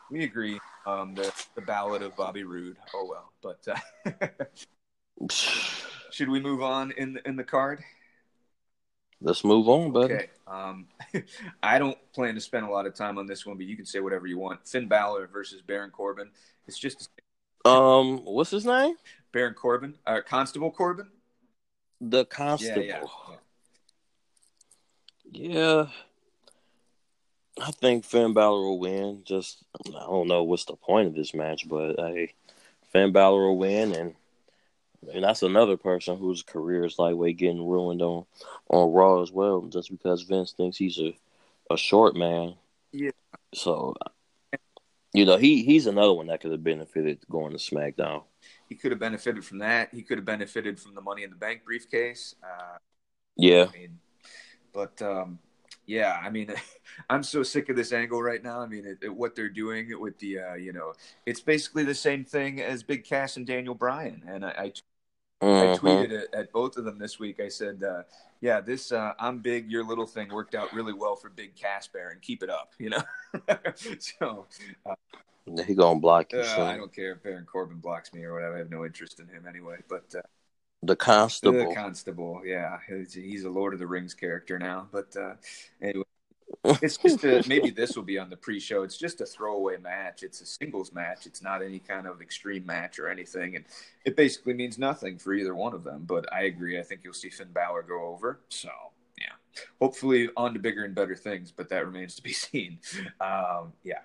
we 0.10 0.24
agree. 0.24 0.60
Um, 0.86 1.16
the 1.16 1.34
the 1.56 1.62
ballad 1.62 2.02
of 2.02 2.16
Bobby 2.16 2.44
Roode. 2.44 2.78
Oh 2.94 3.08
well, 3.10 3.32
but 3.42 3.68
uh, 3.68 4.28
should 6.12 6.30
we 6.30 6.40
move 6.40 6.62
on 6.62 6.92
in 6.92 7.20
in 7.26 7.36
the 7.36 7.44
card? 7.44 7.84
Let's 9.22 9.46
move 9.46 9.70
on, 9.70 9.94
buddy. 9.94 10.14
Okay. 10.16 10.30
Um, 10.48 10.88
I 11.64 11.80
don't 11.80 11.98
plan 12.14 12.36
to 12.36 12.42
spend 12.42 12.66
a 12.66 12.70
lot 12.70 12.86
of 12.86 12.94
time 12.94 13.18
on 13.18 13.26
this 13.26 13.46
one, 13.46 13.56
but 13.56 13.66
you 13.66 13.78
can 13.78 13.86
say 13.86 14.02
whatever 14.02 14.28
you 14.28 14.38
want. 14.38 14.68
Finn 14.68 14.90
Balor 14.90 15.28
versus 15.28 15.62
Baron 15.62 15.92
Corbin. 15.92 16.30
It's 16.68 16.78
just 16.78 17.10
Um, 17.66 18.20
what's 18.26 18.52
his 18.52 18.66
name? 18.66 18.96
Baron 19.32 19.54
Corbin, 19.54 19.96
uh, 20.06 20.22
Constable 20.26 20.72
Corbin. 20.72 21.08
The 22.02 22.20
Yeah, 22.20 22.24
Constable. 22.24 22.84
yeah. 22.84 23.06
Yeah. 25.32 25.88
I 27.62 27.72
think 27.72 28.04
Finn 28.04 28.34
Balor 28.34 28.60
will 28.62 28.80
win. 28.80 29.22
Just 29.26 29.64
I 29.88 30.00
don't 30.00 30.28
know 30.28 30.44
what's 30.44 30.66
the 30.66 30.76
point 30.76 31.08
of 31.08 31.16
this 31.16 31.34
match, 31.34 31.68
but 31.68 31.96
hey, 31.98 32.34
Finn 32.92 33.12
Balor 33.12 33.48
will 33.48 33.58
win, 33.58 33.94
and 33.94 34.16
and 35.14 35.24
that's 35.24 35.44
another 35.44 35.78
person 35.78 36.18
whose 36.18 36.42
career 36.44 36.86
is 36.86 36.98
lightweight 36.98 37.38
getting 37.38 37.66
ruined 37.66 38.02
on 38.02 38.26
on 38.70 38.92
Raw 38.92 39.22
as 39.22 39.32
well, 39.32 39.62
just 39.62 39.92
because 39.92 40.24
Vince 40.24 40.52
thinks 40.52 40.78
he's 40.78 41.00
a 41.00 41.16
a 41.70 41.78
short 41.78 42.16
man. 42.16 42.56
Yeah. 42.92 43.12
So, 43.54 43.96
you 45.14 45.26
know, 45.26 45.38
he 45.38 45.64
he's 45.64 45.88
another 45.88 46.14
one 46.14 46.28
that 46.28 46.42
could 46.42 46.52
have 46.52 46.64
benefited 46.64 47.20
going 47.30 47.52
to 47.52 47.58
SmackDown. 47.58 48.24
He 48.68 48.76
could 48.76 48.92
have 48.92 49.00
benefited 49.00 49.46
from 49.46 49.60
that. 49.60 49.94
He 49.94 50.02
could 50.02 50.18
have 50.18 50.26
benefited 50.26 50.80
from 50.80 50.96
the 50.96 51.02
Money 51.02 51.24
in 51.24 51.30
the 51.30 51.36
Bank 51.36 51.64
briefcase. 51.64 52.36
Uh, 52.44 52.78
Yeah. 53.36 53.68
I 53.74 53.78
mean, 53.78 54.00
but 54.74 55.02
um, 55.02 55.40
yeah, 55.86 56.20
I 56.24 56.30
mean, 56.30 56.54
I'm 57.10 57.24
so 57.24 57.44
sick 57.44 57.70
of 57.70 57.76
this 57.76 57.92
angle 57.94 58.22
right 58.22 58.44
now. 58.44 58.60
I 58.62 58.68
mean, 58.68 58.86
it, 58.86 59.00
it- 59.02 59.16
what 59.16 59.36
they're 59.36 59.50
doing 59.50 60.00
with 60.00 60.18
the, 60.20 60.40
uh, 60.40 60.54
you 60.56 60.74
know, 60.74 60.94
it's 61.26 61.42
basically 61.42 61.84
the 61.84 61.96
same 61.96 62.24
thing 62.26 62.62
as 62.62 62.84
Big 62.84 63.04
Cass 63.06 63.38
and 63.38 63.46
Daniel 63.46 63.76
Bryan. 63.76 64.24
And 64.28 64.46
I, 64.46 64.50
I 64.50 64.74
I 65.44 65.66
Mhm. 65.68 65.80
tweeted 65.80 66.12
it 66.12 66.34
at 66.34 66.52
both 66.52 66.78
of 66.78 66.86
them 66.86 66.98
this 66.98 67.20
week. 67.20 67.40
I 67.40 67.48
said, 67.50 67.84
uh, 67.84 68.04
"Yeah, 68.42 68.62
this 68.62 68.92
uh, 68.92 69.14
I'm 69.20 69.40
big, 69.40 69.70
your 69.70 69.84
little 69.84 70.08
thing 70.08 70.30
worked 70.30 70.56
out 70.56 70.74
really 70.74 70.94
well 70.94 71.16
for 71.16 71.30
Big 71.30 71.56
Cass 71.56 71.90
and 71.94 72.22
Keep 72.22 72.44
it 72.44 72.50
up, 72.50 72.74
you 72.80 72.90
know." 72.90 73.04
so 74.00 74.48
uh, 74.86 74.96
He 75.66 75.76
gonna 75.76 76.00
block 76.00 76.32
you. 76.34 76.40
uh. 76.40 76.66
I 76.66 76.78
don't 76.78 76.94
care 76.94 77.14
if 77.14 77.24
Baron 77.24 77.46
Corbin 77.46 77.78
blocks 77.80 78.14
me 78.14 78.24
or 78.24 78.34
whatever. 78.34 78.56
I 78.56 78.60
have 78.60 78.70
no 78.70 78.86
interest 78.86 79.20
in 79.20 79.28
him 79.28 79.46
anyway. 79.48 79.78
But 79.88 80.14
uh, 80.16 80.22
the 80.82 80.96
Constable. 80.96 81.70
the 81.70 81.76
Constable, 81.76 82.42
yeah, 82.46 82.80
he's, 82.88 83.14
he's 83.14 83.44
a 83.44 83.50
Lord 83.50 83.74
of 83.74 83.80
the 83.80 83.88
Rings 83.88 84.14
character 84.14 84.58
now. 84.60 84.88
But 84.92 85.16
uh, 85.16 85.36
anyway, 85.82 86.04
it's 86.64 86.98
just 86.98 87.24
a, 87.24 87.44
maybe 87.48 87.70
this 87.70 87.96
will 87.96 88.04
be 88.04 88.18
on 88.18 88.30
the 88.30 88.38
pre-show. 88.38 88.84
It's 88.84 88.98
just 88.98 89.22
a 89.22 89.26
throwaway 89.26 89.78
match. 89.78 90.24
It's 90.24 90.42
a 90.42 90.46
singles 90.46 90.94
match. 90.94 91.26
It's 91.26 91.42
not 91.42 91.62
any 91.62 91.80
kind 91.80 92.08
of 92.08 92.22
extreme 92.22 92.66
match 92.66 93.00
or 93.00 93.10
anything, 93.10 93.56
and 93.56 93.66
it 94.06 94.16
basically 94.16 94.54
means 94.54 94.78
nothing 94.78 95.18
for 95.18 95.34
either 95.34 95.56
one 95.56 95.74
of 95.74 95.84
them. 95.84 96.04
But 96.06 96.32
I 96.34 96.44
agree. 96.44 96.80
I 96.80 96.84
think 96.84 97.02
you'll 97.04 97.14
see 97.14 97.30
Finn 97.30 97.52
Balor 97.54 97.84
go 97.84 98.06
over. 98.08 98.40
So 98.50 98.70
yeah, 99.20 99.34
hopefully 99.82 100.30
on 100.38 100.54
to 100.54 100.60
bigger 100.60 100.86
and 100.86 100.96
better 100.96 101.16
things. 101.16 101.52
But 101.52 101.70
that 101.70 101.86
remains 101.86 102.16
to 102.16 102.24
be 102.24 102.34
seen. 102.34 102.80
Um, 103.20 103.74
yeah. 103.84 104.00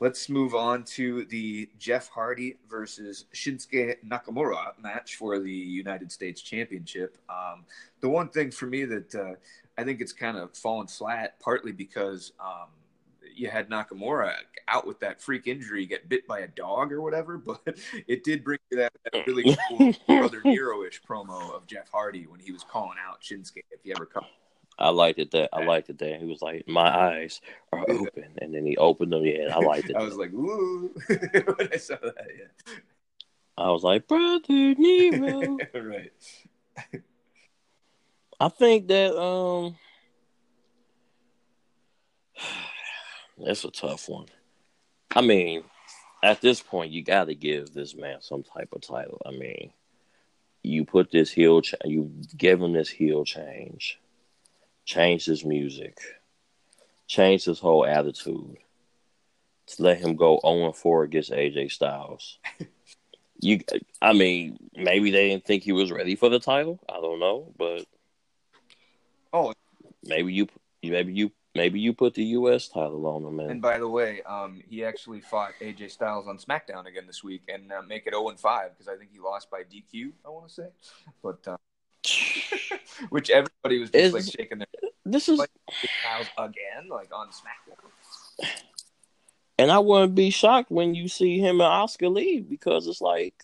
Let's 0.00 0.28
move 0.28 0.54
on 0.54 0.82
to 0.84 1.24
the 1.26 1.68
Jeff 1.78 2.08
Hardy 2.08 2.56
versus 2.68 3.26
Shinsuke 3.32 3.96
Nakamura 4.04 4.72
match 4.82 5.14
for 5.14 5.38
the 5.38 5.50
United 5.50 6.10
States 6.10 6.42
Championship. 6.42 7.16
Um, 7.28 7.64
the 8.00 8.08
one 8.08 8.28
thing 8.28 8.50
for 8.50 8.66
me 8.66 8.84
that 8.84 9.14
uh, 9.14 9.34
I 9.76 9.84
think 9.84 10.00
it's 10.00 10.12
kind 10.12 10.36
of 10.36 10.56
fallen 10.56 10.86
flat, 10.86 11.40
partly 11.40 11.72
because 11.72 12.32
um, 12.40 12.68
you 13.34 13.48
had 13.48 13.68
Nakamura 13.68 14.32
out 14.68 14.86
with 14.86 15.00
that 15.00 15.20
freak 15.20 15.46
injury, 15.46 15.86
get 15.86 16.08
bit 16.08 16.26
by 16.26 16.40
a 16.40 16.48
dog 16.48 16.92
or 16.92 17.00
whatever, 17.02 17.38
but 17.44 17.78
it 18.06 18.24
did 18.24 18.44
bring 18.44 18.58
you 18.70 18.78
that, 18.78 18.92
that 19.12 19.26
really 19.26 19.56
cool 19.68 19.92
Brother 20.06 20.40
Nero-ish 20.44 21.02
promo 21.02 21.54
of 21.54 21.66
Jeff 21.66 21.90
Hardy 21.90 22.26
when 22.26 22.40
he 22.40 22.52
was 22.52 22.64
calling 22.64 22.98
out 23.04 23.20
Shinsuke 23.20 23.64
if 23.70 23.80
he 23.82 23.92
ever 23.92 24.06
come. 24.06 24.24
I 24.76 24.88
liked 24.88 25.20
it 25.20 25.30
that 25.30 25.50
I 25.52 25.64
liked 25.64 25.88
it 25.88 25.98
that 25.98 26.20
he 26.20 26.26
was 26.26 26.42
like, 26.42 26.66
My 26.66 26.88
eyes 26.88 27.40
are 27.72 27.88
open 27.88 28.24
and 28.38 28.52
then 28.52 28.66
he 28.66 28.76
opened 28.76 29.12
them, 29.12 29.24
yeah, 29.24 29.54
I 29.54 29.60
liked 29.60 29.88
it. 29.88 29.96
I 29.98 30.02
was 30.02 30.16
like, 30.16 30.32
ooh, 30.32 30.92
when 31.06 31.68
I 31.72 31.76
saw 31.76 31.96
that, 32.02 32.26
yeah. 32.36 32.74
I 33.56 33.70
was 33.70 33.84
like, 33.84 34.08
Brother 34.08 34.74
Nero. 34.74 35.58
right. 35.74 36.12
I 38.40 38.48
think 38.48 38.88
that 38.88 39.16
um 39.20 39.76
that's 43.44 43.64
a 43.64 43.70
tough 43.70 44.08
one. 44.08 44.26
I 45.14 45.20
mean, 45.20 45.64
at 46.22 46.40
this 46.40 46.60
point 46.60 46.92
you 46.92 47.02
gotta 47.02 47.34
give 47.34 47.72
this 47.72 47.94
man 47.94 48.20
some 48.20 48.42
type 48.42 48.70
of 48.72 48.82
title. 48.82 49.20
I 49.24 49.30
mean, 49.30 49.72
you 50.62 50.84
put 50.84 51.10
this 51.10 51.30
heel 51.30 51.62
ch- 51.62 51.74
you 51.84 52.10
give 52.36 52.60
him 52.60 52.72
this 52.72 52.88
heel 52.88 53.24
change, 53.24 54.00
change 54.84 55.24
his 55.26 55.44
music, 55.44 55.98
change 57.06 57.44
his 57.44 57.60
whole 57.60 57.86
attitude. 57.86 58.56
To 59.68 59.82
let 59.82 59.96
him 59.96 60.14
go 60.14 60.40
0 60.44 60.72
4 60.72 61.04
against 61.04 61.30
AJ 61.30 61.72
Styles. 61.72 62.38
You, 63.40 63.60
I 64.00 64.14
mean, 64.14 64.56
maybe 64.74 65.10
they 65.10 65.28
didn't 65.28 65.44
think 65.44 65.64
he 65.64 65.72
was 65.72 65.92
ready 65.92 66.14
for 66.14 66.30
the 66.30 66.38
title. 66.38 66.80
I 66.88 66.94
don't 66.94 67.20
know, 67.20 67.52
but 67.58 67.84
Oh, 69.34 69.52
maybe 70.04 70.32
you, 70.32 70.46
maybe 70.84 71.12
you, 71.12 71.32
maybe 71.56 71.80
you 71.80 71.92
put 71.92 72.14
the 72.14 72.22
U.S. 72.22 72.68
title 72.68 73.04
on 73.08 73.24
him, 73.24 73.36
Man. 73.36 73.50
and 73.50 73.60
by 73.60 73.78
the 73.80 73.88
way, 73.88 74.22
um, 74.22 74.62
he 74.70 74.84
actually 74.84 75.20
fought 75.20 75.54
AJ 75.60 75.90
Styles 75.90 76.28
on 76.28 76.38
SmackDown 76.38 76.86
again 76.86 77.02
this 77.08 77.24
week 77.24 77.42
and 77.52 77.72
uh, 77.72 77.82
make 77.82 78.06
it 78.06 78.14
0 78.14 78.28
and 78.28 78.38
5 78.38 78.70
because 78.70 78.86
I 78.86 78.96
think 78.96 79.10
he 79.12 79.18
lost 79.18 79.50
by 79.50 79.62
DQ, 79.62 80.12
I 80.24 80.28
want 80.28 80.46
to 80.46 80.54
say. 80.54 80.68
But, 81.20 81.48
uh, 81.48 81.56
which 83.08 83.28
everybody 83.28 83.80
was 83.80 83.90
just 83.90 84.04
Is- 84.04 84.12
like 84.12 84.24
shaking 84.24 84.58
their 84.58 84.68
This 85.04 85.28
is 85.28 85.40
like 85.40 85.50
Styles 86.00 86.28
again, 86.38 86.88
like 86.88 87.08
on 87.12 87.26
SmackDown. 87.30 88.46
And 89.58 89.72
I 89.72 89.80
wouldn't 89.80 90.14
be 90.14 90.30
shocked 90.30 90.70
when 90.70 90.94
you 90.94 91.08
see 91.08 91.40
him 91.40 91.60
and 91.60 91.70
Asuka 91.70 92.12
leave 92.12 92.48
because 92.48 92.86
it's 92.86 93.00
like 93.00 93.34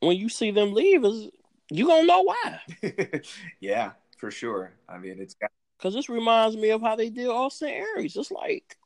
when 0.00 0.16
you 0.16 0.28
see 0.28 0.50
them 0.50 0.72
leave, 0.72 1.04
is 1.04 1.30
you 1.70 1.86
gonna 1.86 2.06
know 2.06 2.22
why. 2.22 2.60
yeah, 3.60 3.92
for 4.18 4.30
sure. 4.30 4.72
I 4.88 4.98
mean, 4.98 5.16
it's 5.18 5.34
got 5.34 5.50
because 5.78 5.94
this 5.94 6.08
reminds 6.08 6.56
me 6.56 6.70
of 6.70 6.80
how 6.80 6.96
they 6.96 7.10
did 7.10 7.28
Austin 7.28 7.68
Aries. 7.68 8.16
It's 8.16 8.30
like 8.30 8.76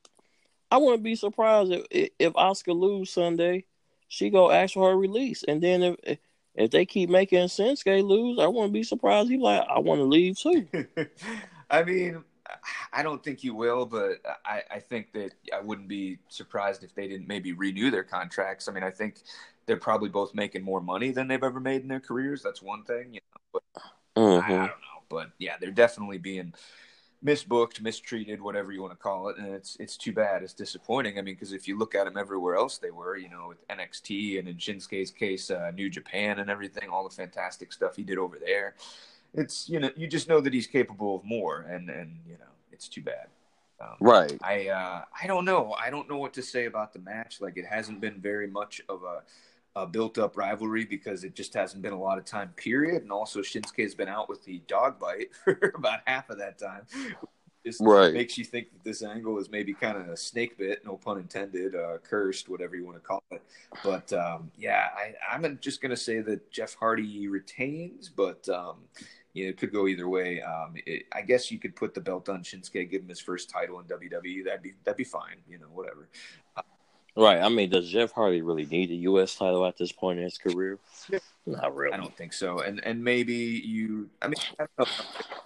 I 0.70 0.76
wouldn't 0.76 1.02
be 1.02 1.14
surprised 1.14 1.72
if 1.90 2.10
if 2.18 2.32
Asuka 2.34 2.78
lose 2.78 3.10
Sunday, 3.10 3.64
she 4.08 4.30
go 4.30 4.50
ask 4.50 4.74
for 4.74 4.90
her 4.90 4.96
release, 4.96 5.44
and 5.46 5.62
then 5.62 5.96
if 6.02 6.18
if 6.54 6.70
they 6.70 6.84
keep 6.84 7.08
making 7.08 7.38
Shinsuke 7.46 8.02
lose, 8.02 8.38
I 8.38 8.46
wouldn't 8.46 8.72
be 8.72 8.82
surprised. 8.82 9.30
He 9.30 9.38
like 9.38 9.64
I 9.68 9.78
want 9.78 10.00
to 10.00 10.04
leave 10.04 10.38
too. 10.38 10.66
I 11.70 11.84
mean, 11.84 12.24
I 12.92 13.02
don't 13.02 13.22
think 13.22 13.44
you 13.44 13.54
will, 13.54 13.86
but 13.86 14.18
I, 14.44 14.62
I 14.70 14.78
think 14.80 15.12
that 15.12 15.32
I 15.54 15.60
wouldn't 15.60 15.88
be 15.88 16.18
surprised 16.28 16.82
if 16.82 16.94
they 16.94 17.08
didn't 17.08 17.28
maybe 17.28 17.52
renew 17.52 17.90
their 17.90 18.04
contracts. 18.04 18.68
I 18.68 18.72
mean, 18.72 18.82
I 18.82 18.90
think 18.90 19.16
they're 19.68 19.76
probably 19.76 20.08
both 20.08 20.34
making 20.34 20.64
more 20.64 20.80
money 20.80 21.12
than 21.12 21.28
they've 21.28 21.44
ever 21.44 21.60
made 21.60 21.82
in 21.82 21.88
their 21.88 22.00
careers. 22.00 22.42
That's 22.42 22.60
one 22.60 22.82
thing, 22.82 23.14
you 23.14 23.20
know. 23.20 23.60
But 23.74 23.82
mm-hmm. 24.16 24.52
I, 24.52 24.54
I, 24.54 24.58
don't 24.58 24.68
know, 24.68 25.02
but 25.08 25.30
yeah, 25.38 25.54
they're 25.60 25.70
definitely 25.70 26.18
being 26.18 26.52
misbooked, 27.24 27.80
mistreated, 27.80 28.40
whatever 28.40 28.72
you 28.72 28.80
want 28.80 28.92
to 28.94 28.98
call 28.98 29.28
it, 29.28 29.38
and 29.38 29.54
it's 29.54 29.76
it's 29.78 29.96
too 29.96 30.12
bad. 30.12 30.42
It's 30.42 30.54
disappointing. 30.54 31.18
I 31.18 31.22
mean, 31.22 31.34
because 31.34 31.52
if 31.52 31.68
you 31.68 31.78
look 31.78 31.94
at 31.94 32.06
them 32.06 32.16
everywhere 32.16 32.56
else, 32.56 32.78
they 32.78 32.90
were, 32.90 33.16
you 33.16 33.28
know, 33.28 33.46
with 33.48 33.68
NXT 33.68 34.40
and 34.40 34.48
in 34.48 34.56
Shinsuke's 34.56 35.12
case, 35.12 35.52
uh, 35.52 35.70
New 35.72 35.88
Japan 35.88 36.40
and 36.40 36.50
everything, 36.50 36.88
all 36.88 37.08
the 37.08 37.14
fantastic 37.14 37.72
stuff 37.72 37.94
he 37.94 38.02
did 38.02 38.18
over 38.18 38.38
there 38.38 38.74
it's 39.34 39.68
you 39.68 39.80
know 39.80 39.90
you 39.96 40.06
just 40.06 40.28
know 40.28 40.40
that 40.40 40.52
he's 40.52 40.66
capable 40.66 41.16
of 41.16 41.24
more, 41.24 41.60
and 41.62 41.90
and 41.90 42.18
you 42.26 42.34
know 42.34 42.50
it's 42.72 42.88
too 42.88 43.02
bad. 43.02 43.28
Um, 43.80 43.96
right. 44.00 44.36
I 44.42 44.68
uh, 44.68 45.04
I 45.20 45.26
don't 45.26 45.44
know. 45.44 45.72
I 45.72 45.90
don't 45.90 46.08
know 46.08 46.16
what 46.16 46.32
to 46.34 46.42
say 46.42 46.64
about 46.64 46.92
the 46.92 46.98
match. 47.00 47.40
Like 47.40 47.56
it 47.56 47.66
hasn't 47.66 48.00
been 48.00 48.20
very 48.20 48.48
much 48.48 48.80
of 48.88 49.02
a, 49.04 49.22
a 49.78 49.86
built 49.86 50.18
up 50.18 50.36
rivalry 50.36 50.84
because 50.84 51.24
it 51.24 51.34
just 51.34 51.54
hasn't 51.54 51.82
been 51.82 51.92
a 51.92 52.00
lot 52.00 52.18
of 52.18 52.24
time. 52.24 52.52
Period. 52.56 53.02
And 53.02 53.12
also 53.12 53.40
Shinsuke 53.40 53.82
has 53.82 53.94
been 53.94 54.08
out 54.08 54.28
with 54.28 54.44
the 54.44 54.60
dog 54.66 54.98
bite 54.98 55.28
for 55.44 55.72
about 55.74 56.00
half 56.06 56.30
of 56.30 56.38
that 56.38 56.58
time. 56.58 56.82
Just 57.64 57.80
right. 57.80 58.12
makes 58.12 58.38
you 58.38 58.44
think 58.44 58.72
that 58.72 58.82
this 58.82 59.02
angle 59.02 59.38
is 59.38 59.50
maybe 59.50 59.74
kind 59.74 59.96
of 59.96 60.08
a 60.08 60.16
snake 60.16 60.56
bit, 60.56 60.84
no 60.84 60.96
pun 60.96 61.18
intended, 61.18 61.74
uh, 61.74 61.98
cursed, 61.98 62.48
whatever 62.48 62.76
you 62.76 62.84
want 62.84 62.96
to 62.96 63.02
call 63.02 63.22
it. 63.30 63.42
But 63.84 64.12
um, 64.12 64.50
yeah, 64.56 64.86
I, 64.96 65.14
I'm 65.34 65.58
just 65.60 65.80
going 65.80 65.90
to 65.90 65.96
say 65.96 66.20
that 66.20 66.50
Jeff 66.50 66.74
Hardy 66.74 67.28
retains, 67.28 68.08
but 68.08 68.48
um, 68.48 68.76
you 69.34 69.44
know, 69.44 69.50
it 69.50 69.58
could 69.58 69.72
go 69.72 69.86
either 69.86 70.08
way. 70.08 70.40
Um, 70.40 70.74
it, 70.86 71.04
I 71.12 71.22
guess 71.22 71.50
you 71.50 71.58
could 71.58 71.76
put 71.76 71.94
the 71.94 72.00
belt 72.00 72.28
on 72.28 72.42
Shinsuke, 72.42 72.90
give 72.90 73.02
him 73.02 73.08
his 73.08 73.20
first 73.20 73.50
title 73.50 73.78
in 73.80 73.86
WWE. 73.86 74.44
That'd 74.44 74.62
be 74.62 74.74
that'd 74.84 74.96
be 74.96 75.04
fine. 75.04 75.36
You 75.48 75.58
know, 75.58 75.66
whatever. 75.66 76.08
Right. 77.16 77.40
I 77.40 77.48
mean, 77.48 77.70
does 77.70 77.88
Jeff 77.88 78.12
Hardy 78.12 78.42
really 78.42 78.66
need 78.66 78.90
a 78.90 78.94
U.S. 78.94 79.34
title 79.34 79.66
at 79.66 79.76
this 79.76 79.92
point 79.92 80.18
in 80.18 80.24
his 80.24 80.38
career? 80.38 80.78
Not 81.46 81.74
really. 81.74 81.94
I 81.94 81.96
don't 81.96 82.16
think 82.16 82.32
so. 82.32 82.60
And 82.60 82.84
and 82.84 83.02
maybe 83.02 83.34
you. 83.34 84.08
I 84.22 84.28
mean, 84.28 84.36
I 84.58 84.84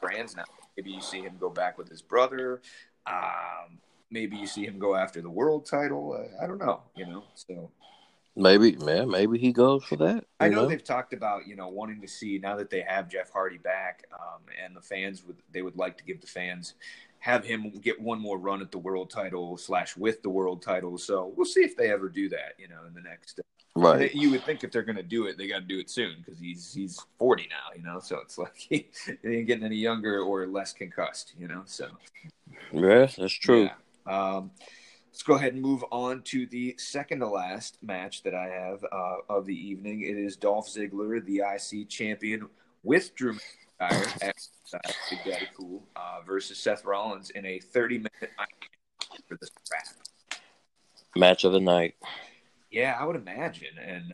brands 0.01 0.37
now. 0.37 0.45
Maybe 0.77 0.91
you 0.91 1.01
see 1.01 1.21
him 1.21 1.37
go 1.39 1.49
back 1.49 1.79
with 1.79 1.89
his 1.89 2.03
brother. 2.03 2.61
Um, 3.07 3.79
maybe 4.11 4.37
you 4.37 4.47
see 4.47 4.65
him 4.65 4.79
go 4.79 4.95
after 4.95 5.21
the 5.23 5.31
world 5.31 5.67
title. 5.67 6.13
Uh, 6.19 6.43
I 6.43 6.47
don't 6.47 6.59
know. 6.59 6.83
You 6.97 7.07
know, 7.07 7.25
so 7.35 7.71
Maybe, 8.35 8.77
man, 8.77 9.11
maybe 9.11 9.39
he 9.39 9.53
goes 9.53 9.85
for 9.85 9.97
that. 9.97 10.25
I 10.41 10.49
know, 10.49 10.63
know, 10.63 10.69
they've 10.69 10.83
talked 10.83 11.13
about 11.13 11.47
you 11.47 11.55
know 11.55 11.69
wanting 11.69 12.01
to 12.01 12.09
see 12.09 12.39
now 12.39 12.57
that 12.57 12.71
they 12.71 12.81
have 12.81 13.09
Jeff 13.09 13.31
Hardy 13.31 13.59
back, 13.59 14.05
um, 14.13 14.41
and 14.63 14.75
the 14.75 14.81
fans 14.81 15.23
would 15.27 15.37
they 15.53 15.61
would 15.61 15.77
like 15.77 15.99
to 15.99 16.05
give 16.05 16.23
the 16.23 16.27
fans 16.27 16.75
have 17.23 17.45
him 17.45 17.71
get 17.81 18.01
one 18.01 18.19
more 18.19 18.37
run 18.37 18.61
at 18.61 18.73
the 18.73 18.79
world 18.79 19.09
title 19.09 19.57
slash 19.57 19.97
with 19.97 20.21
the 20.23 20.29
world 20.29 20.61
title. 20.61 20.99
So 20.99 21.33
we'll 21.37 21.47
see 21.47 21.61
if 21.61 21.77
they 21.77 21.89
ever 21.89 22.09
do 22.09 22.29
that. 22.31 22.55
You 22.59 22.67
know, 22.67 22.81
in 22.89 22.95
the 22.95 23.01
next. 23.01 23.41
Right. 23.77 24.13
You 24.13 24.33
would 24.33 24.43
think 24.43 24.65
if 24.65 24.73
they're 24.73 24.83
going 24.83 24.97
to 24.97 25.05
do 25.05 25.27
it, 25.27 25.39
they 25.39 25.47
got 25.47 25.61
to 25.61 25.65
do 25.65 25.79
it 25.79 25.89
soon 25.89 26.17
because 26.19 26.41
he's 26.41 26.75
he's 26.75 27.01
forty 27.21 27.49
now. 27.49 27.77
You 27.77 27.85
know, 27.85 28.01
so 28.01 28.19
it's 28.19 28.39
like 28.39 28.57
he, 28.57 28.89
he 29.23 29.29
ain't 29.29 29.47
getting 29.47 29.65
any 29.65 29.77
younger 29.77 30.21
or 30.21 30.49
less 30.49 30.73
concussed. 30.73 31.35
You 31.39 31.47
know, 31.47 31.63
so. 31.65 31.87
Yes, 32.73 33.15
that's 33.15 33.33
true. 33.33 33.71
Yeah. 34.07 34.35
Um, 34.35 34.51
Let's 35.13 35.23
go 35.23 35.35
ahead 35.35 35.53
and 35.53 35.61
move 35.61 35.85
on 35.93 36.23
to 36.23 36.47
the 36.47 36.75
second 36.79 37.21
to 37.21 37.29
last 37.29 37.77
match 37.83 38.23
that 38.23 38.35
I 38.35 38.47
have 38.47 38.83
uh, 38.91 39.17
of 39.29 39.45
the 39.45 39.55
evening. 39.55 40.01
It 40.01 40.17
is 40.17 40.37
Dolph 40.37 40.69
Ziggler, 40.69 41.23
the 41.23 41.43
IC 41.55 41.91
champion, 41.91 42.49
with 42.83 43.15
Drew 43.15 43.35
McIntyre 43.35 44.23
at 44.23 44.37
uh, 44.75 44.79
Big 45.11 45.19
Daddy 45.25 45.49
Cool 45.57 45.83
uh, 45.97 46.21
versus 46.27 46.59
Seth 46.59 46.85
Rollins 46.85 47.31
in 47.31 47.45
a 47.47 47.59
30 47.59 47.99
minute 47.99 48.33
for 49.29 49.37
the 49.41 49.49
strap. 49.65 49.87
Match 51.17 51.45
of 51.45 51.53
the 51.53 51.61
night. 51.61 51.95
Yeah, 52.71 52.97
I 52.99 53.05
would 53.05 53.17
imagine. 53.17 53.79
And 53.79 54.13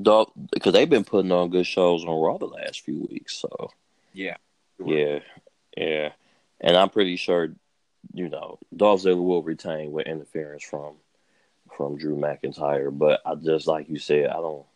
uh, 0.00 0.24
because 0.52 0.72
they've 0.72 0.88
been 0.88 1.04
putting 1.04 1.32
on 1.32 1.50
good 1.50 1.66
shows 1.66 2.04
on 2.04 2.20
Raw 2.20 2.38
the 2.38 2.46
last 2.46 2.80
few 2.80 3.06
weeks. 3.10 3.36
So, 3.36 3.70
yeah. 4.12 4.36
Sure. 4.78 4.88
Yeah. 4.88 5.18
Yeah. 5.76 6.08
And 6.60 6.76
I'm 6.76 6.90
pretty 6.90 7.16
sure 7.16 7.54
you 8.12 8.28
know, 8.28 8.58
Dolph 8.74 9.02
Ziggler 9.02 9.22
will 9.22 9.42
retain 9.42 9.92
with 9.92 10.06
interference 10.06 10.64
from 10.64 10.94
from 11.76 11.96
Drew 11.96 12.16
McIntyre, 12.16 12.96
but 12.96 13.20
I 13.24 13.34
just 13.36 13.66
like 13.66 13.88
you 13.88 13.98
said, 13.98 14.28
I 14.28 14.34
don't 14.34 14.66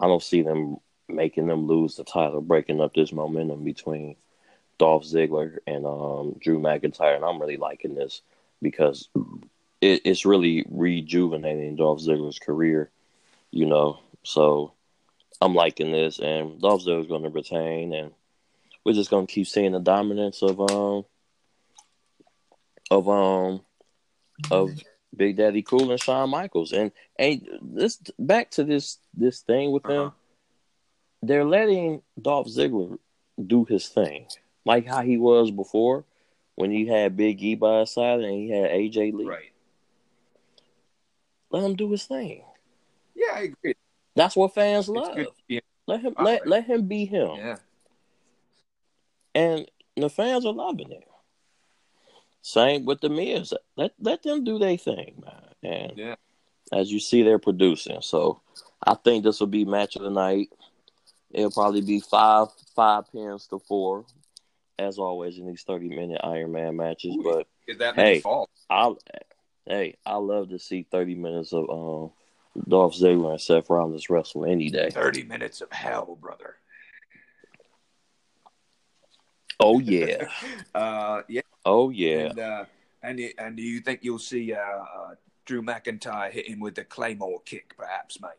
I 0.00 0.06
don't 0.06 0.22
see 0.22 0.42
them 0.42 0.78
making 1.08 1.46
them 1.46 1.66
lose 1.66 1.96
the 1.96 2.04
title, 2.04 2.40
breaking 2.40 2.80
up 2.80 2.94
this 2.94 3.12
momentum 3.12 3.64
between 3.64 4.16
Dolph 4.82 5.04
Ziggler 5.04 5.58
and 5.64 5.86
um, 5.86 6.34
Drew 6.40 6.58
McIntyre, 6.58 7.14
and 7.14 7.24
I'm 7.24 7.40
really 7.40 7.56
liking 7.56 7.94
this 7.94 8.20
because 8.60 9.08
it, 9.80 10.02
it's 10.04 10.26
really 10.26 10.66
rejuvenating 10.68 11.76
Dolph 11.76 12.00
Ziggler's 12.00 12.40
career, 12.40 12.90
you 13.52 13.66
know. 13.66 14.00
So 14.24 14.72
I'm 15.40 15.54
liking 15.54 15.92
this, 15.92 16.18
and 16.18 16.60
Dolph 16.60 16.82
Ziggler's 16.82 17.06
going 17.06 17.22
to 17.22 17.28
retain, 17.28 17.94
and 17.94 18.10
we're 18.84 18.94
just 18.94 19.08
going 19.08 19.28
to 19.28 19.32
keep 19.32 19.46
seeing 19.46 19.70
the 19.70 19.78
dominance 19.78 20.42
of 20.42 20.60
um 20.60 21.04
of 22.90 23.08
um 23.08 23.60
of 24.50 24.70
Big 25.16 25.36
Daddy 25.36 25.62
Cool 25.62 25.92
and 25.92 26.02
Shawn 26.02 26.28
Michaels. 26.28 26.72
And 26.72 26.90
and 27.16 27.46
this 27.62 27.98
back 28.18 28.50
to 28.52 28.64
this 28.64 28.98
this 29.14 29.42
thing 29.42 29.70
with 29.70 29.84
them. 29.84 30.06
Uh-huh. 30.06 30.10
They're 31.22 31.44
letting 31.44 32.02
Dolph 32.20 32.48
Ziggler 32.48 32.98
do 33.46 33.64
his 33.64 33.86
thing, 33.86 34.26
like 34.64 34.86
how 34.86 35.02
he 35.02 35.16
was 35.16 35.50
before 35.50 36.04
when 36.54 36.70
he 36.70 36.86
had 36.86 37.16
Big 37.16 37.42
E 37.42 37.54
by 37.54 37.80
his 37.80 37.92
side 37.92 38.20
and 38.20 38.32
he 38.32 38.50
had 38.50 38.70
AJ 38.70 39.12
Lee. 39.12 39.24
Right. 39.24 39.52
Let 41.50 41.64
him 41.64 41.76
do 41.76 41.90
his 41.90 42.04
thing. 42.04 42.42
Yeah, 43.14 43.34
I 43.34 43.40
agree. 43.42 43.74
That's 44.14 44.36
what 44.36 44.54
fans 44.54 44.88
love. 44.88 45.18
Let 45.86 46.00
him 46.00 46.14
let, 46.18 46.46
let 46.46 46.64
him 46.64 46.86
be 46.86 47.04
him. 47.04 47.30
Yeah. 47.36 47.56
And 49.34 49.70
the 49.96 50.08
fans 50.08 50.46
are 50.46 50.52
loving 50.52 50.92
it. 50.92 51.06
Same 52.42 52.84
with 52.84 53.00
the 53.00 53.08
Miz. 53.08 53.54
Let 53.76 53.92
let 54.00 54.22
them 54.22 54.44
do 54.44 54.58
their 54.58 54.76
thing, 54.76 55.22
man. 55.24 55.42
And 55.62 55.92
yeah. 55.96 56.14
as 56.72 56.90
you 56.90 56.98
see, 56.98 57.22
they're 57.22 57.38
producing. 57.38 58.00
So 58.00 58.40
I 58.84 58.94
think 58.94 59.24
this 59.24 59.40
will 59.40 59.46
be 59.46 59.64
match 59.64 59.96
of 59.96 60.02
the 60.02 60.10
night. 60.10 60.48
It'll 61.30 61.50
probably 61.50 61.82
be 61.82 62.00
five 62.00 62.48
five 62.74 63.10
pins 63.12 63.46
to 63.48 63.58
four, 63.58 64.04
as 64.78 64.98
always 64.98 65.38
in 65.38 65.46
these 65.46 65.62
thirty 65.62 65.88
minute 65.88 66.20
Iron 66.22 66.52
Man 66.52 66.76
matches. 66.76 67.14
Ooh, 67.16 67.22
but 67.22 67.46
is 67.66 67.78
that 67.78 67.94
hey, 67.94 68.20
fault? 68.20 68.50
I 68.70 68.92
hey, 69.66 69.96
I 70.04 70.16
love 70.16 70.50
to 70.50 70.58
see 70.58 70.86
thirty 70.90 71.14
minutes 71.14 71.52
of 71.52 71.68
um, 71.70 72.10
Dolph 72.68 72.94
Ziggler 72.94 73.32
and 73.32 73.40
Seth 73.40 73.70
Rollins 73.70 74.10
wrestle 74.10 74.44
any 74.44 74.70
day. 74.70 74.90
Thirty 74.90 75.22
minutes 75.22 75.60
of 75.60 75.72
hell, 75.72 76.18
brother. 76.20 76.56
Oh 79.60 79.78
yeah. 79.78 80.28
uh, 80.74 81.22
yeah. 81.28 81.42
Oh 81.64 81.90
yeah. 81.90 82.30
And 82.30 82.38
uh, 82.38 82.64
and, 83.02 83.20
and 83.38 83.56
do 83.56 83.62
you 83.62 83.80
think 83.80 84.00
you'll 84.02 84.18
see 84.18 84.52
uh, 84.52 84.58
uh, 84.58 85.14
Drew 85.44 85.62
McIntyre 85.62 86.30
hit 86.30 86.48
him 86.48 86.60
with 86.60 86.74
the 86.74 86.84
Claymore 86.84 87.40
kick, 87.44 87.74
perhaps, 87.76 88.20
mate? 88.20 88.30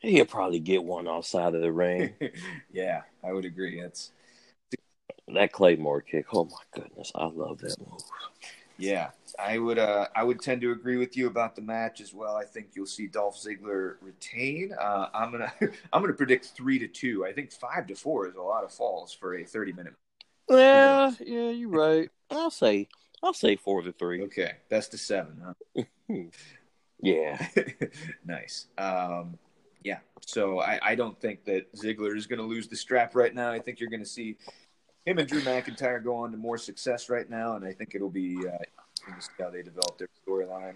He'll 0.00 0.24
probably 0.24 0.60
get 0.60 0.84
one 0.84 1.08
outside 1.08 1.54
of 1.54 1.60
the 1.60 1.72
ring. 1.72 2.14
yeah, 2.72 3.02
I 3.24 3.32
would 3.32 3.44
agree. 3.44 3.82
That 5.28 5.52
Claymore 5.52 6.02
kick. 6.02 6.26
Oh 6.32 6.44
my 6.44 6.80
goodness, 6.80 7.10
I 7.14 7.26
love 7.26 7.58
that 7.58 7.78
move. 7.80 8.00
Yeah, 8.78 9.10
I 9.38 9.58
would. 9.58 9.78
Uh, 9.78 10.06
I 10.14 10.22
would 10.22 10.40
tend 10.40 10.60
to 10.60 10.72
agree 10.72 10.98
with 10.98 11.16
you 11.16 11.26
about 11.26 11.56
the 11.56 11.62
match 11.62 12.00
as 12.00 12.12
well. 12.12 12.36
I 12.36 12.44
think 12.44 12.68
you'll 12.74 12.86
see 12.86 13.06
Dolph 13.06 13.36
Ziggler 13.36 13.94
retain. 14.00 14.72
Uh, 14.78 15.08
I'm 15.14 15.32
gonna. 15.32 15.52
I'm 15.92 16.02
gonna 16.02 16.12
predict 16.12 16.46
three 16.46 16.78
to 16.78 16.86
two. 16.86 17.24
I 17.24 17.32
think 17.32 17.52
five 17.52 17.86
to 17.88 17.94
four 17.94 18.28
is 18.28 18.36
a 18.36 18.42
lot 18.42 18.64
of 18.64 18.72
falls 18.72 19.12
for 19.12 19.36
a 19.36 19.44
30 19.44 19.72
minute. 19.72 19.94
Yeah, 20.48 21.12
yeah, 21.20 21.50
you're 21.50 21.70
right. 21.70 22.10
I'll 22.30 22.50
say. 22.50 22.88
I'll 23.22 23.34
say 23.34 23.56
four 23.56 23.82
to 23.82 23.92
three. 23.92 24.22
Okay, 24.24 24.52
best 24.68 24.94
of 24.94 25.00
seven, 25.00 25.42
huh? 25.44 25.84
yeah, 27.02 27.48
nice. 28.24 28.66
Um, 28.76 29.38
yeah, 29.82 29.98
so 30.20 30.60
I, 30.60 30.78
I 30.82 30.94
don't 30.94 31.18
think 31.20 31.44
that 31.44 31.72
Ziggler 31.74 32.16
is 32.16 32.26
going 32.26 32.40
to 32.40 32.44
lose 32.44 32.68
the 32.68 32.76
strap 32.76 33.14
right 33.14 33.34
now. 33.34 33.50
I 33.50 33.58
think 33.58 33.80
you're 33.80 33.90
going 33.90 34.02
to 34.02 34.08
see 34.08 34.36
him 35.06 35.18
and 35.18 35.28
Drew 35.28 35.40
McIntyre 35.40 36.02
go 36.02 36.16
on 36.16 36.32
to 36.32 36.36
more 36.36 36.58
success 36.58 37.08
right 37.08 37.30
now, 37.30 37.56
and 37.56 37.64
I 37.64 37.72
think 37.72 37.94
it'll 37.94 38.10
be 38.10 38.36
uh, 38.46 39.12
how 39.38 39.50
they 39.50 39.62
develop 39.62 39.96
their 39.98 40.08
storyline. 40.26 40.74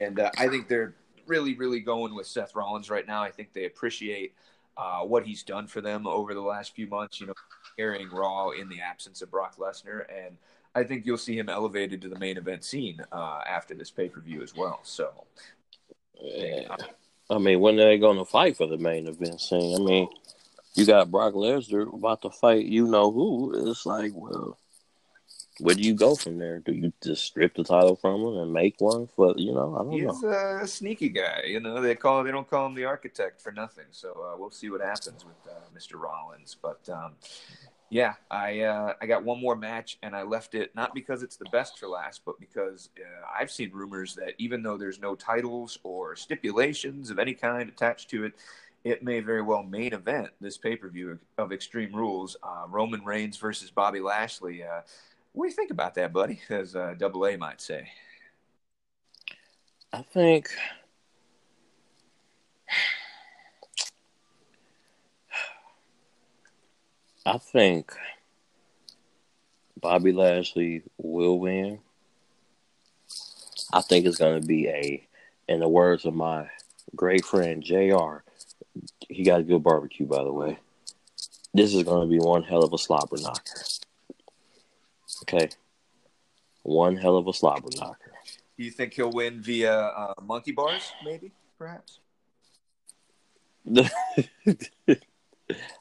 And 0.00 0.18
uh, 0.18 0.30
I 0.38 0.48
think 0.48 0.68
they're 0.68 0.94
really, 1.26 1.54
really 1.54 1.80
going 1.80 2.14
with 2.14 2.26
Seth 2.26 2.56
Rollins 2.56 2.90
right 2.90 3.06
now. 3.06 3.22
I 3.22 3.30
think 3.30 3.52
they 3.52 3.66
appreciate 3.66 4.34
uh, 4.76 5.00
what 5.00 5.24
he's 5.24 5.42
done 5.42 5.66
for 5.66 5.80
them 5.80 6.06
over 6.06 6.34
the 6.34 6.40
last 6.40 6.74
few 6.74 6.86
months. 6.86 7.20
You 7.20 7.28
know, 7.28 7.34
carrying 7.76 8.08
Raw 8.10 8.50
in 8.50 8.68
the 8.68 8.80
absence 8.80 9.20
of 9.22 9.30
Brock 9.30 9.56
Lesnar, 9.58 10.04
and 10.10 10.36
I 10.74 10.82
think 10.82 11.04
you'll 11.04 11.18
see 11.18 11.38
him 11.38 11.50
elevated 11.50 12.00
to 12.02 12.08
the 12.08 12.18
main 12.18 12.38
event 12.38 12.64
scene 12.64 13.00
uh, 13.12 13.40
after 13.46 13.74
this 13.74 13.90
pay 13.90 14.08
per 14.08 14.20
view 14.20 14.42
as 14.42 14.54
well. 14.56 14.80
So, 14.82 15.12
yeah. 16.20 16.74
I 17.30 17.36
mean, 17.36 17.60
when 17.60 17.78
are 17.78 17.84
they 17.84 17.98
going 17.98 18.16
to 18.16 18.24
fight 18.24 18.56
for 18.56 18.66
the 18.66 18.78
main 18.78 19.06
event 19.06 19.42
scene? 19.42 19.74
I 19.74 19.84
mean, 19.84 20.08
you 20.78 20.86
got 20.86 21.10
Brock 21.10 21.34
Lesnar 21.34 21.92
about 21.92 22.22
to 22.22 22.30
fight, 22.30 22.64
you 22.64 22.86
know 22.86 23.10
who? 23.10 23.70
It's 23.70 23.84
like, 23.84 24.12
well, 24.14 24.56
where 25.58 25.74
do 25.74 25.82
you 25.82 25.92
go 25.92 26.14
from 26.14 26.38
there? 26.38 26.60
Do 26.60 26.72
you 26.72 26.92
just 27.02 27.24
strip 27.24 27.56
the 27.56 27.64
title 27.64 27.96
from 27.96 28.20
him 28.20 28.36
and 28.36 28.52
make 28.52 28.76
one 28.78 29.08
for 29.08 29.34
you 29.36 29.52
know? 29.52 29.74
I 29.74 29.78
don't 29.82 29.92
He's 29.92 30.04
know. 30.04 30.58
He's 30.60 30.62
a 30.62 30.66
sneaky 30.68 31.08
guy. 31.08 31.42
You 31.46 31.58
know, 31.58 31.80
they 31.80 31.96
call 31.96 32.22
they 32.22 32.30
don't 32.30 32.48
call 32.48 32.66
him 32.66 32.74
the 32.74 32.84
architect 32.84 33.40
for 33.40 33.50
nothing. 33.50 33.86
So 33.90 34.10
uh, 34.12 34.36
we'll 34.38 34.52
see 34.52 34.70
what 34.70 34.80
happens 34.80 35.24
with 35.24 35.34
uh, 35.48 35.58
Mr. 35.76 36.00
Rollins. 36.00 36.56
But 36.62 36.88
um, 36.88 37.14
yeah, 37.90 38.14
I 38.30 38.60
uh, 38.60 38.92
I 39.00 39.06
got 39.06 39.24
one 39.24 39.40
more 39.40 39.56
match, 39.56 39.98
and 40.04 40.14
I 40.14 40.22
left 40.22 40.54
it 40.54 40.76
not 40.76 40.94
because 40.94 41.24
it's 41.24 41.36
the 41.36 41.48
best 41.50 41.76
for 41.80 41.88
last, 41.88 42.20
but 42.24 42.38
because 42.38 42.90
uh, 42.96 43.26
I've 43.36 43.50
seen 43.50 43.72
rumors 43.72 44.14
that 44.14 44.34
even 44.38 44.62
though 44.62 44.76
there's 44.76 45.00
no 45.00 45.16
titles 45.16 45.80
or 45.82 46.14
stipulations 46.14 47.10
of 47.10 47.18
any 47.18 47.34
kind 47.34 47.68
attached 47.68 48.10
to 48.10 48.24
it, 48.24 48.34
it 48.88 49.02
may 49.02 49.20
very 49.20 49.42
well 49.42 49.62
main 49.62 49.92
event 49.92 50.30
this 50.40 50.56
pay 50.56 50.74
per 50.76 50.88
view 50.88 51.18
of 51.36 51.52
Extreme 51.52 51.94
Rules. 51.94 52.38
Uh, 52.42 52.64
Roman 52.68 53.04
Reigns 53.04 53.36
versus 53.36 53.70
Bobby 53.70 54.00
Lashley. 54.00 54.64
Uh, 54.64 54.80
what 55.32 55.44
do 55.44 55.50
you 55.50 55.54
think 55.54 55.70
about 55.70 55.94
that, 55.94 56.12
buddy? 56.12 56.40
As 56.48 56.74
uh, 56.74 56.94
Double 56.98 57.24
A 57.26 57.36
might 57.36 57.60
say. 57.60 57.88
I 59.92 60.02
think. 60.02 60.48
I 67.26 67.38
think 67.38 67.92
Bobby 69.80 70.12
Lashley 70.12 70.82
will 70.96 71.38
win. 71.38 71.80
I 73.72 73.80
think 73.82 74.06
it's 74.06 74.18
going 74.18 74.40
to 74.40 74.46
be 74.46 74.68
a, 74.68 75.06
in 75.46 75.60
the 75.60 75.68
words 75.68 76.06
of 76.06 76.14
my 76.14 76.48
great 76.96 77.24
friend 77.24 77.62
JR, 77.62 78.24
he 79.08 79.22
got 79.22 79.40
a 79.40 79.42
good 79.42 79.62
barbecue, 79.62 80.06
by 80.06 80.22
the 80.22 80.32
way. 80.32 80.58
This 81.54 81.74
is 81.74 81.82
going 81.82 82.08
to 82.08 82.10
be 82.10 82.18
one 82.18 82.42
hell 82.42 82.62
of 82.62 82.72
a 82.72 82.78
slobber 82.78 83.16
knocker. 83.18 83.62
Okay. 85.22 85.48
One 86.62 86.96
hell 86.96 87.16
of 87.16 87.26
a 87.26 87.32
slobber 87.32 87.68
knocker. 87.76 88.12
Do 88.56 88.64
you 88.64 88.70
think 88.70 88.94
he'll 88.94 89.12
win 89.12 89.40
via 89.40 89.72
uh, 89.72 90.14
monkey 90.22 90.52
bars, 90.52 90.92
maybe, 91.04 91.32
perhaps? 91.56 92.00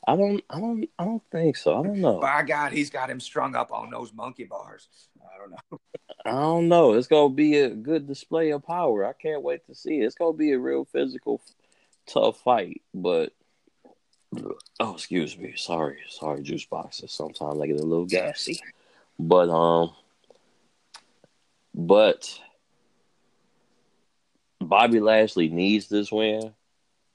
I 0.08 0.16
don't, 0.16 0.44
I 0.50 0.60
don't, 0.60 0.90
I 0.98 1.06
don't 1.06 1.24
think 1.32 1.58
so. 1.58 1.80
I 1.80 1.84
don't 1.84 2.00
know. 2.00 2.20
By 2.20 2.44
God, 2.44 2.72
he's 2.72 2.90
got 2.90 3.10
him 3.10 3.20
strung 3.20 3.56
up 3.56 3.72
on 3.72 3.90
those 3.90 4.14
monkey 4.14 4.46
bars. 4.46 4.88
I 5.22 5.38
don't 5.38 5.52
know. 5.52 5.80
I 6.26 6.32
don't 6.32 6.68
know. 6.68 6.94
It's 6.94 7.08
gonna 7.08 7.34
be 7.34 7.58
a 7.60 7.70
good 7.70 8.08
display 8.08 8.52
of 8.52 8.66
power. 8.66 9.06
I 9.06 9.14
can't 9.14 9.42
wait 9.42 9.66
to 9.68 9.76
see 9.76 10.00
it. 10.00 10.06
It's 10.06 10.16
gonna 10.16 10.38
be 10.38 10.52
a 10.52 10.60
real 10.60 10.86
physical, 10.86 11.42
tough 12.08 12.40
fight. 12.42 12.82
But 12.94 13.34
oh, 14.80 14.94
excuse 14.94 15.38
me. 15.38 15.54
Sorry, 15.56 16.00
sorry, 16.10 16.42
juice 16.42 16.66
boxes. 16.66 17.12
Sometimes 17.12 17.62
I 17.62 17.68
get 17.68 17.80
a 17.80 17.84
little 17.84 18.06
gassy. 18.06 18.60
But 19.20 19.50
um, 19.50 19.94
but 21.74 22.40
Bobby 24.60 25.00
Lashley 25.00 25.50
needs 25.50 25.88
this 25.88 26.12
win 26.12 26.54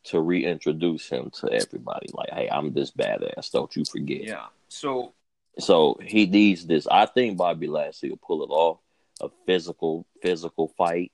to 0.05 0.21
reintroduce 0.21 1.09
him 1.09 1.31
to 1.31 1.53
everybody. 1.53 2.09
Like, 2.13 2.31
hey, 2.31 2.49
I'm 2.51 2.73
this 2.73 2.91
badass. 2.91 3.51
Don't 3.51 3.75
you 3.77 3.85
forget. 3.85 4.25
Yeah. 4.25 4.47
So, 4.69 5.13
so 5.59 5.99
he 6.03 6.27
needs 6.27 6.67
this. 6.67 6.87
I 6.91 7.07
think 7.07 7.37
Bobby 7.37 7.69
Lashley 7.69 8.11
will 8.11 8.19
pull 8.19 8.43
it 8.43 8.51
off. 8.51 8.79
A 9.21 9.29
physical, 9.47 10.05
physical 10.21 10.69
fight. 10.77 11.13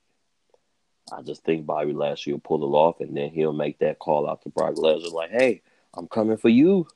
I 1.11 1.21
just 1.21 1.43
think 1.43 1.65
Bobby 1.65 1.93
Lashley 1.93 2.33
will 2.33 2.39
pull 2.39 2.63
it 2.63 2.75
off, 2.75 2.99
and 2.99 3.15
then 3.15 3.29
he'll 3.29 3.53
make 3.53 3.79
that 3.79 3.99
call 3.99 4.29
out 4.29 4.41
to 4.43 4.49
Brock 4.49 4.75
Lesnar, 4.75 5.11
like, 5.11 5.31
"Hey, 5.31 5.61
I'm 5.93 6.07
coming 6.07 6.37
for 6.37 6.49
you." 6.49 6.87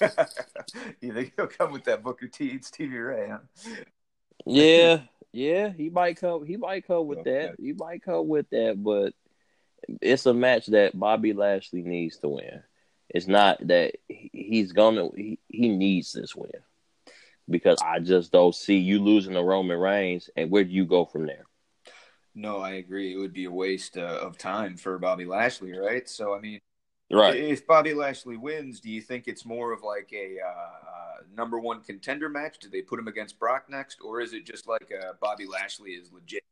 you 1.00 1.12
think 1.12 1.32
he'll 1.36 1.46
come 1.46 1.72
with 1.72 1.84
that 1.84 2.02
Booker 2.02 2.26
T 2.26 2.60
Stevie 2.62 2.98
Ray? 2.98 3.28
Huh? 3.28 3.38
Yeah, 4.46 5.00
yeah, 5.32 5.70
he 5.70 5.90
might 5.90 6.16
come. 6.16 6.44
He 6.44 6.56
might 6.56 6.86
come 6.86 7.06
with 7.06 7.20
okay. 7.20 7.48
that. 7.48 7.56
He 7.58 7.72
might 7.72 8.02
come 8.02 8.28
with 8.28 8.48
that, 8.50 8.82
but 8.82 9.14
it's 10.00 10.26
a 10.26 10.34
match 10.34 10.66
that 10.66 10.98
Bobby 10.98 11.32
Lashley 11.32 11.82
needs 11.82 12.18
to 12.18 12.28
win. 12.28 12.62
It's 13.08 13.26
not 13.26 13.66
that 13.66 13.96
he's 14.08 14.72
gonna. 14.72 15.08
He, 15.16 15.38
he 15.48 15.68
needs 15.68 16.12
this 16.12 16.34
win 16.34 16.50
because 17.48 17.78
I 17.84 17.98
just 17.98 18.32
don't 18.32 18.54
see 18.54 18.76
you 18.76 19.00
losing 19.00 19.34
to 19.34 19.42
Roman 19.42 19.78
Reigns, 19.78 20.30
and 20.36 20.50
where 20.50 20.64
do 20.64 20.70
you 20.70 20.84
go 20.84 21.04
from 21.04 21.26
there? 21.26 21.44
No, 22.34 22.58
I 22.58 22.72
agree. 22.72 23.12
It 23.12 23.18
would 23.18 23.32
be 23.32 23.44
a 23.44 23.50
waste 23.50 23.96
uh, 23.96 24.18
of 24.22 24.38
time 24.38 24.76
for 24.76 24.98
Bobby 24.98 25.24
Lashley, 25.24 25.76
right? 25.76 26.08
So, 26.08 26.34
I 26.34 26.40
mean, 26.40 26.60
right. 27.10 27.36
If 27.36 27.66
Bobby 27.66 27.94
Lashley 27.94 28.36
wins, 28.36 28.80
do 28.80 28.90
you 28.90 29.00
think 29.00 29.26
it's 29.26 29.44
more 29.44 29.72
of 29.72 29.82
like 29.82 30.10
a 30.12 30.36
uh, 30.40 30.48
uh, 30.48 31.22
number 31.34 31.58
one 31.58 31.80
contender 31.80 32.28
match? 32.28 32.58
Do 32.58 32.68
they 32.68 32.82
put 32.82 32.98
him 32.98 33.08
against 33.08 33.38
Brock 33.38 33.64
next, 33.68 33.98
or 34.00 34.20
is 34.20 34.32
it 34.32 34.44
just 34.46 34.68
like 34.68 34.90
uh, 34.92 35.12
Bobby 35.20 35.46
Lashley 35.46 35.90
is 35.90 36.12
legit? 36.12 36.44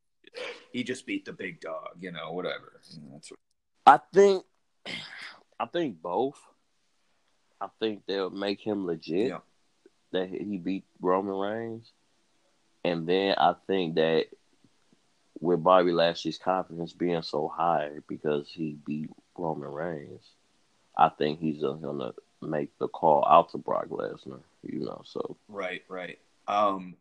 He 0.73 0.83
just 0.83 1.07
beat 1.07 1.25
the 1.25 1.33
big 1.33 1.61
dog, 1.61 1.97
you 2.01 2.13
know, 2.13 2.33
whatever. 2.33 2.81
You 2.91 3.01
know, 3.01 3.09
that's 3.13 3.31
what... 3.31 3.39
I 3.87 4.01
think. 4.13 4.45
I 5.61 5.67
think 5.67 6.03
both. 6.03 6.39
I 7.61 7.69
think 7.81 8.03
they'll 8.07 8.31
make 8.31 8.61
him 8.61 8.87
legit. 8.87 9.29
Yeah 9.29 9.39
that 10.13 10.29
he 10.29 10.59
beat 10.59 10.85
Roman 11.01 11.35
Reigns, 11.35 11.93
and 12.85 13.07
then 13.07 13.35
I 13.37 13.55
think 13.67 13.97
that 13.97 14.27
with 15.41 15.63
Bobby 15.63 15.93
Lashley's 15.93 16.39
confidence 16.39 16.93
being 16.93 17.23
so 17.23 17.49
high 17.49 17.91
because 18.09 18.49
he 18.49 18.77
beat 18.85 19.11
Roman 19.37 19.69
Reigns, 19.69 20.33
I 20.97 21.09
think 21.11 21.41
he's 21.41 21.63
gonna 21.63 22.13
make 22.43 22.77
the 22.79 22.89
call 22.89 23.25
out 23.29 23.51
to 23.51 23.59
Brock 23.59 23.89
Lesnar. 23.89 24.41
You 24.63 24.81
know, 24.81 25.03
so 25.05 25.37
right, 25.49 25.83
right. 25.89 26.19
Um, 26.47 26.97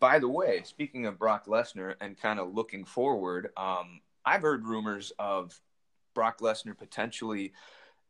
by 0.00 0.18
the 0.18 0.28
way, 0.28 0.62
speaking 0.64 1.06
of 1.06 1.18
Brock 1.18 1.46
Lesnar 1.46 1.94
and 2.00 2.18
kind 2.18 2.40
of 2.40 2.54
looking 2.54 2.84
forward, 2.84 3.50
um, 3.56 4.00
I've 4.24 4.42
heard 4.42 4.66
rumors 4.66 5.12
of 5.18 5.58
Brock 6.14 6.40
Lesnar 6.40 6.76
potentially 6.76 7.52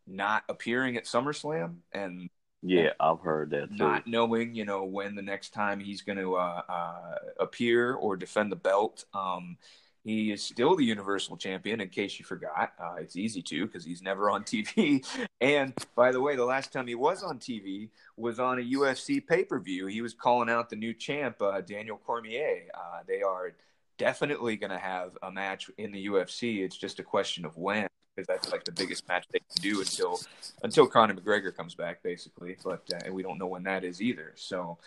not 0.06 0.44
appearing 0.48 0.96
at 0.96 1.04
SummerSlam 1.04 1.76
and 1.92 2.28
yeah, 2.62 2.90
I've 3.00 3.20
heard 3.20 3.50
that 3.50 3.70
too. 3.70 3.76
Not 3.76 4.06
knowing, 4.06 4.54
you 4.54 4.64
know, 4.64 4.84
when 4.84 5.16
the 5.16 5.22
next 5.22 5.50
time 5.50 5.80
he's 5.80 6.02
going 6.02 6.18
to 6.18 6.36
uh, 6.36 6.62
uh, 6.68 7.14
appear 7.40 7.94
or 7.94 8.16
defend 8.16 8.52
the 8.52 8.56
belt. 8.56 9.04
Um, 9.12 9.56
he 10.04 10.32
is 10.32 10.42
still 10.42 10.74
the 10.74 10.84
Universal 10.84 11.36
Champion, 11.36 11.80
in 11.80 11.88
case 11.88 12.18
you 12.18 12.24
forgot. 12.24 12.72
Uh, 12.80 12.94
it's 12.98 13.14
easy 13.14 13.40
to 13.42 13.66
because 13.66 13.84
he's 13.84 14.02
never 14.02 14.30
on 14.30 14.42
TV. 14.44 15.04
And 15.40 15.72
by 15.94 16.12
the 16.12 16.20
way, 16.20 16.36
the 16.36 16.44
last 16.44 16.72
time 16.72 16.86
he 16.86 16.94
was 16.94 17.22
on 17.22 17.38
TV 17.38 17.90
was 18.16 18.38
on 18.38 18.58
a 18.58 18.62
UFC 18.62 19.24
pay 19.24 19.44
per 19.44 19.58
view. 19.60 19.86
He 19.86 20.00
was 20.00 20.14
calling 20.14 20.48
out 20.48 20.70
the 20.70 20.76
new 20.76 20.94
champ, 20.94 21.40
uh, 21.40 21.60
Daniel 21.60 22.00
Cormier. 22.04 22.68
Uh, 22.74 23.00
they 23.06 23.22
are 23.22 23.54
definitely 23.98 24.56
going 24.56 24.70
to 24.70 24.78
have 24.78 25.16
a 25.22 25.30
match 25.30 25.70
in 25.78 25.92
the 25.92 26.06
UFC. 26.06 26.64
It's 26.64 26.76
just 26.76 26.98
a 26.98 27.04
question 27.04 27.44
of 27.44 27.56
when 27.56 27.86
because 28.14 28.26
that's 28.26 28.50
like 28.52 28.64
the 28.64 28.72
biggest 28.72 29.06
match 29.08 29.26
they 29.30 29.38
can 29.38 29.62
do 29.62 29.80
until 29.80 30.20
until 30.62 30.86
Conor 30.86 31.14
McGregor 31.14 31.54
comes 31.54 31.74
back, 31.74 32.02
basically. 32.02 32.56
But 32.62 32.82
uh, 32.94 33.12
we 33.12 33.22
don't 33.22 33.38
know 33.38 33.46
when 33.46 33.62
that 33.64 33.84
is 33.84 34.02
either. 34.02 34.32
So, 34.36 34.78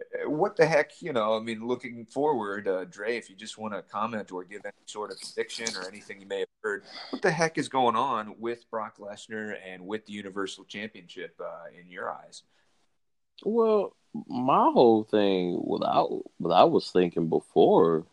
uh, 0.00 0.30
what 0.30 0.56
the 0.56 0.66
heck, 0.66 1.00
you 1.00 1.12
know? 1.12 1.36
I 1.36 1.40
mean, 1.40 1.66
looking 1.66 2.06
forward, 2.06 2.66
uh, 2.66 2.84
Dre, 2.84 3.16
if 3.16 3.30
you 3.30 3.36
just 3.36 3.58
want 3.58 3.74
to 3.74 3.82
comment 3.82 4.32
or 4.32 4.44
give 4.44 4.62
any 4.64 4.72
sort 4.86 5.10
of 5.10 5.18
prediction 5.20 5.66
or 5.76 5.86
anything 5.86 6.20
you 6.20 6.26
may 6.26 6.40
have 6.40 6.48
heard, 6.62 6.84
what 7.10 7.22
the 7.22 7.30
heck 7.30 7.58
is 7.58 7.68
going 7.68 7.96
on 7.96 8.34
with 8.38 8.68
Brock 8.70 8.98
Lesnar 8.98 9.56
and 9.64 9.86
with 9.86 10.06
the 10.06 10.12
Universal 10.12 10.64
Championship 10.64 11.40
uh, 11.40 11.66
in 11.80 11.90
your 11.90 12.10
eyes? 12.10 12.42
Well, 13.44 13.94
my 14.28 14.70
whole 14.72 15.04
thing, 15.04 15.56
I 15.84 16.04
what 16.38 16.52
I 16.52 16.64
was 16.64 16.90
thinking 16.90 17.28
before, 17.28 18.06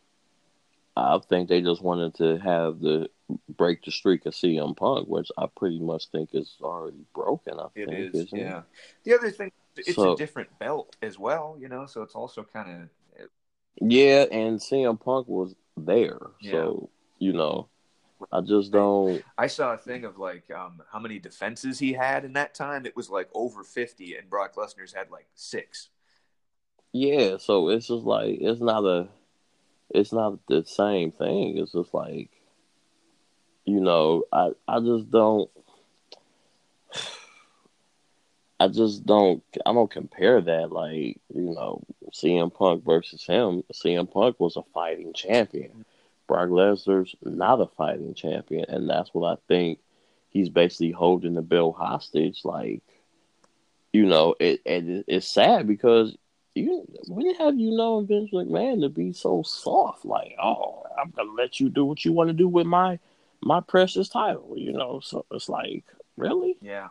I 0.96 1.20
think 1.30 1.48
they 1.48 1.62
just 1.62 1.82
wanted 1.82 2.16
to 2.16 2.38
have 2.40 2.80
the 2.80 3.10
break 3.58 3.84
the 3.84 3.92
streak 3.92 4.26
of 4.26 4.34
CM 4.34 4.76
Punk, 4.76 5.08
which 5.08 5.30
I 5.38 5.48
pretty 5.56 5.80
much 5.80 6.08
think 6.10 6.30
is 6.34 6.56
already 6.62 7.06
broken. 7.14 7.60
I 7.60 7.68
it 7.76 7.90
think, 7.90 8.16
is, 8.16 8.30
yeah. 8.32 8.60
It? 8.60 8.64
The 9.04 9.14
other 9.14 9.32
thing, 9.32 9.52
it's 9.76 9.96
so, 9.96 10.14
a 10.14 10.16
different 10.16 10.58
belt 10.60 10.96
as 11.02 11.18
well, 11.18 11.58
you 11.60 11.70
know, 11.70 11.86
so 11.86 12.02
it's 12.02 12.16
also 12.16 12.44
kind 12.44 12.84
of. 12.84 12.90
Yeah, 13.80 14.26
and 14.32 14.60
CM 14.60 15.00
Punk 15.00 15.28
was 15.28 15.56
there, 15.78 16.20
yeah. 16.42 16.52
so 16.52 16.90
you 17.20 17.34
know, 17.34 17.70
I 18.32 18.42
just 18.42 18.72
don't. 18.72 19.24
I 19.38 19.48
saw 19.48 19.74
a 19.74 19.78
thing 19.78 20.04
of 20.04 20.18
like 20.18 20.52
um, 20.52 20.82
how 20.92 21.00
many 21.00 21.20
defenses 21.20 21.80
he 21.80 21.94
had 21.94 22.26
in 22.26 22.34
that 22.34 22.54
time. 22.54 22.86
It 22.86 22.96
was 22.96 23.10
like 23.10 23.30
over 23.34 23.64
fifty, 23.64 24.16
and 24.16 24.30
Brock 24.30 24.56
Lesnar's 24.56 24.94
had 24.94 25.10
like 25.10 25.28
six. 25.36 25.90
Yeah, 26.92 27.38
so 27.38 27.70
it's 27.70 27.88
just 27.88 28.04
like 28.04 28.38
it's 28.42 28.60
not 28.60 28.84
a 28.84 29.08
it's 29.94 30.14
not 30.14 30.40
the 30.48 30.64
same 30.66 31.12
thing. 31.12 31.58
It's 31.58 31.74
just 31.74 31.94
like, 31.94 32.30
you 33.72 33.80
know, 33.80 34.26
I 34.34 34.50
I 34.68 34.82
just 34.82 35.10
don't. 35.10 35.50
I 38.60 38.68
just 38.68 39.06
don't. 39.06 39.42
I 39.66 39.72
don't 39.72 39.90
compare 39.90 40.42
that. 40.42 40.74
Like 40.74 41.22
you 41.34 41.54
know, 41.56 41.82
CM 42.12 42.54
Punk 42.54 42.84
versus 42.84 43.26
him. 43.26 43.64
CM 43.74 44.12
Punk 44.12 44.40
was 44.40 44.58
a 44.58 44.64
fighting 44.74 45.14
champion. 45.14 45.86
Brock 46.28 46.50
Lesnar's 46.50 47.16
not 47.24 47.62
a 47.62 47.68
fighting 47.68 48.14
champion, 48.14 48.66
and 48.68 48.90
that's 48.90 49.14
what 49.14 49.32
I 49.32 49.38
think. 49.48 49.80
He's 50.30 50.50
basically 50.50 50.92
holding 50.92 51.34
the 51.34 51.42
belt 51.42 51.76
hostage. 51.78 52.42
Like, 52.44 52.82
you 53.94 54.06
know, 54.06 54.36
it, 54.40 54.62
it 54.66 55.06
it's 55.08 55.28
sad 55.28 55.66
because 55.66 56.18
you 56.56 56.86
when 57.08 57.34
have 57.36 57.58
you 57.58 57.72
known 57.72 58.06
Vince 58.06 58.32
McMahon 58.32 58.82
to 58.82 58.90
be 58.90 59.14
so 59.14 59.44
soft? 59.44 60.04
Like, 60.04 60.36
oh, 60.44 60.84
I'm 61.02 61.12
gonna 61.12 61.32
let 61.32 61.62
you 61.62 61.70
do 61.70 61.86
what 61.86 62.04
you 62.04 62.12
want 62.12 62.28
to 62.28 62.34
do 62.34 62.50
with 62.50 62.68
my 62.68 63.00
my 63.42 63.62
precious 63.62 64.10
title. 64.10 64.54
You 64.56 64.74
know, 64.74 65.00
so 65.04 65.26
it's 65.32 65.50
like, 65.50 65.86
really? 66.18 66.58
Yeah. 66.62 66.90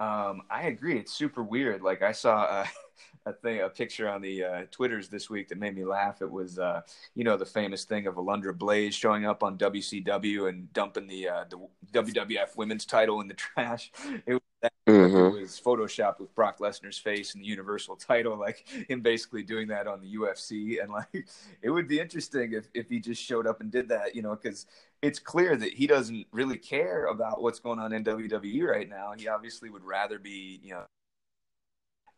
Um, 0.00 0.42
I 0.50 0.64
agree. 0.64 0.98
It's 0.98 1.12
super 1.12 1.42
weird. 1.42 1.82
Like 1.82 2.02
I 2.02 2.12
saw 2.12 2.44
a, 2.44 2.66
a 3.26 3.32
thing, 3.32 3.60
a 3.60 3.68
picture 3.68 4.08
on 4.08 4.20
the 4.20 4.44
uh, 4.44 4.62
Twitters 4.70 5.08
this 5.08 5.30
week 5.30 5.48
that 5.48 5.58
made 5.58 5.74
me 5.74 5.84
laugh. 5.84 6.20
It 6.20 6.30
was, 6.30 6.58
uh, 6.58 6.82
you 7.14 7.24
know, 7.24 7.36
the 7.36 7.46
famous 7.46 7.84
thing 7.84 8.06
of 8.06 8.16
Alundra 8.16 8.56
Blaze 8.56 8.94
showing 8.94 9.24
up 9.24 9.42
on 9.42 9.56
WCW 9.56 10.48
and 10.48 10.72
dumping 10.72 11.06
the 11.06 11.28
uh, 11.28 11.44
the 11.48 11.58
WWF 11.92 12.56
Women's 12.56 12.84
title 12.84 13.20
in 13.20 13.28
the 13.28 13.34
trash. 13.34 13.90
It 14.26 14.34
was, 14.34 14.40
mm-hmm. 14.88 15.36
it 15.36 15.40
was 15.40 15.60
photoshopped 15.64 16.20
with 16.20 16.34
Brock 16.34 16.58
Lesnar's 16.58 16.98
face 16.98 17.34
and 17.34 17.42
the 17.42 17.48
Universal 17.48 17.96
title, 17.96 18.38
like 18.38 18.66
him 18.88 19.00
basically 19.00 19.42
doing 19.42 19.68
that 19.68 19.86
on 19.86 20.00
the 20.00 20.16
UFC. 20.16 20.82
And 20.82 20.92
like, 20.92 21.26
it 21.62 21.70
would 21.70 21.88
be 21.88 22.00
interesting 22.00 22.52
if 22.52 22.68
if 22.74 22.88
he 22.88 23.00
just 23.00 23.22
showed 23.22 23.46
up 23.46 23.60
and 23.60 23.70
did 23.70 23.88
that, 23.88 24.14
you 24.14 24.20
know, 24.22 24.34
because 24.34 24.66
it's 25.00 25.18
clear 25.18 25.56
that 25.56 25.72
he 25.72 25.86
doesn't 25.86 26.26
really 26.32 26.56
care 26.56 27.06
about 27.06 27.42
what's 27.42 27.58
going 27.58 27.78
on 27.78 27.92
in 27.92 28.04
WWE 28.04 28.66
right 28.66 28.88
now. 28.88 29.12
He 29.16 29.28
obviously 29.28 29.70
would 29.70 29.84
rather 29.84 30.18
be, 30.18 30.60
you 30.62 30.72
know, 30.72 30.84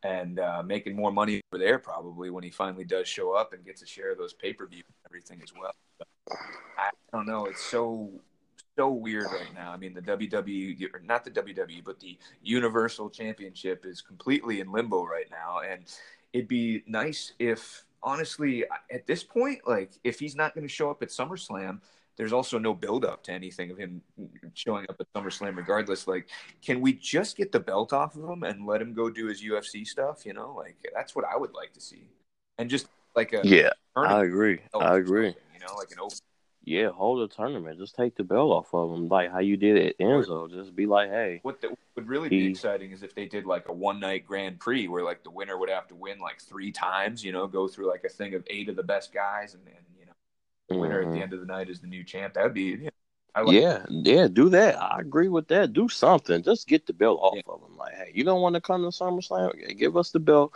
and 0.07 0.39
uh, 0.39 0.63
making 0.65 0.95
more 0.95 1.11
money 1.11 1.41
over 1.53 1.63
there 1.63 1.79
probably 1.79 2.31
when 2.31 2.45
he 2.45 2.51
finally 2.51 2.85
does 2.85 3.09
show 3.09 3.33
up 3.33 3.53
and 3.53 3.65
gets 3.65 3.83
a 3.83 3.87
share 3.87 4.13
of 4.13 4.19
those 4.19 4.33
pay 4.33 4.53
per 4.53 4.67
view 4.67 4.83
and 4.87 4.95
everything 5.07 5.41
as 5.43 5.53
well. 5.59 5.75
But 5.99 6.09
I 6.79 6.91
don't 7.13 7.27
know. 7.27 7.47
It's 7.47 7.63
so 7.63 8.11
so 8.79 8.91
weird 8.91 9.25
right 9.25 9.55
now. 9.55 9.73
I 9.73 9.79
mean, 9.79 9.95
the 9.95 10.03
WWE, 10.03 10.95
or 10.95 11.01
not 11.01 11.25
the 11.25 11.31
WWE, 11.31 11.83
but 11.85 11.99
the 11.99 12.19
Universal 12.43 13.11
Championship 13.11 13.87
is 13.87 14.03
completely 14.03 14.61
in 14.61 14.71
limbo 14.71 15.05
right 15.05 15.31
now, 15.31 15.61
and 15.61 15.85
it'd 16.33 16.49
be 16.49 16.83
nice 16.87 17.33
if 17.39 17.85
honestly 18.03 18.65
at 18.93 19.07
this 19.07 19.25
point 19.25 19.59
like 19.67 19.91
if 20.05 20.21
he's 20.21 20.37
not 20.37 20.55
going 20.55 20.67
to 20.67 20.73
show 20.73 20.91
up 20.91 21.03
at 21.03 21.09
SummerSlam 21.09 21.81
there's 22.17 22.33
also 22.33 22.59
no 22.59 22.75
build 22.75 23.05
up 23.05 23.23
to 23.25 23.33
anything 23.33 23.71
of 23.71 23.79
him 23.79 24.01
showing 24.55 24.87
up 24.89 24.97
at 25.01 25.07
SummerSlam 25.15 25.57
regardless. 25.57 26.09
Like, 26.09 26.29
can 26.63 26.81
we 26.81 26.95
just 26.95 27.37
get 27.37 27.53
the 27.53 27.61
belt 27.61 27.93
off 27.93 28.17
of 28.17 28.29
him 28.29 28.43
and 28.43 28.67
let 28.67 28.81
him 28.81 28.95
go 28.95 29.11
do 29.11 29.27
his 29.27 29.43
UFC 29.43 29.87
stuff? 29.87 30.25
You 30.25 30.33
know, 30.33 30.55
like 30.57 30.77
that's 30.95 31.15
what 31.15 31.25
I 31.25 31.37
would 31.37 31.55
like 31.55 31.73
to 31.75 31.81
see. 31.81 32.09
And 32.59 32.71
just 32.71 32.89
like 33.15 33.33
a 33.33 33.43
yeah, 33.45 33.71
I 33.95 34.25
agree. 34.25 34.61
I 34.75 34.97
agree. 34.97 35.29
You 35.29 35.61
know, 35.61 35.75
like 35.77 35.91
an 35.91 36.01
open. 36.01 36.19
Yeah, 36.65 36.89
hold 36.89 37.21
a 37.21 37.33
tournament. 37.33 37.79
Just 37.79 37.95
take 37.95 38.17
the 38.17 38.25
belt 38.25 38.51
off 38.51 38.75
of 38.75 38.93
him, 38.93 39.09
like 39.09 39.31
how 39.31 39.39
you 39.39 39.57
did 39.57 39.77
at 39.87 39.99
Enzo. 40.01 40.51
Just 40.51 40.75
be 40.75 40.85
like, 40.85 41.11
hey. 41.11 41.39
What 41.43 41.61
the, 41.61 41.77
would 41.95 42.09
really 42.09 42.29
he, 42.29 42.41
be 42.41 42.51
exciting 42.51 42.91
is 42.91 43.05
if 43.05 43.15
they 43.15 43.27
did 43.27 43.47
like 43.47 43.69
a 43.69 43.73
one 43.73 44.01
night 44.01 44.27
Grand 44.27 44.59
Prix 44.59 44.89
where 44.89 45.05
like 45.05 45.23
the 45.23 45.31
winner 45.31 45.57
would 45.57 45.71
have 45.71 45.87
to 45.89 45.95
win 45.95 46.19
like 46.19 46.41
three 46.41 46.73
times. 46.73 47.23
You 47.23 47.31
know, 47.31 47.47
go 47.47 47.69
through 47.69 47.89
like 47.89 48.03
a 48.05 48.09
thing 48.09 48.35
of 48.35 48.43
eight 48.49 48.69
of 48.69 48.75
the 48.75 48.83
best 48.83 49.15
guys, 49.15 49.55
and, 49.55 49.63
and 49.69 49.77
winner 50.75 51.01
mm-hmm. 51.01 51.09
at 51.09 51.11
the 51.11 51.15
mm-hmm. 51.15 51.23
end 51.23 51.33
of 51.33 51.41
the 51.41 51.47
night 51.47 51.71
is 51.71 51.81
the 51.81 51.87
new 51.87 52.05
champ. 52.05 52.35
That 52.35 52.45
would 52.45 52.55
be, 52.55 52.63
you 52.63 52.77
know, 52.85 53.43
like 53.43 53.55
yeah, 53.55 53.79
that. 53.79 53.91
yeah, 53.91 54.29
do 54.29 54.49
that. 54.51 54.81
I 54.81 55.01
agree 55.01 55.29
with 55.29 55.49
that. 55.49 55.73
Do 55.73 55.89
something. 55.89 56.43
Just 56.43 56.67
get 56.67 56.87
the 56.87 56.93
belt 56.93 57.21
off 57.21 57.35
yeah. 57.37 57.43
of 57.49 57.61
them. 57.61 57.77
Like, 57.77 57.95
hey, 57.95 58.11
you 58.15 58.25
don't 58.25 58.41
want 58.41 58.55
to 58.55 58.61
come 58.61 58.83
to 58.83 58.89
SummerSlam? 58.89 59.77
Give 59.79 59.97
us 59.97 60.11
the 60.11 60.21
belt, 60.21 60.53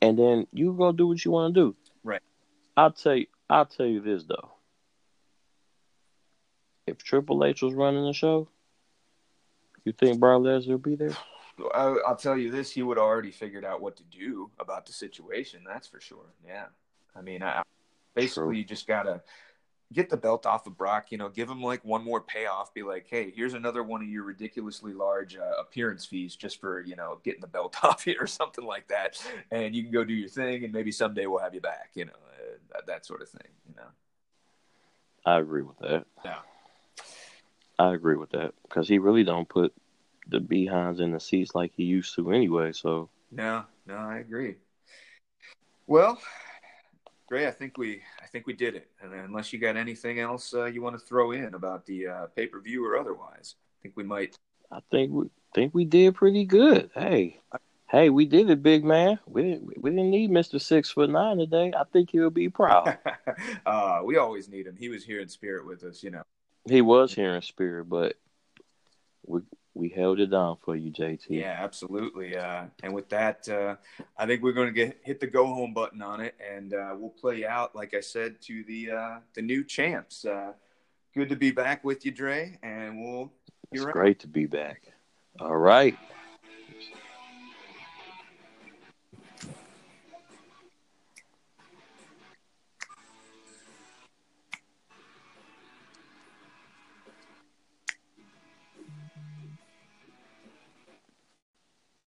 and 0.00 0.18
then 0.18 0.46
you 0.52 0.72
go 0.72 0.92
do 0.92 1.08
what 1.08 1.24
you 1.24 1.32
want 1.32 1.54
to 1.54 1.60
do. 1.60 1.76
Right. 2.04 2.22
I'll 2.76 2.92
tell 2.92 3.16
you. 3.16 3.26
I'll 3.50 3.66
tell 3.66 3.86
you 3.86 4.00
this 4.00 4.24
though. 4.24 4.50
If 6.86 6.98
Triple 6.98 7.44
H 7.44 7.62
was 7.62 7.74
running 7.74 8.04
the 8.04 8.12
show, 8.12 8.48
you 9.84 9.92
think 9.92 10.20
Brock 10.20 10.42
Lesnar 10.42 10.68
would 10.68 10.82
be 10.82 10.94
there? 10.94 11.16
I, 11.74 11.88
will 11.88 12.16
tell 12.16 12.36
you 12.36 12.50
this: 12.50 12.70
he 12.70 12.82
would 12.82 12.98
already 12.98 13.30
figured 13.30 13.64
out 13.64 13.80
what 13.80 13.96
to 13.96 14.04
do 14.04 14.50
about 14.58 14.86
the 14.86 14.92
situation. 14.92 15.62
That's 15.66 15.88
for 15.88 16.00
sure. 16.00 16.32
Yeah. 16.46 16.66
I 17.14 17.20
mean, 17.20 17.42
I, 17.42 17.62
Basically, 18.14 18.42
True. 18.42 18.56
you 18.56 18.64
just 18.64 18.86
gotta 18.86 19.22
get 19.92 20.08
the 20.08 20.16
belt 20.16 20.46
off 20.46 20.66
of 20.66 20.76
Brock. 20.76 21.12
You 21.12 21.18
know, 21.18 21.28
give 21.28 21.48
him 21.48 21.62
like 21.62 21.84
one 21.84 22.04
more 22.04 22.20
payoff. 22.20 22.74
Be 22.74 22.82
like, 22.82 23.06
hey, 23.08 23.32
here's 23.34 23.54
another 23.54 23.82
one 23.82 24.02
of 24.02 24.08
your 24.08 24.24
ridiculously 24.24 24.92
large 24.92 25.36
uh, 25.36 25.60
appearance 25.60 26.04
fees 26.04 26.36
just 26.36 26.60
for 26.60 26.80
you 26.80 26.96
know 26.96 27.20
getting 27.24 27.40
the 27.40 27.46
belt 27.46 27.76
off 27.82 28.06
you 28.06 28.16
or 28.18 28.26
something 28.26 28.64
like 28.64 28.88
that, 28.88 29.22
and 29.50 29.74
you 29.74 29.82
can 29.82 29.92
go 29.92 30.04
do 30.04 30.14
your 30.14 30.28
thing, 30.28 30.64
and 30.64 30.72
maybe 30.72 30.92
someday 30.92 31.26
we'll 31.26 31.40
have 31.40 31.54
you 31.54 31.60
back. 31.60 31.90
You 31.94 32.06
know, 32.06 32.12
uh, 32.12 32.56
that, 32.72 32.86
that 32.86 33.06
sort 33.06 33.22
of 33.22 33.28
thing. 33.28 33.48
You 33.68 33.74
know. 33.76 33.88
I 35.24 35.38
agree 35.38 35.62
with 35.62 35.78
that. 35.78 36.04
Yeah. 36.24 36.38
I 37.78 37.94
agree 37.94 38.16
with 38.16 38.30
that 38.30 38.54
because 38.62 38.88
he 38.88 38.98
really 38.98 39.24
don't 39.24 39.48
put 39.48 39.72
the 40.28 40.40
behinds 40.40 41.00
in 41.00 41.12
the 41.12 41.20
seats 41.20 41.54
like 41.54 41.72
he 41.76 41.84
used 41.84 42.14
to 42.16 42.30
anyway. 42.32 42.72
So. 42.72 43.08
No, 43.30 43.64
no, 43.86 43.94
I 43.94 44.18
agree. 44.18 44.56
Well, 45.86 46.20
Gray, 47.32 47.46
I 47.46 47.50
think 47.50 47.78
we 47.78 48.02
I 48.22 48.26
think 48.26 48.46
we 48.46 48.52
did 48.52 48.74
it. 48.74 48.90
And 49.00 49.14
unless 49.14 49.54
you 49.54 49.58
got 49.58 49.78
anything 49.78 50.20
else 50.20 50.52
uh, 50.52 50.66
you 50.66 50.82
want 50.82 50.98
to 50.98 51.06
throw 51.06 51.32
in 51.32 51.54
about 51.54 51.86
the 51.86 52.06
uh, 52.06 52.26
pay 52.36 52.46
per 52.46 52.60
view 52.60 52.84
or 52.84 52.98
otherwise, 52.98 53.54
I 53.56 53.76
think 53.82 53.96
we 53.96 54.04
might. 54.04 54.36
I 54.70 54.80
think 54.90 55.10
we 55.10 55.30
think 55.54 55.72
we 55.72 55.86
did 55.86 56.14
pretty 56.14 56.44
good. 56.44 56.90
Hey, 56.94 57.40
hey, 57.90 58.10
we 58.10 58.26
did 58.26 58.50
it, 58.50 58.62
big 58.62 58.84
man. 58.84 59.18
We 59.24 59.44
didn't 59.44 59.82
we 59.82 59.88
didn't 59.88 60.10
need 60.10 60.30
Mister 60.30 60.58
Six 60.58 60.90
Foot 60.90 61.08
Nine 61.08 61.38
today. 61.38 61.72
I 61.74 61.84
think 61.90 62.10
he'll 62.10 62.28
be 62.28 62.50
proud. 62.50 62.98
uh, 63.64 64.00
we 64.04 64.18
always 64.18 64.50
need 64.50 64.66
him. 64.66 64.76
He 64.76 64.90
was 64.90 65.02
here 65.02 65.20
in 65.20 65.30
spirit 65.30 65.66
with 65.66 65.84
us, 65.84 66.02
you 66.02 66.10
know. 66.10 66.24
He 66.68 66.82
was 66.82 67.14
here 67.14 67.34
in 67.34 67.40
spirit, 67.40 67.88
but 67.88 68.16
we 69.24 69.40
we 69.74 69.88
held 69.88 70.20
it 70.20 70.30
down 70.30 70.56
for 70.62 70.76
you, 70.76 70.90
JT. 70.90 71.26
Yeah, 71.28 71.56
absolutely. 71.58 72.36
Uh, 72.36 72.64
and 72.82 72.92
with 72.92 73.08
that, 73.08 73.48
uh, 73.48 73.76
I 74.18 74.26
think 74.26 74.42
we're 74.42 74.52
going 74.52 74.68
to 74.68 74.72
get 74.72 74.98
hit 75.02 75.20
the 75.20 75.26
go 75.26 75.46
home 75.46 75.72
button 75.72 76.02
on 76.02 76.20
it, 76.20 76.34
and 76.54 76.74
uh, 76.74 76.94
we'll 76.96 77.10
play 77.10 77.46
out, 77.46 77.74
like 77.74 77.94
I 77.94 78.00
said, 78.00 78.40
to 78.42 78.64
the 78.64 78.90
uh, 78.90 79.18
the 79.34 79.42
new 79.42 79.64
champs. 79.64 80.24
Uh, 80.24 80.52
good 81.14 81.28
to 81.30 81.36
be 81.36 81.50
back 81.50 81.84
with 81.84 82.04
you, 82.04 82.12
Dre, 82.12 82.58
and 82.62 83.02
we'll. 83.02 83.32
It's 83.70 83.84
great 83.86 84.18
to 84.20 84.28
be 84.28 84.44
back. 84.44 84.82
All 85.40 85.56
right. 85.56 85.96